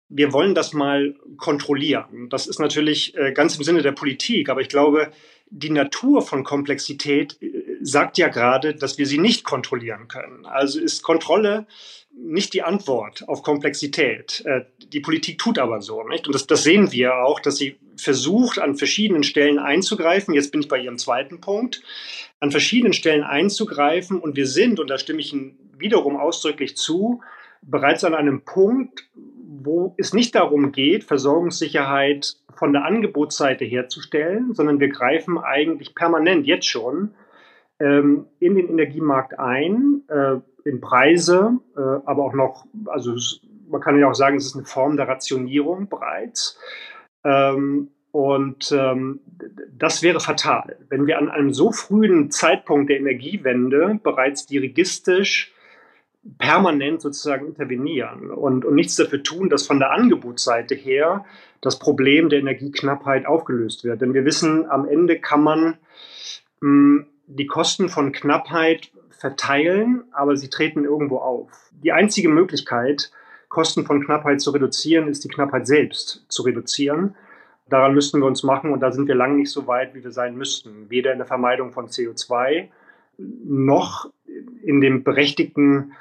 wir 0.10 0.34
wollen 0.34 0.54
das 0.56 0.74
mal 0.74 1.16
kontrollieren. 1.38 2.30
Das 2.30 2.48
ist 2.48 2.60
natürlich 2.60 3.16
äh, 3.18 3.32
ganz 3.32 3.58
im 3.58 3.64
Sinne 3.64 3.82
der 3.82 3.92
Politik, 3.92 4.50
aber 4.50 4.62
ich 4.62 4.70
glaube, 4.70 5.12
die 5.50 5.70
Natur 5.70 6.22
von 6.22 6.44
Komplexität 6.44 7.42
äh, 7.42 7.78
sagt 7.82 8.18
ja 8.18 8.28
gerade, 8.28 8.76
dass 8.76 8.98
wir 8.98 9.08
sie 9.08 9.18
nicht 9.18 9.44
kontrollieren 9.44 10.08
können. 10.08 10.46
Also 10.46 10.80
ist 10.80 11.02
Kontrolle 11.02 11.66
nicht 12.18 12.54
die 12.54 12.64
Antwort 12.64 13.28
auf 13.28 13.44
Komplexität. 13.44 14.44
Äh, 14.46 14.66
die 14.94 15.00
Politik 15.00 15.40
tut 15.40 15.60
aber 15.60 15.82
so, 15.82 16.04
nicht? 16.04 16.28
Und 16.28 16.34
das, 16.34 16.48
das 16.48 16.64
sehen 16.64 16.92
wir 16.92 17.16
auch, 17.16 17.40
dass 17.40 17.58
sie 17.58 17.78
versucht, 17.98 18.60
an 18.60 18.76
verschiedenen 18.76 19.24
Stellen 19.24 19.60
einzugreifen. 19.60 20.34
Jetzt 20.34 20.52
bin 20.52 20.62
ich 20.62 20.68
bei 20.68 20.80
Ihrem 20.80 20.98
zweiten 20.98 21.42
Punkt. 21.42 21.82
An 22.40 22.52
verschiedenen 22.52 22.94
Stellen 22.94 23.24
einzugreifen. 23.24 24.20
Und 24.20 24.36
wir 24.36 24.48
sind, 24.48 24.80
und 24.80 24.90
da 24.90 24.98
stimme 24.98 25.20
ich 25.20 25.34
Ihnen 25.34 25.58
wiederum 25.78 26.16
ausdrücklich 26.16 26.78
zu, 26.78 27.22
bereits 27.62 28.04
an 28.04 28.14
einem 28.14 28.42
Punkt, 28.42 29.10
wo 29.64 29.94
es 29.98 30.14
nicht 30.14 30.36
darum 30.36 30.72
geht, 30.72 31.04
Versorgungssicherheit 31.04 32.38
von 32.56 32.74
der 32.74 32.86
Angebotsseite 32.86 33.66
herzustellen, 33.66 34.54
sondern 34.54 34.80
wir 34.80 34.90
greifen 34.90 35.38
eigentlich 35.38 35.96
permanent 35.96 36.46
jetzt 36.46 36.68
schon 36.68 37.14
ähm, 37.80 38.28
in 38.40 38.56
den 38.56 38.70
Energiemarkt 38.70 39.40
ein, 39.40 40.04
äh, 40.08 40.38
in 40.68 40.82
Preise, 40.82 41.60
äh, 41.76 41.80
aber 41.80 42.24
auch 42.24 42.34
noch, 42.34 42.66
also 42.86 43.16
man 43.70 43.82
kann 43.82 44.00
ja 44.00 44.10
auch 44.10 44.16
sagen, 44.16 44.38
es 44.38 44.46
ist 44.46 44.56
eine 44.56 44.66
Form 44.66 44.98
der 44.98 45.08
Rationierung 45.08 45.90
bereits. 45.90 46.60
Ähm, 47.24 47.90
und 48.12 48.72
ähm, 48.72 49.20
das 49.78 50.02
wäre 50.02 50.22
fatal, 50.22 50.78
wenn 50.90 51.06
wir 51.06 51.18
an 51.18 51.30
einem 51.30 51.54
so 51.54 51.74
frühen 51.74 52.32
Zeitpunkt 52.32 52.90
der 52.90 52.98
Energiewende 52.98 54.00
bereits 54.02 54.46
dirigistisch 54.46 55.54
permanent 56.38 57.02
sozusagen 57.02 57.46
intervenieren 57.46 58.32
und, 58.32 58.66
und 58.66 58.76
nichts 58.76 58.96
dafür 58.96 59.22
tun, 59.22 59.50
dass 59.50 59.68
von 59.68 59.80
der 59.80 59.92
Angebotsseite 59.92 60.76
her 60.76 61.26
das 61.62 61.80
Problem 61.80 62.30
der 62.30 62.40
Energieknappheit 62.40 63.26
aufgelöst 63.26 63.84
wird. 63.84 64.02
Denn 64.02 64.14
wir 64.14 64.26
wissen, 64.26 64.70
am 64.70 64.88
Ende 64.88 65.20
kann 65.20 65.44
man 65.44 65.78
mh, 66.62 66.62
hm, 66.62 67.06
die 67.28 67.48
Kosten 67.48 67.90
von 67.90 68.12
Knappheit 68.12 68.92
verteilen, 69.10 70.04
aber 70.12 70.38
sie 70.38 70.50
treten 70.50 70.84
irgendwo 70.84 71.18
auf. 71.18 71.72
Die 71.84 71.92
einzige 71.92 72.30
Möglichkeit, 72.30 73.12
Kosten 73.50 73.86
von 73.86 74.04
Knappheit 74.04 74.42
zu 74.42 74.52
reduzieren, 74.52 75.08
ist 75.08 75.24
die 75.24 75.30
Knappheit 75.30 75.66
selbst 75.66 76.26
zu 76.28 76.44
reduzieren. 76.44 77.16
Daran 77.68 77.96
müssten 77.96 78.20
wir 78.20 78.28
uns 78.28 78.44
machen 78.44 78.72
und 78.72 78.82
da 78.82 78.92
sind 78.92 79.08
wir 79.08 79.16
lange 79.16 79.36
nicht 79.36 79.52
so 79.52 79.66
weit, 79.66 79.96
wie 79.96 80.04
wir 80.04 80.12
sein 80.12 80.36
müssten. 80.36 80.90
Weder 80.90 81.12
in 81.12 81.18
der 81.18 81.26
Vermeidung 81.26 81.72
von 81.72 81.88
CO2 81.88 82.68
noch 83.18 84.12
in 84.64 84.82
dem 84.82 85.04
berechtigten 85.04 85.94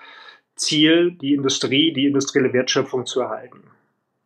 Ziel, 0.56 1.16
die 1.20 1.34
Industrie, 1.34 1.92
die 1.92 2.06
industrielle 2.06 2.52
Wertschöpfung 2.52 3.06
zu 3.06 3.20
erhalten. 3.20 3.60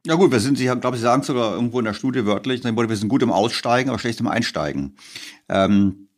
Ja 0.06 0.14
gut, 0.14 0.30
wir 0.30 0.40
sind, 0.40 0.56
Sie 0.56 0.66
glaube 0.66 0.96
ich, 0.96 1.02
sagen 1.02 1.22
sogar 1.22 1.54
irgendwo 1.54 1.78
in 1.78 1.84
der 1.84 1.94
Studie 1.94 2.24
wörtlich, 2.24 2.62
wir 2.64 2.96
sind 2.96 3.08
gut 3.08 3.22
im 3.22 3.32
Aussteigen, 3.32 3.90
aber 3.90 3.98
schlecht 3.98 4.20
im 4.20 4.28
Einsteigen. 4.28 4.96
Ähm, 5.48 6.08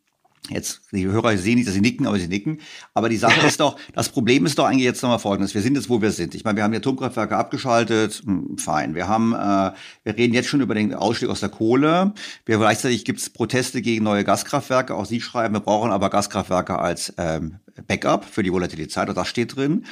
Jetzt, 0.48 0.82
die 0.90 1.06
Hörer 1.06 1.36
sehen 1.36 1.56
nicht, 1.56 1.68
dass 1.68 1.74
sie 1.74 1.80
nicken, 1.80 2.06
aber 2.06 2.18
sie 2.18 2.26
nicken. 2.26 2.60
Aber 2.94 3.08
die 3.08 3.18
Sache 3.18 3.40
ist 3.46 3.60
doch, 3.60 3.78
das 3.92 4.08
Problem 4.08 4.46
ist 4.46 4.58
doch 4.58 4.64
eigentlich 4.64 4.84
jetzt 4.84 5.02
nochmal 5.02 5.18
folgendes. 5.18 5.54
Wir 5.54 5.60
sind 5.60 5.76
jetzt, 5.76 5.90
wo 5.90 6.00
wir 6.00 6.10
sind. 6.10 6.34
Ich 6.34 6.44
meine, 6.44 6.56
wir 6.56 6.64
haben 6.64 6.72
die 6.72 6.78
Atomkraftwerke 6.78 7.36
abgeschaltet, 7.36 8.22
hm, 8.24 8.56
fein. 8.58 8.94
Wir 8.94 9.06
haben, 9.06 9.32
äh, 9.32 9.72
wir 10.02 10.16
reden 10.16 10.34
jetzt 10.34 10.48
schon 10.48 10.60
über 10.60 10.74
den 10.74 10.94
Ausstieg 10.94 11.28
aus 11.28 11.40
der 11.40 11.50
Kohle. 11.50 12.14
Wir, 12.46 12.58
gleichzeitig 12.58 13.04
gibt 13.04 13.20
es 13.20 13.30
Proteste 13.30 13.82
gegen 13.82 14.02
neue 14.02 14.24
Gaskraftwerke. 14.24 14.94
Auch 14.94 15.04
Sie 15.04 15.20
schreiben, 15.20 15.54
wir 15.54 15.60
brauchen 15.60 15.92
aber 15.92 16.10
Gaskraftwerke 16.10 16.78
als 16.78 17.12
ähm, 17.18 17.60
Backup 17.86 18.24
für 18.24 18.42
die 18.42 18.52
Volatilität. 18.52 19.08
Und 19.08 19.16
das 19.16 19.28
steht 19.28 19.56
drin. 19.56 19.84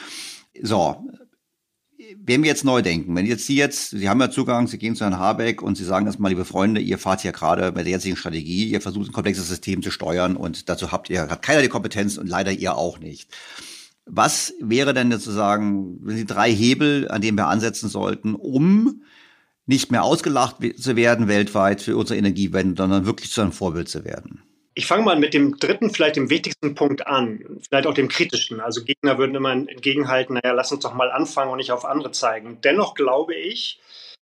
So, 0.62 1.04
wenn 2.16 2.42
wir 2.42 2.48
jetzt 2.48 2.64
neu 2.64 2.80
denken, 2.80 3.14
wenn 3.16 3.26
jetzt 3.26 3.46
Sie 3.46 3.56
jetzt, 3.56 3.90
Sie 3.90 4.08
haben 4.08 4.20
ja 4.20 4.30
Zugang, 4.30 4.66
Sie 4.66 4.78
gehen 4.78 4.94
zu 4.94 5.04
Herrn 5.04 5.18
Habeck 5.18 5.62
und 5.62 5.76
Sie 5.76 5.84
sagen 5.84 6.06
erstmal, 6.06 6.30
liebe 6.30 6.44
Freunde, 6.44 6.80
ihr 6.80 6.98
fahrt 6.98 7.24
ja 7.24 7.32
gerade 7.32 7.72
mit 7.72 7.86
der 7.86 7.92
jetzigen 7.92 8.16
Strategie, 8.16 8.68
ihr 8.68 8.80
versucht 8.80 9.08
ein 9.08 9.12
komplexes 9.12 9.48
System 9.48 9.82
zu 9.82 9.90
steuern 9.90 10.36
und 10.36 10.68
dazu 10.68 10.92
habt 10.92 11.10
ihr, 11.10 11.28
hat 11.28 11.42
keiner 11.42 11.62
die 11.62 11.68
Kompetenz 11.68 12.16
und 12.16 12.28
leider 12.28 12.52
ihr 12.52 12.76
auch 12.76 12.98
nicht. 12.98 13.30
Was 14.06 14.54
wäre 14.60 14.94
denn 14.94 15.10
sozusagen, 15.12 16.00
Sie 16.06 16.24
drei 16.24 16.50
Hebel, 16.50 17.10
an 17.10 17.20
denen 17.20 17.36
wir 17.36 17.48
ansetzen 17.48 17.88
sollten, 17.88 18.34
um 18.34 19.02
nicht 19.66 19.90
mehr 19.90 20.02
ausgelacht 20.02 20.56
zu 20.78 20.96
werden 20.96 21.28
weltweit 21.28 21.82
für 21.82 21.96
unsere 21.96 22.18
Energiewende, 22.18 22.80
sondern 22.80 23.04
wirklich 23.04 23.30
zu 23.30 23.42
einem 23.42 23.52
Vorbild 23.52 23.88
zu 23.88 24.04
werden? 24.04 24.42
Ich 24.78 24.86
fange 24.86 25.02
mal 25.02 25.18
mit 25.18 25.34
dem 25.34 25.58
dritten, 25.58 25.90
vielleicht 25.90 26.14
dem 26.14 26.30
wichtigsten 26.30 26.76
Punkt 26.76 27.04
an, 27.08 27.58
vielleicht 27.68 27.88
auch 27.88 27.94
dem 27.94 28.06
kritischen. 28.06 28.60
Also 28.60 28.84
Gegner 28.84 29.18
würden 29.18 29.34
immer 29.34 29.50
entgegenhalten, 29.50 30.34
naja, 30.34 30.54
lass 30.54 30.70
uns 30.70 30.84
doch 30.84 30.94
mal 30.94 31.10
anfangen 31.10 31.50
und 31.50 31.56
nicht 31.56 31.72
auf 31.72 31.84
andere 31.84 32.12
zeigen. 32.12 32.60
Dennoch 32.62 32.94
glaube 32.94 33.34
ich, 33.34 33.80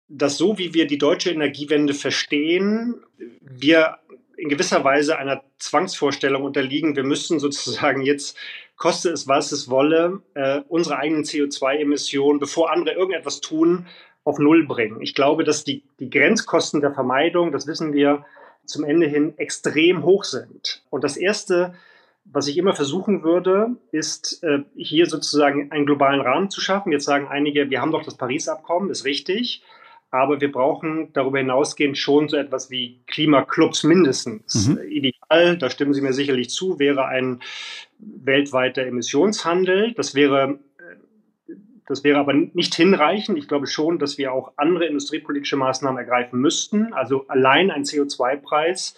dass 0.09 0.39
so 0.39 0.59
wie 0.59 0.75
wir 0.75 0.89
die 0.89 0.99
deutsche 0.99 1.31
Energiewende 1.31 1.95
verstehen, 1.95 3.05
wir 3.41 3.99
in 4.37 4.49
gewisser 4.49 4.83
Weise 4.83 5.17
einer 5.17 5.45
Zwangsvorstellung 5.59 6.43
unterliegen. 6.43 6.97
Wir 6.97 7.05
müssen 7.05 7.39
sozusagen 7.39 8.03
jetzt, 8.03 8.37
koste 8.75 9.11
es 9.11 9.29
was 9.29 9.53
es 9.53 9.71
wolle, 9.71 10.23
äh, 10.35 10.63
unsere 10.67 10.99
eigenen 10.99 11.23
CO2-Emissionen, 11.23 12.41
bevor 12.41 12.73
andere 12.73 12.97
irgendetwas 12.97 13.43
tun, 13.43 13.87
auf 14.25 14.41
Null 14.41 14.67
bringen. 14.67 15.03
Ich 15.03 15.15
glaube, 15.15 15.45
dass 15.45 15.63
die, 15.63 15.85
die 16.01 16.11
Grenzkosten 16.11 16.81
der 16.81 16.93
Vermeidung, 16.93 17.53
das 17.53 17.69
wissen 17.69 17.93
wir, 17.93 18.27
zum 18.65 18.85
Ende 18.85 19.07
hin 19.07 19.35
extrem 19.37 20.05
hoch 20.05 20.25
sind. 20.25 20.83
Und 20.91 21.05
das 21.05 21.17
Erste, 21.17 21.75
was 22.25 22.47
ich 22.47 22.57
immer 22.57 22.75
versuchen 22.75 23.23
würde, 23.23 23.77
ist 23.91 24.43
äh, 24.43 24.61
hier 24.77 25.07
sozusagen 25.07 25.73
einen 25.73 25.87
globalen 25.87 26.21
Rahmen 26.21 26.51
zu 26.51 26.61
schaffen. 26.61 26.93
Jetzt 26.93 27.05
sagen 27.05 27.29
einige, 27.29 27.71
wir 27.71 27.81
haben 27.81 27.93
doch 27.93 28.05
das 28.05 28.17
Paris-Abkommen, 28.17 28.91
ist 28.91 29.05
richtig. 29.05 29.63
Aber 30.11 30.43
wir 30.43 30.53
brauchen 30.53 31.11
darüber 31.15 31.39
hinausgehend 31.39 31.97
schon 31.97 32.29
so 32.29 32.37
etwas 32.37 32.71
wie 32.71 33.01
Klimaclubs 33.07 33.83
mindestens. 33.83 34.69
Mhm. 34.69 34.79
Ideal, 34.87 35.57
da 35.57 35.71
stimmen 35.71 35.95
Sie 35.95 36.03
mir 36.03 36.13
sicherlich 36.13 36.51
zu, 36.51 36.79
wäre 36.79 37.07
ein 37.07 37.41
weltweiter 37.99 38.83
Emissionshandel. 38.83 39.95
Das 39.95 40.15
wäre 40.15 40.59
das 41.93 42.05
wäre 42.05 42.19
aber 42.19 42.33
nicht 42.33 42.75
hinreichend. 42.75 43.37
Ich 43.37 43.49
glaube 43.49 43.67
schon, 43.67 43.99
dass 43.99 44.17
wir 44.17 44.33
auch 44.33 44.53
andere 44.57 44.87
industriepolitische 44.87 45.57
Maßnahmen 45.57 45.99
ergreifen 45.99 46.41
müssten. 46.41 46.95
Also 46.95 47.27
allein 47.29 47.71
ein 47.71 47.85
CO2-Preis 47.85 48.97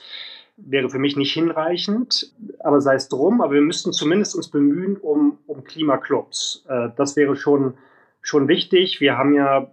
wäre 0.57 0.89
für 0.89 1.01
mich 1.01 1.17
nicht 1.17 1.33
hinreichend, 1.33 2.33
aber 2.61 2.81
sei 2.81 2.95
es 2.95 3.09
drum. 3.09 3.41
Aber 3.41 3.55
wir 3.55 3.63
müssten 3.63 3.93
zumindest 3.93 4.37
uns 4.37 4.49
bemühen 4.49 4.97
um, 4.97 5.39
um 5.49 5.65
Klimaclubs. 5.65 6.65
Äh, 6.69 6.91
das 6.97 7.17
wäre 7.17 7.35
schon, 7.35 7.75
schon 8.23 8.47
wichtig. 8.47 9.01
Wir 9.01 9.19
haben 9.19 9.35
ja 9.35 9.73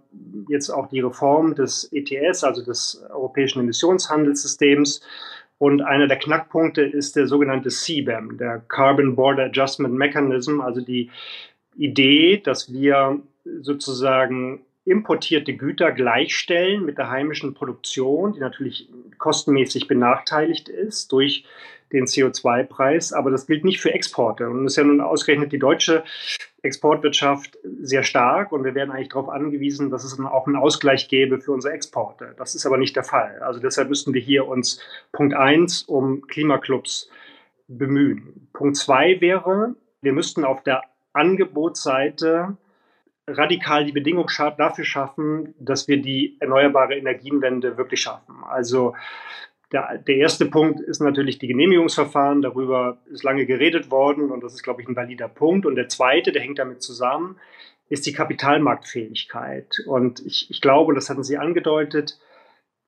jetzt 0.50 0.72
auch 0.72 0.88
die 0.88 1.02
Reform 1.02 1.54
des 1.54 1.92
ETS, 1.94 2.44
also 2.44 2.66
des 2.66 3.06
europäischen 3.12 3.60
Emissionshandelssystems. 3.60 5.02
Und 5.60 5.84
einer 5.84 6.08
der 6.08 6.18
Knackpunkte 6.18 6.82
ist 6.82 7.16
der 7.16 7.28
sogenannte 7.28 7.70
CBAM, 7.70 8.40
der 8.40 8.64
Carbon 8.68 9.16
Border 9.16 9.44
Adjustment 9.44 9.94
Mechanism, 9.94 10.60
also 10.60 10.82
die 10.82 11.12
Idee, 11.76 12.38
dass 12.38 12.72
wir 12.72 13.22
sozusagen 13.62 14.62
importierte 14.86 15.56
Güter 15.56 15.92
gleichstellen 15.92 16.86
mit 16.86 16.98
der 16.98 17.10
heimischen 17.10 17.54
Produktion, 17.54 18.34
die 18.34 18.40
natürlich 18.40 18.90
kostenmäßig 19.20 19.88
benachteiligt 19.88 20.70
ist 20.70 21.12
durch 21.12 21.46
den 21.92 22.06
CO2-Preis, 22.06 23.14
aber 23.14 23.32
das 23.32 23.48
gilt 23.48 23.66
nicht 23.66 23.82
für 23.82 23.94
Exporte. 23.94 24.50
Und 24.50 24.66
ist 24.66 24.78
ja 24.78 24.84
nun 24.84 25.02
ausgerechnet 25.02 25.52
die 25.52 25.60
deutsche 25.60 26.04
Exportwirtschaft 26.62 27.58
sehr 27.82 28.04
stark 28.04 28.52
und 28.52 28.64
wir 28.64 28.76
werden 28.76 28.92
eigentlich 28.92 29.10
darauf 29.10 29.30
angewiesen, 29.30 29.90
dass 29.90 30.04
es 30.04 30.20
auch 30.20 30.48
einen 30.48 30.56
Ausgleich 30.56 31.10
gäbe 31.10 31.40
für 31.40 31.52
unsere 31.52 31.74
Exporte. 31.74 32.34
Das 32.38 32.56
ist 32.56 32.66
aber 32.66 32.78
nicht 32.78 32.96
der 32.96 33.04
Fall. 33.04 33.40
Also 33.42 33.60
deshalb 33.60 33.90
müssten 33.90 34.14
wir 34.14 34.22
hier 34.22 34.48
uns 34.48 34.80
Punkt 35.12 35.36
eins 35.36 35.84
um 35.84 36.22
Klimaclubs 36.28 37.10
bemühen. 37.68 38.48
Punkt 38.54 38.78
zwei 38.78 39.20
wäre, 39.20 39.76
wir 40.02 40.14
müssten 40.14 40.44
auf 40.46 40.64
der 40.64 40.84
Angebotsseite 41.14 42.58
radikal 43.28 43.86
die 43.86 43.92
Bedingung 43.92 44.28
dafür 44.58 44.86
schaffen, 44.86 45.54
dass 45.60 45.88
wir 45.88 46.02
die 46.02 46.38
erneuerbare 46.40 46.96
Energienwende 46.96 47.78
wirklich 47.78 48.02
schaffen. 48.02 48.44
Also 48.44 48.96
der, 49.72 49.98
der, 50.00 50.18
erste 50.18 50.46
Punkt 50.46 50.82
ist 50.82 51.02
natürlich 51.02 51.38
die 51.40 51.48
Genehmigungsverfahren. 51.48 52.42
Darüber 52.42 52.98
ist 53.10 53.24
lange 53.24 53.46
geredet 53.46 53.90
worden 53.90 54.32
und 54.32 54.44
das 54.44 54.54
ist, 54.54 54.64
glaube 54.64 54.82
ich, 54.82 54.88
ein 54.88 54.96
valider 54.96 55.30
Punkt. 55.30 55.66
Und 55.66 55.76
der 55.76 55.88
zweite, 55.88 56.32
der 56.32 56.42
hängt 56.42 56.60
damit 56.60 56.82
zusammen, 56.82 57.38
ist 57.88 58.06
die 58.06 58.14
Kapitalmarktfähigkeit. 58.14 59.82
Und 59.86 60.26
ich, 60.26 60.50
ich 60.50 60.62
glaube, 60.62 60.94
das 60.94 61.10
hatten 61.10 61.24
Sie 61.24 61.38
angedeutet, 61.38 62.20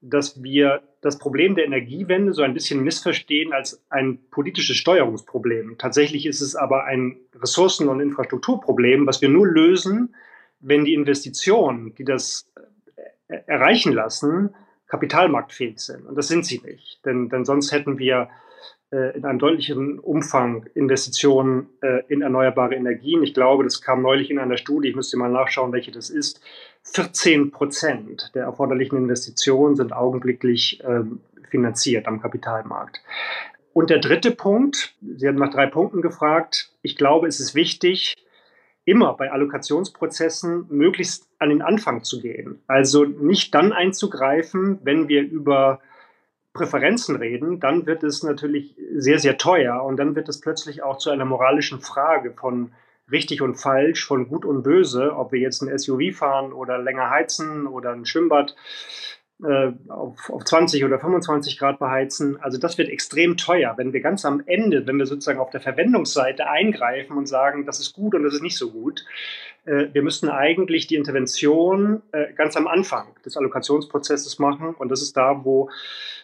dass 0.03 0.43
wir 0.43 0.81
das 1.01 1.17
Problem 1.17 1.55
der 1.55 1.65
Energiewende 1.65 2.33
so 2.33 2.43
ein 2.43 2.53
bisschen 2.53 2.83
missverstehen 2.83 3.53
als 3.53 3.81
ein 3.89 4.19
politisches 4.31 4.75
Steuerungsproblem. 4.75 5.77
Tatsächlich 5.77 6.25
ist 6.25 6.41
es 6.41 6.55
aber 6.55 6.83
ein 6.83 7.17
Ressourcen- 7.33 7.87
und 7.87 8.01
Infrastrukturproblem, 8.01 9.07
was 9.07 9.21
wir 9.21 9.29
nur 9.29 9.47
lösen, 9.47 10.13
wenn 10.59 10.83
die 10.83 10.93
Investitionen, 10.93 11.95
die 11.95 12.03
das 12.03 12.49
äh, 13.27 13.39
erreichen 13.47 13.93
lassen, 13.93 14.53
kapitalmarktfähig 14.87 15.79
sind. 15.79 16.05
Und 16.05 16.15
das 16.15 16.27
sind 16.27 16.45
sie 16.45 16.59
nicht. 16.59 17.03
Denn, 17.05 17.29
denn 17.29 17.45
sonst 17.45 17.71
hätten 17.71 17.97
wir 17.97 18.29
äh, 18.91 19.17
in 19.17 19.25
einem 19.25 19.39
deutlichen 19.39 19.99
Umfang 19.99 20.67
Investitionen 20.75 21.69
äh, 21.81 22.03
in 22.09 22.21
erneuerbare 22.21 22.75
Energien. 22.75 23.23
Ich 23.23 23.33
glaube, 23.33 23.63
das 23.63 23.81
kam 23.81 24.01
neulich 24.01 24.29
in 24.29 24.37
einer 24.37 24.57
Studie, 24.57 24.89
ich 24.89 24.95
müsste 24.95 25.17
mal 25.17 25.31
nachschauen, 25.31 25.71
welche 25.71 25.91
das 25.91 26.09
ist. 26.09 26.41
14 26.83 27.51
Prozent 27.51 28.31
der 28.35 28.43
erforderlichen 28.43 28.97
Investitionen 28.97 29.75
sind 29.75 29.93
augenblicklich 29.93 30.81
ähm, 30.83 31.21
finanziert 31.49 32.07
am 32.07 32.21
Kapitalmarkt. 32.21 33.01
Und 33.73 33.89
der 33.89 33.99
dritte 33.99 34.31
Punkt, 34.31 34.95
Sie 35.01 35.27
haben 35.27 35.37
nach 35.37 35.51
drei 35.51 35.65
Punkten 35.65 36.01
gefragt. 36.01 36.71
Ich 36.81 36.95
glaube, 36.95 37.27
es 37.27 37.39
ist 37.39 37.55
wichtig, 37.55 38.15
immer 38.85 39.13
bei 39.13 39.31
Allokationsprozessen 39.31 40.65
möglichst 40.69 41.27
an 41.39 41.49
den 41.49 41.61
Anfang 41.61 42.03
zu 42.03 42.21
gehen. 42.21 42.61
Also 42.67 43.05
nicht 43.05 43.55
dann 43.55 43.71
einzugreifen, 43.73 44.79
wenn 44.83 45.07
wir 45.07 45.21
über 45.21 45.79
Präferenzen 46.53 47.15
reden, 47.15 47.59
dann 47.59 47.87
wird 47.87 48.03
es 48.03 48.21
natürlich 48.21 48.75
sehr, 48.93 49.17
sehr 49.17 49.37
teuer 49.37 49.83
und 49.83 49.97
dann 49.97 50.15
wird 50.15 50.29
es 50.29 50.39
plötzlich 50.39 50.83
auch 50.83 50.97
zu 50.97 51.09
einer 51.09 51.25
moralischen 51.25 51.81
Frage 51.81 52.31
von 52.31 52.71
richtig 53.13 53.41
und 53.41 53.55
falsch, 53.55 54.05
von 54.05 54.27
gut 54.27 54.43
und 54.43 54.63
böse, 54.63 55.15
ob 55.15 55.31
wir 55.31 55.39
jetzt 55.39 55.61
ein 55.61 55.77
SUV 55.77 56.13
fahren 56.13 56.51
oder 56.51 56.77
länger 56.77 57.09
heizen 57.09 57.65
oder 57.67 57.91
ein 57.91 58.05
Schwimmbad 58.05 58.55
äh, 59.43 59.71
auf, 59.89 60.29
auf 60.29 60.43
20 60.43 60.83
oder 60.85 60.99
25 60.99 61.57
Grad 61.57 61.79
beheizen. 61.79 62.37
Also 62.41 62.57
das 62.57 62.77
wird 62.77 62.89
extrem 62.89 63.37
teuer, 63.37 63.73
wenn 63.77 63.93
wir 63.93 64.01
ganz 64.01 64.25
am 64.25 64.41
Ende, 64.45 64.85
wenn 64.87 64.97
wir 64.97 65.05
sozusagen 65.05 65.39
auf 65.39 65.49
der 65.49 65.61
Verwendungsseite 65.61 66.47
eingreifen 66.49 67.17
und 67.17 67.27
sagen, 67.27 67.65
das 67.65 67.79
ist 67.79 67.93
gut 67.93 68.15
und 68.15 68.23
das 68.23 68.33
ist 68.33 68.43
nicht 68.43 68.57
so 68.57 68.71
gut. 68.71 69.05
Äh, 69.65 69.87
wir 69.93 70.01
müssten 70.01 70.29
eigentlich 70.29 70.87
die 70.87 70.95
Intervention 70.95 72.01
äh, 72.11 72.33
ganz 72.33 72.55
am 72.57 72.67
Anfang 72.67 73.07
des 73.25 73.37
Allokationsprozesses 73.37 74.39
machen 74.39 74.75
und 74.75 74.89
das 74.89 75.01
ist 75.01 75.15
da, 75.17 75.43
wo 75.43 75.69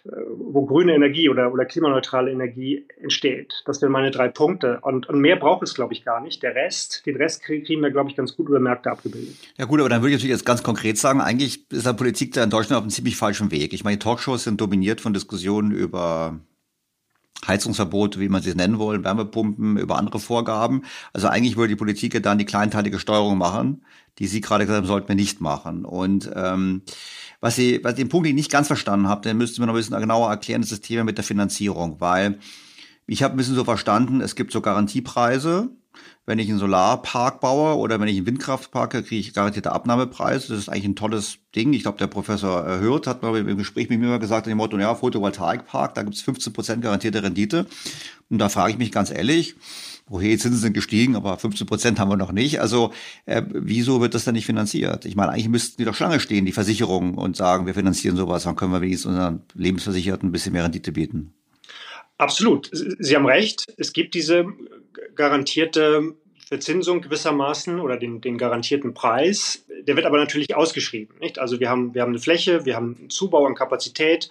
äh, 0.05 0.11
wo 0.37 0.65
grüne 0.65 0.93
Energie 0.93 1.29
oder, 1.29 1.51
oder 1.51 1.65
klimaneutrale 1.65 2.31
Energie 2.31 2.85
entsteht. 3.01 3.63
Das 3.65 3.81
wären 3.81 3.91
meine 3.91 4.11
drei 4.11 4.29
Punkte. 4.29 4.79
Und, 4.81 5.09
und 5.09 5.19
mehr 5.19 5.35
braucht 5.35 5.63
es, 5.63 5.73
glaube 5.73 5.93
ich, 5.93 6.05
gar 6.05 6.21
nicht. 6.21 6.41
Der 6.41 6.55
Rest, 6.55 7.05
den 7.05 7.17
Rest 7.17 7.43
kriegen 7.43 7.81
wir, 7.81 7.91
glaube 7.91 8.09
ich, 8.09 8.15
ganz 8.15 8.35
gut 8.35 8.47
über 8.47 8.59
Märkte 8.59 8.91
abgebildet. 8.91 9.35
Ja 9.57 9.65
gut, 9.65 9.79
aber 9.79 9.89
dann 9.89 10.01
würde 10.01 10.11
ich 10.11 10.17
natürlich 10.17 10.35
jetzt 10.35 10.45
ganz 10.45 10.63
konkret 10.63 10.97
sagen, 10.97 11.21
eigentlich 11.21 11.69
ist 11.71 11.85
der 11.85 11.93
Politik 11.93 12.33
da 12.33 12.43
in 12.43 12.49
Deutschland 12.49 12.77
auf 12.77 12.83
einem 12.83 12.91
ziemlich 12.91 13.17
falschen 13.17 13.51
Weg. 13.51 13.73
Ich 13.73 13.83
meine, 13.83 13.99
Talkshows 13.99 14.45
sind 14.45 14.61
dominiert 14.61 15.01
von 15.01 15.13
Diskussionen 15.13 15.71
über 15.71 16.39
Heizungsverbote, 17.47 18.19
wie 18.19 18.29
man 18.29 18.41
sie 18.41 18.53
nennen 18.53 18.79
wollen, 18.79 19.03
Wärmepumpen, 19.03 19.77
über 19.77 19.97
andere 19.97 20.19
Vorgaben. 20.19 20.83
Also 21.13 21.27
eigentlich 21.27 21.55
würde 21.55 21.69
die 21.69 21.75
Politik 21.77 22.21
dann 22.21 22.37
die 22.37 22.45
kleinteilige 22.45 22.99
Steuerung 22.99 23.37
machen, 23.37 23.83
die 24.17 24.27
Sie 24.27 24.41
gerade 24.41 24.65
gesagt 24.65 24.81
haben, 24.81 24.87
sollten 24.87 25.07
wir 25.07 25.15
nicht 25.15 25.39
machen. 25.39 25.85
Und 25.85 26.29
ähm, 26.35 26.81
was 27.39 27.55
Sie, 27.55 27.79
was 27.83 27.95
den 27.95 28.09
Punkt, 28.09 28.25
den 28.25 28.31
ich 28.31 28.43
nicht 28.43 28.51
ganz 28.51 28.67
verstanden 28.67 29.07
habe, 29.07 29.21
den 29.21 29.37
müssten 29.37 29.61
wir 29.61 29.65
noch 29.67 29.73
ein 29.73 29.77
bisschen 29.77 29.99
genauer 29.99 30.29
erklären, 30.29 30.61
ist 30.61 30.71
das 30.71 30.81
Thema 30.81 31.03
mit 31.03 31.17
der 31.17 31.23
Finanzierung, 31.23 32.01
weil 32.01 32.39
ich 33.07 33.23
habe 33.23 33.33
ein 33.33 33.37
bisschen 33.37 33.55
so 33.55 33.63
verstanden, 33.63 34.21
es 34.21 34.35
gibt 34.35 34.51
so 34.51 34.61
Garantiepreise 34.61 35.69
wenn 36.25 36.37
ich 36.37 36.49
einen 36.49 36.59
Solarpark 36.59 37.39
baue 37.39 37.75
oder 37.77 37.99
wenn 37.99 38.07
ich 38.07 38.17
einen 38.17 38.27
Windkraftpark 38.27 38.91
kriege 38.91 39.15
ich 39.15 39.33
garantierte 39.33 39.71
Abnahmepreise. 39.71 40.49
Das 40.49 40.59
ist 40.59 40.69
eigentlich 40.69 40.85
ein 40.85 40.95
tolles 40.95 41.39
Ding. 41.55 41.73
Ich 41.73 41.81
glaube, 41.81 41.97
der 41.97 42.07
Professor 42.07 42.67
äh, 42.67 42.79
Hürth 42.79 43.07
hat 43.07 43.23
mal 43.23 43.35
im 43.35 43.57
Gespräch 43.57 43.89
mit 43.89 43.99
mir 43.99 44.07
mal 44.07 44.19
gesagt, 44.19 44.45
in 44.45 44.51
dem 44.51 44.57
Motto, 44.57 44.77
ja, 44.77 44.93
Photovoltaikpark, 44.93 45.95
da 45.95 46.03
gibt 46.03 46.15
es 46.15 46.21
15 46.21 46.53
Prozent 46.53 46.83
garantierte 46.83 47.23
Rendite. 47.23 47.65
Und 48.29 48.37
da 48.37 48.49
frage 48.49 48.73
ich 48.73 48.77
mich 48.77 48.91
ganz 48.91 49.09
ehrlich, 49.09 49.55
okay, 50.09 50.37
Zinsen 50.37 50.59
sind 50.59 50.73
gestiegen, 50.73 51.15
aber 51.15 51.37
15 51.37 51.65
Prozent 51.65 51.99
haben 51.99 52.09
wir 52.09 52.17
noch 52.17 52.31
nicht. 52.31 52.61
Also 52.61 52.93
äh, 53.25 53.41
wieso 53.51 54.01
wird 54.01 54.13
das 54.13 54.25
denn 54.25 54.35
nicht 54.35 54.45
finanziert? 54.45 55.05
Ich 55.05 55.15
meine, 55.15 55.31
eigentlich 55.31 55.49
müssten 55.49 55.77
die 55.77 55.85
doch 55.85 55.95
Schlange 55.95 56.19
stehen, 56.19 56.45
die 56.45 56.51
Versicherungen, 56.51 57.15
und 57.15 57.35
sagen, 57.35 57.65
wir 57.65 57.73
finanzieren 57.73 58.17
sowas, 58.17 58.43
dann 58.43 58.55
können 58.55 58.71
wir 58.71 58.81
wenigstens 58.81 59.11
unseren 59.11 59.41
Lebensversicherten 59.55 60.29
ein 60.29 60.31
bisschen 60.31 60.53
mehr 60.53 60.63
Rendite 60.63 60.91
bieten. 60.91 61.33
Absolut. 62.17 62.69
Sie 62.71 63.15
haben 63.15 63.25
recht. 63.25 63.73
Es 63.77 63.93
gibt 63.93 64.13
diese 64.13 64.45
garantierte 65.15 66.15
Verzinsung 66.49 67.01
gewissermaßen 67.01 67.79
oder 67.79 67.97
den, 67.97 68.21
den 68.21 68.39
garantierten 68.39 68.95
Preis. 68.95 69.65
Der 69.83 69.95
wird 69.95 70.07
aber 70.07 70.17
natürlich 70.17 70.55
ausgeschrieben. 70.55 71.15
Nicht? 71.19 71.37
Also 71.37 71.59
wir 71.59 71.69
haben, 71.69 71.93
wir 71.93 72.01
haben 72.01 72.09
eine 72.09 72.19
Fläche, 72.19 72.65
wir 72.65 72.75
haben 72.75 72.95
einen 72.97 73.09
Zubau 73.11 73.45
an 73.45 73.53
Kapazität. 73.53 74.29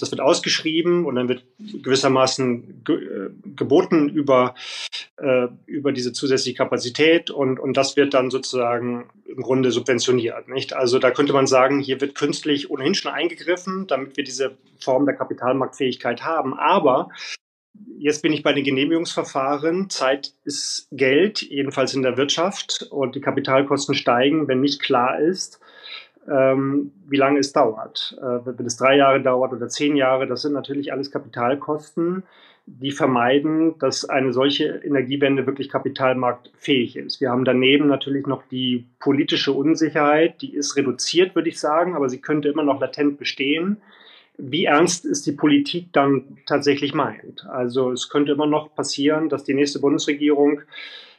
Das 0.00 0.10
wird 0.10 0.20
ausgeschrieben 0.20 1.06
und 1.06 1.14
dann 1.14 1.28
wird 1.28 1.44
gewissermaßen 1.58 2.82
ge 2.82 2.96
äh, 2.96 3.30
geboten 3.54 4.08
über, 4.08 4.56
äh, 5.18 5.46
über 5.66 5.92
diese 5.92 6.12
zusätzliche 6.12 6.56
Kapazität 6.56 7.30
und, 7.30 7.60
und 7.60 7.76
das 7.76 7.96
wird 7.96 8.14
dann 8.14 8.30
sozusagen 8.30 9.08
im 9.24 9.40
Grunde 9.40 9.70
subventioniert. 9.70 10.48
Nicht? 10.48 10.72
Also 10.72 10.98
da 10.98 11.12
könnte 11.12 11.32
man 11.32 11.46
sagen, 11.46 11.78
hier 11.78 12.00
wird 12.00 12.16
künstlich 12.16 12.68
ohnehin 12.68 12.96
schon 12.96 13.12
eingegriffen, 13.12 13.86
damit 13.86 14.16
wir 14.16 14.24
diese 14.24 14.58
Form 14.80 15.06
der 15.06 15.14
Kapitalmarktfähigkeit 15.14 16.24
haben. 16.24 16.58
Aber 16.58 17.10
Jetzt 17.98 18.22
bin 18.22 18.32
ich 18.32 18.42
bei 18.42 18.52
den 18.52 18.64
Genehmigungsverfahren. 18.64 19.88
Zeit 19.90 20.34
ist 20.44 20.88
Geld, 20.92 21.42
jedenfalls 21.42 21.94
in 21.94 22.02
der 22.02 22.16
Wirtschaft. 22.16 22.86
Und 22.90 23.14
die 23.14 23.20
Kapitalkosten 23.20 23.94
steigen, 23.94 24.46
wenn 24.46 24.60
nicht 24.60 24.80
klar 24.80 25.18
ist, 25.18 25.60
ähm, 26.30 26.92
wie 27.08 27.16
lange 27.16 27.40
es 27.40 27.52
dauert. 27.52 28.16
Äh, 28.20 28.58
wenn 28.58 28.66
es 28.66 28.76
drei 28.76 28.96
Jahre 28.96 29.22
dauert 29.22 29.52
oder 29.52 29.68
zehn 29.68 29.96
Jahre, 29.96 30.26
das 30.26 30.42
sind 30.42 30.52
natürlich 30.52 30.92
alles 30.92 31.10
Kapitalkosten, 31.10 32.22
die 32.66 32.92
vermeiden, 32.92 33.78
dass 33.78 34.08
eine 34.08 34.32
solche 34.32 34.64
Energiewende 34.84 35.46
wirklich 35.46 35.68
kapitalmarktfähig 35.68 36.96
ist. 36.96 37.20
Wir 37.20 37.30
haben 37.30 37.44
daneben 37.44 37.88
natürlich 37.88 38.26
noch 38.26 38.42
die 38.50 38.86
politische 39.00 39.52
Unsicherheit, 39.52 40.40
die 40.40 40.54
ist 40.54 40.76
reduziert, 40.76 41.34
würde 41.34 41.50
ich 41.50 41.60
sagen, 41.60 41.94
aber 41.94 42.08
sie 42.08 42.20
könnte 42.20 42.48
immer 42.48 42.64
noch 42.64 42.80
latent 42.80 43.18
bestehen 43.18 43.78
wie 44.36 44.64
ernst 44.64 45.04
es 45.04 45.22
die 45.22 45.32
Politik 45.32 45.92
dann 45.92 46.38
tatsächlich 46.46 46.94
meint. 46.94 47.46
Also 47.46 47.92
es 47.92 48.08
könnte 48.08 48.32
immer 48.32 48.46
noch 48.46 48.74
passieren, 48.74 49.28
dass 49.28 49.44
die 49.44 49.54
nächste 49.54 49.80
Bundesregierung 49.80 50.62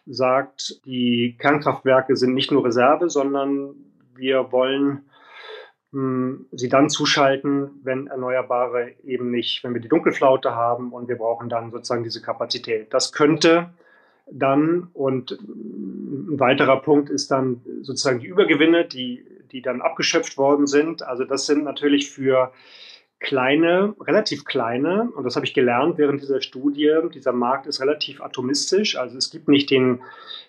sagt, 0.06 0.86
die 0.86 1.36
Kernkraftwerke 1.40 2.16
sind 2.16 2.34
nicht 2.34 2.52
nur 2.52 2.66
Reserve, 2.66 3.10
sondern 3.10 3.76
wir 4.16 4.52
wollen 4.52 5.06
hm, 5.92 6.46
sie 6.52 6.70
dann 6.70 6.90
zuschalten, 6.90 7.80
wenn 7.84 8.08
Erneuerbare 8.08 8.94
eben 9.04 9.32
nicht, 9.32 9.64
wenn 9.64 9.74
wir 9.74 9.82
die 9.82 9.90
Dunkelflaute 9.90 10.54
haben 10.54 10.92
und 10.92 11.08
wir 11.08 11.18
brauchen 11.18 11.50
dann 11.50 11.72
sozusagen 11.72 12.04
diese 12.04 12.22
Kapazität. 12.22 12.94
Das 12.94 13.14
könnte 13.14 13.70
dann 14.30 14.90
und 14.94 15.32
ein 15.32 16.40
weiterer 16.40 16.82
Punkt 16.82 17.10
ist 17.10 17.32
dann 17.32 17.62
sozusagen 17.82 18.20
die 18.20 18.28
Übergewinne, 18.28 18.86
die, 18.86 19.26
die 19.52 19.62
dann 19.62 19.82
abgeschöpft 19.82 20.38
worden 20.38 20.68
sind. 20.68 21.04
Also 21.04 21.24
das 21.24 21.46
sind 21.46 21.64
natürlich 21.64 22.12
für 22.12 22.52
kleine, 23.20 23.96
relativ 24.02 24.46
kleine, 24.46 25.10
und 25.16 25.24
das 25.24 25.36
habe 25.36 25.46
ich 25.46 25.54
gelernt 25.54 25.98
während 25.98 26.22
dieser 26.22 26.42
Studie, 26.42 26.92
dieser 27.14 27.34
Markt 27.34 27.66
ist 27.66 27.82
relativ 27.82 28.22
atomistisch. 28.22 28.98
Also 28.98 29.18
es 29.18 29.32
gibt 29.32 29.48
nicht 29.48 29.72
den, 29.72 30.02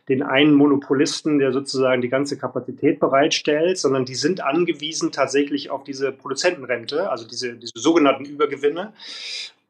den 0.09 0.23
einen 0.23 0.55
Monopolisten, 0.55 1.39
der 1.39 1.53
sozusagen 1.53 2.03
die 2.03 2.09
ganze 2.09 2.37
Kapazität 2.37 3.01
bereitstellt, 3.01 3.79
sondern 3.79 4.05
die 4.05 4.15
sind 4.15 4.43
angewiesen 4.43 5.13
tatsächlich 5.13 5.71
auf 5.71 5.85
diese 5.85 6.13
Produzentenrente, 6.13 7.11
also 7.11 7.27
diese, 7.27 7.55
diese 7.55 7.73
sogenannten 7.77 8.25
Übergewinne. 8.25 8.93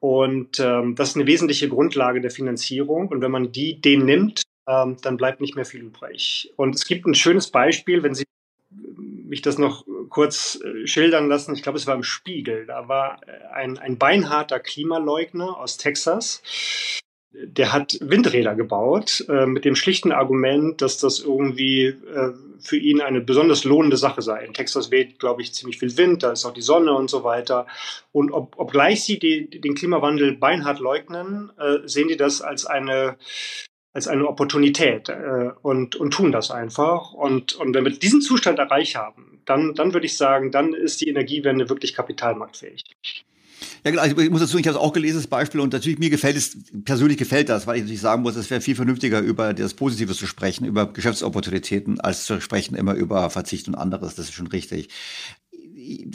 Und 0.00 0.60
ähm, 0.60 0.94
das 0.94 1.10
ist 1.10 1.16
eine 1.16 1.26
wesentliche 1.26 1.68
Grundlage 1.68 2.20
der 2.20 2.30
Finanzierung. 2.30 3.08
Und 3.08 3.20
wenn 3.22 3.30
man 3.30 3.52
die 3.52 3.80
den 3.80 4.04
nimmt, 4.04 4.42
ähm, 4.66 4.96
dann 5.02 5.16
bleibt 5.16 5.40
nicht 5.40 5.54
mehr 5.54 5.64
viel 5.64 5.82
übrig. 5.82 6.52
Und 6.56 6.74
es 6.74 6.86
gibt 6.86 7.06
ein 7.06 7.14
schönes 7.14 7.50
Beispiel, 7.50 8.02
wenn 8.02 8.14
Sie 8.14 8.24
mich 8.70 9.42
das 9.42 9.58
noch 9.58 9.84
kurz 10.08 10.60
äh, 10.62 10.86
schildern 10.86 11.28
lassen. 11.28 11.54
Ich 11.54 11.62
glaube, 11.62 11.78
es 11.78 11.86
war 11.86 11.94
im 11.94 12.02
Spiegel. 12.02 12.66
Da 12.66 12.88
war 12.88 13.20
äh, 13.26 13.54
ein, 13.54 13.78
ein 13.78 13.98
beinharter 13.98 14.60
Klimaleugner 14.60 15.58
aus 15.58 15.76
Texas. 15.76 16.42
Der 17.32 17.72
hat 17.72 17.98
Windräder 18.00 18.54
gebaut 18.54 19.24
äh, 19.28 19.46
mit 19.46 19.64
dem 19.64 19.76
schlichten 19.76 20.10
Argument, 20.12 20.80
dass 20.80 20.98
das 20.98 21.20
irgendwie 21.20 21.86
äh, 21.86 22.32
für 22.60 22.78
ihn 22.78 23.02
eine 23.02 23.20
besonders 23.20 23.64
lohnende 23.64 23.98
Sache 23.98 24.22
sei. 24.22 24.44
In 24.44 24.54
Texas 24.54 24.90
weht, 24.90 25.18
glaube 25.18 25.42
ich, 25.42 25.52
ziemlich 25.52 25.78
viel 25.78 25.96
Wind, 25.98 26.22
da 26.22 26.32
ist 26.32 26.46
auch 26.46 26.54
die 26.54 26.62
Sonne 26.62 26.94
und 26.94 27.10
so 27.10 27.24
weiter. 27.24 27.66
Und 28.12 28.32
ob, 28.32 28.58
obgleich 28.58 29.04
sie 29.04 29.18
die, 29.18 29.50
den 29.50 29.74
Klimawandel 29.74 30.36
beinhart 30.36 30.80
leugnen, 30.80 31.52
äh, 31.58 31.86
sehen 31.86 32.08
die 32.08 32.16
das 32.16 32.40
als 32.40 32.64
eine 32.64 33.18
als 33.96 34.08
eine 34.08 34.28
Opportunität 34.28 35.08
äh, 35.08 35.50
und, 35.62 35.96
und 35.96 36.10
tun 36.10 36.30
das 36.30 36.50
einfach. 36.50 37.14
Und, 37.14 37.54
und 37.54 37.74
wenn 37.74 37.82
wir 37.82 37.92
diesen 37.92 38.20
Zustand 38.20 38.58
erreicht 38.58 38.94
haben, 38.94 39.40
dann, 39.46 39.74
dann 39.74 39.94
würde 39.94 40.04
ich 40.04 40.18
sagen, 40.18 40.52
dann 40.52 40.74
ist 40.74 41.00
die 41.00 41.08
Energiewende 41.08 41.70
wirklich 41.70 41.94
kapitalmarktfähig. 41.94 42.84
Ja, 43.84 43.90
genau. 43.90 44.04
Ich 44.04 44.30
muss 44.30 44.42
dazu, 44.42 44.58
ich 44.58 44.66
habe 44.66 44.76
es 44.76 44.82
auch 44.82 44.92
gelesen, 44.92 45.16
das 45.16 45.28
Beispiel, 45.28 45.60
und 45.60 45.72
natürlich 45.72 45.98
mir 45.98 46.10
gefällt 46.10 46.36
es, 46.36 46.58
persönlich 46.84 47.16
gefällt 47.16 47.48
das, 47.48 47.66
weil 47.66 47.76
ich 47.76 47.82
natürlich 47.84 48.02
sagen 48.02 48.20
muss, 48.20 48.36
es 48.36 48.50
wäre 48.50 48.60
viel 48.60 48.74
vernünftiger, 48.74 49.20
über 49.20 49.54
das 49.54 49.72
Positive 49.72 50.12
zu 50.12 50.26
sprechen, 50.26 50.66
über 50.66 50.92
Geschäftsopportunitäten, 50.92 51.98
als 51.98 52.26
zu 52.26 52.38
sprechen 52.42 52.74
immer 52.74 52.92
über 52.92 53.30
Verzicht 53.30 53.66
und 53.66 53.76
anderes. 53.76 54.14
Das 54.14 54.26
ist 54.26 54.34
schon 54.34 54.48
richtig 54.48 54.90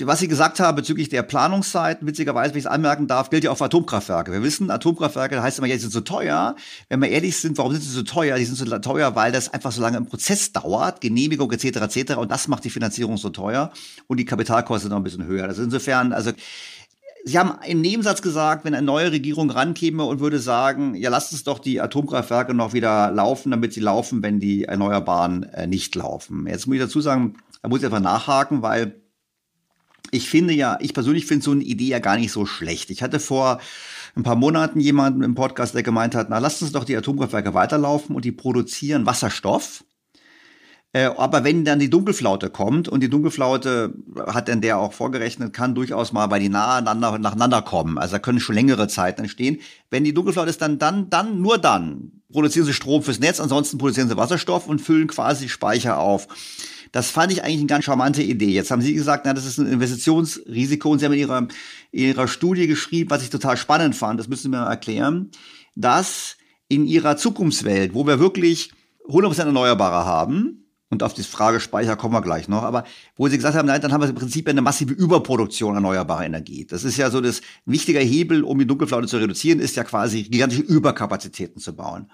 was 0.04 0.20
Sie 0.20 0.28
gesagt 0.28 0.60
haben 0.60 0.76
bezüglich 0.76 1.10
der 1.10 1.24
Planungszeiten, 1.24 2.08
witzigerweise, 2.08 2.54
wenn 2.54 2.60
ich 2.60 2.66
es 2.66 2.72
anmerken 2.72 3.08
darf, 3.08 3.30
gilt 3.30 3.44
ja 3.44 3.52
auch 3.52 3.58
für 3.58 3.66
Atomkraftwerke. 3.66 4.32
Wir 4.32 4.44
wissen, 4.44 4.70
Atomkraftwerke 4.70 5.42
heißt 5.42 5.60
immer, 5.60 5.68
ja, 5.68 5.76
die 5.76 5.82
sind 5.82 5.94
so 5.94 6.02
teuer. 6.02 6.56
Wenn 6.90 7.02
wir 7.02 7.10
ehrlich 7.10 7.38
sind, 7.38 7.58
warum 7.58 7.72
sind 7.72 7.82
sie 7.82 7.90
so 7.90 8.04
teuer? 8.04 8.38
Die 8.38 8.46
sind 8.46 8.56
so 8.56 8.66
teuer, 8.80 9.16
weil 9.16 9.32
das 9.32 9.54
einfach 9.54 9.72
so 9.72 9.82
lange 9.82 9.98
im 9.98 10.06
Prozess 10.06 10.52
dauert, 10.52 11.02
Genehmigung 11.02 11.52
etc. 11.52 11.66
etc. 11.66 12.16
Und 12.16 12.32
das 12.32 12.48
macht 12.48 12.64
die 12.64 12.70
Finanzierung 12.70 13.18
so 13.18 13.30
teuer 13.30 13.72
und 14.08 14.18
die 14.18 14.26
Kapitalkosten 14.26 14.90
noch 14.90 14.98
ein 14.98 15.04
bisschen 15.04 15.26
höher. 15.26 15.46
Also 15.46 15.64
insofern, 15.64 16.14
also 16.14 16.32
Sie 17.24 17.38
haben 17.38 17.54
im 17.68 17.82
Nebensatz 17.82 18.24
gesagt, 18.24 18.66
wenn 18.66 18.74
eine 18.74 18.86
neue 18.86 19.12
Regierung 19.12 19.52
rankäme 19.52 20.04
und 20.04 20.20
würde 20.20 20.40
sagen, 20.40 20.96
ja, 20.96 21.12
lasst 21.12 21.32
uns 21.32 21.44
doch 21.44 21.60
die 21.60 21.80
Atomkraftwerke 21.80 22.56
noch 22.56 22.74
wieder 22.74 23.12
laufen, 23.12 23.52
damit 23.52 23.74
sie 23.74 23.80
laufen, 23.80 24.24
wenn 24.24 24.40
die 24.40 24.64
Erneuerbaren 24.64 25.44
äh, 25.44 25.68
nicht 25.68 25.94
laufen. 25.96 26.48
Jetzt 26.48 26.66
muss 26.66 26.78
ich 26.78 26.82
dazu 26.82 27.00
sagen, 27.00 27.36
da 27.62 27.70
muss 27.70 27.80
ich 27.80 27.86
einfach 27.86 28.00
nachhaken, 28.00 28.64
weil 28.64 29.01
ich 30.12 30.30
finde 30.30 30.54
ja, 30.54 30.78
ich 30.82 30.94
persönlich 30.94 31.26
finde 31.26 31.44
so 31.44 31.52
eine 31.52 31.64
Idee 31.64 31.88
ja 31.88 32.00
gar 32.00 32.18
nicht 32.18 32.32
so 32.32 32.46
schlecht. 32.46 32.90
Ich 32.90 33.02
hatte 33.02 33.20
vor 33.20 33.60
ein 34.16 34.24
paar 34.24 34.36
Monaten 34.36 34.80
jemanden 34.80 35.24
im 35.24 35.36
Podcast, 35.36 35.74
der 35.74 35.84
gemeint 35.84 36.16
hat, 36.16 36.30
na, 36.30 36.38
lasst 36.38 36.62
uns 36.62 36.74
doch 36.74 36.84
die 36.84 36.98
Atomkraftwerke 36.98 37.54
weiterlaufen 37.54 38.16
und 38.16 38.26
die 38.26 38.34
produzieren 38.34 39.06
Wasserstoff. 39.06 39.86
Äh, 40.94 41.06
aber 41.06 41.46
wenn 41.46 41.64
dann 41.64 41.80
die 41.80 41.90
Dunkelflaute 41.90 42.50
kommt 42.50 42.90
und 42.90 43.02
die 43.02 43.10
Dunkelflaute 43.10 43.94
hat 44.28 44.50
dann 44.50 44.60
der 44.60 44.78
auch 44.78 44.92
vorgerechnet, 44.92 45.54
kann 45.54 45.74
durchaus 45.74 46.12
mal, 46.12 46.30
weil 46.30 46.42
die 46.42 46.50
nacheinander 46.50 47.18
nacheinander 47.18 47.62
kommen. 47.62 47.98
Also 47.98 48.14
da 48.14 48.20
können 48.20 48.42
schon 48.42 48.56
längere 48.56 48.90
Zeiten 48.90 49.22
entstehen. 49.22 49.60
Wenn 49.90 50.04
die 50.04 50.14
Dunkelflaute 50.14 50.50
ist, 50.50 50.62
dann, 50.62 50.80
dann, 50.80 51.10
dann, 51.10 51.42
nur 51.42 51.58
dann 51.58 52.12
produzieren 52.34 52.66
sie 52.66 52.74
Strom 52.74 53.04
fürs 53.04 53.20
Netz, 53.20 53.40
ansonsten 53.40 53.78
produzieren 53.78 54.10
sie 54.10 54.18
Wasserstoff 54.18 54.68
und 54.68 54.80
füllen 54.80 55.08
quasi 55.08 55.48
Speicher 55.48 55.98
auf. 55.98 56.28
Das 56.92 57.10
fand 57.10 57.32
ich 57.32 57.44
eigentlich 57.44 57.60
eine 57.60 57.68
ganz 57.68 57.86
charmante 57.86 58.22
Idee. 58.22 58.52
Jetzt 58.52 58.72
haben 58.72 58.82
Sie 58.82 58.94
gesagt, 58.94 59.26
na, 59.26 59.34
das 59.34 59.46
ist 59.46 59.58
ein 59.58 59.68
Investitionsrisiko 59.68 60.90
und 60.90 61.00
Sie 61.00 61.06
haben 61.06 61.14
in 61.14 61.20
Ihrer, 61.20 61.48
in 61.92 62.08
Ihrer 62.08 62.28
Studie 62.28 62.68
geschrieben, 62.68 63.10
was 63.10 63.24
ich 63.24 63.30
total 63.30 63.58
spannend 63.58 63.96
fand, 63.96 64.20
das 64.20 64.28
müssen 64.28 64.44
Sie 64.44 64.50
mir 64.50 64.66
erklären, 64.66 65.32
dass 65.76 66.38
in 66.68 66.86
Ihrer 66.86 67.18
Zukunftswelt, 67.18 67.94
wo 67.94 68.06
wir 68.06 68.20
wirklich 68.20 68.72
100% 69.08 69.46
Erneuerbare 69.46 70.06
haben, 70.06 70.61
und 70.92 71.04
auf 71.04 71.14
die 71.14 71.24
Frage 71.24 71.62
Speicher 71.62 71.96
kommen 71.96 72.14
wir 72.14 72.22
gleich 72.22 72.50
noch. 72.50 72.64
Aber 72.64 72.84
wo 73.16 73.28
Sie 73.30 73.38
gesagt 73.38 73.56
haben, 73.56 73.68
nein, 73.68 73.82
dann 73.82 73.94
haben 73.94 74.02
wir 74.02 74.10
im 74.10 74.16
Prinzip 74.16 74.48
eine 74.48 74.62
massive 74.62 74.94
Überproduktion 74.94 75.74
erneuerbarer 75.74 76.26
Energie. 76.26 76.68
Das 76.70 76.84
ist 76.84 76.98
ja 76.98 77.10
so 77.10 77.22
das 77.22 77.42
wichtige 77.66 78.00
Hebel, 78.00 78.44
um 78.44 78.60
die 78.60 78.68
Dunkelflaute 78.68 79.08
zu 79.08 79.18
reduzieren, 79.18 79.60
ist 79.60 79.78
ja 79.78 79.86
quasi 79.86 80.24
gigantische 80.24 80.64
Überkapazitäten 80.64 81.62
zu 81.62 81.74
bauen. 81.76 82.12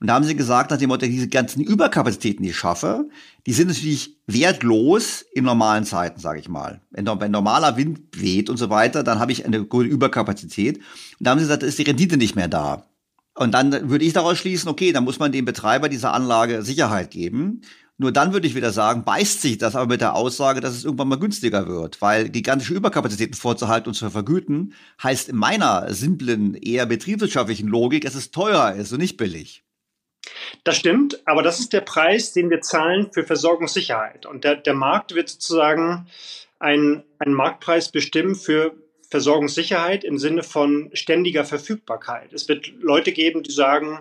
Und 0.00 0.08
da 0.08 0.14
haben 0.14 0.24
sie 0.24 0.36
gesagt, 0.36 0.72
nach 0.72 0.78
dem 0.78 0.88
Motto, 0.88 1.06
diese 1.06 1.28
ganzen 1.28 1.62
Überkapazitäten, 1.62 2.42
die 2.42 2.50
ich 2.50 2.56
schaffe, 2.56 3.08
die 3.46 3.52
sind 3.52 3.68
natürlich 3.68 4.18
wertlos 4.26 5.24
in 5.32 5.44
normalen 5.44 5.84
Zeiten, 5.84 6.20
sage 6.20 6.40
ich 6.40 6.48
mal. 6.48 6.82
Wenn, 6.90 7.06
wenn 7.06 7.30
normaler 7.30 7.76
Wind 7.76 8.00
weht 8.12 8.50
und 8.50 8.56
so 8.56 8.68
weiter, 8.70 9.04
dann 9.04 9.20
habe 9.20 9.30
ich 9.30 9.46
eine 9.46 9.64
gute 9.64 9.88
Überkapazität. 9.88 10.78
Und 10.78 10.84
da 11.20 11.30
haben 11.30 11.38
sie 11.38 11.44
gesagt, 11.44 11.62
da 11.62 11.66
ist 11.66 11.78
die 11.78 11.84
Rendite 11.84 12.16
nicht 12.16 12.34
mehr 12.34 12.48
da. 12.48 12.86
Und 13.36 13.52
dann 13.52 13.90
würde 13.90 14.04
ich 14.04 14.14
daraus 14.14 14.38
schließen, 14.38 14.68
okay, 14.68 14.92
dann 14.92 15.04
muss 15.04 15.18
man 15.18 15.30
dem 15.30 15.44
Betreiber 15.44 15.88
dieser 15.88 16.12
Anlage 16.14 16.62
Sicherheit 16.62 17.10
geben. 17.10 17.60
Nur 17.98 18.12
dann 18.12 18.34
würde 18.34 18.46
ich 18.46 18.54
wieder 18.54 18.72
sagen, 18.72 19.04
beißt 19.04 19.40
sich 19.40 19.56
das 19.56 19.74
aber 19.74 19.86
mit 19.86 20.02
der 20.02 20.14
Aussage, 20.14 20.60
dass 20.60 20.74
es 20.74 20.84
irgendwann 20.84 21.08
mal 21.08 21.18
günstiger 21.18 21.66
wird, 21.66 22.02
weil 22.02 22.28
gigantische 22.28 22.74
Überkapazitäten 22.74 23.34
vorzuhalten 23.34 23.88
und 23.88 23.94
zu 23.94 24.10
vergüten, 24.10 24.74
heißt 25.02 25.30
in 25.30 25.36
meiner 25.36 25.92
simplen, 25.94 26.54
eher 26.54 26.84
betriebswirtschaftlichen 26.84 27.68
Logik, 27.68 28.04
dass 28.04 28.14
es 28.14 28.30
teurer 28.30 28.74
ist 28.74 28.92
und 28.92 28.98
nicht 28.98 29.16
billig. 29.16 29.64
Das 30.64 30.76
stimmt, 30.76 31.26
aber 31.26 31.42
das 31.42 31.60
ist 31.60 31.72
der 31.72 31.80
Preis, 31.80 32.32
den 32.32 32.50
wir 32.50 32.60
zahlen 32.60 33.10
für 33.12 33.24
Versorgungssicherheit. 33.24 34.26
Und 34.26 34.44
der, 34.44 34.56
der 34.56 34.74
Markt 34.74 35.14
wird 35.14 35.30
sozusagen 35.30 36.06
einen, 36.58 37.02
einen 37.18 37.34
Marktpreis 37.34 37.90
bestimmen 37.90 38.34
für 38.34 38.74
Versorgungssicherheit 39.08 40.04
im 40.04 40.18
Sinne 40.18 40.42
von 40.42 40.90
ständiger 40.92 41.44
Verfügbarkeit. 41.44 42.32
Es 42.32 42.48
wird 42.48 42.66
Leute 42.80 43.12
geben, 43.12 43.42
die 43.42 43.52
sagen, 43.52 44.00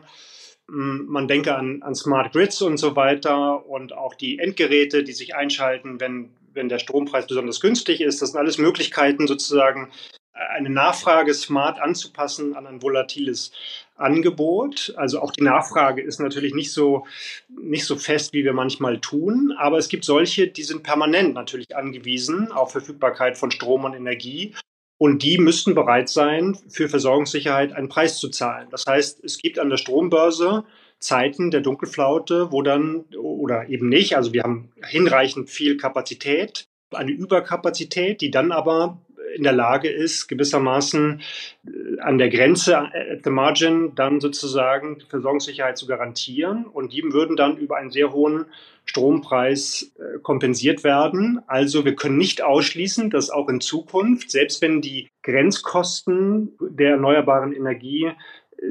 man 0.68 1.28
denke 1.28 1.56
an, 1.56 1.82
an 1.84 1.96
Smart 1.96 2.34
Grids 2.34 2.62
und 2.62 2.78
so 2.78 2.96
weiter 2.96 3.66
und 3.68 3.94
auch 3.94 4.16
die 4.16 4.40
Endgeräte, 4.40 5.04
die 5.04 5.14
sich 5.14 5.36
einschalten, 5.36 6.00
wenn, 6.00 6.30
wenn 6.54 6.70
der 6.70 6.80
Strompreis 6.80 7.28
besonders 7.28 7.62
günstig 7.62 8.02
ist. 8.02 8.22
Das 8.22 8.32
sind 8.32 8.40
alles 8.40 8.58
Möglichkeiten, 8.58 9.28
sozusagen 9.28 9.92
eine 10.36 10.70
Nachfrage 10.70 11.34
smart 11.34 11.80
anzupassen 11.80 12.56
an 12.56 12.68
ein 12.68 12.82
volatiles 12.82 13.52
Angebot. 13.96 14.94
Also 14.98 15.22
auch 15.22 15.32
die 15.32 15.44
Nachfrage 15.44 16.02
ist 16.02 16.20
natürlich 16.20 16.54
nicht 16.54 16.74
so, 16.74 17.06
nicht 17.50 17.86
so 17.86 17.96
fest, 17.96 18.34
wie 18.34 18.44
wir 18.44 18.54
manchmal 18.54 19.00
tun, 19.00 19.54
aber 19.58 19.78
es 19.78 19.88
gibt 19.88 20.04
solche, 20.04 20.48
die 20.48 20.64
sind 20.64 20.84
permanent 20.84 21.34
natürlich 21.34 21.76
angewiesen 21.76 22.52
auf 22.52 22.72
Verfügbarkeit 22.74 23.38
von 23.38 23.52
Strom 23.52 23.86
und 23.86 23.94
Energie. 23.94 24.54
Und 24.98 25.24
die 25.24 25.38
müssten 25.38 25.76
bereit 25.76 26.10
sein, 26.10 26.58
für 26.70 26.88
Versorgungssicherheit 26.88 27.74
einen 27.74 27.90
Preis 27.90 28.18
zu 28.18 28.30
zahlen. 28.30 28.68
Das 28.72 28.86
heißt, 28.88 29.24
es 29.24 29.38
gibt 29.38 29.60
an 29.60 29.70
der 29.70 29.78
Strombörse 29.78 30.64
Zeiten 31.00 31.52
der 31.52 31.62
Dunkelflaute, 31.62 32.52
wo 32.52 32.62
dann, 32.62 33.06
oder 33.18 33.70
eben 33.70 33.90
nicht, 33.90 34.16
also 34.16 34.34
wir 34.34 34.44
haben 34.44 34.72
hinreichend 34.88 35.50
viel 35.50 35.78
Kapazität, 35.78 36.68
eine 36.92 37.12
Überkapazität, 37.12 38.22
die 38.22 38.32
dann 38.32 38.52
aber 38.52 39.02
in 39.36 39.44
der 39.44 39.54
Lage 39.54 39.90
ist, 39.90 40.28
gewissermaßen 40.28 41.22
äh, 41.68 42.00
an 42.00 42.18
der 42.18 42.30
Grenze, 42.30 42.78
at 42.78 43.24
the 43.24 43.30
margin, 43.30 43.94
dann 43.96 44.22
sozusagen 44.22 45.02
Versorgungssicherheit 45.10 45.78
zu 45.78 45.88
garantieren. 45.88 46.66
Und 46.66 46.94
die 46.94 47.04
würden 47.04 47.36
dann 47.36 47.58
über 47.58 47.76
einen 47.76 47.92
sehr 47.92 48.14
hohen 48.14 48.46
Strompreis 48.86 49.92
äh, 49.98 50.20
kompensiert 50.20 50.84
werden. 50.84 51.42
Also 51.48 51.86
wir 51.86 51.96
können 51.96 52.18
nicht 52.18 52.44
ausschließen, 52.44 53.10
dass 53.10 53.30
auch 53.30 53.50
in 53.50 53.62
Zukunft, 53.62 54.32
selbst 54.32 54.62
wenn 54.62 54.82
die 54.82 55.10
Grenzkosten 55.24 56.58
der 56.62 56.92
erneuerbaren 56.92 57.54
Energie 57.54 58.06
äh, 58.06 58.14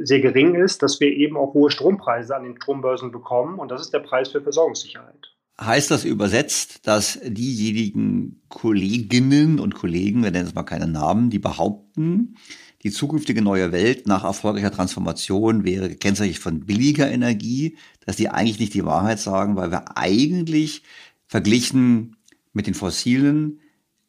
sehr 0.05 0.21
gering 0.21 0.55
ist, 0.55 0.83
dass 0.83 1.01
wir 1.01 1.09
eben 1.09 1.37
auch 1.37 1.55
hohe 1.55 1.71
Strompreise 1.71 2.37
an 2.37 2.45
den 2.45 2.57
Strombörsen 2.57 3.11
bekommen. 3.13 3.59
Und 3.59 3.71
das 3.71 3.83
ist 3.83 3.93
der 3.93 4.01
Preis 4.01 4.31
für 4.31 4.41
Versorgungssicherheit 4.41 5.35
heißt 5.61 5.91
das 5.91 6.05
übersetzt, 6.05 6.87
dass 6.87 7.19
diejenigen 7.23 8.43
Kolleginnen 8.49 9.61
und 9.61 9.75
Kollegen, 9.75 10.23
wir 10.23 10.31
nennen 10.31 10.49
es 10.49 10.55
mal 10.55 10.65
keine 10.65 10.89
Namen, 10.89 11.31
die 11.31 11.39
behaupten, 11.39 12.37
die 12.85 12.91
zukünftige 12.91 13.41
neue 13.41 13.73
Welt 13.73 14.07
nach 14.07 14.25
erfolgreicher 14.25 14.71
Transformation 14.71 15.65
wäre 15.65 15.89
gekennzeichnet 15.89 16.39
von 16.39 16.61
billiger 16.67 17.11
Energie, 17.11 17.77
dass 18.05 18.17
die 18.17 18.29
eigentlich 18.29 18.61
nicht 18.61 18.75
die 18.75 18.85
Wahrheit 18.85 19.19
sagen, 19.19 19.57
weil 19.57 19.71
wir 19.71 19.97
eigentlich 19.97 20.83
verglichen 21.27 22.17
mit 22.53 22.67
den 22.67 22.75
fossilen 22.75 23.61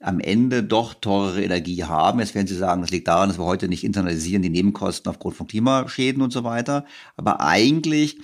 am 0.02 0.20
Ende 0.20 0.62
doch 0.62 0.94
teurere 0.94 1.42
Energie 1.42 1.86
haben. 1.86 2.20
Jetzt 2.20 2.36
werden 2.36 2.48
Sie 2.48 2.56
sagen, 2.58 2.82
das 2.82 2.92
liegt 2.92 3.08
daran, 3.08 3.30
dass 3.30 3.40
wir 3.40 3.46
heute 3.46 3.70
nicht 3.70 3.86
internalisieren 3.86 4.42
die 4.42 4.50
Nebenkosten 4.50 5.10
aufgrund 5.10 5.36
von 5.36 5.48
Klimaschäden 5.48 6.22
und 6.22 6.34
so 6.34 6.44
weiter. 6.44 6.86
Aber 7.16 7.40
eigentlich 7.40 8.20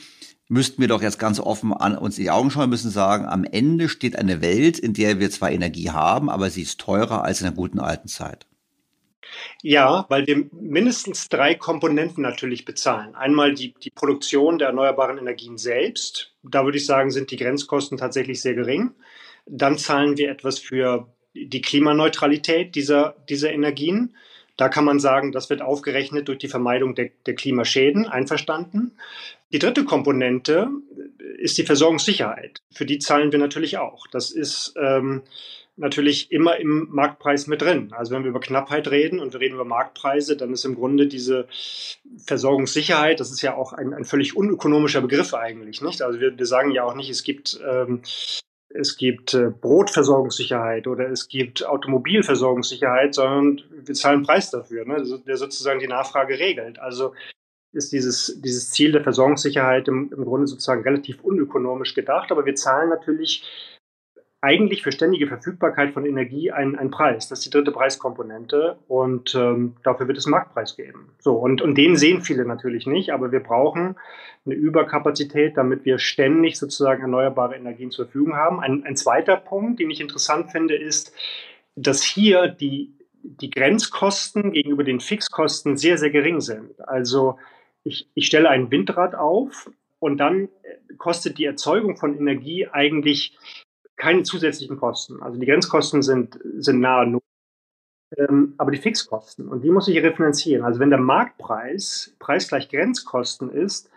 müssten 0.50 0.82
wir 0.82 0.90
doch 0.90 1.02
jetzt 1.02 1.18
ganz 1.18 1.40
offen 1.40 1.74
an 1.74 1.98
uns 1.98 2.18
in 2.18 2.26
die 2.26 2.30
Augen 2.30 2.52
schauen 2.52 2.70
müssen 2.70 2.92
sagen, 2.92 3.26
am 3.26 3.46
Ende 3.46 3.88
steht 3.88 4.18
eine 4.18 4.42
Welt, 4.42 4.78
in 4.78 4.94
der 4.94 5.20
wir 5.22 5.32
zwar 5.32 5.50
Energie 5.50 5.92
haben, 5.92 6.30
aber 6.30 6.50
sie 6.50 6.64
ist 6.64 6.80
teurer 6.80 7.24
als 7.24 7.40
in 7.40 7.46
der 7.46 7.56
guten 7.56 7.80
alten 7.80 8.10
Zeit. 8.10 8.48
Ja, 9.62 10.06
weil 10.10 10.28
wir 10.28 10.46
mindestens 10.52 11.30
drei 11.30 11.56
Komponenten 11.56 12.24
natürlich 12.24 12.66
bezahlen. 12.66 13.16
Einmal 13.16 13.54
die, 13.54 13.74
die 13.74 13.90
Produktion 13.90 14.60
der 14.60 14.70
erneuerbaren 14.70 15.18
Energien 15.18 15.58
selbst. 15.58 16.34
Da 16.44 16.66
würde 16.66 16.78
ich 16.78 16.86
sagen, 16.86 17.12
sind 17.12 17.32
die 17.32 17.38
Grenzkosten 17.38 17.98
tatsächlich 17.98 18.42
sehr 18.42 18.56
gering. 18.56 18.92
Dann 19.46 19.78
zahlen 19.78 20.18
wir 20.18 20.30
etwas 20.30 20.60
für 20.60 21.08
die 21.34 21.62
Klimaneutralität 21.62 22.76
dieser, 22.76 23.16
dieser 23.30 23.52
Energien. 23.52 24.16
Da 24.58 24.70
kann 24.70 24.86
man 24.86 25.00
sagen, 25.00 25.32
das 25.32 25.50
wird 25.50 25.62
aufgerechnet 25.62 26.28
durch 26.28 26.38
die 26.38 26.48
Vermeidung 26.48 26.94
der, 26.94 27.10
der 27.26 27.36
Klimaschäden, 27.36 28.08
einverstanden. 28.08 28.98
Die 29.52 29.60
dritte 29.60 29.86
Komponente 29.86 30.70
ist 31.38 31.58
die 31.58 31.66
Versorgungssicherheit. 31.66 32.62
Für 32.72 32.86
die 32.86 33.00
zahlen 33.00 33.32
wir 33.32 33.40
natürlich 33.40 33.78
auch. 33.78 34.08
Das 34.08 34.32
ist 34.32 34.74
ähm, 34.80 35.24
natürlich 35.82 36.32
immer 36.32 36.58
im 36.58 36.88
Marktpreis 36.92 37.48
mit 37.48 37.62
drin. 37.62 37.92
Also 37.92 38.14
wenn 38.14 38.24
wir 38.24 38.30
über 38.30 38.40
Knappheit 38.40 38.90
reden 38.90 39.20
und 39.20 39.34
wir 39.34 39.40
reden 39.40 39.56
über 39.56 39.66
Marktpreise, 39.66 40.38
dann 40.38 40.54
ist 40.54 40.64
im 40.64 40.76
Grunde 40.76 41.08
diese 41.08 41.48
Versorgungssicherheit, 42.26 43.20
das 43.20 43.32
ist 43.32 43.42
ja 43.42 43.56
auch 43.56 43.74
ein, 43.74 43.94
ein 43.94 44.06
völlig 44.06 44.38
unökonomischer 44.38 45.02
Begriff 45.02 45.34
eigentlich, 45.34 45.82
nicht? 45.82 46.02
Also 46.02 46.20
wir, 46.20 46.38
wir 46.38 46.46
sagen 46.46 46.72
ja 46.72 46.84
auch 46.84 46.96
nicht, 46.96 47.10
es 47.10 47.24
gibt 47.24 47.60
ähm, 47.68 48.02
es 48.74 48.96
gibt 48.96 49.34
äh, 49.34 49.50
Brotversorgungssicherheit 49.50 50.88
oder 50.88 51.10
es 51.10 51.28
gibt 51.28 51.66
Automobilversorgungssicherheit, 51.66 53.16
sondern 53.16 53.62
wir 53.70 53.94
zahlen 53.96 54.18
einen 54.18 54.26
Preis 54.26 54.50
dafür, 54.50 54.86
ne, 54.86 55.04
der 55.28 55.36
sozusagen 55.36 55.80
die 55.80 55.88
Nachfrage 55.88 56.40
regelt. 56.40 56.80
Also 56.80 57.14
ist 57.74 57.92
dieses, 57.92 58.40
dieses 58.42 58.70
Ziel 58.72 58.92
der 58.92 59.04
Versorgungssicherheit 59.04 59.88
im, 59.88 60.12
im 60.16 60.24
Grunde 60.26 60.48
sozusagen 60.48 60.84
relativ 60.84 61.22
unökonomisch 61.22 61.94
gedacht. 61.94 62.32
Aber 62.32 62.46
wir 62.46 62.56
zahlen 62.56 62.90
natürlich 62.90 63.44
eigentlich 64.42 64.82
für 64.82 64.92
ständige 64.92 65.28
Verfügbarkeit 65.28 65.94
von 65.94 66.04
Energie 66.04 66.52
einen, 66.52 66.76
einen 66.76 66.90
Preis. 66.90 67.30
Das 67.30 67.40
ist 67.40 67.46
die 67.46 67.52
dritte 67.52 67.72
Preiskomponente 67.72 68.78
und 68.88 69.36
ähm, 69.36 69.76
dafür 69.84 70.08
wird 70.08 70.18
es 70.18 70.26
einen 70.26 70.32
Marktpreis 70.32 70.76
geben. 70.76 71.12
So, 71.20 71.36
und, 71.36 71.62
und 71.62 71.76
den 71.76 71.96
sehen 71.96 72.24
viele 72.24 72.46
natürlich 72.46 72.88
nicht, 72.88 73.12
aber 73.14 73.32
wir 73.32 73.42
brauchen 73.42 73.96
eine 74.44 74.56
Überkapazität, 74.56 75.58
damit 75.58 75.86
wir 75.86 76.00
ständig 76.00 76.58
sozusagen 76.58 77.04
erneuerbare 77.04 77.56
Energien 77.56 77.92
zur 77.92 78.06
Verfügung 78.06 78.36
haben. 78.36 78.60
Ein, 78.60 78.84
ein 78.84 78.96
zweiter 78.96 79.38
Punkt, 79.38 79.80
den 79.80 79.92
ich 79.92 80.02
interessant 80.02 80.52
finde, 80.52 80.76
ist, 80.76 81.14
dass 81.76 82.02
hier 82.02 82.48
die, 82.48 82.96
die 83.22 83.52
Grenzkosten 83.52 84.52
gegenüber 84.52 84.84
den 84.84 85.00
Fixkosten 85.00 85.78
sehr, 85.78 86.00
sehr 86.00 86.10
gering 86.10 86.42
sind. 86.42 86.80
Also 86.88 87.38
ich, 87.84 88.10
ich 88.16 88.26
stelle 88.26 88.50
ein 88.50 88.72
Windrad 88.72 89.14
auf 89.14 89.70
und 90.00 90.18
dann 90.18 90.50
kostet 90.98 91.38
die 91.38 91.46
Erzeugung 91.46 91.96
von 91.96 92.18
Energie 92.18 92.68
eigentlich 92.68 93.38
keine 94.02 94.24
zusätzlichen 94.24 94.80
Kosten. 94.80 95.22
Also 95.22 95.40
die 95.40 95.46
Grenzkosten 95.46 96.02
sind, 96.02 96.40
sind 96.58 96.80
nahe 96.80 97.06
Null. 97.06 97.22
Ähm, 98.18 98.56
aber 98.58 98.72
die 98.72 98.80
Fixkosten, 98.80 99.48
und 99.48 99.64
die 99.64 99.70
muss 99.70 99.88
ich 99.88 100.02
refinanzieren. 100.02 100.66
Also 100.66 100.80
wenn 100.80 100.90
der 100.90 101.00
Marktpreis 101.00 102.16
preisgleich 102.20 102.68
Grenzkosten 102.70 103.52
ist, 103.52 103.90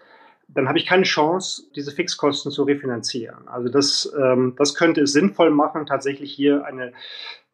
dann 0.47 0.69
habe 0.69 0.79
ich 0.79 0.87
keine 0.87 1.05
Chance, 1.05 1.65
diese 1.75 1.91
Fixkosten 1.91 2.53
zu 2.53 2.65
refinanzieren. 2.65 3.49
Also 3.49 3.71
das, 3.71 4.13
ähm, 4.21 4.55
das 4.59 4.75
könnte 4.75 5.01
es 5.01 5.13
sinnvoll 5.13 5.51
machen, 5.51 5.87
tatsächlich 5.87 6.33
hier 6.33 6.65
eine 6.67 6.93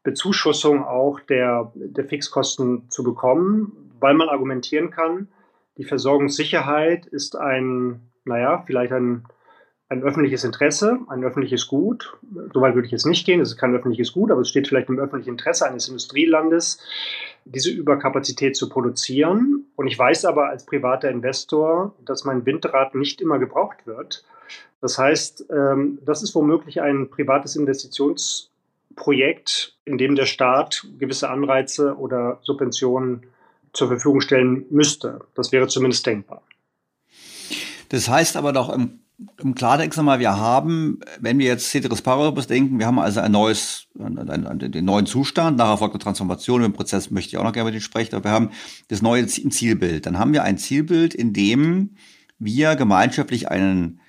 Bezuschussung 0.02 0.84
auch 0.84 1.20
der, 1.20 1.72
der 1.74 2.04
Fixkosten 2.04 2.90
zu 2.90 3.04
bekommen, 3.04 3.92
weil 4.00 4.14
man 4.14 4.28
argumentieren 4.28 4.90
kann, 4.90 5.28
die 5.76 5.84
Versorgungssicherheit 5.84 7.06
ist 7.06 7.36
ein, 7.36 8.10
naja, 8.24 8.64
vielleicht 8.66 8.92
ein, 8.92 9.24
ein 9.90 10.02
öffentliches 10.04 10.44
Interesse, 10.44 11.00
ein 11.08 11.24
öffentliches 11.24 11.66
Gut. 11.66 12.16
Soweit 12.54 12.76
würde 12.76 12.86
ich 12.86 12.92
jetzt 12.92 13.06
nicht 13.06 13.26
gehen, 13.26 13.40
es 13.40 13.48
ist 13.50 13.58
kein 13.58 13.74
öffentliches 13.74 14.12
Gut, 14.12 14.30
aber 14.30 14.40
es 14.40 14.48
steht 14.48 14.68
vielleicht 14.68 14.88
im 14.88 15.00
öffentlichen 15.00 15.30
Interesse 15.30 15.66
eines 15.66 15.88
Industrielandes, 15.88 16.78
diese 17.44 17.70
Überkapazität 17.70 18.54
zu 18.56 18.68
produzieren. 18.68 19.66
Und 19.74 19.88
ich 19.88 19.98
weiß 19.98 20.26
aber 20.26 20.48
als 20.48 20.64
privater 20.64 21.10
Investor, 21.10 21.92
dass 22.04 22.24
mein 22.24 22.46
Windrad 22.46 22.94
nicht 22.94 23.20
immer 23.20 23.40
gebraucht 23.40 23.84
wird. 23.84 24.22
Das 24.80 24.96
heißt, 24.96 25.46
ähm, 25.50 25.98
das 26.04 26.22
ist 26.22 26.36
womöglich 26.36 26.80
ein 26.80 27.10
privates 27.10 27.56
Investitionsprojekt, 27.56 29.76
in 29.84 29.98
dem 29.98 30.14
der 30.14 30.26
Staat 30.26 30.86
gewisse 31.00 31.30
Anreize 31.30 31.96
oder 31.96 32.38
Subventionen 32.42 33.26
zur 33.72 33.88
Verfügung 33.88 34.20
stellen 34.20 34.66
müsste. 34.70 35.22
Das 35.34 35.50
wäre 35.50 35.66
zumindest 35.66 36.06
denkbar. 36.06 36.42
Das 37.88 38.08
heißt 38.08 38.36
aber 38.36 38.52
doch 38.52 38.72
im, 38.72 39.00
im 39.38 39.54
Klartext 39.54 39.96
nochmal, 39.96 40.18
wir 40.18 40.36
haben, 40.36 41.00
wenn 41.20 41.38
wir 41.38 41.46
jetzt 41.46 41.70
Ceteris 41.70 42.02
Paribus 42.02 42.46
denken, 42.46 42.78
wir 42.78 42.86
haben 42.86 42.98
also 42.98 43.20
ein 43.20 43.32
neues, 43.32 43.86
den 43.94 44.84
neuen 44.84 45.06
Zustand, 45.06 45.58
nach 45.58 45.68
erfolgter 45.70 45.98
Transformation, 45.98 46.62
im 46.62 46.72
Prozess 46.72 47.10
möchte 47.10 47.30
ich 47.30 47.36
auch 47.36 47.44
noch 47.44 47.52
gerne 47.52 47.66
mit 47.66 47.74
Ihnen 47.74 47.82
sprechen, 47.82 48.14
aber 48.14 48.24
wir 48.24 48.32
haben 48.32 48.50
das 48.88 49.02
neue 49.02 49.26
Zielbild. 49.26 50.06
Dann 50.06 50.18
haben 50.18 50.32
wir 50.32 50.42
ein 50.44 50.58
Zielbild, 50.58 51.14
in 51.14 51.32
dem 51.32 51.96
wir 52.38 52.76
gemeinschaftlich 52.76 53.50
einen 53.50 54.00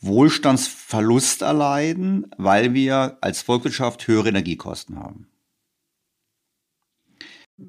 Wohlstandsverlust 0.00 1.42
erleiden, 1.42 2.26
weil 2.36 2.74
wir 2.74 3.18
als 3.20 3.42
Volkswirtschaft 3.42 4.06
höhere 4.06 4.28
Energiekosten 4.28 4.98
haben. 4.98 5.26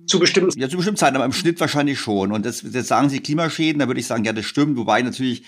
Zu 0.08 0.20
bestimmten 0.20 0.60
Ja, 0.60 0.68
zu 0.68 0.78
bestimmten 0.78 0.98
Zeiten, 0.98 1.16
aber 1.16 1.26
im 1.26 1.32
Schnitt 1.32 1.60
wahrscheinlich 1.60 2.00
schon. 2.00 2.32
Und 2.32 2.46
das, 2.46 2.64
das 2.64 2.88
sagen 2.88 3.10
Sie 3.10 3.20
Klimaschäden, 3.20 3.80
da 3.80 3.88
würde 3.88 4.00
ich 4.00 4.08
sagen, 4.08 4.24
ja, 4.24 4.34
das 4.34 4.46
stimmt, 4.46 4.78
wobei 4.78 5.02
natürlich 5.02 5.44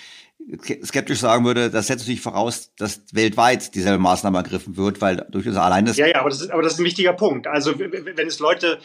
skeptisch 0.84 1.20
sagen 1.20 1.46
würde, 1.46 1.70
das 1.70 1.88
setzt 1.88 2.02
natürlich 2.02 2.22
voraus, 2.22 2.72
dass 2.78 3.02
weltweit 3.12 3.74
dieselbe 3.76 4.00
Maßnahme 4.00 4.38
ergriffen 4.38 4.78
wird, 4.78 5.02
weil 5.02 5.26
durch 5.30 5.48
unser 5.48 5.64
alleines. 5.64 5.98
Ja, 5.98 6.08
ja, 6.08 6.20
aber 6.20 6.30
das 6.30 6.42
ist, 6.42 6.52
aber 6.52 6.62
das 6.62 6.74
ist 6.74 6.80
ein 6.80 6.86
wichtiger 6.86 7.14
Punkt. 7.14 7.48
Also 7.48 7.78
wenn 7.80 8.28
es 8.28 8.40
Leute, 8.40 8.80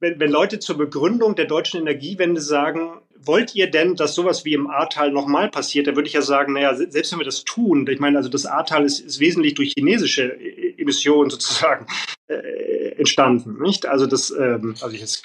wenn, 0.00 0.20
wenn 0.20 0.30
Leute 0.30 0.58
zur 0.58 0.76
Begründung 0.76 1.34
der 1.34 1.46
deutschen 1.46 1.80
Energiewende 1.80 2.40
sagen, 2.40 3.00
wollt 3.20 3.54
ihr 3.54 3.70
denn, 3.70 3.96
dass 3.96 4.14
sowas 4.14 4.44
wie 4.44 4.54
im 4.54 4.68
Ahrtal 4.68 5.10
nochmal 5.10 5.50
passiert? 5.50 5.86
Da 5.88 5.96
würde 5.96 6.06
ich 6.06 6.14
ja 6.14 6.22
sagen, 6.22 6.52
naja, 6.52 6.74
selbst 6.74 7.10
wenn 7.10 7.18
wir 7.18 7.24
das 7.24 7.42
tun, 7.44 7.86
ich 7.88 7.98
meine, 7.98 8.18
also 8.18 8.28
das 8.28 8.46
Ahrtal 8.46 8.84
ist, 8.84 9.00
ist 9.00 9.18
wesentlich 9.18 9.54
durch 9.54 9.72
chinesische 9.76 10.38
Emissionen 10.78 11.30
sozusagen 11.30 11.86
äh, 12.28 12.87
entstanden, 12.98 13.62
nicht? 13.62 13.86
Also 13.86 14.06
das, 14.06 14.30
ähm, 14.30 14.74
also 14.80 14.94
ich 14.94 15.00
jetzt 15.00 15.24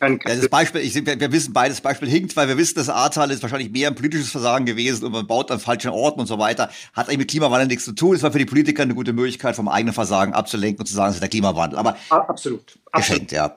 ja, 0.00 0.10
das 0.18 0.48
Beispiel, 0.50 0.82
ich, 0.82 0.94
wir, 0.94 1.18
wir 1.18 1.32
wissen 1.32 1.54
beides 1.54 1.80
Beispiel 1.80 2.08
hinkt, 2.08 2.36
weil 2.36 2.48
wir 2.48 2.58
wissen, 2.58 2.74
das 2.74 2.90
Ahrtal 2.90 3.30
ist 3.30 3.42
wahrscheinlich 3.42 3.70
mehr 3.70 3.88
ein 3.88 3.94
politisches 3.94 4.30
Versagen 4.30 4.66
gewesen 4.66 5.06
und 5.06 5.12
man 5.12 5.26
baut 5.26 5.50
an 5.50 5.58
falschen 5.58 5.90
Orten 5.90 6.20
und 6.20 6.26
so 6.26 6.38
weiter. 6.38 6.68
Hat 6.92 7.08
eigentlich 7.08 7.18
mit 7.18 7.30
Klimawandel 7.30 7.68
nichts 7.68 7.86
zu 7.86 7.92
tun. 7.92 8.14
Es 8.14 8.22
war 8.22 8.30
für 8.30 8.38
die 8.38 8.44
Politiker 8.44 8.82
eine 8.82 8.94
gute 8.94 9.14
Möglichkeit, 9.14 9.56
vom 9.56 9.68
eigenen 9.68 9.94
Versagen 9.94 10.34
abzulenken 10.34 10.80
und 10.80 10.86
zu 10.86 10.94
sagen, 10.94 11.10
es 11.10 11.16
ist 11.16 11.22
der 11.22 11.30
Klimawandel. 11.30 11.78
Aber 11.78 11.96
absolut. 12.10 12.78
Geschenkt, 12.92 13.32
ja. 13.32 13.54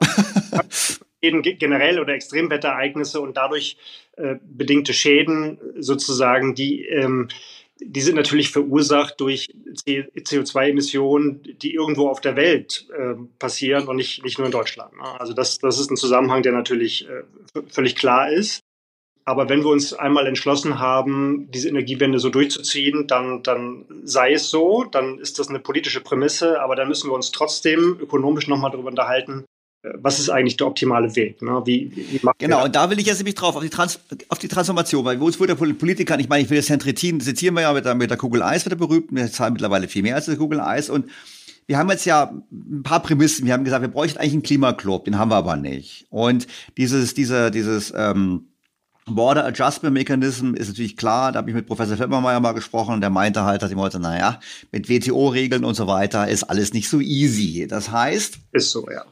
Eben 1.22 1.42
generell 1.42 2.00
oder 2.00 2.14
Extremwetterereignisse 2.14 3.20
und 3.20 3.36
dadurch 3.36 3.76
äh, 4.16 4.36
bedingte 4.42 4.94
Schäden 4.94 5.58
sozusagen, 5.78 6.54
die 6.54 6.86
ähm, 6.86 7.28
die 7.82 8.00
sind 8.00 8.16
natürlich 8.16 8.50
verursacht 8.50 9.20
durch 9.20 9.48
CO2-Emissionen, 9.86 11.42
die 11.62 11.74
irgendwo 11.74 12.08
auf 12.08 12.20
der 12.20 12.36
Welt 12.36 12.86
äh, 12.96 13.14
passieren 13.38 13.88
und 13.88 13.96
nicht, 13.96 14.24
nicht 14.24 14.38
nur 14.38 14.46
in 14.46 14.52
Deutschland. 14.52 14.92
Ne? 14.96 15.20
Also 15.20 15.32
das, 15.32 15.58
das 15.58 15.80
ist 15.80 15.90
ein 15.90 15.96
Zusammenhang, 15.96 16.42
der 16.42 16.52
natürlich 16.52 17.08
äh, 17.08 17.22
völlig 17.68 17.96
klar 17.96 18.30
ist. 18.30 18.60
Aber 19.24 19.48
wenn 19.48 19.62
wir 19.62 19.70
uns 19.70 19.92
einmal 19.92 20.26
entschlossen 20.26 20.78
haben, 20.78 21.50
diese 21.50 21.68
Energiewende 21.68 22.18
so 22.18 22.30
durchzuziehen, 22.30 23.06
dann, 23.06 23.42
dann 23.42 23.84
sei 24.02 24.32
es 24.32 24.50
so, 24.50 24.84
dann 24.84 25.18
ist 25.18 25.38
das 25.38 25.48
eine 25.48 25.60
politische 25.60 26.00
Prämisse, 26.00 26.60
aber 26.60 26.74
dann 26.74 26.88
müssen 26.88 27.10
wir 27.10 27.14
uns 27.14 27.30
trotzdem 27.30 27.98
ökonomisch 28.00 28.48
nochmal 28.48 28.70
darüber 28.70 28.88
unterhalten, 28.88 29.44
was 29.82 30.18
ist 30.18 30.28
eigentlich 30.28 30.56
der 30.56 30.66
optimale 30.66 31.14
Weg? 31.16 31.40
Ne? 31.40 31.62
Wie, 31.64 31.90
wie 31.94 32.20
macht 32.22 32.38
genau, 32.38 32.64
und 32.64 32.76
da 32.76 32.90
will 32.90 32.98
ich 32.98 33.06
jetzt 33.06 33.18
nämlich 33.18 33.34
drauf, 33.34 33.56
auf 33.56 33.62
die, 33.62 33.70
Trans 33.70 33.98
auf 34.28 34.38
die 34.38 34.48
Transformation, 34.48 35.04
weil 35.04 35.20
wo 35.20 35.28
es 35.28 35.40
wurde 35.40 35.56
der 35.56 35.72
Politiker, 35.74 36.18
ich 36.18 36.28
meine, 36.28 36.42
ich 36.42 36.50
will 36.50 36.58
das 36.58 36.68
Herrn 36.68 36.80
Trittin, 36.80 37.20
zitieren 37.20 37.54
wir 37.54 37.62
ja 37.62 37.72
mit 37.72 37.84
der, 37.84 37.94
mit 37.94 38.10
der 38.10 38.18
Kugel 38.18 38.42
Eis, 38.42 38.64
wird 38.64 38.74
er 38.74 38.78
berühmt, 38.78 39.06
wir 39.10 39.30
zahlen 39.32 39.54
mittlerweile 39.54 39.88
viel 39.88 40.02
mehr 40.02 40.16
als 40.16 40.26
die 40.26 40.36
Kugel 40.36 40.60
Eis 40.60 40.90
und 40.90 41.06
wir 41.66 41.78
haben 41.78 41.88
jetzt 41.88 42.04
ja 42.04 42.32
ein 42.50 42.82
paar 42.82 43.00
Prämissen. 43.00 43.46
Wir 43.46 43.52
haben 43.52 43.62
gesagt, 43.62 43.82
wir 43.82 43.88
bräuchten 43.88 44.18
eigentlich 44.18 44.32
einen 44.32 44.42
Klimaclub, 44.42 45.04
den 45.04 45.18
haben 45.18 45.30
wir 45.30 45.36
aber 45.36 45.56
nicht. 45.56 46.04
Und 46.10 46.48
dieses, 46.76 47.14
dieser, 47.14 47.52
dieses 47.52 47.92
ähm, 47.96 48.48
Border 49.06 49.44
Adjustment 49.44 49.94
Mechanism 49.94 50.54
ist 50.54 50.66
natürlich 50.66 50.96
klar. 50.96 51.30
Da 51.30 51.38
habe 51.38 51.50
ich 51.50 51.54
mit 51.54 51.68
Professor 51.68 51.96
Flemmermeier 51.96 52.40
mal 52.40 52.54
gesprochen. 52.54 53.00
Der 53.00 53.10
meinte 53.10 53.44
halt, 53.44 53.62
dass 53.62 53.70
ich 53.70 53.76
wollte, 53.76 54.00
naja, 54.00 54.40
mit 54.72 54.88
WTO-Regeln 54.88 55.64
und 55.64 55.74
so 55.74 55.86
weiter 55.86 56.26
ist 56.28 56.42
alles 56.42 56.72
nicht 56.72 56.88
so 56.88 57.00
easy. 57.00 57.68
Das 57.68 57.92
heißt, 57.92 58.40
ist 58.50 58.70
so, 58.70 58.90
ja. 58.90 59.04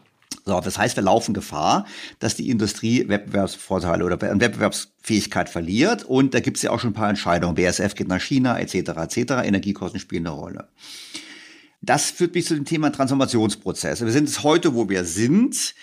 So, 0.48 0.60
das 0.60 0.78
heißt, 0.78 0.96
wir 0.96 1.02
laufen 1.02 1.34
Gefahr, 1.34 1.84
dass 2.20 2.34
die 2.34 2.48
Industrie 2.48 3.06
Wettbewerbsvorteile 3.06 4.02
oder 4.02 4.18
Wettbewerbsfähigkeit 4.18 5.50
verliert. 5.50 6.04
Und 6.04 6.32
da 6.32 6.40
gibt 6.40 6.56
es 6.56 6.62
ja 6.62 6.70
auch 6.70 6.80
schon 6.80 6.90
ein 6.90 6.94
paar 6.94 7.10
Entscheidungen. 7.10 7.54
BSF 7.54 7.94
geht 7.94 8.08
nach 8.08 8.22
China, 8.22 8.58
etc., 8.58 8.74
etc. 8.74 9.18
Energiekosten 9.44 10.00
spielen 10.00 10.26
eine 10.26 10.34
Rolle. 10.34 10.68
Das 11.82 12.10
führt 12.10 12.34
mich 12.34 12.46
zu 12.46 12.54
dem 12.54 12.64
Thema 12.64 12.90
Transformationsprozesse. 12.90 14.06
Wir 14.06 14.12
sind 14.12 14.26
es 14.26 14.42
heute, 14.42 14.74
wo 14.74 14.88
wir 14.88 15.04
sind, 15.04 15.74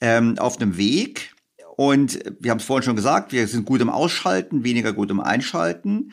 ähm, 0.00 0.38
auf 0.38 0.58
einem 0.58 0.78
Weg. 0.78 1.34
Und 1.76 2.18
wir 2.40 2.50
haben 2.50 2.58
es 2.58 2.64
vorhin 2.64 2.84
schon 2.84 2.96
gesagt, 2.96 3.32
wir 3.32 3.46
sind 3.46 3.66
gut 3.66 3.82
im 3.82 3.90
Ausschalten, 3.90 4.64
weniger 4.64 4.94
gut 4.94 5.10
im 5.10 5.20
Einschalten. 5.20 6.12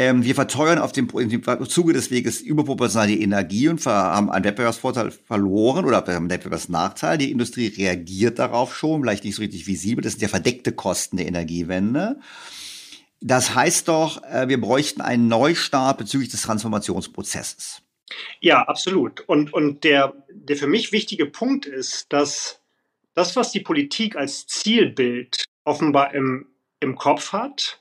Ähm, 0.00 0.24
wir 0.24 0.34
verteuern 0.34 0.78
auf 0.78 0.92
dem, 0.92 1.10
im 1.10 1.68
Zuge 1.68 1.92
des 1.92 2.10
Weges 2.10 2.40
überproportional 2.40 3.06
die 3.06 3.22
Energie 3.22 3.68
und 3.68 3.84
haben 3.84 4.30
einen 4.30 4.46
Wettbewerbsvorteil 4.46 5.10
verloren 5.10 5.84
oder 5.84 6.08
einen 6.08 6.30
Wettbewerbsnachteil. 6.30 7.18
Die 7.18 7.30
Industrie 7.30 7.66
reagiert 7.66 8.38
darauf 8.38 8.74
schon, 8.74 9.02
vielleicht 9.02 9.24
nicht 9.24 9.34
so 9.34 9.42
richtig 9.42 9.66
visibel. 9.66 10.02
Das 10.02 10.14
sind 10.14 10.22
ja 10.22 10.28
verdeckte 10.28 10.72
Kosten 10.72 11.18
der 11.18 11.26
Energiewende. 11.26 12.18
Das 13.20 13.54
heißt 13.54 13.88
doch, 13.88 14.24
äh, 14.24 14.48
wir 14.48 14.58
bräuchten 14.58 15.02
einen 15.02 15.28
Neustart 15.28 15.98
bezüglich 15.98 16.30
des 16.30 16.40
Transformationsprozesses. 16.40 17.82
Ja, 18.40 18.62
absolut. 18.62 19.20
Und, 19.28 19.52
und 19.52 19.84
der, 19.84 20.14
der 20.32 20.56
für 20.56 20.66
mich 20.66 20.92
wichtige 20.92 21.26
Punkt 21.26 21.66
ist, 21.66 22.10
dass 22.10 22.62
das, 23.12 23.36
was 23.36 23.52
die 23.52 23.60
Politik 23.60 24.16
als 24.16 24.46
Zielbild 24.46 25.44
offenbar 25.64 26.14
im, 26.14 26.46
im 26.80 26.96
Kopf 26.96 27.34
hat, 27.34 27.79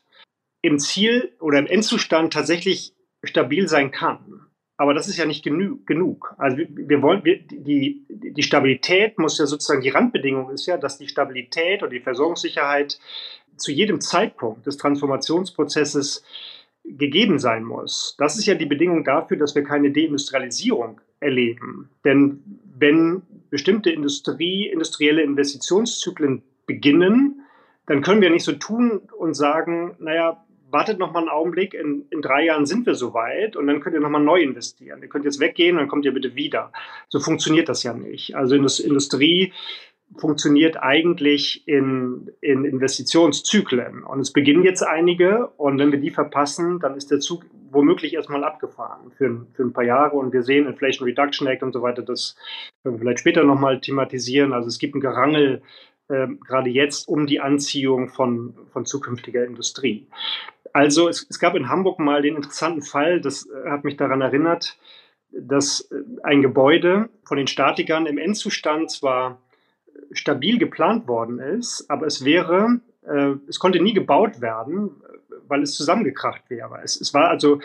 im 0.61 0.79
Ziel 0.79 1.33
oder 1.39 1.59
im 1.59 1.67
Endzustand 1.67 2.33
tatsächlich 2.33 2.93
stabil 3.23 3.67
sein 3.67 3.91
kann. 3.91 4.41
Aber 4.77 4.93
das 4.93 5.09
ist 5.09 5.17
ja 5.17 5.25
nicht 5.25 5.43
genü 5.43 5.79
genug. 5.85 6.33
Also 6.37 6.57
wir, 6.57 6.69
wir 6.71 7.01
wollen, 7.01 7.25
wir, 7.25 7.39
die, 7.39 8.05
die 8.09 8.43
Stabilität 8.43 9.19
muss 9.19 9.37
ja 9.37 9.45
sozusagen, 9.45 9.81
die 9.81 9.89
Randbedingung 9.89 10.49
ist 10.51 10.67
ja, 10.67 10.77
dass 10.77 10.97
die 10.97 11.09
Stabilität 11.09 11.83
und 11.83 11.91
die 11.91 11.99
Versorgungssicherheit 11.99 12.97
zu 13.57 13.73
jedem 13.73 13.99
Zeitpunkt 13.99 14.65
des 14.65 14.77
Transformationsprozesses 14.77 16.23
gegeben 16.85 17.39
sein 17.39 17.65
muss. 17.65 18.15
Das 18.17 18.37
ist 18.37 18.45
ja 18.45 18.55
die 18.55 18.65
Bedingung 18.65 19.03
dafür, 19.03 19.37
dass 19.37 19.53
wir 19.53 19.63
keine 19.63 19.91
Deindustrialisierung 19.91 21.01
erleben. 21.19 21.89
Denn 22.05 22.41
wenn 22.77 23.23
bestimmte 23.49 23.89
Industrie, 23.89 24.67
industrielle 24.67 25.21
Investitionszyklen 25.23 26.41
beginnen, 26.65 27.41
dann 27.85 28.01
können 28.01 28.21
wir 28.21 28.29
nicht 28.29 28.45
so 28.45 28.53
tun 28.53 29.01
und 29.17 29.33
sagen, 29.33 29.95
naja, 29.99 30.45
wartet 30.71 30.99
noch 30.99 31.11
mal 31.11 31.19
einen 31.19 31.29
Augenblick, 31.29 31.73
in, 31.73 32.05
in 32.09 32.21
drei 32.21 32.45
Jahren 32.45 32.65
sind 32.65 32.85
wir 32.85 32.95
soweit 32.95 33.55
und 33.55 33.67
dann 33.67 33.81
könnt 33.81 33.95
ihr 33.95 34.01
noch 34.01 34.09
mal 34.09 34.19
neu 34.19 34.41
investieren. 34.41 35.01
Ihr 35.01 35.09
könnt 35.09 35.25
jetzt 35.25 35.39
weggehen 35.39 35.77
dann 35.77 35.87
kommt 35.87 36.05
ihr 36.05 36.13
bitte 36.13 36.35
wieder. 36.35 36.71
So 37.09 37.19
funktioniert 37.19 37.69
das 37.69 37.83
ja 37.83 37.93
nicht. 37.93 38.35
Also 38.35 38.55
Industrie 38.55 39.53
funktioniert 40.17 40.81
eigentlich 40.81 41.67
in, 41.67 42.31
in 42.41 42.65
Investitionszyklen. 42.65 44.03
Und 44.03 44.19
es 44.19 44.33
beginnen 44.33 44.63
jetzt 44.63 44.81
einige 44.81 45.47
und 45.57 45.77
wenn 45.77 45.91
wir 45.91 45.99
die 45.99 46.09
verpassen, 46.09 46.79
dann 46.79 46.95
ist 46.95 47.11
der 47.11 47.19
Zug 47.19 47.45
womöglich 47.71 48.15
erstmal 48.15 48.43
abgefahren 48.43 49.11
für, 49.11 49.45
für 49.53 49.63
ein 49.63 49.73
paar 49.73 49.83
Jahre. 49.83 50.15
Und 50.15 50.33
wir 50.33 50.41
sehen 50.41 50.67
Inflation 50.67 51.07
Reduction 51.07 51.47
Act 51.47 51.61
und 51.61 51.73
so 51.73 51.81
weiter, 51.81 52.01
das 52.01 52.35
können 52.83 52.95
wir 52.95 52.99
vielleicht 52.99 53.19
später 53.19 53.43
nochmal 53.43 53.79
thematisieren. 53.79 54.53
Also 54.53 54.67
es 54.67 54.79
gibt 54.79 54.95
ein 54.95 55.01
Gerangel 55.01 55.61
äh, 56.09 56.27
gerade 56.45 56.71
jetzt 56.71 57.07
um 57.07 57.27
die 57.27 57.39
Anziehung 57.39 58.09
von, 58.09 58.55
von 58.73 58.85
zukünftiger 58.85 59.45
Industrie. 59.45 60.07
Also 60.73 61.09
es, 61.09 61.25
es 61.29 61.39
gab 61.39 61.55
in 61.55 61.69
Hamburg 61.69 61.99
mal 61.99 62.21
den 62.21 62.35
interessanten 62.35 62.81
Fall, 62.81 63.21
das 63.21 63.47
äh, 63.47 63.69
hat 63.69 63.83
mich 63.83 63.97
daran 63.97 64.21
erinnert, 64.21 64.77
dass 65.31 65.81
äh, 65.91 65.95
ein 66.23 66.41
Gebäude 66.41 67.09
von 67.23 67.37
den 67.37 67.47
Statikern 67.47 68.05
im 68.05 68.17
Endzustand 68.17 68.91
zwar 68.91 69.41
stabil 70.11 70.57
geplant 70.57 71.07
worden 71.07 71.39
ist, 71.39 71.89
aber 71.89 72.07
es 72.07 72.25
wäre, 72.25 72.81
äh, 73.05 73.33
es 73.47 73.59
konnte 73.59 73.81
nie 73.81 73.93
gebaut 73.93 74.41
werden, 74.41 74.91
weil 75.47 75.63
es 75.63 75.75
zusammengekracht 75.75 76.49
wäre. 76.49 76.79
Es, 76.83 76.99
es 76.99 77.13
war 77.13 77.29
also 77.29 77.59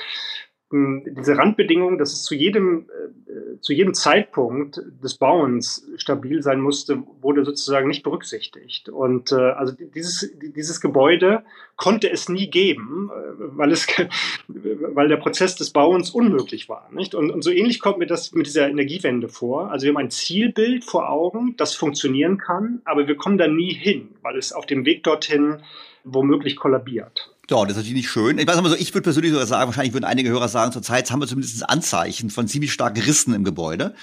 diese 0.74 1.36
Randbedingung, 1.36 1.98
dass 1.98 2.12
es 2.12 2.22
zu 2.22 2.34
jedem, 2.34 2.86
äh, 2.88 3.60
zu 3.60 3.72
jedem 3.72 3.94
Zeitpunkt 3.94 4.82
des 5.02 5.14
Bauens 5.14 5.86
stabil 5.96 6.42
sein 6.42 6.60
musste, 6.60 7.02
wurde 7.20 7.44
sozusagen 7.44 7.86
nicht 7.86 8.02
berücksichtigt. 8.02 8.88
Und 8.88 9.30
äh, 9.30 9.36
also 9.36 9.72
dieses, 9.72 10.32
dieses 10.38 10.80
Gebäude 10.80 11.44
konnte 11.76 12.10
es 12.10 12.28
nie 12.28 12.50
geben, 12.50 13.10
äh, 13.12 13.56
weil, 13.56 13.70
es, 13.72 13.86
weil 14.48 15.08
der 15.08 15.16
Prozess 15.16 15.54
des 15.54 15.70
Bauens 15.70 16.10
unmöglich 16.10 16.68
war. 16.68 16.88
Nicht? 16.92 17.14
Und, 17.14 17.30
und 17.30 17.42
so 17.42 17.50
ähnlich 17.50 17.78
kommt 17.78 17.98
mir 17.98 18.06
das 18.06 18.32
mit 18.32 18.46
dieser 18.46 18.68
Energiewende 18.68 19.28
vor. 19.28 19.70
Also 19.70 19.84
wir 19.84 19.90
haben 19.90 19.98
ein 19.98 20.10
Zielbild 20.10 20.84
vor 20.84 21.08
Augen, 21.08 21.54
das 21.56 21.74
funktionieren 21.74 22.38
kann, 22.38 22.82
aber 22.84 23.06
wir 23.06 23.16
kommen 23.16 23.38
da 23.38 23.46
nie 23.46 23.72
hin, 23.72 24.08
weil 24.22 24.36
es 24.36 24.52
auf 24.52 24.66
dem 24.66 24.84
Weg 24.84 25.04
dorthin 25.04 25.62
womöglich 26.04 26.56
kollabiert. 26.56 27.33
Ja, 27.50 27.62
das 27.62 27.72
ist 27.72 27.76
natürlich 27.76 27.94
nicht 27.94 28.10
schön. 28.10 28.38
Ich 28.38 28.46
weiß 28.46 28.60
mal 28.62 28.70
so, 28.70 28.76
ich 28.76 28.94
würde 28.94 29.02
persönlich 29.02 29.32
sogar 29.32 29.46
sagen, 29.46 29.66
wahrscheinlich 29.66 29.92
würden 29.92 30.04
einige 30.04 30.30
Hörer 30.30 30.48
sagen, 30.48 30.72
zurzeit 30.72 31.10
haben 31.10 31.20
wir 31.20 31.26
zumindest 31.26 31.68
Anzeichen 31.68 32.30
von 32.30 32.48
ziemlich 32.48 32.72
starken 32.72 33.02
Rissen 33.02 33.34
im 33.34 33.44
Gebäude. 33.44 33.94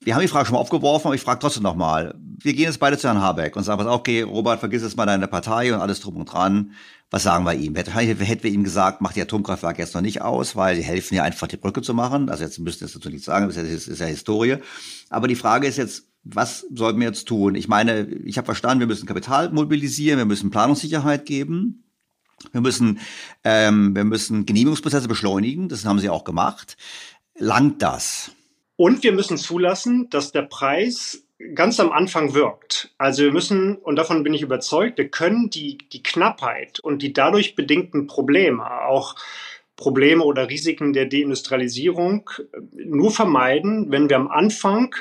Wir 0.00 0.14
haben 0.14 0.22
die 0.22 0.28
Frage 0.28 0.46
schon 0.46 0.54
mal 0.54 0.60
aufgeworfen, 0.60 1.06
aber 1.06 1.14
ich 1.14 1.22
frage 1.22 1.38
trotzdem 1.38 1.62
nochmal. 1.62 2.14
Wir 2.42 2.52
gehen 2.52 2.64
jetzt 2.64 2.80
beide 2.80 2.98
zu 2.98 3.08
Herrn 3.08 3.22
Habeck 3.22 3.56
und 3.56 3.62
sagen, 3.62 3.78
pass 3.78 3.90
okay, 3.90 4.22
Robert, 4.22 4.60
vergiss 4.60 4.82
jetzt 4.82 4.96
mal 4.96 5.06
deine 5.06 5.28
Partei 5.28 5.72
und 5.72 5.80
alles 5.80 6.00
drum 6.00 6.16
und 6.16 6.26
dran. 6.26 6.72
Was 7.10 7.22
sagen 7.22 7.44
wir 7.44 7.54
ihm? 7.54 7.76
Wahrscheinlich 7.76 8.28
hätten 8.28 8.42
wir 8.42 8.50
ihm 8.50 8.64
gesagt, 8.64 9.00
mach 9.00 9.12
die 9.12 9.22
Atomkraftwerke 9.22 9.80
jetzt 9.80 9.94
noch 9.94 10.02
nicht 10.02 10.20
aus, 10.20 10.56
weil 10.56 10.76
die 10.76 10.82
helfen 10.82 11.14
ja 11.14 11.22
einfach, 11.22 11.46
die 11.46 11.56
Brücke 11.56 11.80
zu 11.80 11.94
machen. 11.94 12.28
Also 12.28 12.42
jetzt 12.42 12.58
müssten 12.58 12.80
wir 12.80 12.86
das 12.88 12.94
dazu 12.94 13.08
nicht 13.08 13.24
sagen, 13.24 13.46
das 13.46 13.56
ist 13.56 14.00
ja 14.00 14.06
Historie. 14.06 14.56
Aber 15.10 15.28
die 15.28 15.36
Frage 15.36 15.68
ist 15.68 15.78
jetzt, 15.78 16.08
was 16.24 16.66
sollten 16.74 16.98
wir 16.98 17.06
jetzt 17.06 17.26
tun? 17.26 17.54
Ich 17.54 17.68
meine, 17.68 18.02
ich 18.24 18.36
habe 18.36 18.46
verstanden, 18.46 18.80
wir 18.80 18.86
müssen 18.88 19.06
Kapital 19.06 19.52
mobilisieren, 19.52 20.18
wir 20.18 20.24
müssen 20.24 20.50
Planungssicherheit 20.50 21.24
geben. 21.24 21.83
Wir 22.52 22.60
müssen, 22.60 23.00
ähm, 23.44 23.94
wir 23.94 24.04
müssen 24.04 24.46
Genehmigungsprozesse 24.46 25.08
beschleunigen. 25.08 25.68
Das 25.68 25.84
haben 25.84 25.98
sie 25.98 26.10
auch 26.10 26.24
gemacht. 26.24 26.76
Langt 27.36 27.82
das? 27.82 28.32
Und 28.76 29.02
wir 29.02 29.12
müssen 29.12 29.36
zulassen, 29.36 30.08
dass 30.10 30.32
der 30.32 30.42
Preis 30.42 31.24
ganz 31.54 31.80
am 31.80 31.92
Anfang 31.92 32.34
wirkt. 32.34 32.94
Also 32.98 33.24
wir 33.24 33.32
müssen, 33.32 33.76
und 33.76 33.96
davon 33.96 34.22
bin 34.22 34.34
ich 34.34 34.42
überzeugt, 34.42 34.98
wir 34.98 35.08
können 35.08 35.50
die, 35.50 35.78
die 35.92 36.02
Knappheit 36.02 36.80
und 36.80 37.02
die 37.02 37.12
dadurch 37.12 37.54
bedingten 37.54 38.06
Probleme, 38.06 38.82
auch 38.82 39.16
Probleme 39.76 40.24
oder 40.24 40.48
Risiken 40.48 40.92
der 40.92 41.06
Deindustrialisierung, 41.06 42.30
nur 42.72 43.10
vermeiden, 43.10 43.90
wenn 43.90 44.08
wir 44.08 44.16
am 44.16 44.28
Anfang 44.28 44.94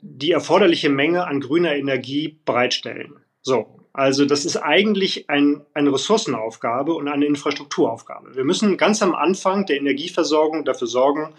die 0.00 0.32
erforderliche 0.32 0.88
Menge 0.88 1.26
an 1.26 1.40
grüner 1.40 1.74
Energie 1.74 2.40
bereitstellen. 2.44 3.16
So. 3.42 3.79
Also 3.92 4.24
das 4.24 4.44
ist 4.44 4.56
eigentlich 4.56 5.28
ein, 5.28 5.62
eine 5.74 5.92
Ressourcenaufgabe 5.92 6.94
und 6.94 7.08
eine 7.08 7.26
Infrastrukturaufgabe. 7.26 8.36
Wir 8.36 8.44
müssen 8.44 8.76
ganz 8.76 9.02
am 9.02 9.14
Anfang 9.14 9.66
der 9.66 9.78
Energieversorgung 9.78 10.64
dafür 10.64 10.86
sorgen, 10.86 11.34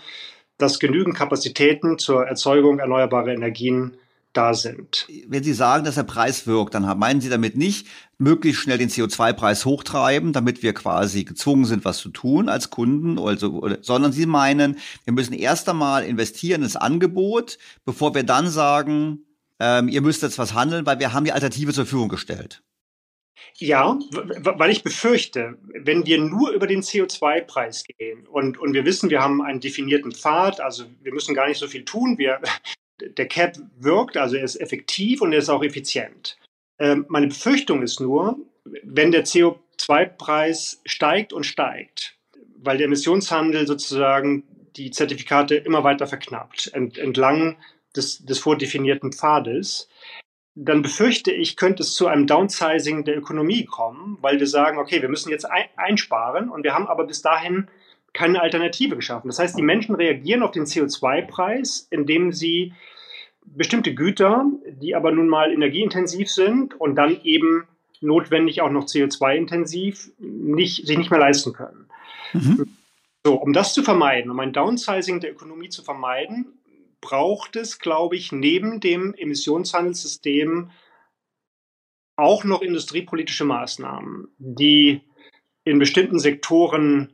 dass 0.58 0.80
genügend 0.80 1.16
Kapazitäten 1.16 1.98
zur 1.98 2.28
Erzeugung 2.28 2.80
erneuerbarer 2.80 3.30
Energien 3.30 3.98
da 4.34 4.54
sind. 4.54 5.08
Wenn 5.28 5.44
Sie 5.44 5.54
sagen, 5.54 5.84
dass 5.84 5.96
der 5.96 6.04
Preis 6.04 6.48
wirkt, 6.48 6.74
dann 6.74 6.98
meinen 6.98 7.20
Sie 7.20 7.30
damit 7.30 7.58
nicht 7.58 7.88
möglichst 8.18 8.62
schnell 8.62 8.78
den 8.78 8.90
CO2-Preis 8.90 9.66
hochtreiben, 9.66 10.32
damit 10.32 10.64
wir 10.64 10.74
quasi 10.74 11.24
gezwungen 11.24 11.66
sind, 11.66 11.84
was 11.84 11.98
zu 11.98 12.10
tun 12.10 12.48
als 12.48 12.70
Kunden, 12.70 13.20
also, 13.20 13.70
sondern 13.82 14.14
Sie 14.14 14.26
meinen, 14.26 14.78
wir 15.04 15.14
müssen 15.14 15.34
erst 15.34 15.68
einmal 15.68 16.06
investieren 16.06 16.64
ins 16.64 16.76
Angebot, 16.76 17.58
bevor 17.84 18.16
wir 18.16 18.24
dann 18.24 18.50
sagen, 18.50 19.26
ähm, 19.62 19.90
ihr 19.90 20.02
müsst 20.02 20.24
jetzt 20.24 20.40
was 20.40 20.56
handeln, 20.56 20.88
weil 20.88 21.00
wir 21.00 21.14
haben 21.14 21.24
die 21.24 21.32
Alternative 21.32 21.72
zur 21.72 21.86
Verfügung 21.86 22.10
gestellt. 22.10 22.64
Ja, 23.58 24.00
weil 24.10 24.72
ich 24.72 24.84
befürchte, 24.84 25.58
wenn 25.74 26.06
wir 26.06 26.20
nur 26.20 26.50
über 26.50 26.66
den 26.66 26.82
CO2-Preis 26.82 27.84
gehen 27.84 28.26
und, 28.28 28.58
und 28.58 28.74
wir 28.74 28.86
wissen, 28.86 29.12
wir 29.12 29.22
haben 29.22 29.42
einen 29.42 29.60
definierten 29.60 30.12
Pfad, 30.12 30.60
also 30.60 30.86
wir 31.02 31.14
müssen 31.14 31.36
gar 31.36 31.48
nicht 31.48 31.60
so 31.60 31.68
viel 31.68 31.86
tun, 31.86 32.18
wir, 32.18 32.40
der 33.18 33.28
Cap 33.28 33.58
wirkt, 33.78 34.18
also 34.18 34.36
er 34.36 34.44
ist 34.44 34.56
effektiv 34.56 35.22
und 35.22 35.32
er 35.32 35.40
ist 35.40 35.50
auch 35.50 35.64
effizient. 35.64 36.38
Ähm, 36.80 37.06
meine 37.08 37.28
Befürchtung 37.28 37.84
ist 37.84 38.00
nur, 38.00 38.40
wenn 38.84 39.12
der 39.12 39.26
CO2-Preis 39.26 40.82
steigt 40.86 41.34
und 41.34 41.46
steigt, 41.46 42.16
weil 42.58 42.78
der 42.78 42.88
Emissionshandel 42.88 43.68
sozusagen 43.68 44.44
die 44.76 44.90
Zertifikate 44.90 45.56
immer 45.56 45.84
weiter 45.84 46.08
verknappt, 46.08 46.72
ent, 46.74 46.98
entlang 46.98 47.58
des, 47.96 48.26
des 48.26 48.40
vordefinierten 48.40 49.12
Pfades, 49.12 49.90
dann 50.56 50.82
befürchte 50.82 51.32
ich, 51.32 51.56
könnte 51.56 51.84
es 51.84 51.94
zu 51.94 52.08
einem 52.08 52.28
Downsizing 52.28 53.06
der 53.06 53.18
Ökonomie 53.18 53.66
kommen, 53.66 54.18
weil 54.22 54.40
wir 54.40 54.48
sagen, 54.48 54.80
okay, 54.80 55.02
wir 55.02 55.10
müssen 55.10 55.30
jetzt 55.30 55.46
ein, 55.46 55.66
einsparen 55.78 56.50
und 56.50 56.64
wir 56.64 56.74
haben 56.74 56.88
aber 56.88 57.06
bis 57.06 57.22
dahin 57.22 57.68
keine 58.14 58.42
Alternative 58.42 58.96
geschaffen. 58.98 59.30
Das 59.30 59.40
heißt, 59.40 59.58
die 59.58 59.62
Menschen 59.62 59.96
reagieren 59.96 60.44
auf 60.44 60.52
den 60.52 60.66
CO2-Preis, 60.66 61.88
indem 61.90 62.34
sie 62.34 62.74
bestimmte 63.46 63.94
Güter, 63.94 64.46
die 64.66 64.96
aber 64.96 65.12
nun 65.12 65.30
mal 65.30 65.54
energieintensiv 65.54 66.30
sind 66.30 66.80
und 66.80 66.96
dann 66.96 67.22
eben 67.24 67.68
notwendig 68.02 68.62
auch 68.62 68.70
noch 68.70 68.86
CO2-intensiv, 68.86 70.12
nicht, 70.20 70.86
sich 70.86 70.98
nicht 70.98 71.12
mehr 71.12 71.20
leisten 71.20 71.54
können. 71.54 71.88
Mhm. 72.34 72.78
So, 73.24 73.36
um 73.36 73.54
das 73.54 73.74
zu 73.74 73.84
vermeiden, 73.84 74.32
um 74.32 74.40
ein 74.40 74.52
Downsizing 74.54 75.20
der 75.20 75.32
Ökonomie 75.32 75.70
zu 75.70 75.84
vermeiden, 75.84 76.60
braucht 77.02 77.56
es, 77.56 77.80
glaube 77.80 78.16
ich, 78.16 78.32
neben 78.32 78.80
dem 78.80 79.14
Emissionshandelssystem 79.16 80.72
auch 82.16 82.44
noch 82.44 82.62
industriepolitische 82.62 83.46
Maßnahmen, 83.46 84.28
die 84.38 85.02
in 85.64 85.80
bestimmten 85.80 86.20
Sektoren 86.20 87.14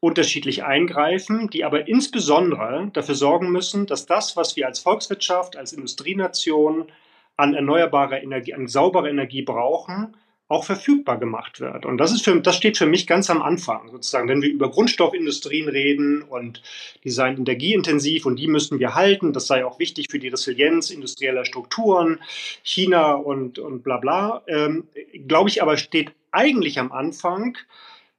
unterschiedlich 0.00 0.64
eingreifen, 0.64 1.50
die 1.50 1.64
aber 1.64 1.88
insbesondere 1.88 2.90
dafür 2.92 3.14
sorgen 3.14 3.50
müssen, 3.50 3.86
dass 3.86 4.06
das, 4.06 4.36
was 4.36 4.56
wir 4.56 4.66
als 4.66 4.78
Volkswirtschaft, 4.78 5.56
als 5.56 5.72
Industrienation 5.72 6.90
an 7.36 7.54
erneuerbarer 7.54 8.22
Energie, 8.22 8.54
an 8.54 8.68
sauberer 8.68 9.08
Energie 9.08 9.42
brauchen, 9.42 10.16
auch 10.48 10.64
verfügbar 10.64 11.18
gemacht 11.18 11.60
wird. 11.60 11.84
Und 11.84 11.98
das 11.98 12.10
ist 12.10 12.24
für, 12.24 12.40
das 12.40 12.56
steht 12.56 12.78
für 12.78 12.86
mich 12.86 13.06
ganz 13.06 13.28
am 13.28 13.42
Anfang, 13.42 13.90
sozusagen, 13.90 14.28
wenn 14.28 14.40
wir 14.40 14.48
über 14.48 14.70
Grundstoffindustrien 14.70 15.68
reden 15.68 16.22
und 16.22 16.62
die 17.04 17.10
seien 17.10 17.36
energieintensiv 17.36 18.24
und 18.24 18.36
die 18.36 18.48
müssen 18.48 18.78
wir 18.78 18.94
halten. 18.94 19.34
Das 19.34 19.46
sei 19.46 19.64
auch 19.64 19.78
wichtig 19.78 20.06
für 20.10 20.18
die 20.18 20.28
Resilienz 20.28 20.90
industrieller 20.90 21.44
Strukturen, 21.44 22.20
China 22.62 23.12
und, 23.12 23.58
und 23.58 23.84
bla 23.84 23.98
bla. 23.98 24.42
Ähm, 24.46 24.84
Glaube 25.26 25.50
ich 25.50 25.62
aber 25.62 25.76
steht 25.76 26.12
eigentlich 26.30 26.78
am 26.78 26.92
Anfang 26.92 27.58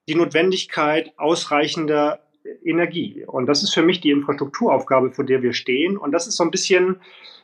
die 0.07 0.15
Notwendigkeit 0.15 1.13
ausreichender 1.17 2.19
Energie. 2.63 3.23
Und 3.25 3.47
das 3.47 3.63
ist 3.63 3.73
für 3.73 3.83
mich 3.83 4.01
die 4.01 4.11
Infrastrukturaufgabe, 4.11 5.11
vor 5.11 5.25
der 5.25 5.41
wir 5.41 5.53
stehen. 5.53 5.97
Und 5.97 6.11
das 6.11 6.27
ist 6.27 6.37
so 6.37 6.43
ein 6.43 6.51
bisschen, 6.51 6.97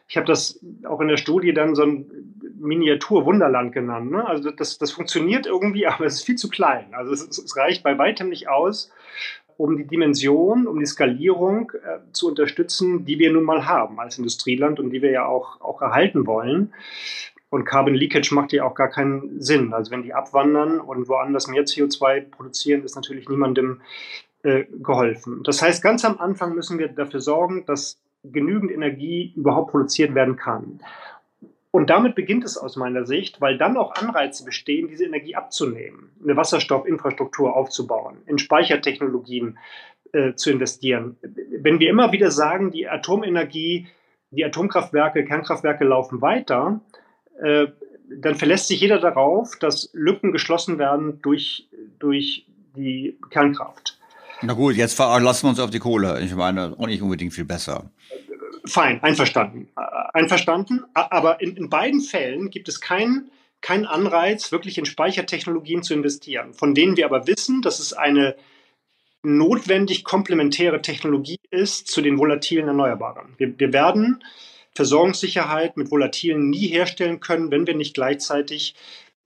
ich 0.08 0.18
habe 0.18 0.28
das 0.28 0.60
auch 0.88 1.02
in 1.02 1.08
der 1.08 1.18
Studie 1.18 1.54
dann 1.54 1.76
so 1.76 1.84
ein 1.84 2.06
Miniatur-Wunderland 2.60 3.74
genannt. 3.74 4.12
Ne? 4.12 4.26
Also 4.26 4.52
das, 4.52 4.78
das 4.78 4.92
funktioniert 4.92 5.46
irgendwie, 5.46 5.88
aber 5.88 6.06
es 6.06 6.16
ist 6.16 6.24
viel 6.26 6.36
zu 6.36 6.50
klein. 6.50 6.94
Also 6.94 7.14
es, 7.14 7.38
es 7.38 7.58
reicht 7.58 7.84
bei 7.84 7.98
weitem 7.98 8.30
nicht 8.30 8.48
aus, 8.50 8.92
um 9.58 9.78
die 9.78 9.88
Dimension, 9.88 10.68
um 10.68 10.80
die 10.80 10.86
Skalierung 10.86 11.72
äh, 11.72 12.00
zu 12.12 12.28
unterstützen, 12.28 13.06
die 13.06 13.20
wir 13.20 13.32
nun 13.32 13.44
mal 13.44 13.66
haben 13.66 14.00
als 14.00 14.18
Industrieland 14.18 14.80
und 14.80 14.90
die 14.90 15.02
wir 15.02 15.12
ja 15.12 15.26
auch, 15.26 15.62
auch 15.62 15.82
erhalten 15.82 16.28
wollen. 16.28 16.74
Und 17.50 17.64
Carbon 17.64 17.96
Leakage 17.96 18.34
macht 18.34 18.52
ja 18.52 18.66
auch 18.66 18.76
gar 18.76 18.90
keinen 18.90 19.40
Sinn. 19.40 19.74
Also 19.74 19.92
wenn 19.92 20.04
die 20.04 20.14
abwandern 20.14 20.82
und 20.82 21.08
woanders 21.08 21.48
mehr 21.48 21.64
CO2 21.64 22.30
produzieren, 22.30 22.84
ist 22.84 22.96
natürlich 22.96 23.30
niemandem 23.30 23.82
äh, 24.44 24.66
geholfen. 24.66 25.42
Das 25.44 25.62
heißt, 25.62 25.82
ganz 25.82 26.04
am 26.04 26.20
Anfang 26.20 26.54
müssen 26.54 26.78
wir 26.80 26.90
dafür 26.90 27.22
sorgen, 27.22 27.66
dass 27.66 27.98
genügend 28.32 28.72
Energie 28.72 29.34
überhaupt 29.36 29.72
produziert 29.72 30.16
werden 30.16 30.36
kann. 30.36 30.80
Und 31.72 31.90
damit 31.90 32.16
beginnt 32.16 32.46
es 32.46 32.58
aus 32.58 32.78
meiner 32.78 33.06
Sicht, 33.06 33.42
weil 33.42 33.58
dann 33.58 33.76
auch 33.76 33.96
Anreize 33.96 34.46
bestehen, 34.46 34.88
diese 34.88 35.04
Energie 35.04 35.36
abzunehmen, 35.36 36.10
eine 36.24 36.38
Wasserstoffinfrastruktur 36.38 37.54
aufzubauen, 37.54 38.18
in 38.28 38.38
Speichertechnologien 38.38 39.58
äh, 40.14 40.36
zu 40.36 40.52
investieren. 40.52 41.18
Wenn 41.22 41.80
wir 41.80 41.90
immer 41.90 42.14
wieder 42.14 42.32
sagen, 42.32 42.72
die 42.72 42.88
Atomenergie, 42.88 43.88
die 44.32 44.46
Atomkraftwerke, 44.46 45.26
Kernkraftwerke 45.26 45.84
laufen 45.84 46.22
weiter, 46.22 46.80
äh, 47.42 47.68
dann 48.10 48.36
verlässt 48.36 48.70
sich 48.70 48.80
jeder 48.80 49.00
darauf, 49.00 49.58
dass 49.60 49.90
Lücken 49.92 50.32
geschlossen 50.32 50.80
werden 50.80 51.22
durch, 51.22 51.68
durch 52.00 52.48
die 52.78 53.18
Kernkraft. 53.30 53.95
Na 54.46 54.54
gut, 54.54 54.76
jetzt 54.76 54.94
verlassen 54.94 55.46
wir 55.46 55.50
uns 55.50 55.60
auf 55.60 55.72
die 55.72 55.80
Kohle. 55.80 56.22
Ich 56.22 56.34
meine, 56.36 56.76
auch 56.78 56.88
nicht 56.88 57.02
unbedingt 57.02 57.34
viel 57.34 57.46
besser. 57.46 57.90
Fein, 58.66 59.02
einverstanden. 59.04 59.70
Äh, 59.76 59.82
einverstanden. 60.14 60.86
Aber 60.94 61.42
in, 61.42 61.56
in 61.58 61.70
beiden 61.70 62.02
Fällen 62.02 62.50
gibt 62.50 62.68
es 62.68 62.80
keinen 62.80 63.32
kein 63.62 63.88
Anreiz, 63.88 64.52
wirklich 64.52 64.78
in 64.78 64.86
Speichertechnologien 64.86 65.82
zu 65.82 65.96
investieren, 65.96 66.54
von 66.54 66.76
denen 66.76 66.98
wir 66.98 67.06
aber 67.06 67.26
wissen, 67.26 67.64
dass 67.64 67.80
es 67.80 67.94
eine 67.94 68.36
notwendig 69.24 70.04
komplementäre 70.04 70.84
Technologie 70.84 71.40
ist 71.50 71.88
zu 71.88 72.02
den 72.02 72.20
volatilen 72.20 72.68
Erneuerbaren. 72.68 73.34
Wir, 73.38 73.58
wir 73.58 73.74
werden 73.74 74.24
Versorgungssicherheit 74.76 75.78
mit 75.78 75.90
Volatilen 75.90 76.50
nie 76.52 76.68
herstellen 76.68 77.22
können, 77.22 77.50
wenn 77.50 77.66
wir 77.66 77.76
nicht 77.76 77.96
gleichzeitig 77.96 78.76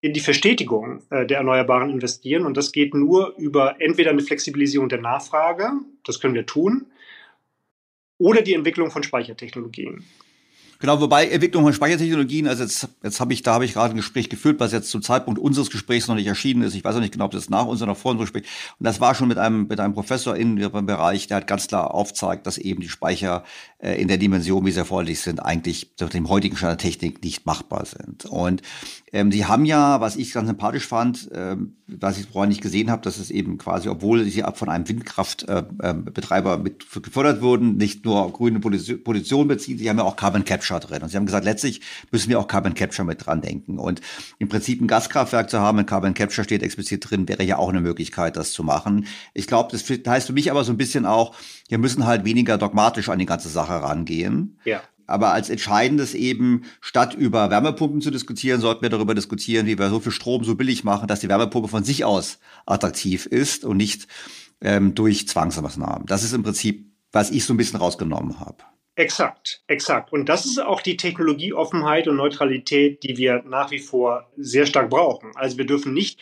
in 0.02 0.14
die 0.14 0.20
Verstetigung 0.20 1.02
äh, 1.10 1.26
der 1.26 1.38
Erneuerbaren 1.38 1.90
investieren. 1.90 2.46
Und 2.46 2.56
das 2.58 2.72
geht 2.72 2.94
nur 2.94 3.36
über 3.38 3.82
entweder 3.82 4.12
eine 4.12 4.22
Flexibilisierung 4.22 4.90
der 4.90 5.02
Nachfrage, 5.02 5.72
das 6.06 6.20
können 6.20 6.36
wir 6.36 6.46
tun, 6.46 6.88
oder 8.18 8.42
die 8.42 8.54
Entwicklung 8.54 8.92
von 8.92 9.04
Speichertechnologien. 9.04 10.04
Genau, 10.82 11.02
wobei 11.02 11.28
Entwicklung 11.28 11.64
von 11.64 11.74
Speichertechnologien, 11.74 12.48
also 12.48 12.64
jetzt, 12.64 12.88
jetzt 13.04 13.20
habe 13.20 13.34
ich, 13.34 13.44
da 13.44 13.54
habe 13.54 13.66
ich 13.66 13.74
gerade 13.74 13.94
ein 13.94 13.98
Gespräch 13.98 14.30
geführt, 14.30 14.62
was 14.62 14.72
jetzt 14.72 14.90
zum 14.90 15.02
Zeitpunkt 15.02 15.38
unseres 15.38 15.70
Gesprächs 15.70 16.08
noch 16.08 16.16
nicht 16.16 16.28
erschienen 16.28 16.62
ist. 16.62 16.74
Ich 16.74 16.86
weiß 16.86 16.96
auch 16.96 17.02
nicht 17.02 17.12
genau, 17.12 17.26
ob 17.26 17.32
das 17.32 17.50
nach 17.50 17.66
uns 17.66 17.82
oder 17.82 17.96
vor 17.96 18.12
unserem 18.12 18.24
Gespräch. 18.24 18.50
Und 18.80 18.86
das 18.86 19.02
war 19.02 19.14
schon 19.14 19.28
mit 19.28 19.38
einem, 19.38 19.68
mit 19.68 19.82
einem 19.82 19.94
Professor 19.94 20.38
in 20.38 20.56
dem 20.56 20.86
Bereich, 20.86 21.28
der 21.28 21.38
hat 21.38 21.48
ganz 21.48 21.68
klar 21.68 21.94
aufzeigt, 21.94 22.48
dass 22.48 22.58
eben 22.58 22.80
die 22.80 22.88
Speicher 22.88 23.44
äh, 23.80 24.02
in 24.02 24.08
der 24.08 24.18
Dimension, 24.18 24.66
wie 24.66 24.72
sie 24.72 24.80
erforderlich 24.80 25.20
sind, 25.20 25.42
eigentlich 25.42 25.96
durch 25.98 26.12
dem 26.12 26.30
heutigen 26.30 26.56
Stand 26.56 26.82
der 26.82 26.90
Technik 26.90 27.22
nicht 27.26 27.46
machbar 27.46 27.86
sind. 27.86 28.24
Und 28.24 28.62
ähm, 29.12 29.32
sie 29.32 29.46
haben 29.46 29.66
ja, 29.66 30.02
was 30.02 30.16
ich 30.16 30.34
ganz 30.34 30.48
sympathisch 30.48 30.86
fand, 30.86 31.30
ähm, 31.34 31.78
was 31.88 32.20
ich 32.20 32.28
vorher 32.28 32.48
nicht 32.48 32.62
gesehen 32.62 32.92
habe, 32.92 33.02
dass 33.02 33.18
es 33.18 33.32
eben 33.32 33.58
quasi, 33.58 33.90
obwohl 33.90 34.24
sie 34.26 34.44
ab 34.44 34.58
von 34.58 34.70
einem 34.70 34.88
Windkraftbetreiber 34.88 36.52
äh, 36.54 36.56
äh, 36.56 36.60
mit 36.60 36.86
gefördert 37.02 37.42
wurden, 37.42 37.78
nicht 37.78 38.06
nur 38.06 38.32
grüne 38.32 38.60
Position 38.60 39.48
beziehen, 39.48 39.78
sie 39.78 39.90
haben 39.90 39.98
ja 39.98 40.04
auch 40.04 40.16
Carbon 40.16 40.46
Capture 40.46 40.80
drin. 40.80 41.02
Und 41.02 41.10
sie 41.10 41.18
haben 41.18 41.26
gesagt, 41.26 41.46
letztlich 41.46 41.82
müssen 42.12 42.30
wir 42.30 42.40
auch 42.40 42.48
Carbon 42.48 42.76
Capture 42.76 43.06
mit 43.06 43.26
dran 43.26 43.42
denken. 43.42 43.80
Und 43.80 44.02
im 44.38 44.50
Prinzip 44.50 44.82
ein 44.82 44.88
Gaskraftwerk 44.88 45.50
zu 45.50 45.60
haben, 45.60 45.80
wenn 45.80 45.86
Carbon 45.86 46.14
Capture 46.14 46.44
steht 46.44 46.62
explizit 46.62 47.10
drin, 47.10 47.28
wäre 47.28 47.44
ja 47.44 47.58
auch 47.58 47.70
eine 47.70 47.82
Möglichkeit, 47.82 48.38
das 48.38 48.52
zu 48.52 48.64
machen. 48.64 49.08
Ich 49.34 49.48
glaube, 49.48 49.70
das 49.72 49.84
heißt 49.90 50.28
für 50.28 50.34
mich 50.34 50.52
aber 50.52 50.64
so 50.64 50.72
ein 50.72 50.78
bisschen 50.78 51.06
auch, 51.06 51.36
wir 51.68 51.78
müssen 51.78 52.06
halt 52.06 52.26
weniger 52.26 52.58
dogmatisch 52.58 53.10
an 53.10 53.20
die 53.20 53.26
ganze 53.26 53.50
Sache 53.50 53.74
rangehen. 53.74 54.60
Ja. 54.66 54.82
Aber 55.10 55.34
als 55.34 55.50
Entscheidendes 55.50 56.14
eben, 56.14 56.66
statt 56.82 57.14
über 57.14 57.50
Wärmepumpen 57.50 58.02
zu 58.02 58.12
diskutieren, 58.12 58.62
sollten 58.62 58.82
wir 58.82 58.90
darüber 58.90 59.16
diskutieren, 59.16 59.66
wie 59.66 59.78
wir 59.78 59.90
so 59.90 60.00
viel 60.00 60.12
Strom 60.12 60.44
so 60.44 60.56
billig 60.56 60.84
machen, 60.84 61.08
dass 61.08 61.20
die 61.20 61.30
Wärmepumpe 61.30 61.68
von 61.68 61.84
sich 61.84 62.06
aus 62.06 62.40
attraktiv 62.66 63.26
ist 63.26 63.66
und 63.66 63.78
nicht 63.78 64.08
ähm, 64.62 64.96
durch 64.96 65.28
Zwangsmaßnahmen. 65.28 66.06
Das 66.06 66.24
ist 66.24 66.34
im 66.34 66.44
Prinzip, 66.44 66.92
was 67.12 67.32
ich 67.32 67.46
so 67.46 67.54
ein 67.54 67.58
bisschen 67.58 67.80
rausgenommen 67.80 68.40
habe. 68.40 68.58
Exakt, 68.96 69.64
exakt. 69.68 70.12
Und 70.12 70.28
das 70.28 70.46
ist 70.46 70.62
auch 70.62 70.82
die 70.82 70.98
Technologieoffenheit 70.98 72.08
und 72.10 72.18
Neutralität, 72.18 73.02
die 73.04 73.16
wir 73.16 73.44
nach 73.44 73.72
wie 73.72 73.80
vor 73.80 74.30
sehr 74.36 74.66
stark 74.66 74.90
brauchen. 74.90 75.32
Also 75.36 75.58
wir 75.58 75.66
dürfen 75.66 75.94
nicht 75.94 76.20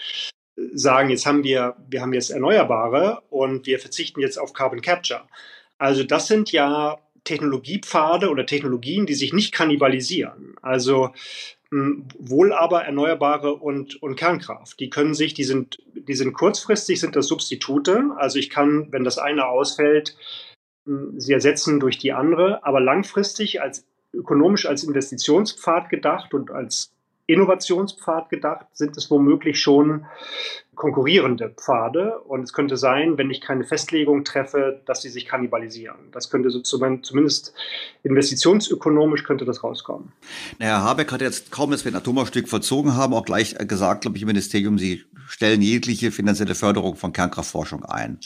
sagen, 0.74 1.10
jetzt 1.10 1.26
haben 1.26 1.44
wir, 1.44 1.76
wir 1.90 2.02
haben 2.02 2.14
jetzt 2.14 2.30
Erneuerbare 2.30 3.24
und 3.30 3.66
wir 3.66 3.80
verzichten 3.80 4.22
jetzt 4.22 4.38
auf 4.38 4.54
Carbon 4.54 4.82
Capture. 4.82 5.24
Also 5.80 6.04
das 6.04 6.28
sind 6.28 6.52
ja 6.52 6.98
Technologiepfade 7.28 8.30
oder 8.30 8.46
Technologien, 8.46 9.06
die 9.06 9.14
sich 9.14 9.34
nicht 9.34 9.54
kannibalisieren. 9.54 10.56
Also 10.62 11.12
wohl 11.70 12.54
aber 12.54 12.86
Erneuerbare 12.86 13.54
und, 13.54 14.02
und 14.02 14.16
Kernkraft. 14.16 14.80
Die 14.80 14.90
können 14.90 15.14
sich, 15.14 15.34
die 15.34 15.44
sind, 15.44 15.80
die 15.94 16.14
sind 16.14 16.34
kurzfristig, 16.34 17.02
sind 17.02 17.18
das 17.18 17.28
Substitute. 17.28 18.12
Also 18.18 18.40
ich 18.40 18.50
kann, 18.50 18.88
wenn 18.92 19.04
das 19.04 19.18
eine 19.18 19.48
ausfällt, 19.48 20.16
sie 21.18 21.34
ersetzen 21.34 21.82
durch 21.82 21.98
die 21.98 22.14
andere, 22.14 22.66
aber 22.66 22.80
langfristig 22.80 23.62
als 23.62 23.86
ökonomisch 24.14 24.66
als 24.66 24.86
Investitionspfad 24.86 25.90
gedacht 25.90 26.34
und 26.34 26.52
als 26.52 26.94
Innovationspfad 27.28 28.30
gedacht, 28.30 28.66
sind 28.74 28.98
es 28.98 29.12
womöglich 29.12 29.60
schon 29.60 30.06
konkurrierende 30.76 31.50
Pfade. 31.50 32.20
Und 32.20 32.44
es 32.44 32.54
könnte 32.54 32.78
sein, 32.78 33.18
wenn 33.18 33.30
ich 33.30 33.42
keine 33.42 33.66
Festlegung 33.66 34.24
treffe, 34.24 34.82
dass 34.86 35.02
sie 35.02 35.10
sich 35.10 35.26
kannibalisieren. 35.26 35.98
Das 36.12 36.30
könnte 36.30 36.50
so 36.50 36.62
zumindest 36.62 37.54
investitionsökonomisch 38.04 39.24
könnte 39.24 39.44
das 39.44 39.64
rauskommen. 39.64 40.14
Herr 40.60 40.84
Habeck 40.84 41.12
hat 41.12 41.22
jetzt 41.22 41.52
kaum, 41.52 41.72
dass 41.72 41.84
wir 41.84 41.92
ein 41.92 41.98
Atomausstieg 41.98 42.48
verzogen 42.48 42.96
haben, 42.96 43.14
auch 43.14 43.26
gleich 43.26 43.56
gesagt, 43.68 44.02
glaube 44.02 44.18
ich, 44.18 44.24
im 44.24 44.28
Ministerium, 44.28 44.78
Sie 44.78 45.04
stellen 45.28 45.62
jegliche 45.62 46.12
finanzielle 46.12 46.56
Förderung 46.56 46.96
von 46.96 47.12
Kernkraftforschung 47.12 47.84
ein. 47.84 48.20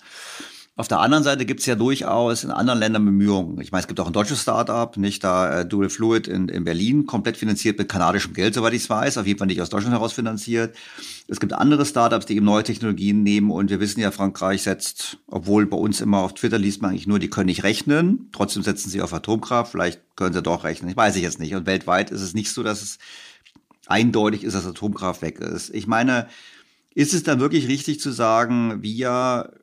Auf 0.81 0.87
der 0.87 0.99
anderen 0.99 1.23
Seite 1.23 1.45
gibt 1.45 1.59
es 1.59 1.67
ja 1.67 1.75
durchaus 1.75 2.43
in 2.43 2.49
anderen 2.49 2.79
Ländern 2.79 3.05
Bemühungen. 3.05 3.61
Ich 3.61 3.71
meine, 3.71 3.81
es 3.81 3.87
gibt 3.87 3.99
auch 3.99 4.07
ein 4.07 4.13
deutsches 4.13 4.41
Startup, 4.41 4.97
nicht 4.97 5.23
da 5.23 5.59
äh, 5.59 5.63
Dual 5.63 5.89
Fluid 5.89 6.27
in, 6.27 6.49
in 6.49 6.63
Berlin, 6.63 7.05
komplett 7.05 7.37
finanziert 7.37 7.77
mit 7.77 7.87
kanadischem 7.87 8.33
Geld, 8.33 8.55
soweit 8.55 8.73
ich 8.73 8.81
es 8.81 8.89
weiß, 8.89 9.19
auf 9.19 9.27
jeden 9.27 9.37
Fall 9.37 9.45
nicht 9.45 9.61
aus 9.61 9.69
Deutschland 9.69 9.93
heraus 9.93 10.13
finanziert. 10.13 10.75
Es 11.27 11.39
gibt 11.39 11.53
andere 11.53 11.85
Startups, 11.85 12.25
die 12.25 12.35
eben 12.35 12.47
neue 12.47 12.63
Technologien 12.63 13.21
nehmen 13.21 13.51
und 13.51 13.69
wir 13.69 13.79
wissen 13.79 13.99
ja, 13.99 14.09
Frankreich 14.09 14.63
setzt, 14.63 15.19
obwohl 15.27 15.67
bei 15.67 15.77
uns 15.77 16.01
immer 16.01 16.17
auf 16.17 16.33
Twitter 16.33 16.57
liest 16.57 16.81
man 16.81 16.89
eigentlich 16.89 17.05
nur, 17.05 17.19
die 17.19 17.29
können 17.29 17.45
nicht 17.45 17.61
rechnen, 17.61 18.29
trotzdem 18.31 18.63
setzen 18.63 18.89
sie 18.89 19.03
auf 19.03 19.13
Atomkraft, 19.13 19.73
vielleicht 19.73 20.01
können 20.15 20.33
sie 20.33 20.41
doch 20.41 20.63
rechnen, 20.63 20.89
ich 20.89 20.97
weiß 20.97 21.15
ich 21.15 21.21
jetzt 21.21 21.39
nicht. 21.39 21.53
Und 21.53 21.67
weltweit 21.67 22.09
ist 22.09 22.21
es 22.21 22.33
nicht 22.33 22.49
so, 22.49 22.63
dass 22.63 22.81
es 22.81 22.97
eindeutig 23.85 24.43
ist, 24.43 24.55
dass 24.55 24.65
Atomkraft 24.65 25.21
weg 25.21 25.41
ist. 25.41 25.75
Ich 25.75 25.85
meine, 25.85 26.27
ist 26.95 27.13
es 27.13 27.21
dann 27.21 27.39
wirklich 27.39 27.67
richtig 27.67 27.99
zu 27.99 28.09
sagen, 28.09 28.81
wir 28.81 29.60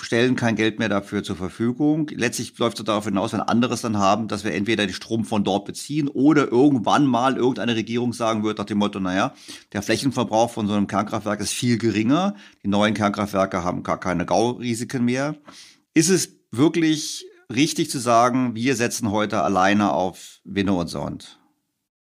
stellen 0.00 0.36
kein 0.36 0.56
Geld 0.56 0.78
mehr 0.78 0.88
dafür 0.88 1.22
zur 1.22 1.36
Verfügung. 1.36 2.08
Letztlich 2.14 2.58
läuft 2.58 2.78
es 2.78 2.84
darauf 2.84 3.04
hinaus, 3.06 3.32
wenn 3.32 3.40
anderes 3.40 3.80
dann 3.80 3.98
haben, 3.98 4.28
dass 4.28 4.44
wir 4.44 4.52
entweder 4.52 4.86
den 4.86 4.94
Strom 4.94 5.24
von 5.24 5.42
dort 5.42 5.64
beziehen 5.64 6.08
oder 6.08 6.50
irgendwann 6.50 7.06
mal 7.06 7.36
irgendeine 7.36 7.76
Regierung 7.76 8.12
sagen 8.12 8.44
wird 8.44 8.58
nach 8.58 8.66
dem 8.66 8.78
Motto, 8.78 9.00
naja, 9.00 9.34
der 9.72 9.82
Flächenverbrauch 9.82 10.50
von 10.50 10.68
so 10.68 10.74
einem 10.74 10.86
Kernkraftwerk 10.86 11.40
ist 11.40 11.52
viel 11.52 11.78
geringer. 11.78 12.36
Die 12.62 12.68
neuen 12.68 12.94
Kernkraftwerke 12.94 13.64
haben 13.64 13.82
gar 13.82 13.98
keine 13.98 14.26
Gaurisiken 14.26 15.04
mehr. 15.04 15.36
Ist 15.94 16.10
es 16.10 16.36
wirklich 16.50 17.26
richtig 17.54 17.90
zu 17.90 17.98
sagen, 17.98 18.54
wir 18.54 18.76
setzen 18.76 19.10
heute 19.10 19.42
alleine 19.42 19.92
auf 19.92 20.40
Winne 20.44 20.74
und 20.74 20.88
Sond? 20.88 21.38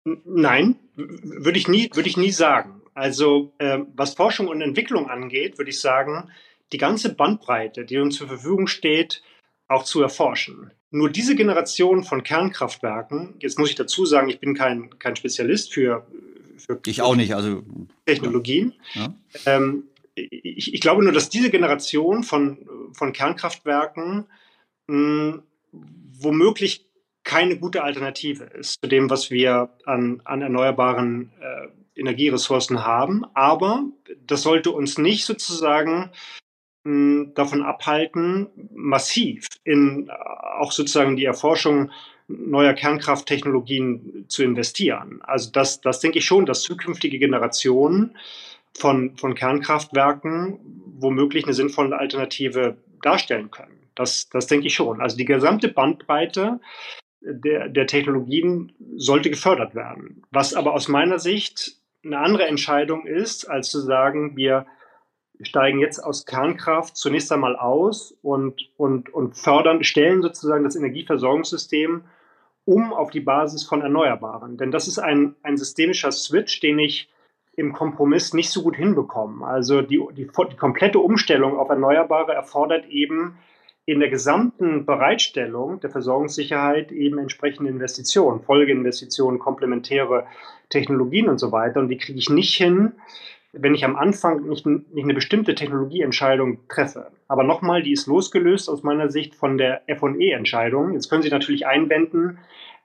Nein, 0.05 0.77
würde 0.95 1.59
ich 1.59 1.69
nie, 1.69 1.91
würde 1.93 2.09
ich 2.09 2.17
nie 2.17 2.31
sagen. 2.31 2.83
Also 2.95 3.55
äh, 3.59 3.81
was 3.95 4.15
Forschung 4.15 4.49
und 4.49 4.61
Entwicklung 4.61 5.09
angeht, 5.09 5.59
würde 5.59 5.71
ich 5.71 5.81
sagen, 5.81 6.31
die 6.72 6.78
ganze 6.78 7.14
Bandbreite, 7.14 7.84
die 7.84 7.98
uns 7.98 8.16
zur 8.16 8.28
Verfügung 8.28 8.66
steht, 8.66 9.22
auch 9.68 9.84
zu 9.84 10.02
erforschen. 10.02 10.72
Nur 10.90 11.10
diese 11.10 11.36
Generation 11.36 12.02
von 12.02 12.24
Kernkraftwerken, 12.24 13.34
jetzt 13.38 13.59
muss 13.59 13.70
ich 13.70 13.76
dazu 13.76 14.05
sagen, 14.05 14.28
ich 14.28 14.40
bin 14.40 14.55
kein, 14.55 14.98
kein 14.98 15.14
Spezialist 15.14 15.72
für, 15.72 16.06
für 16.56 16.80
ich 16.86 17.02
auch 17.02 17.14
nicht, 17.14 17.34
also 17.34 17.62
Technologien. 18.06 18.74
Ja. 18.94 19.14
Ähm, 19.47 19.84
ich, 20.14 20.74
ich, 20.74 20.80
glaube 20.80 21.05
nur, 21.05 21.12
dass 21.12 21.30
diese 21.30 21.51
Generation 21.51 22.24
von, 22.24 22.59
von 22.92 23.12
Kernkraftwerken 23.12 24.26
mh, 24.88 25.32
hm, 25.32 25.42
womöglich 25.72 26.86
keine 27.22 27.59
gute 27.59 27.84
Alternative 27.84 28.44
ist 28.44 28.80
zu 28.82 28.88
dem, 28.88 29.10
was 29.10 29.30
wir 29.30 29.70
an, 29.84 30.20
an 30.24 30.42
erneuerbaren 30.42 31.30
äh, 31.40 32.01
Energieressourcen 32.01 32.84
haben. 32.84 33.24
Aber 33.34 33.84
das 34.26 34.42
sollte 34.42 34.70
uns 34.72 34.98
nicht 34.98 35.24
sozusagen 35.24 36.10
davon 36.85 37.62
abhalten, 37.62 38.48
massiv 38.74 39.47
in 39.65 40.09
äh, 40.09 40.12
auch 40.12 40.73
sozusagen 40.73 41.16
die 41.16 41.27
Erforschung 41.27 41.90
neuer 42.28 42.74
Kernkrafttechnologien 42.74 44.24
zu 44.28 44.43
investieren. 44.43 45.20
Also 45.23 45.51
das, 45.51 45.81
das 45.81 46.01
denke 46.01 46.19
ich 46.19 46.24
schon, 46.24 46.47
dass 46.47 46.62
zukünftige 46.62 47.19
Generationen 47.19 48.16
von, 48.78 49.16
von 49.16 49.35
Kernkraftwerken 49.35 50.61
womöglich 50.98 51.44
eine 51.44 51.55
sinnvolle 51.55 51.98
Alternative 51.98 52.77
darstellen 53.02 53.51
können. 53.51 53.81
Das, 53.94 54.28
das 54.28 54.47
denke 54.47 54.69
ich 54.69 54.74
schon. 54.74 55.01
Also 55.01 55.16
die 55.16 55.24
gesamte 55.24 55.69
Bandbreite 55.69 56.61
der, 57.20 57.69
der 57.69 57.86
Technologien 57.86 58.73
sollte 58.97 59.28
gefördert 59.28 59.74
werden. 59.74 60.23
Was 60.31 60.55
aber 60.55 60.73
aus 60.73 60.89
meiner 60.89 61.19
Sicht 61.19 61.77
eine 62.05 62.19
andere 62.19 62.47
Entscheidung 62.47 63.07
ist, 63.07 63.44
als 63.51 63.70
zu 63.70 63.81
sagen, 63.81 64.36
wir 64.36 64.66
wir 65.41 65.47
steigen 65.47 65.79
jetzt 65.79 66.01
aus 66.01 66.27
Kernkraft 66.27 66.99
zunächst 66.99 67.33
einmal 67.33 67.57
aus 67.57 68.15
und, 68.21 68.69
und, 68.77 69.09
und 69.09 69.39
fördern, 69.39 69.83
stellen 69.85 70.21
sozusagen 70.21 70.65
das 70.65 70.77
Energieversorgungssystem 70.77 72.03
um 72.67 72.93
auf 72.93 73.11
die 73.11 73.21
Basis 73.21 73.65
von 73.65 73.81
Erneuerbaren. 73.81 74.59
Denn 74.59 74.71
das 74.71 74.87
ist 74.87 74.99
ein, 74.99 75.35
ein 75.43 75.57
systemischer 75.57 76.12
Switch, 76.12 76.61
den 76.61 76.79
ich 76.79 77.09
im 77.57 77.73
Kompromiss 77.73 78.35
nicht 78.35 78.51
so 78.51 78.62
gut 78.62 78.77
hinbekomme. 78.77 79.47
Also 79.47 79.81
die, 79.81 79.99
die, 80.15 80.29
die 80.29 80.57
komplette 80.57 80.99
Umstellung 80.99 81.59
auf 81.59 81.71
Erneuerbare 81.71 82.35
erfordert 82.35 82.87
eben 82.91 83.39
in 83.87 83.99
der 83.99 84.11
gesamten 84.11 84.85
Bereitstellung 84.85 85.81
der 85.81 85.89
Versorgungssicherheit 85.89 86.93
eben 86.93 87.19
entsprechende 87.19 87.71
Investitionen, 87.71 88.43
Folgeinvestitionen, 88.43 89.41
komplementäre 89.41 90.27
Technologien 90.69 91.31
und 91.31 91.39
so 91.39 91.51
weiter. 91.51 91.81
Und 91.81 91.89
die 91.89 91.97
kriege 91.97 92.19
ich 92.19 92.29
nicht 92.29 92.55
hin, 92.55 92.93
wenn 93.52 93.74
ich 93.74 93.85
am 93.85 93.97
Anfang 93.97 94.48
nicht, 94.48 94.66
nicht 94.66 95.05
eine 95.05 95.14
bestimmte 95.14 95.55
Technologieentscheidung 95.55 96.68
treffe. 96.68 97.10
Aber 97.28 97.43
nochmal, 97.43 97.82
die 97.82 97.93
ist 97.93 98.06
losgelöst 98.06 98.68
aus 98.68 98.82
meiner 98.82 99.10
Sicht 99.10 99.35
von 99.35 99.59
der 99.59 99.82
FE-Entscheidung. 99.89 100.94
Jetzt 100.94 101.09
können 101.09 101.22
Sie 101.22 101.31
natürlich 101.31 101.66
einwenden, 101.66 102.39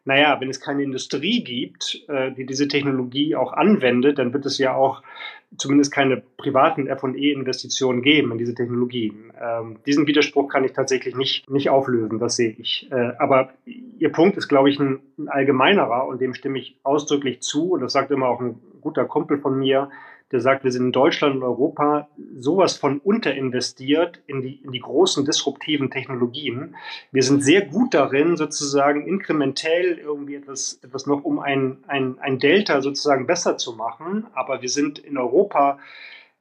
naja, 0.07 0.39
wenn 0.39 0.49
es 0.49 0.61
keine 0.61 0.83
Industrie 0.83 1.43
gibt, 1.43 2.03
äh, 2.07 2.31
die 2.31 2.45
diese 2.45 2.67
Technologie 2.67 3.35
auch 3.35 3.53
anwendet, 3.53 4.19
dann 4.19 4.33
wird 4.33 4.45
es 4.45 4.59
ja 4.59 4.75
auch 4.75 5.01
zumindest 5.57 5.91
keine 5.91 6.21
privaten 6.37 6.87
FE-Investitionen 6.87 8.03
geben 8.03 8.31
in 8.31 8.37
diese 8.37 8.53
Technologien. 8.53 9.33
Ähm, 9.41 9.77
diesen 9.87 10.05
Widerspruch 10.05 10.47
kann 10.47 10.63
ich 10.63 10.73
tatsächlich 10.73 11.15
nicht, 11.15 11.49
nicht 11.49 11.71
auflösen, 11.71 12.19
das 12.19 12.35
sehe 12.35 12.55
ich. 12.57 12.87
Äh, 12.91 13.13
aber 13.17 13.49
Ihr 13.65 14.11
Punkt 14.11 14.37
ist, 14.37 14.47
glaube 14.47 14.69
ich, 14.69 14.79
ein, 14.79 14.99
ein 15.17 15.27
allgemeinerer 15.27 16.05
und 16.05 16.21
dem 16.21 16.35
stimme 16.35 16.59
ich 16.59 16.77
ausdrücklich 16.83 17.41
zu. 17.41 17.71
Und 17.71 17.81
das 17.81 17.93
sagt 17.93 18.11
immer 18.11 18.27
auch 18.27 18.41
ein 18.41 18.59
guter 18.81 19.05
Kumpel 19.05 19.39
von 19.39 19.57
mir 19.57 19.89
der 20.31 20.41
sagt, 20.41 20.63
wir 20.63 20.71
sind 20.71 20.85
in 20.87 20.91
Deutschland 20.91 21.35
und 21.35 21.43
Europa 21.43 22.09
sowas 22.35 22.77
von 22.77 22.99
unterinvestiert 22.99 24.21
in 24.25 24.41
die, 24.41 24.55
in 24.63 24.71
die 24.71 24.79
großen 24.79 25.23
disruptiven 25.23 25.91
Technologien. 25.91 26.75
Wir 27.11 27.21
sind 27.21 27.43
sehr 27.43 27.61
gut 27.61 27.93
darin, 27.93 28.35
sozusagen 28.35 29.05
inkrementell 29.05 29.99
irgendwie 29.99 30.35
etwas, 30.35 30.79
etwas 30.83 31.05
noch 31.05 31.23
um 31.23 31.39
ein, 31.39 31.77
ein, 31.87 32.17
ein 32.19 32.39
Delta 32.39 32.81
sozusagen 32.81 33.27
besser 33.27 33.57
zu 33.57 33.73
machen. 33.73 34.25
Aber 34.33 34.61
wir 34.63 34.69
sind 34.69 34.97
in 34.97 35.17
Europa 35.17 35.77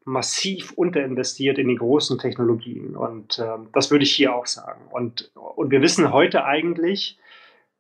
massiv 0.05 0.73
unterinvestiert 0.73 1.59
in 1.59 1.69
die 1.69 1.77
großen 1.77 2.19
Technologien. 2.19 2.97
Und 2.97 3.39
äh, 3.39 3.59
das 3.73 3.91
würde 3.91 4.05
ich 4.05 4.15
hier 4.15 4.35
auch 4.35 4.47
sagen. 4.47 4.81
Und, 4.91 5.31
und 5.35 5.71
wir 5.71 5.83
wissen 5.83 6.13
heute 6.13 6.45
eigentlich, 6.45 7.19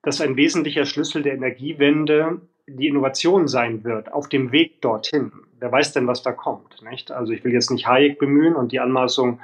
dass 0.03 0.21
ein 0.21 0.37
wesentlicher 0.37 0.85
Schlüssel 0.85 1.23
der 1.23 1.35
Energiewende 1.35 2.43
die 2.67 2.89
Innovation 2.89 3.49
sein 3.49 3.85
wird 3.85 4.13
auf 4.13 4.29
dem 4.29 4.53
Weg 4.53 4.81
dorthin 4.81 5.33
wer 5.65 5.73
weiß 5.73 5.95
denn, 5.95 6.07
was 6.07 6.23
da 6.23 6.31
kommt. 6.31 6.83
Nicht? 6.83 7.11
Also 7.11 7.33
ich 7.33 7.43
will 7.43 7.55
jetzt 7.55 7.71
nicht 7.71 7.87
Hayek 7.87 8.19
bemühen 8.19 8.55
und 8.55 8.71
die 8.71 8.81
Anmaßung 8.81 9.41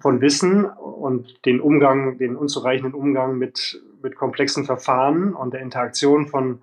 von 0.00 0.20
Wissen 0.20 0.66
und 0.66 1.46
den 1.46 1.62
Umgang, 1.62 2.18
den 2.18 2.36
unzureichenden 2.36 2.92
Umgang 2.92 3.38
mit, 3.38 3.82
mit 4.02 4.16
komplexen 4.16 4.66
Verfahren 4.66 5.34
und 5.34 5.54
der 5.54 5.62
Interaktion 5.62 6.26
von 6.26 6.60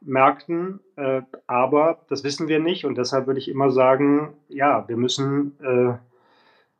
Märkten, 0.00 0.78
äh, 0.94 1.22
aber 1.48 2.04
das 2.08 2.22
wissen 2.22 2.46
wir 2.46 2.60
nicht 2.60 2.84
und 2.84 2.96
deshalb 2.96 3.26
würde 3.26 3.40
ich 3.40 3.48
immer 3.48 3.72
sagen, 3.72 4.34
ja, 4.48 4.86
wir 4.88 4.96
müssen 4.96 5.56
äh, 5.60 5.94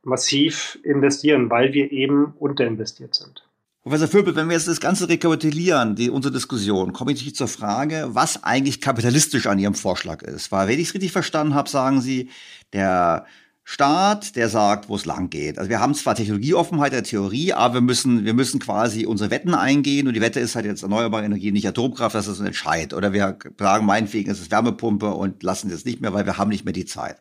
massiv 0.05 0.78
investieren, 0.85 1.51
weil 1.51 1.73
wir 1.73 1.90
eben 1.90 2.35
unterinvestiert 2.39 3.16
sind. 3.16 3.48
Professor 3.83 4.07
Vöbel, 4.07 4.37
wenn 4.37 4.49
wir 4.49 4.55
jetzt 4.55 4.69
das 4.69 4.81
Ganze 4.81 5.09
rekapitulieren, 5.09 5.97
die, 5.97 6.09
unsere 6.09 6.33
Diskussion, 6.33 6.93
komme 6.93 7.11
ich 7.13 7.35
zur 7.35 7.49
Frage, 7.49 8.11
was 8.11 8.45
eigentlich 8.45 8.81
kapitalistisch 8.81 9.49
an 9.49 9.59
Ihrem 9.59 9.75
Vorschlag 9.75 10.23
ist. 10.23 10.53
Weil, 10.53 10.69
wenn 10.69 10.79
ich 10.79 10.89
es 10.89 10.95
richtig 10.95 11.11
verstanden 11.11 11.55
habe, 11.55 11.69
sagen 11.69 12.01
Sie, 12.01 12.31
der 12.73 13.27
Staat, 13.65 14.37
der 14.37 14.49
sagt, 14.49 14.89
wo 14.89 14.95
es 14.95 15.05
lang 15.05 15.31
geht. 15.31 15.59
Also 15.59 15.69
wir 15.69 15.81
haben 15.81 15.95
zwar 15.95 16.15
Technologieoffenheit 16.15 16.93
der 16.93 17.03
Theorie, 17.03 17.53
aber 17.55 17.75
wir 17.75 17.81
müssen, 17.81 18.25
wir 18.25 18.35
müssen 18.35 18.61
quasi 18.61 19.05
unsere 19.05 19.31
Wetten 19.31 19.55
eingehen 19.55 20.07
und 20.07 20.15
die 20.15 20.21
Wette 20.21 20.39
ist 20.39 20.55
halt 20.55 20.67
jetzt 20.67 20.83
erneuerbare 20.83 21.25
Energie, 21.25 21.51
nicht 21.51 21.67
Atomkraft, 21.67 22.15
das 22.15 22.29
ist 22.29 22.39
ein 22.39 22.47
Entscheid. 22.47 22.95
Oder 22.95 23.13
wir 23.13 23.37
sagen 23.59 23.87
meinetwegen, 23.87 24.31
es 24.31 24.41
ist 24.41 24.53
Wärmepumpe 24.53 25.11
und 25.11 25.43
lassen 25.43 25.71
es 25.71 25.85
nicht 25.85 26.01
mehr, 26.01 26.13
weil 26.13 26.27
wir 26.27 26.39
haben 26.39 26.51
nicht 26.51 26.65
mehr 26.65 26.73
die 26.73 26.87
Zeit. 26.87 27.21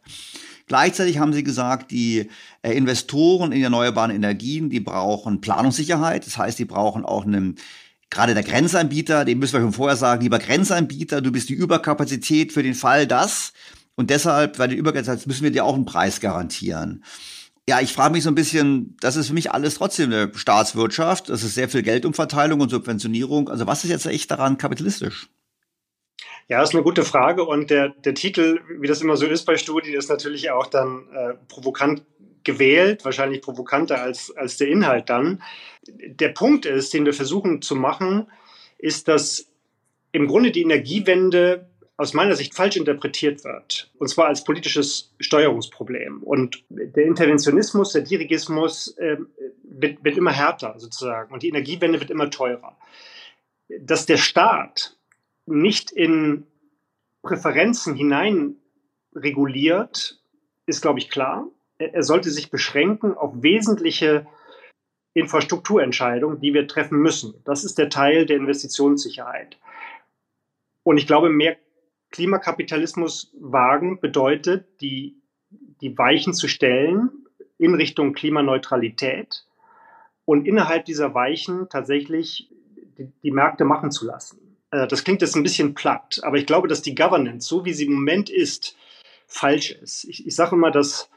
Gleichzeitig 0.67 1.17
haben 1.17 1.33
sie 1.33 1.43
gesagt, 1.43 1.91
die 1.91 2.29
äh, 2.61 2.73
Investoren 2.73 3.51
in 3.51 3.63
erneuerbaren 3.63 4.11
Energien, 4.11 4.69
die 4.69 4.79
brauchen 4.79 5.41
Planungssicherheit. 5.41 6.25
Das 6.25 6.37
heißt, 6.37 6.59
die 6.59 6.65
brauchen 6.65 7.05
auch 7.05 7.25
einen 7.25 7.57
gerade 8.09 8.33
der 8.33 8.43
Grenzanbieter, 8.43 9.25
dem 9.25 9.39
müssen 9.39 9.53
wir 9.53 9.61
schon 9.61 9.73
vorher 9.73 9.95
sagen, 9.95 10.21
lieber 10.21 10.37
Grenzanbieter, 10.37 11.21
du 11.21 11.31
bist 11.31 11.49
die 11.49 11.53
Überkapazität 11.53 12.51
für 12.51 12.61
den 12.61 12.75
Fall, 12.75 13.07
dass 13.07 13.53
und 13.95 14.09
deshalb, 14.09 14.59
weil 14.59 14.67
du 14.67 14.75
Überkapazität 14.75 15.27
müssen 15.27 15.43
wir 15.43 15.51
dir 15.51 15.65
auch 15.65 15.75
einen 15.75 15.85
Preis 15.85 16.19
garantieren. 16.19 17.03
Ja, 17.69 17.79
ich 17.79 17.93
frage 17.93 18.13
mich 18.13 18.23
so 18.23 18.29
ein 18.29 18.35
bisschen, 18.35 18.97
das 18.99 19.15
ist 19.15 19.27
für 19.27 19.33
mich 19.33 19.51
alles 19.51 19.75
trotzdem 19.75 20.11
eine 20.11 20.31
Staatswirtschaft. 20.35 21.29
Das 21.29 21.43
ist 21.43 21.53
sehr 21.53 21.69
viel 21.69 21.83
Geldumverteilung 21.83 22.59
und 22.59 22.69
Subventionierung. 22.69 23.49
Also 23.49 23.67
was 23.67 23.83
ist 23.83 23.89
jetzt 23.91 24.05
echt 24.07 24.29
daran 24.31 24.57
kapitalistisch? 24.57 25.29
Ja, 26.51 26.61
ist 26.61 26.73
eine 26.73 26.83
gute 26.83 27.05
Frage. 27.05 27.45
Und 27.45 27.69
der, 27.69 27.87
der 27.87 28.13
Titel, 28.13 28.59
wie 28.77 28.87
das 28.87 29.01
immer 29.01 29.15
so 29.15 29.25
ist 29.25 29.45
bei 29.45 29.55
Studien, 29.55 29.95
ist 29.95 30.09
natürlich 30.09 30.51
auch 30.51 30.67
dann 30.67 31.07
äh, 31.13 31.33
provokant 31.47 32.03
gewählt, 32.43 33.05
wahrscheinlich 33.05 33.41
provokanter 33.41 34.01
als, 34.01 34.35
als 34.35 34.57
der 34.57 34.67
Inhalt 34.67 35.09
dann. 35.09 35.41
Der 35.87 36.27
Punkt 36.27 36.65
ist, 36.65 36.93
den 36.93 37.05
wir 37.05 37.13
versuchen 37.13 37.61
zu 37.61 37.77
machen, 37.77 38.27
ist, 38.77 39.07
dass 39.07 39.47
im 40.11 40.27
Grunde 40.27 40.51
die 40.51 40.63
Energiewende 40.63 41.69
aus 41.95 42.13
meiner 42.13 42.35
Sicht 42.35 42.53
falsch 42.53 42.75
interpretiert 42.75 43.45
wird. 43.45 43.89
Und 43.97 44.09
zwar 44.09 44.27
als 44.27 44.43
politisches 44.43 45.13
Steuerungsproblem. 45.21 46.21
Und 46.21 46.65
der 46.67 47.05
Interventionismus, 47.05 47.93
der 47.93 48.01
Dirigismus 48.01 48.89
äh, 48.97 49.15
wird, 49.63 50.03
wird 50.03 50.17
immer 50.17 50.33
härter 50.33 50.75
sozusagen. 50.79 51.33
Und 51.33 51.43
die 51.43 51.49
Energiewende 51.49 52.01
wird 52.01 52.11
immer 52.11 52.29
teurer. 52.29 52.75
Dass 53.79 54.05
der 54.05 54.17
Staat 54.17 54.97
nicht 55.51 55.91
in 55.91 56.45
Präferenzen 57.21 57.95
hinein 57.95 58.55
reguliert, 59.13 60.19
ist, 60.65 60.81
glaube 60.81 60.99
ich, 60.99 61.09
klar. 61.09 61.47
Er 61.77 62.03
sollte 62.03 62.29
sich 62.29 62.49
beschränken 62.51 63.15
auf 63.15 63.41
wesentliche 63.41 64.27
Infrastrukturentscheidungen, 65.13 66.39
die 66.39 66.53
wir 66.53 66.67
treffen 66.67 66.99
müssen. 66.99 67.33
Das 67.43 67.63
ist 67.63 67.77
der 67.77 67.89
Teil 67.89 68.25
der 68.25 68.37
Investitionssicherheit. 68.37 69.57
Und 70.83 70.97
ich 70.97 71.07
glaube, 71.07 71.29
mehr 71.29 71.57
Klimakapitalismus 72.11 73.33
wagen 73.39 73.99
bedeutet, 73.99 74.81
die, 74.81 75.21
die 75.49 75.97
Weichen 75.97 76.33
zu 76.33 76.47
stellen 76.47 77.09
in 77.57 77.75
Richtung 77.75 78.13
Klimaneutralität 78.13 79.45
und 80.25 80.47
innerhalb 80.47 80.85
dieser 80.85 81.13
Weichen 81.13 81.69
tatsächlich 81.69 82.49
die, 82.97 83.11
die 83.23 83.31
Märkte 83.31 83.65
machen 83.65 83.91
zu 83.91 84.05
lassen. 84.05 84.40
Äh, 84.71 84.87
das 84.87 85.03
klingt 85.03 85.21
jetzt 85.21 85.35
ein 85.35 85.43
bisschen 85.43 85.73
platt, 85.73 86.19
aber 86.23 86.37
ich 86.37 86.45
glaube, 86.45 86.67
dass 86.67 86.81
die 86.81 86.95
Governance, 86.95 87.47
so 87.47 87.65
wie 87.65 87.73
sie 87.73 87.85
im 87.85 87.93
Moment 87.93 88.29
ist, 88.29 88.75
falsch 89.27 89.71
ist. 89.71 90.05
Ich, 90.05 90.25
ich 90.25 90.35
sage 90.35 90.55
immer, 90.55 90.71
dass 90.71 91.09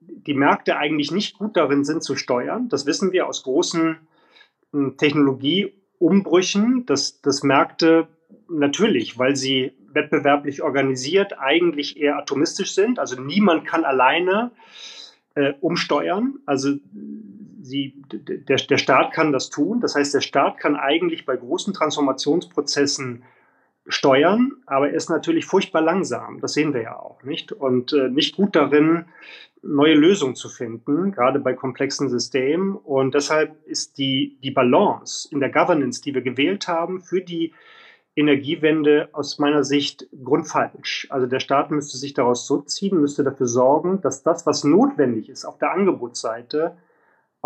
die 0.00 0.34
Märkte 0.34 0.76
eigentlich 0.76 1.10
nicht 1.10 1.38
gut 1.38 1.56
darin 1.56 1.84
sind 1.84 2.02
zu 2.02 2.16
steuern. 2.16 2.68
Das 2.68 2.86
wissen 2.86 3.12
wir 3.12 3.26
aus 3.26 3.42
großen 3.42 3.96
hm, 4.72 4.96
Technologieumbrüchen, 4.96 6.86
dass, 6.86 7.20
dass 7.20 7.42
Märkte 7.42 8.08
natürlich, 8.48 9.18
weil 9.18 9.34
sie 9.34 9.72
wettbewerblich 9.92 10.62
organisiert, 10.62 11.38
eigentlich 11.38 11.96
eher 11.96 12.18
atomistisch 12.18 12.74
sind. 12.74 12.98
Also 12.98 13.20
niemand 13.20 13.66
kann 13.66 13.84
alleine 13.84 14.52
äh, 15.34 15.54
umsteuern. 15.60 16.38
Also 16.46 16.74
sie, 17.66 18.02
der, 18.12 18.56
der 18.56 18.78
Staat 18.78 19.12
kann 19.12 19.32
das 19.32 19.50
tun. 19.50 19.80
Das 19.80 19.94
heißt, 19.94 20.14
der 20.14 20.20
Staat 20.20 20.58
kann 20.58 20.76
eigentlich 20.76 21.26
bei 21.26 21.36
großen 21.36 21.74
Transformationsprozessen 21.74 23.24
steuern, 23.88 24.52
aber 24.66 24.90
er 24.90 24.96
ist 24.96 25.10
natürlich 25.10 25.46
furchtbar 25.46 25.80
langsam. 25.80 26.40
Das 26.40 26.54
sehen 26.54 26.74
wir 26.74 26.82
ja 26.82 26.98
auch 26.98 27.22
nicht. 27.22 27.52
Und 27.52 27.92
äh, 27.92 28.08
nicht 28.08 28.36
gut 28.36 28.56
darin, 28.56 29.06
neue 29.62 29.94
Lösungen 29.94 30.34
zu 30.34 30.48
finden, 30.48 31.12
gerade 31.12 31.38
bei 31.38 31.54
komplexen 31.54 32.08
Systemen. 32.08 32.76
Und 32.76 33.14
deshalb 33.14 33.56
ist 33.66 33.98
die, 33.98 34.38
die 34.42 34.50
Balance 34.50 35.28
in 35.30 35.40
der 35.40 35.50
Governance, 35.50 36.02
die 36.02 36.14
wir 36.14 36.22
gewählt 36.22 36.68
haben, 36.68 37.00
für 37.00 37.20
die 37.20 37.52
Energiewende 38.16 39.10
aus 39.12 39.38
meiner 39.38 39.62
Sicht 39.62 40.08
grundfalsch. 40.24 41.06
Also 41.10 41.26
der 41.26 41.40
Staat 41.40 41.70
müsste 41.70 41.98
sich 41.98 42.14
daraus 42.14 42.46
zurückziehen, 42.46 42.98
müsste 42.98 43.22
dafür 43.22 43.46
sorgen, 43.46 44.00
dass 44.00 44.22
das, 44.22 44.46
was 44.46 44.64
notwendig 44.64 45.28
ist 45.28 45.44
auf 45.44 45.58
der 45.58 45.72
Angebotsseite, 45.72 46.78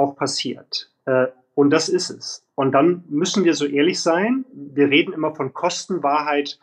auch 0.01 0.17
passiert. 0.17 0.91
Äh, 1.05 1.27
und 1.55 1.71
das 1.71 1.89
ist 1.89 2.11
es. 2.11 2.47
Und 2.55 2.73
dann 2.73 3.05
müssen 3.09 3.45
wir 3.45 3.55
so 3.55 3.67
ehrlich 3.67 4.01
sein. 4.01 4.45
Wir 4.53 4.89
reden 4.89 5.13
immer 5.13 5.35
von 5.35 5.53
Kostenwahrheit 5.53 6.59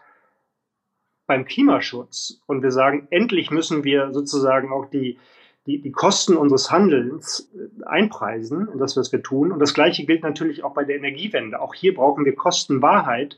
beim 1.28 1.46
Klimaschutz. 1.46 2.42
Und 2.48 2.64
wir 2.64 2.72
sagen, 2.72 3.08
endlich 3.12 3.52
müssen 3.52 3.84
wir 3.84 4.12
sozusagen 4.12 4.72
auch 4.72 4.90
die, 4.90 5.20
die, 5.68 5.82
die 5.82 5.92
Kosten 5.92 6.36
unseres 6.36 6.72
Handelns 6.72 7.52
äh, 7.54 7.86
einpreisen 7.86 8.70
in 8.74 8.80
das, 8.80 8.98
was 8.98 9.12
wir 9.12 9.22
tun. 9.22 9.52
Und 9.52 9.60
das 9.60 9.74
Gleiche 9.74 10.06
gilt 10.06 10.24
natürlich 10.24 10.64
auch 10.64 10.74
bei 10.74 10.84
der 10.84 10.96
Energiewende. 10.96 11.62
Auch 11.62 11.76
hier 11.76 11.94
brauchen 11.94 12.26
wir 12.26 12.36
Kostenwahrheit. 12.36 13.38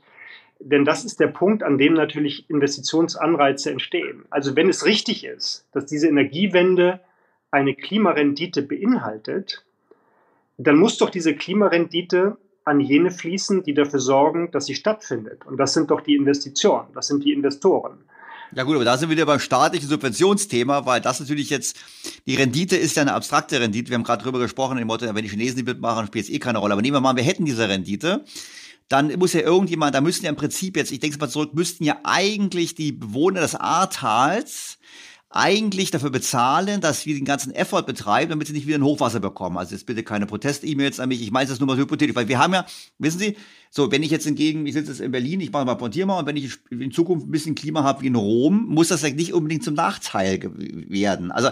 Denn 0.60 0.86
das 0.86 1.06
ist 1.06 1.20
der 1.20 1.28
Punkt, 1.28 1.64
an 1.64 1.78
dem 1.78 1.94
natürlich 1.94 2.50
Investitionsanreize 2.50 3.72
entstehen. 3.72 4.26
Also 4.30 4.56
wenn 4.56 4.70
es 4.70 4.86
richtig 4.86 5.24
ist, 5.24 5.68
dass 5.72 5.86
diese 5.86 6.08
Energiewende 6.08 7.00
eine 7.50 7.74
Klimarendite 7.74 8.62
beinhaltet, 8.62 9.66
dann 10.60 10.78
muss 10.78 10.98
doch 10.98 11.10
diese 11.10 11.36
Klimarendite 11.36 12.38
an 12.66 12.80
jene 12.80 13.12
fließen, 13.12 13.64
die 13.64 13.74
dafür 13.74 14.00
sorgen, 14.00 14.52
dass 14.52 14.66
sie 14.66 14.76
stattfindet. 14.76 15.46
Und 15.46 15.58
das 15.58 15.74
sind 15.74 15.90
doch 15.90 16.02
die 16.02 16.16
Investitionen, 16.16 16.90
das 16.94 17.08
sind 17.08 17.24
die 17.24 17.32
Investoren. 17.32 18.04
Ja 18.56 18.64
gut, 18.64 18.76
aber 18.76 18.86
da 18.86 18.98
sind 18.98 19.10
wir 19.10 19.16
wieder 19.16 19.26
beim 19.28 19.40
staatlichen 19.40 19.88
Subventionsthema, 19.88 20.86
weil 20.86 21.02
das 21.02 21.20
natürlich 21.20 21.50
jetzt, 21.50 21.78
die 22.26 22.36
Rendite 22.36 22.76
ist 22.76 22.96
ja 22.96 23.04
eine 23.04 23.14
abstrakte 23.14 23.60
Rendite. 23.60 23.90
Wir 23.90 23.96
haben 23.96 24.04
gerade 24.04 24.24
drüber 24.24 24.40
gesprochen, 24.40 24.80
im 24.80 24.88
Motto, 24.88 25.06
wenn 25.06 25.24
die 25.24 25.30
Chinesen 25.30 25.58
die 25.58 25.64
mitmachen, 25.64 26.08
spielt 26.08 26.26
es 26.26 26.32
eh 26.32 26.40
keine 26.40 26.58
Rolle. 26.58 26.74
Aber 26.74 26.82
nehmen 26.82 26.96
wir 26.96 27.02
mal, 27.02 27.16
wir 27.16 27.24
hätten 27.24 27.46
diese 27.46 27.70
Rendite 27.70 28.26
dann 28.90 29.14
muss 29.20 29.34
ja 29.34 29.42
irgendjemand, 29.42 29.94
da 29.94 30.02
müssten 30.02 30.26
ja 30.26 30.32
im 30.32 30.36
Prinzip 30.36 30.76
jetzt, 30.76 30.92
ich 30.92 31.00
denke 31.00 31.20
mal 31.20 31.30
zurück, 31.30 31.54
müssten 31.54 31.84
ja 31.84 31.98
eigentlich 32.04 32.74
die 32.74 32.92
Bewohner 32.92 33.42
des 33.42 33.54
Ahrtals 33.54 34.80
eigentlich 35.32 35.92
dafür 35.92 36.10
bezahlen, 36.10 36.82
dass 36.82 37.06
wir 37.06 37.14
den 37.14 37.26
ganzen 37.26 37.54
Effort 37.54 37.84
betreiben, 37.84 38.32
damit 38.32 38.48
sie 38.48 38.54
nicht 38.54 38.66
wieder 38.66 38.80
ein 38.80 38.84
Hochwasser 38.84 39.20
bekommen. 39.20 39.60
Also 39.60 39.76
jetzt 39.76 39.86
bitte 39.86 40.02
keine 40.02 40.26
Protest-E-Mails 40.26 41.00
an 41.00 41.10
mich. 41.10 41.22
Ich 41.22 41.30
meine 41.30 41.48
das 41.48 41.60
nur 41.60 41.68
mal 41.68 41.78
hypothetisch, 41.78 42.16
weil 42.16 42.28
wir 42.28 42.40
haben 42.40 42.54
ja, 42.54 42.66
wissen 42.98 43.20
Sie, 43.20 43.38
so, 43.70 43.92
wenn 43.92 44.02
ich 44.02 44.10
jetzt 44.10 44.26
hingegen, 44.26 44.66
ich 44.66 44.74
sitze 44.74 44.90
jetzt 44.90 45.02
in 45.02 45.12
Berlin, 45.12 45.40
ich 45.40 45.52
mache 45.52 45.66
mal 45.66 45.76
Pontier 45.76 46.08
und 46.08 46.26
wenn 46.26 46.36
ich 46.36 46.58
in 46.72 46.92
Zukunft 46.92 47.28
ein 47.28 47.32
bisschen 47.32 47.54
Klima 47.54 47.84
habe 47.84 48.02
wie 48.02 48.08
in 48.08 48.16
Rom, 48.16 48.66
muss 48.70 48.88
das 48.88 49.04
ja 49.04 49.12
nicht 49.12 49.32
unbedingt 49.32 49.64
zum 49.64 49.76
Nachteil 49.76 50.40
werden. 50.90 51.32
Also 51.32 51.50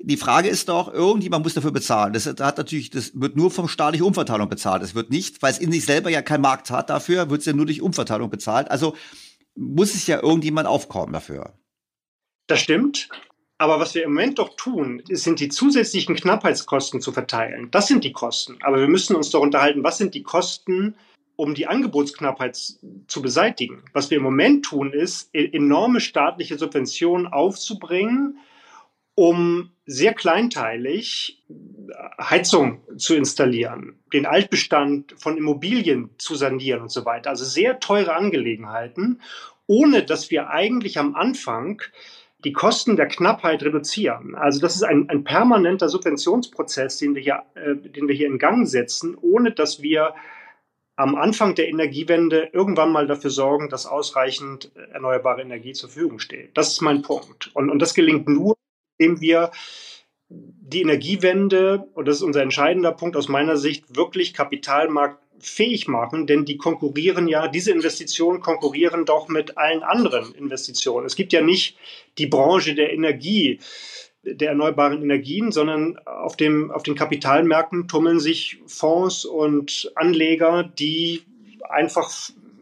die 0.00 0.16
Frage 0.16 0.48
ist 0.48 0.68
doch, 0.68 0.92
irgendjemand 0.92 1.44
muss 1.44 1.54
dafür 1.54 1.70
bezahlen. 1.70 2.12
Das 2.12 2.26
hat 2.26 2.58
natürlich, 2.58 2.90
das 2.90 3.12
wird 3.14 3.36
nur 3.36 3.52
vom 3.52 3.68
staatlichen 3.68 4.06
Umverteilung 4.06 4.48
bezahlt. 4.48 4.82
Es 4.82 4.96
wird 4.96 5.10
nicht, 5.10 5.40
weil 5.40 5.52
es 5.52 5.58
in 5.58 5.70
sich 5.70 5.84
selber 5.84 6.10
ja 6.10 6.20
keinen 6.20 6.40
Markt 6.40 6.72
hat 6.72 6.90
dafür, 6.90 7.30
wird 7.30 7.40
es 7.40 7.46
ja 7.46 7.52
nur 7.52 7.66
durch 7.66 7.80
Umverteilung 7.80 8.28
bezahlt. 8.28 8.68
Also 8.72 8.96
muss 9.54 9.94
es 9.94 10.08
ja 10.08 10.20
irgendjemand 10.20 10.66
aufkommen 10.66 11.12
dafür. 11.12 11.54
Das 12.50 12.58
stimmt. 12.58 13.08
Aber 13.58 13.78
was 13.78 13.94
wir 13.94 14.02
im 14.02 14.10
Moment 14.10 14.40
doch 14.40 14.56
tun, 14.56 15.02
sind 15.08 15.38
die 15.38 15.50
zusätzlichen 15.50 16.16
Knappheitskosten 16.16 17.00
zu 17.00 17.12
verteilen. 17.12 17.70
Das 17.70 17.86
sind 17.86 18.02
die 18.02 18.10
Kosten. 18.10 18.58
Aber 18.62 18.80
wir 18.80 18.88
müssen 18.88 19.14
uns 19.14 19.30
doch 19.30 19.40
unterhalten, 19.40 19.84
was 19.84 19.98
sind 19.98 20.14
die 20.14 20.24
Kosten, 20.24 20.96
um 21.36 21.54
die 21.54 21.68
Angebotsknappheit 21.68 22.58
zu 23.06 23.22
beseitigen. 23.22 23.84
Was 23.92 24.10
wir 24.10 24.16
im 24.16 24.24
Moment 24.24 24.64
tun, 24.64 24.92
ist, 24.92 25.32
e-, 25.32 25.48
enorme 25.52 26.00
staatliche 26.00 26.58
Subventionen 26.58 27.28
aufzubringen, 27.28 28.38
um 29.14 29.70
sehr 29.86 30.14
kleinteilig 30.14 31.44
Heizung 32.18 32.80
zu 32.96 33.14
installieren, 33.14 34.00
den 34.12 34.26
Altbestand 34.26 35.14
von 35.18 35.36
Immobilien 35.36 36.10
zu 36.18 36.34
sanieren 36.34 36.82
und 36.82 36.90
so 36.90 37.04
weiter. 37.04 37.30
Also 37.30 37.44
sehr 37.44 37.78
teure 37.78 38.16
Angelegenheiten, 38.16 39.20
ohne 39.68 40.02
dass 40.02 40.32
wir 40.32 40.50
eigentlich 40.50 40.98
am 40.98 41.14
Anfang 41.14 41.80
die 42.44 42.52
Kosten 42.52 42.96
der 42.96 43.08
Knappheit 43.08 43.62
reduzieren. 43.62 44.34
Also 44.34 44.60
das 44.60 44.76
ist 44.76 44.82
ein, 44.82 45.08
ein 45.08 45.24
permanenter 45.24 45.88
Subventionsprozess, 45.88 46.98
den 46.98 47.14
wir, 47.14 47.22
hier, 47.22 47.42
äh, 47.54 47.76
den 47.76 48.08
wir 48.08 48.14
hier 48.14 48.26
in 48.26 48.38
Gang 48.38 48.66
setzen, 48.66 49.16
ohne 49.20 49.52
dass 49.52 49.82
wir 49.82 50.14
am 50.96 51.14
Anfang 51.14 51.54
der 51.54 51.68
Energiewende 51.68 52.50
irgendwann 52.52 52.92
mal 52.92 53.06
dafür 53.06 53.30
sorgen, 53.30 53.68
dass 53.68 53.86
ausreichend 53.86 54.72
äh, 54.74 54.92
erneuerbare 54.92 55.42
Energie 55.42 55.72
zur 55.72 55.88
Verfügung 55.88 56.18
steht. 56.18 56.56
Das 56.56 56.68
ist 56.68 56.80
mein 56.80 57.02
Punkt. 57.02 57.50
Und, 57.54 57.70
und 57.70 57.78
das 57.80 57.94
gelingt 57.94 58.28
nur, 58.28 58.56
indem 58.98 59.20
wir 59.20 59.50
die 60.30 60.82
Energiewende, 60.82 61.88
und 61.94 62.06
das 62.06 62.16
ist 62.16 62.22
unser 62.22 62.42
entscheidender 62.42 62.92
Punkt 62.92 63.16
aus 63.16 63.28
meiner 63.28 63.56
Sicht, 63.56 63.96
wirklich 63.96 64.32
Kapitalmarkt 64.32 65.20
fähig 65.40 65.88
machen, 65.88 66.26
denn 66.26 66.44
die 66.44 66.56
konkurrieren 66.56 67.28
ja, 67.28 67.48
diese 67.48 67.72
Investitionen 67.72 68.40
konkurrieren 68.40 69.04
doch 69.04 69.28
mit 69.28 69.58
allen 69.58 69.82
anderen 69.82 70.34
Investitionen. 70.34 71.06
Es 71.06 71.16
gibt 71.16 71.32
ja 71.32 71.40
nicht 71.40 71.76
die 72.18 72.26
Branche 72.26 72.74
der 72.74 72.92
Energie, 72.92 73.60
der 74.22 74.50
erneuerbaren 74.50 75.02
Energien, 75.02 75.50
sondern 75.50 75.98
auf, 76.04 76.36
dem, 76.36 76.70
auf 76.70 76.82
den 76.82 76.94
Kapitalmärkten 76.94 77.88
tummeln 77.88 78.20
sich 78.20 78.58
Fonds 78.66 79.24
und 79.24 79.90
Anleger, 79.94 80.64
die 80.78 81.22
einfach 81.68 82.10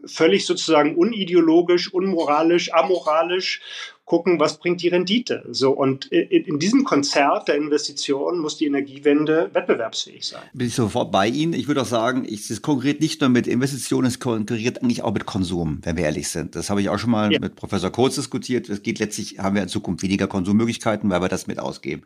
völlig 0.05 0.45
sozusagen 0.45 0.95
unideologisch, 0.95 1.93
unmoralisch, 1.93 2.73
amoralisch 2.73 3.61
gucken, 4.09 4.39
was 4.39 4.57
bringt 4.57 4.81
die 4.81 4.87
Rendite. 4.87 5.45
So 5.51 5.71
und 5.71 6.07
in, 6.07 6.57
diesem 6.57 6.83
Konzert 6.83 7.47
der 7.47 7.55
Investitionen 7.55 8.39
muss 8.39 8.57
die 8.57 8.65
Energiewende 8.65 9.51
wettbewerbsfähig 9.53 10.25
sein. 10.25 10.41
Bin 10.51 10.67
ich 10.67 10.73
sofort 10.73 11.11
bei 11.11 11.27
Ihnen. 11.27 11.53
Ich 11.53 11.67
würde 11.67 11.83
auch 11.83 11.85
sagen, 11.85 12.25
es 12.25 12.61
konkurriert 12.63 13.01
nicht 13.01 13.21
nur 13.21 13.29
mit 13.29 13.45
Investitionen, 13.45 14.07
es 14.07 14.19
konkurriert 14.19 14.81
eigentlich 14.81 15.03
auch 15.03 15.13
mit 15.13 15.27
Konsum, 15.27 15.79
wenn 15.83 15.95
wir 15.95 16.05
ehrlich 16.05 16.27
sind. 16.27 16.55
Das 16.55 16.71
habe 16.71 16.81
ich 16.81 16.89
auch 16.89 16.97
schon 16.97 17.11
mal 17.11 17.31
ja. 17.31 17.39
mit 17.39 17.55
Professor 17.55 17.91
Kurz 17.91 18.15
diskutiert. 18.15 18.67
Es 18.67 18.81
geht 18.81 18.97
letztlich, 18.97 19.37
haben 19.37 19.55
wir 19.55 19.61
in 19.61 19.69
Zukunft 19.69 20.01
weniger 20.01 20.25
Konsummöglichkeiten, 20.25 21.11
weil 21.11 21.21
wir 21.21 21.29
das 21.29 21.45
mit 21.45 21.59
ausgeben. 21.59 22.01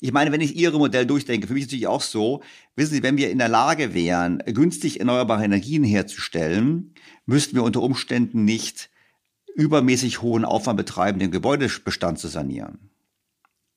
Ich 0.00 0.12
meine, 0.12 0.32
wenn 0.32 0.40
ich 0.40 0.56
Ihre 0.56 0.78
Modell 0.78 1.06
durchdenke, 1.06 1.46
für 1.46 1.54
mich 1.54 1.62
ist 1.62 1.68
es 1.68 1.72
natürlich 1.72 1.86
auch 1.86 2.02
so, 2.02 2.42
wissen 2.74 2.92
Sie, 2.92 3.04
wenn 3.04 3.16
wir 3.16 3.30
in 3.30 3.38
der 3.38 3.48
Lage 3.48 3.94
wären, 3.94 4.42
günstig 4.46 4.98
erneuerbare 4.98 5.44
Energien 5.44 5.84
herzustellen, 5.84 6.92
müssten 7.24 7.54
wir 7.54 7.62
unter 7.62 7.82
Umständen 7.82 8.44
nicht 8.44 8.90
übermäßig 9.56 10.22
hohen 10.22 10.44
Aufwand 10.44 10.76
betreiben, 10.76 11.18
den 11.18 11.30
Gebäudebestand 11.30 12.18
zu 12.18 12.28
sanieren. 12.28 12.90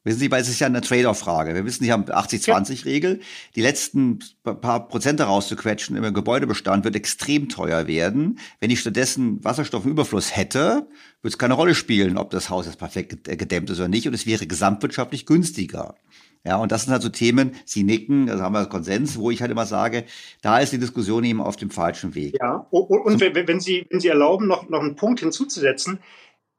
Wissen 0.05 0.19
Sie, 0.19 0.31
weil 0.31 0.41
es 0.41 0.47
ist 0.47 0.59
ja 0.59 0.67
eine 0.67 0.79
Trade-off-Frage. 0.79 1.53
Wir 1.53 1.65
wissen, 1.65 1.83
Sie 1.83 1.91
haben 1.91 2.05
80-20-Regel. 2.05 3.19
Die 3.55 3.61
letzten 3.61 4.19
paar 4.43 4.87
Prozent 4.87 5.19
rauszuquetschen 5.19 5.97
im 5.97 6.13
Gebäudebestand 6.13 6.85
wird 6.85 6.95
extrem 6.95 7.49
teuer 7.49 7.85
werden. 7.85 8.39
Wenn 8.61 8.71
ich 8.71 8.79
stattdessen 8.79 9.43
Wasserstoffüberfluss 9.43 10.35
hätte, 10.35 10.87
würde 11.21 11.33
es 11.33 11.37
keine 11.37 11.53
Rolle 11.53 11.75
spielen, 11.75 12.17
ob 12.17 12.29
das 12.29 12.49
Haus 12.49 12.65
jetzt 12.65 12.79
perfekt 12.79 13.25
gedämmt 13.25 13.69
ist 13.69 13.79
oder 13.79 13.89
nicht. 13.89 14.07
Und 14.07 14.13
es 14.13 14.25
wäre 14.25 14.47
gesamtwirtschaftlich 14.47 15.25
günstiger. 15.25 15.95
Ja, 16.45 16.57
und 16.57 16.71
das 16.71 16.83
sind 16.83 16.93
halt 16.93 17.01
so 17.01 17.09
Themen, 17.09 17.55
Sie 17.65 17.83
nicken, 17.83 18.27
da 18.27 18.39
haben 18.39 18.53
wir 18.53 18.65
Konsens, 18.65 19.17
wo 19.17 19.29
ich 19.29 19.41
halt 19.41 19.51
immer 19.51 19.65
sage, 19.65 20.05
da 20.41 20.59
ist 20.59 20.71
die 20.71 20.79
Diskussion 20.79 21.23
eben 21.25 21.41
auf 21.41 21.57
dem 21.57 21.69
falschen 21.69 22.15
Weg. 22.15 22.37
Ja, 22.39 22.65
und, 22.71 22.89
und 22.89 23.19
wenn, 23.19 23.47
wenn, 23.47 23.59
Sie, 23.59 23.85
wenn 23.89 23.99
Sie 23.99 24.07
erlauben, 24.07 24.47
noch, 24.47 24.69
noch 24.69 24.79
einen 24.79 24.95
Punkt 24.95 25.19
hinzuzusetzen, 25.19 25.99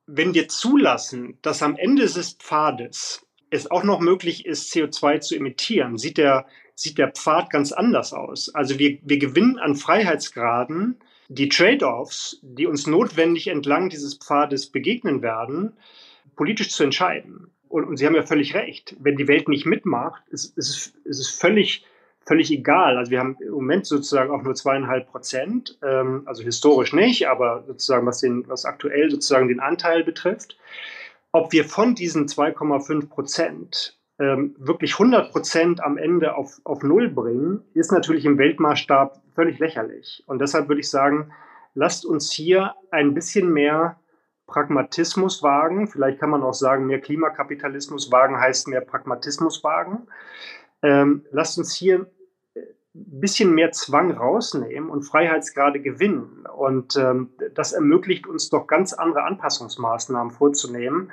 wenn 0.07 0.35
wir 0.35 0.49
zulassen, 0.49 1.39
dass 1.41 1.63
am 1.63 1.77
Ende 1.77 2.03
des 2.03 2.35
Pfades 2.35 3.27
es 3.49 3.71
auch 3.71 3.83
noch 3.83 4.01
möglich 4.01 4.45
ist, 4.45 4.73
CO2 4.73 5.21
zu 5.21 5.35
emittieren, 5.35 5.97
sieht 5.97 6.19
der, 6.19 6.47
sieht 6.75 6.99
der 6.99 7.13
Pfad 7.13 7.51
ganz 7.51 7.73
anders 7.73 8.13
aus. 8.13 8.55
Also 8.55 8.79
wir, 8.79 8.99
wir 9.03 9.19
gewinnen 9.19 9.59
an 9.59 9.77
Freiheitsgraden 9.77 10.99
die 11.29 11.49
Trade-offs, 11.49 12.41
die 12.43 12.67
uns 12.67 12.87
notwendig 12.87 13.47
entlang 13.47 13.89
dieses 13.89 14.15
Pfades 14.15 14.71
begegnen 14.71 15.23
werden, 15.23 15.73
politisch 16.37 16.71
zu 16.71 16.83
entscheiden 16.83 17.51
und, 17.71 17.85
und 17.85 17.97
Sie 17.97 18.07
haben 18.07 18.17
ja 18.17 18.25
völlig 18.25 18.55
recht, 18.55 18.97
wenn 18.99 19.17
die 19.17 19.29
Welt 19.29 19.49
nicht 19.49 19.65
mitmacht, 19.65 20.23
ist, 20.29 20.59
ist, 20.59 20.93
ist 21.05 21.21
es 21.21 21.31
völlig, 21.31 21.87
völlig 22.27 22.51
egal. 22.51 22.97
Also 22.97 23.13
wir 23.13 23.21
haben 23.21 23.37
im 23.41 23.53
Moment 23.53 23.87
sozusagen 23.87 24.33
auch 24.33 24.43
nur 24.43 24.57
zweieinhalb 24.57 25.07
Prozent, 25.09 25.79
ähm, 25.83 26.23
also 26.27 26.43
historisch 26.43 26.93
nicht, 26.93 27.29
aber 27.29 27.63
sozusagen 27.67 28.07
was, 28.07 28.19
den, 28.21 28.47
was 28.49 28.65
aktuell 28.65 29.09
sozusagen 29.09 29.47
den 29.47 29.61
Anteil 29.61 30.03
betrifft. 30.03 30.59
Ob 31.31 31.53
wir 31.53 31.65
von 31.65 31.95
diesen 31.95 32.27
2,5 32.27 33.09
Prozent 33.09 33.97
ähm, 34.19 34.57
wirklich 34.59 34.95
100 34.95 35.31
Prozent 35.31 35.81
am 35.81 35.97
Ende 35.97 36.35
auf, 36.35 36.61
auf 36.65 36.83
Null 36.83 37.09
bringen, 37.09 37.63
ist 37.73 37.93
natürlich 37.93 38.25
im 38.25 38.37
Weltmaßstab 38.37 39.23
völlig 39.37 39.61
lächerlich. 39.61 40.25
Und 40.27 40.41
deshalb 40.41 40.69
würde 40.69 40.81
ich 40.81 40.91
sagen, 40.91 41.31
lasst 41.75 42.05
uns 42.05 42.33
hier 42.33 42.75
ein 42.91 43.15
bisschen 43.15 43.53
mehr 43.53 44.01
Pragmatismus 44.51 45.43
wagen. 45.43 45.87
Vielleicht 45.87 46.19
kann 46.19 46.31
man 46.31 46.43
auch 46.43 46.55
sagen, 46.55 46.87
mehr 46.87 47.01
Klimakapitalismus 47.01 48.11
wagen 48.11 48.39
heißt 48.39 48.69
mehr 48.69 48.81
Pragmatismus 48.81 49.65
wagen. 49.65 50.09
Ähm, 50.83 51.25
lasst 51.31 51.57
uns 51.57 51.73
hier 51.73 52.07
ein 52.95 53.21
bisschen 53.21 53.55
mehr 53.55 53.71
Zwang 53.71 54.11
rausnehmen 54.11 54.91
und 54.91 55.03
Freiheitsgrade 55.03 55.81
gewinnen. 55.81 56.45
Und 56.57 56.97
ähm, 56.97 57.31
das 57.55 57.73
ermöglicht 57.73 58.27
uns 58.27 58.51
doch 58.51 58.67
ganz 58.67 58.93
andere 58.93 59.23
Anpassungsmaßnahmen 59.23 60.33
vorzunehmen, 60.33 61.13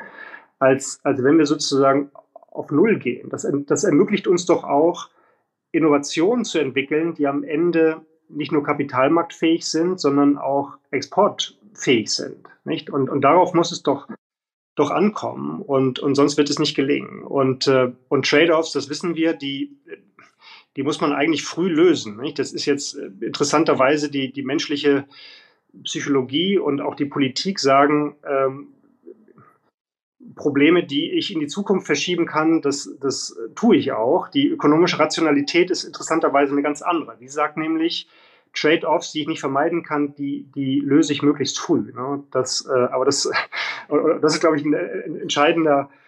als, 0.59 0.99
als 1.03 1.23
wenn 1.23 1.37
wir 1.37 1.45
sozusagen 1.45 2.11
auf 2.33 2.71
Null 2.71 2.97
gehen. 2.97 3.29
Das, 3.29 3.47
das 3.67 3.83
ermöglicht 3.83 4.27
uns 4.27 4.45
doch 4.47 4.63
auch, 4.63 5.09
Innovationen 5.71 6.45
zu 6.45 6.59
entwickeln, 6.59 7.13
die 7.13 7.27
am 7.27 7.43
Ende 7.43 8.01
nicht 8.29 8.51
nur 8.51 8.63
kapitalmarktfähig 8.63 9.65
sind, 9.65 9.99
sondern 9.99 10.37
auch 10.37 10.77
exportfähig 10.91 12.11
sind. 12.11 12.47
Nicht? 12.63 12.89
Und, 12.89 13.09
und 13.09 13.21
darauf 13.21 13.53
muss 13.53 13.71
es 13.71 13.83
doch, 13.83 14.07
doch 14.75 14.91
ankommen 14.91 15.61
und, 15.61 15.99
und 15.99 16.15
sonst 16.15 16.37
wird 16.37 16.49
es 16.49 16.59
nicht 16.59 16.75
gelingen. 16.75 17.23
Und, 17.23 17.67
äh, 17.67 17.91
und 18.09 18.25
Trade-offs, 18.27 18.73
das 18.73 18.89
wissen 18.89 19.15
wir, 19.15 19.33
die, 19.33 19.77
die 20.75 20.83
muss 20.83 21.01
man 21.01 21.13
eigentlich 21.13 21.43
früh 21.43 21.69
lösen. 21.69 22.17
Nicht? 22.17 22.39
Das 22.39 22.53
ist 22.53 22.65
jetzt 22.65 22.95
äh, 22.95 23.09
interessanterweise 23.25 24.11
die, 24.11 24.31
die 24.31 24.43
menschliche 24.43 25.05
Psychologie 25.83 26.57
und 26.57 26.81
auch 26.81 26.95
die 26.95 27.05
Politik 27.05 27.59
sagen, 27.59 28.15
ähm, 28.27 28.67
Probleme, 30.37 30.85
die 30.85 31.11
ich 31.11 31.33
in 31.33 31.39
die 31.39 31.47
Zukunft 31.47 31.85
verschieben 31.85 32.25
kann, 32.25 32.61
das, 32.61 32.89
das 33.01 33.37
tue 33.55 33.75
ich 33.75 33.91
auch. 33.91 34.29
Die 34.29 34.47
ökonomische 34.47 34.99
Rationalität 34.99 35.69
ist 35.69 35.83
interessanterweise 35.83 36.53
eine 36.53 36.61
ganz 36.61 36.81
andere. 36.81 37.17
Die 37.19 37.27
sagt 37.27 37.57
nämlich, 37.57 38.07
Trade-offs, 38.53 39.11
die 39.11 39.21
ich 39.21 39.27
nicht 39.27 39.39
vermeiden 39.39 39.83
kann, 39.83 40.15
die, 40.15 40.49
die 40.55 40.79
löse 40.79 41.13
ich 41.13 41.21
möglichst 41.21 41.59
früh. 41.59 41.91
Ne? 41.93 42.23
Das, 42.31 42.65
äh, 42.65 42.73
aber 42.73 43.05
das, 43.05 43.29
das 44.21 44.35
ist, 44.35 44.39
glaube 44.39 44.57
ich, 44.57 44.65
ein, 44.65 44.73
ein 44.73 45.19
entscheidender, 45.21 45.89
äh, 45.91 46.06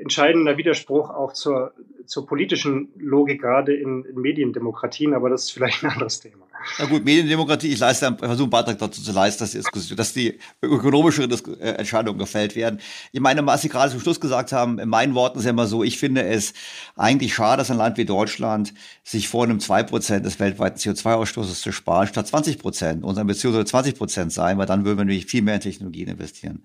entscheidender 0.00 0.56
Widerspruch 0.56 1.10
auch 1.10 1.32
zur, 1.32 1.72
zur 2.06 2.26
politischen 2.26 2.88
Logik, 2.96 3.40
gerade 3.40 3.74
in, 3.74 4.04
in 4.04 4.20
Mediendemokratien, 4.20 5.14
aber 5.14 5.30
das 5.30 5.44
ist 5.44 5.50
vielleicht 5.52 5.82
ein 5.84 5.90
anderes 5.90 6.20
Thema. 6.20 6.46
Na 6.78 6.86
gut, 6.86 7.04
Mediendemokratie, 7.04 7.68
ich 7.68 7.78
leiste, 7.78 8.06
ich 8.06 8.18
versuche 8.18 8.44
einen 8.44 8.50
Beitrag 8.50 8.78
dazu 8.78 9.00
zu 9.02 9.12
leisten, 9.12 9.44
dass 9.44 9.52
die, 9.52 9.58
Diskussion, 9.58 9.96
dass 9.96 10.12
die 10.12 10.38
ökonomischeren 10.62 11.30
äh, 11.60 11.70
Entscheidungen 11.72 12.18
gefällt 12.18 12.56
werden. 12.56 12.80
Ich 13.12 13.20
meine, 13.20 13.46
was 13.46 13.62
Sie 13.62 13.68
gerade 13.68 13.90
zum 13.90 14.00
Schluss 14.00 14.20
gesagt 14.20 14.52
haben, 14.52 14.78
in 14.78 14.88
meinen 14.88 15.14
Worten 15.14 15.38
ist 15.38 15.44
ja 15.44 15.50
immer 15.50 15.66
so, 15.66 15.84
ich 15.84 15.98
finde 15.98 16.24
es 16.24 16.54
eigentlich 16.96 17.34
schade, 17.34 17.58
dass 17.58 17.70
ein 17.70 17.76
Land 17.76 17.98
wie 17.98 18.04
Deutschland 18.04 18.74
sich 19.04 19.28
vor 19.28 19.44
einem 19.44 19.58
2% 19.58 20.20
des 20.20 20.40
weltweiten 20.40 20.78
CO2-Ausstoßes 20.78 21.60
zu 21.60 21.72
sparen, 21.72 22.08
statt 22.08 22.26
20%. 22.26 23.02
Unsere 23.02 23.20
Ambition 23.20 23.52
soll 23.52 23.62
20% 23.62 24.30
sein, 24.30 24.58
weil 24.58 24.66
dann 24.66 24.84
würden 24.84 24.98
wir 24.98 25.04
nämlich 25.04 25.26
viel 25.26 25.42
mehr 25.42 25.54
in 25.54 25.60
Technologien 25.60 26.08
investieren. 26.08 26.64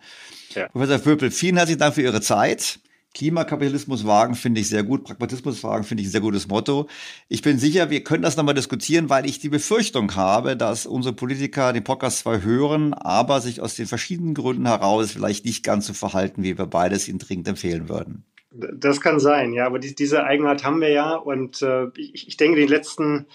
Ja. 0.56 0.68
Professor 0.70 1.00
Vöpel, 1.00 1.32
vielen 1.32 1.58
herzlichen 1.58 1.80
Dank 1.80 1.96
für 1.96 2.02
Ihre 2.02 2.22
Zeit. 2.22 2.80
Klimakapitalismus 3.14 4.06
wagen 4.06 4.36
finde 4.36 4.62
ich 4.62 4.70
sehr 4.70 4.84
gut, 4.84 5.04
Pragmatismus 5.04 5.64
wagen 5.64 5.84
finde 5.84 6.02
ich 6.02 6.08
ein 6.08 6.12
sehr 6.12 6.22
gutes 6.22 6.48
Motto. 6.48 6.88
Ich 7.28 7.42
bin 7.42 7.60
sicher, 7.60 7.90
wir 7.90 8.04
können 8.04 8.24
das 8.24 8.38
nochmal 8.38 8.54
diskutieren, 8.54 9.10
weil 9.10 9.26
ich 9.26 9.40
die 9.40 9.50
Befürchtung 9.50 10.16
habe, 10.16 10.56
dass 10.56 10.86
unsere 10.86 11.14
Politiker 11.14 11.74
den 11.74 11.84
Podcast 11.84 12.20
zwar 12.20 12.42
hören, 12.42 12.94
aber 12.94 13.42
sich 13.42 13.60
aus 13.60 13.76
den 13.76 13.86
verschiedenen 13.86 14.34
Gründen 14.34 14.66
heraus 14.66 15.12
vielleicht 15.12 15.46
nicht 15.46 15.64
ganz 15.64 15.88
so 15.88 15.94
verhalten, 15.94 16.44
wie 16.44 16.58
wir 16.58 16.68
beides 16.68 17.10
ihnen 17.10 17.20
dringend 17.20 17.50
empfehlen 17.50 17.90
würden. 17.90 18.24
Das 18.52 19.02
kann 19.02 19.20
sein, 19.20 19.54
ja, 19.54 19.66
aber 19.66 19.80
die, 19.80 19.96
diese 19.96 20.24
Eigenart 20.24 20.64
haben 20.64 20.82
wir 20.82 20.90
ja 20.90 21.16
und 21.16 21.62
äh, 21.62 21.88
ich, 21.96 22.28
ich 22.28 22.38
denke, 22.38 22.60
in 22.60 22.68
den 22.68 22.76
letzten, 22.76 23.26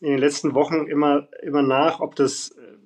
in 0.00 0.10
den 0.10 0.18
letzten 0.18 0.54
Wochen 0.54 0.86
immer, 0.86 1.28
immer 1.42 1.62
nach, 1.62 2.00
ob 2.00 2.16
das, 2.16 2.50
äh, 2.50 2.76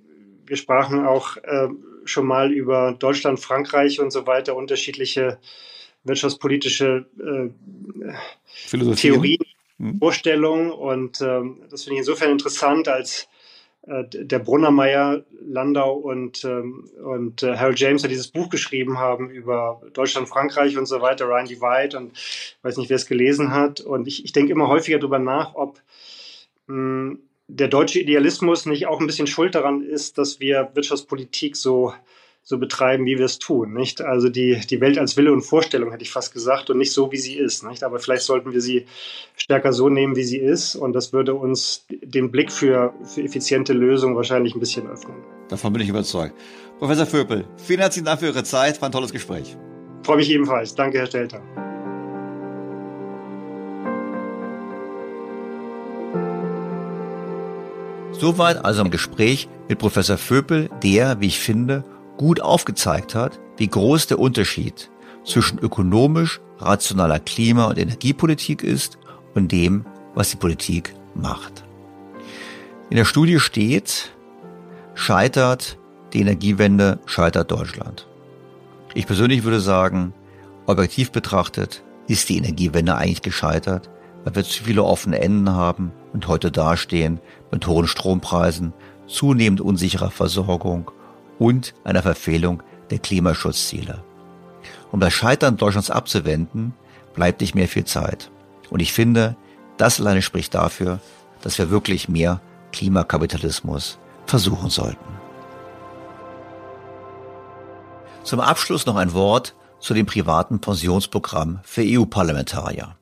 wir 0.47 0.56
sprachen 0.56 1.06
auch 1.06 1.36
äh, 1.38 1.68
schon 2.05 2.26
mal 2.26 2.52
über 2.52 2.93
Deutschland, 2.93 3.40
Frankreich 3.40 4.01
und 4.01 4.12
so 4.12 4.26
weiter, 4.26 4.55
unterschiedliche 4.55 5.38
wirtschaftspolitische 6.06 7.06
äh, 7.18 8.94
Theorien, 8.94 9.38
hm. 9.78 9.98
Vorstellungen. 9.98 10.70
Und 10.70 11.20
ähm, 11.20 11.58
das 11.70 11.84
finde 11.84 11.94
ich 11.94 12.00
insofern 12.00 12.30
interessant, 12.30 12.88
als 12.88 13.28
äh, 13.86 14.04
der 14.10 14.38
Brunnermeier, 14.38 15.24
Landau 15.40 15.94
und, 15.94 16.44
ähm, 16.44 16.88
und 17.04 17.42
äh, 17.42 17.56
Harold 17.56 17.78
James 17.78 18.02
ja 18.02 18.08
dieses 18.08 18.28
Buch 18.28 18.48
geschrieben 18.48 18.98
haben 18.98 19.30
über 19.30 19.80
Deutschland, 19.92 20.28
Frankreich 20.28 20.76
und 20.76 20.86
so 20.86 21.00
weiter, 21.00 21.26
Ryan 21.26 21.46
Divide 21.46 21.96
und 21.96 22.12
ich 22.14 22.58
weiß 22.62 22.76
nicht, 22.78 22.88
wer 22.88 22.96
es 22.96 23.06
gelesen 23.06 23.52
hat. 23.52 23.80
Und 23.80 24.08
ich, 24.08 24.24
ich 24.24 24.32
denke 24.32 24.52
immer 24.52 24.68
häufiger 24.68 24.98
darüber 24.98 25.18
nach, 25.18 25.54
ob 25.54 25.80
mh, 26.66 26.74
hm, 26.74 27.18
der 27.48 27.68
deutsche 27.68 28.00
Idealismus 28.00 28.66
nicht 28.66 28.88
auch 28.88 29.00
ein 29.00 29.06
bisschen 29.06 29.28
schuld 29.28 29.54
daran 29.54 29.82
ist, 29.82 30.18
dass 30.18 30.40
wir 30.40 30.70
Wirtschaftspolitik 30.74 31.54
so 31.54 31.92
so 32.48 32.59
betreiben, 32.59 33.06
wie 33.06 33.18
wir 33.18 33.24
es 33.24 33.40
tun. 33.40 33.73
Nicht? 33.73 34.01
Also 34.01 34.28
die, 34.28 34.60
die 34.70 34.81
Welt 34.81 34.98
als 34.98 35.16
Wille 35.16 35.32
und 35.32 35.43
Vorstellung, 35.43 35.90
hätte 35.90 36.05
ich 36.05 36.12
fast 36.12 36.32
gesagt, 36.32 36.70
und 36.70 36.78
nicht 36.78 36.93
so, 36.93 37.10
wie 37.10 37.16
sie 37.16 37.35
ist. 37.35 37.64
Nicht? 37.64 37.82
Aber 37.82 37.98
vielleicht 37.98 38.23
sollten 38.23 38.52
wir 38.52 38.60
sie 38.60 38.86
stärker 39.36 39.73
so 39.73 39.89
nehmen, 39.89 40.14
wie 40.14 40.23
sie 40.23 40.39
ist. 40.39 40.77
Und 40.77 40.93
das 40.93 41.12
würde 41.12 41.35
uns 41.35 41.85
den 41.90 42.31
Blick 42.31 42.52
für, 42.52 42.94
für 43.02 43.23
effiziente 43.23 43.73
Lösungen 43.73 44.14
wahrscheinlich 44.14 44.55
ein 44.55 44.60
bisschen 44.60 44.86
öffnen. 44.86 45.16
Davon 45.48 45.73
bin 45.73 45.82
ich 45.82 45.89
überzeugt. 45.89 46.35
Professor 46.78 47.06
Vöpel, 47.06 47.44
vielen 47.56 47.81
herzlichen 47.81 48.05
Dank 48.05 48.20
für 48.20 48.27
Ihre 48.27 48.44
Zeit. 48.44 48.81
War 48.81 48.90
ein 48.90 48.93
tolles 48.93 49.12
Gespräch. 49.12 49.56
Freue 50.05 50.18
mich 50.18 50.31
ebenfalls. 50.31 50.73
Danke, 50.73 50.98
Herr 50.98 51.06
Stelter. 51.06 51.43
Soweit 58.12 58.64
also 58.64 58.85
ein 58.85 58.93
Gespräch 58.93 59.48
mit 59.68 59.81
Professor 59.81 60.16
Vöpel, 60.16 60.70
der, 60.85 61.20
wie 61.20 61.27
ich 61.27 61.40
finde, 61.40 61.85
gut 62.16 62.40
aufgezeigt 62.40 63.14
hat, 63.14 63.38
wie 63.56 63.68
groß 63.68 64.06
der 64.06 64.18
Unterschied 64.18 64.90
zwischen 65.24 65.59
ökonomisch 65.59 66.40
rationaler 66.59 67.18
Klima- 67.18 67.66
und 67.66 67.78
Energiepolitik 67.78 68.62
ist 68.62 68.98
und 69.34 69.52
dem, 69.52 69.84
was 70.14 70.30
die 70.30 70.36
Politik 70.36 70.94
macht. 71.14 71.64
In 72.90 72.97
der 72.97 73.05
Studie 73.05 73.40
steht, 73.40 74.12
scheitert 74.94 75.78
die 76.12 76.20
Energiewende, 76.20 77.01
scheitert 77.06 77.51
Deutschland. 77.51 78.06
Ich 78.94 79.06
persönlich 79.06 79.44
würde 79.44 79.60
sagen, 79.60 80.14
objektiv 80.66 81.10
betrachtet 81.10 81.82
ist 82.06 82.28
die 82.28 82.38
Energiewende 82.38 82.94
eigentlich 82.94 83.22
gescheitert, 83.22 83.90
weil 84.24 84.36
wir 84.36 84.44
zu 84.44 84.64
viele 84.64 84.84
offene 84.84 85.20
Enden 85.20 85.51
haben 85.51 85.93
und 86.12 86.28
heute 86.28 86.51
dastehen 86.51 87.20
mit 87.51 87.66
hohen 87.66 87.86
Strompreisen, 87.86 88.72
zunehmend 89.06 89.60
unsicherer 89.60 90.10
Versorgung 90.10 90.90
und 91.38 91.74
einer 91.84 92.02
Verfehlung 92.02 92.62
der 92.90 92.98
Klimaschutzziele. 92.98 94.02
Um 94.92 95.00
das 95.00 95.12
Scheitern 95.12 95.56
Deutschlands 95.56 95.90
abzuwenden, 95.90 96.74
bleibt 97.14 97.40
nicht 97.40 97.54
mehr 97.54 97.68
viel 97.68 97.84
Zeit. 97.84 98.30
Und 98.70 98.80
ich 98.80 98.92
finde, 98.92 99.36
das 99.76 100.00
alleine 100.00 100.22
spricht 100.22 100.54
dafür, 100.54 101.00
dass 101.42 101.58
wir 101.58 101.70
wirklich 101.70 102.08
mehr 102.08 102.40
Klimakapitalismus 102.72 103.98
versuchen 104.26 104.70
sollten. 104.70 105.16
Zum 108.22 108.40
Abschluss 108.40 108.86
noch 108.86 108.96
ein 108.96 109.12
Wort 109.12 109.54
zu 109.78 109.94
dem 109.94 110.06
privaten 110.06 110.60
Pensionsprogramm 110.60 111.60
für 111.62 111.82
EU-Parlamentarier. 111.84 112.96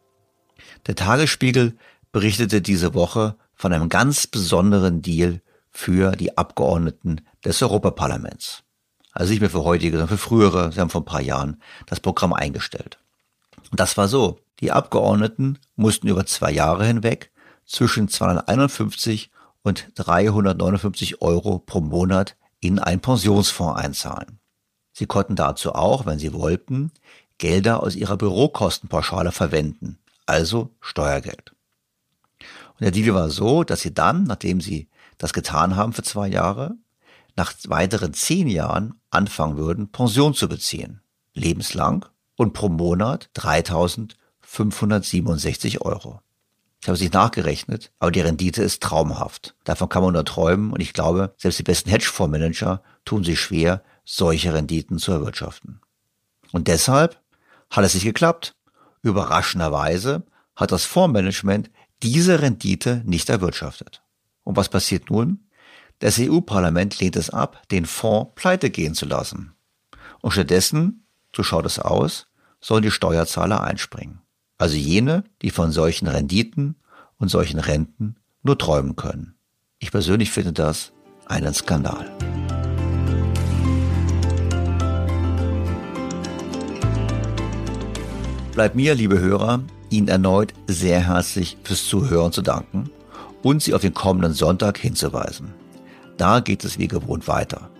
Der 0.86 0.94
Tagesspiegel 0.94 1.76
berichtete 2.12 2.60
diese 2.60 2.92
Woche 2.94 3.36
von 3.54 3.72
einem 3.72 3.88
ganz 3.88 4.26
besonderen 4.26 5.00
Deal 5.00 5.40
für 5.74 6.12
die 6.12 6.38
Abgeordneten 6.38 7.20
des 7.44 7.60
Europaparlaments. 7.60 8.62
Also 9.12 9.32
nicht 9.32 9.40
mehr 9.40 9.50
für 9.50 9.64
heutige, 9.64 9.98
sondern 9.98 10.16
für 10.16 10.22
frühere. 10.22 10.72
Sie 10.72 10.80
haben 10.80 10.88
vor 10.88 11.02
ein 11.02 11.06
paar 11.06 11.20
Jahren 11.20 11.60
das 11.86 12.00
Programm 12.00 12.32
eingestellt. 12.32 12.98
Und 13.70 13.80
das 13.80 13.96
war 13.96 14.08
so. 14.08 14.38
Die 14.60 14.70
Abgeordneten 14.72 15.58
mussten 15.76 16.08
über 16.08 16.26
zwei 16.26 16.52
Jahre 16.52 16.86
hinweg 16.86 17.32
zwischen 17.66 18.08
251 18.08 19.30
und 19.62 19.90
359 19.96 21.20
Euro 21.22 21.58
pro 21.58 21.80
Monat 21.80 22.36
in 22.60 22.78
einen 22.78 23.00
Pensionsfonds 23.00 23.80
einzahlen. 23.80 24.38
Sie 24.92 25.06
konnten 25.06 25.34
dazu 25.34 25.74
auch, 25.74 26.06
wenn 26.06 26.20
sie 26.20 26.32
wollten, 26.32 26.92
Gelder 27.38 27.82
aus 27.82 27.96
ihrer 27.96 28.16
Bürokostenpauschale 28.16 29.32
verwenden, 29.32 29.98
also 30.24 30.70
Steuergeld. 30.80 31.52
Und 32.74 32.80
der 32.80 32.92
Deal 32.92 33.14
war 33.14 33.30
so, 33.30 33.64
dass 33.64 33.80
sie 33.80 33.92
dann, 33.92 34.24
nachdem 34.24 34.60
sie 34.60 34.88
das 35.18 35.32
getan 35.32 35.76
haben 35.76 35.92
für 35.92 36.02
zwei 36.02 36.26
Jahre, 36.28 36.74
nach 37.36 37.52
weiteren 37.66 38.14
zehn 38.14 38.48
Jahren 38.48 38.94
anfangen 39.10 39.56
würden, 39.56 39.90
Pension 39.90 40.34
zu 40.34 40.48
beziehen. 40.48 41.00
Lebenslang 41.34 42.06
und 42.36 42.52
pro 42.52 42.68
Monat 42.68 43.30
3567 43.34 45.80
Euro. 45.80 46.20
Ich 46.80 46.88
habe 46.88 46.96
es 46.96 47.00
nicht 47.00 47.14
nachgerechnet, 47.14 47.92
aber 47.98 48.10
die 48.10 48.20
Rendite 48.20 48.62
ist 48.62 48.82
traumhaft. 48.82 49.54
Davon 49.64 49.88
kann 49.88 50.02
man 50.02 50.12
nur 50.12 50.26
träumen 50.26 50.70
und 50.70 50.80
ich 50.80 50.92
glaube, 50.92 51.34
selbst 51.38 51.58
die 51.58 51.62
besten 51.62 51.88
Hedgefondsmanager 51.88 52.82
tun 53.06 53.24
sich 53.24 53.40
schwer, 53.40 53.82
solche 54.04 54.52
Renditen 54.52 54.98
zu 54.98 55.12
erwirtschaften. 55.12 55.80
Und 56.52 56.68
deshalb 56.68 57.18
hat 57.70 57.84
es 57.84 57.94
nicht 57.94 58.04
geklappt. 58.04 58.54
Überraschenderweise 59.02 60.24
hat 60.56 60.72
das 60.72 60.84
Fondsmanagement 60.84 61.70
diese 62.02 62.42
Rendite 62.42 63.00
nicht 63.06 63.30
erwirtschaftet. 63.30 64.03
Und 64.44 64.56
was 64.56 64.68
passiert 64.68 65.10
nun? 65.10 65.40
Das 65.98 66.18
EU-Parlament 66.18 67.00
lehnt 67.00 67.16
es 67.16 67.30
ab, 67.30 67.62
den 67.70 67.86
Fonds 67.86 68.32
pleite 68.34 68.70
gehen 68.70 68.94
zu 68.94 69.06
lassen. 69.06 69.54
Und 70.20 70.32
stattdessen, 70.32 71.06
so 71.34 71.42
schaut 71.42 71.66
es 71.66 71.78
aus, 71.78 72.26
sollen 72.60 72.82
die 72.82 72.90
Steuerzahler 72.90 73.62
einspringen. 73.62 74.20
Also 74.58 74.76
jene, 74.76 75.24
die 75.42 75.50
von 75.50 75.72
solchen 75.72 76.06
Renditen 76.06 76.76
und 77.18 77.28
solchen 77.28 77.58
Renten 77.58 78.16
nur 78.42 78.58
träumen 78.58 78.96
können. 78.96 79.34
Ich 79.78 79.90
persönlich 79.90 80.30
finde 80.30 80.52
das 80.52 80.92
einen 81.26 81.54
Skandal. 81.54 82.10
Bleibt 88.52 88.76
mir, 88.76 88.94
liebe 88.94 89.18
Hörer, 89.18 89.62
Ihnen 89.90 90.08
erneut 90.08 90.54
sehr 90.66 91.06
herzlich 91.06 91.56
fürs 91.64 91.86
Zuhören 91.86 92.32
zu 92.32 92.42
danken 92.42 92.90
und 93.44 93.62
Sie 93.62 93.74
auf 93.74 93.82
den 93.82 93.94
kommenden 93.94 94.32
Sonntag 94.32 94.78
hinzuweisen. 94.78 95.54
Da 96.16 96.40
geht 96.40 96.64
es 96.64 96.78
wie 96.78 96.88
gewohnt 96.88 97.28
weiter. 97.28 97.70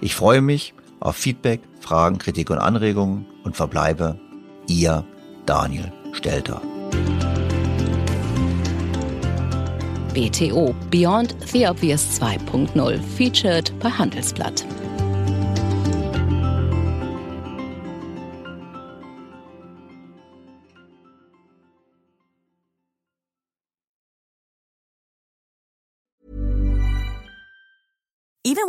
Ich 0.00 0.14
freue 0.14 0.40
mich 0.40 0.72
auf 1.00 1.16
Feedback, 1.16 1.60
Fragen, 1.80 2.18
Kritik 2.18 2.48
und 2.48 2.58
Anregungen 2.58 3.26
und 3.44 3.56
verbleibe 3.56 4.18
Ihr 4.66 5.04
Daniel 5.44 5.92
Stelter. 6.12 6.62
BTO 10.14 10.74
Beyond 10.90 11.36
the 11.52 11.66
Obvious 11.66 12.20
2.0 12.20 13.00
featured 13.16 13.72
bei 13.80 13.90
Handelsblatt. 13.90 14.64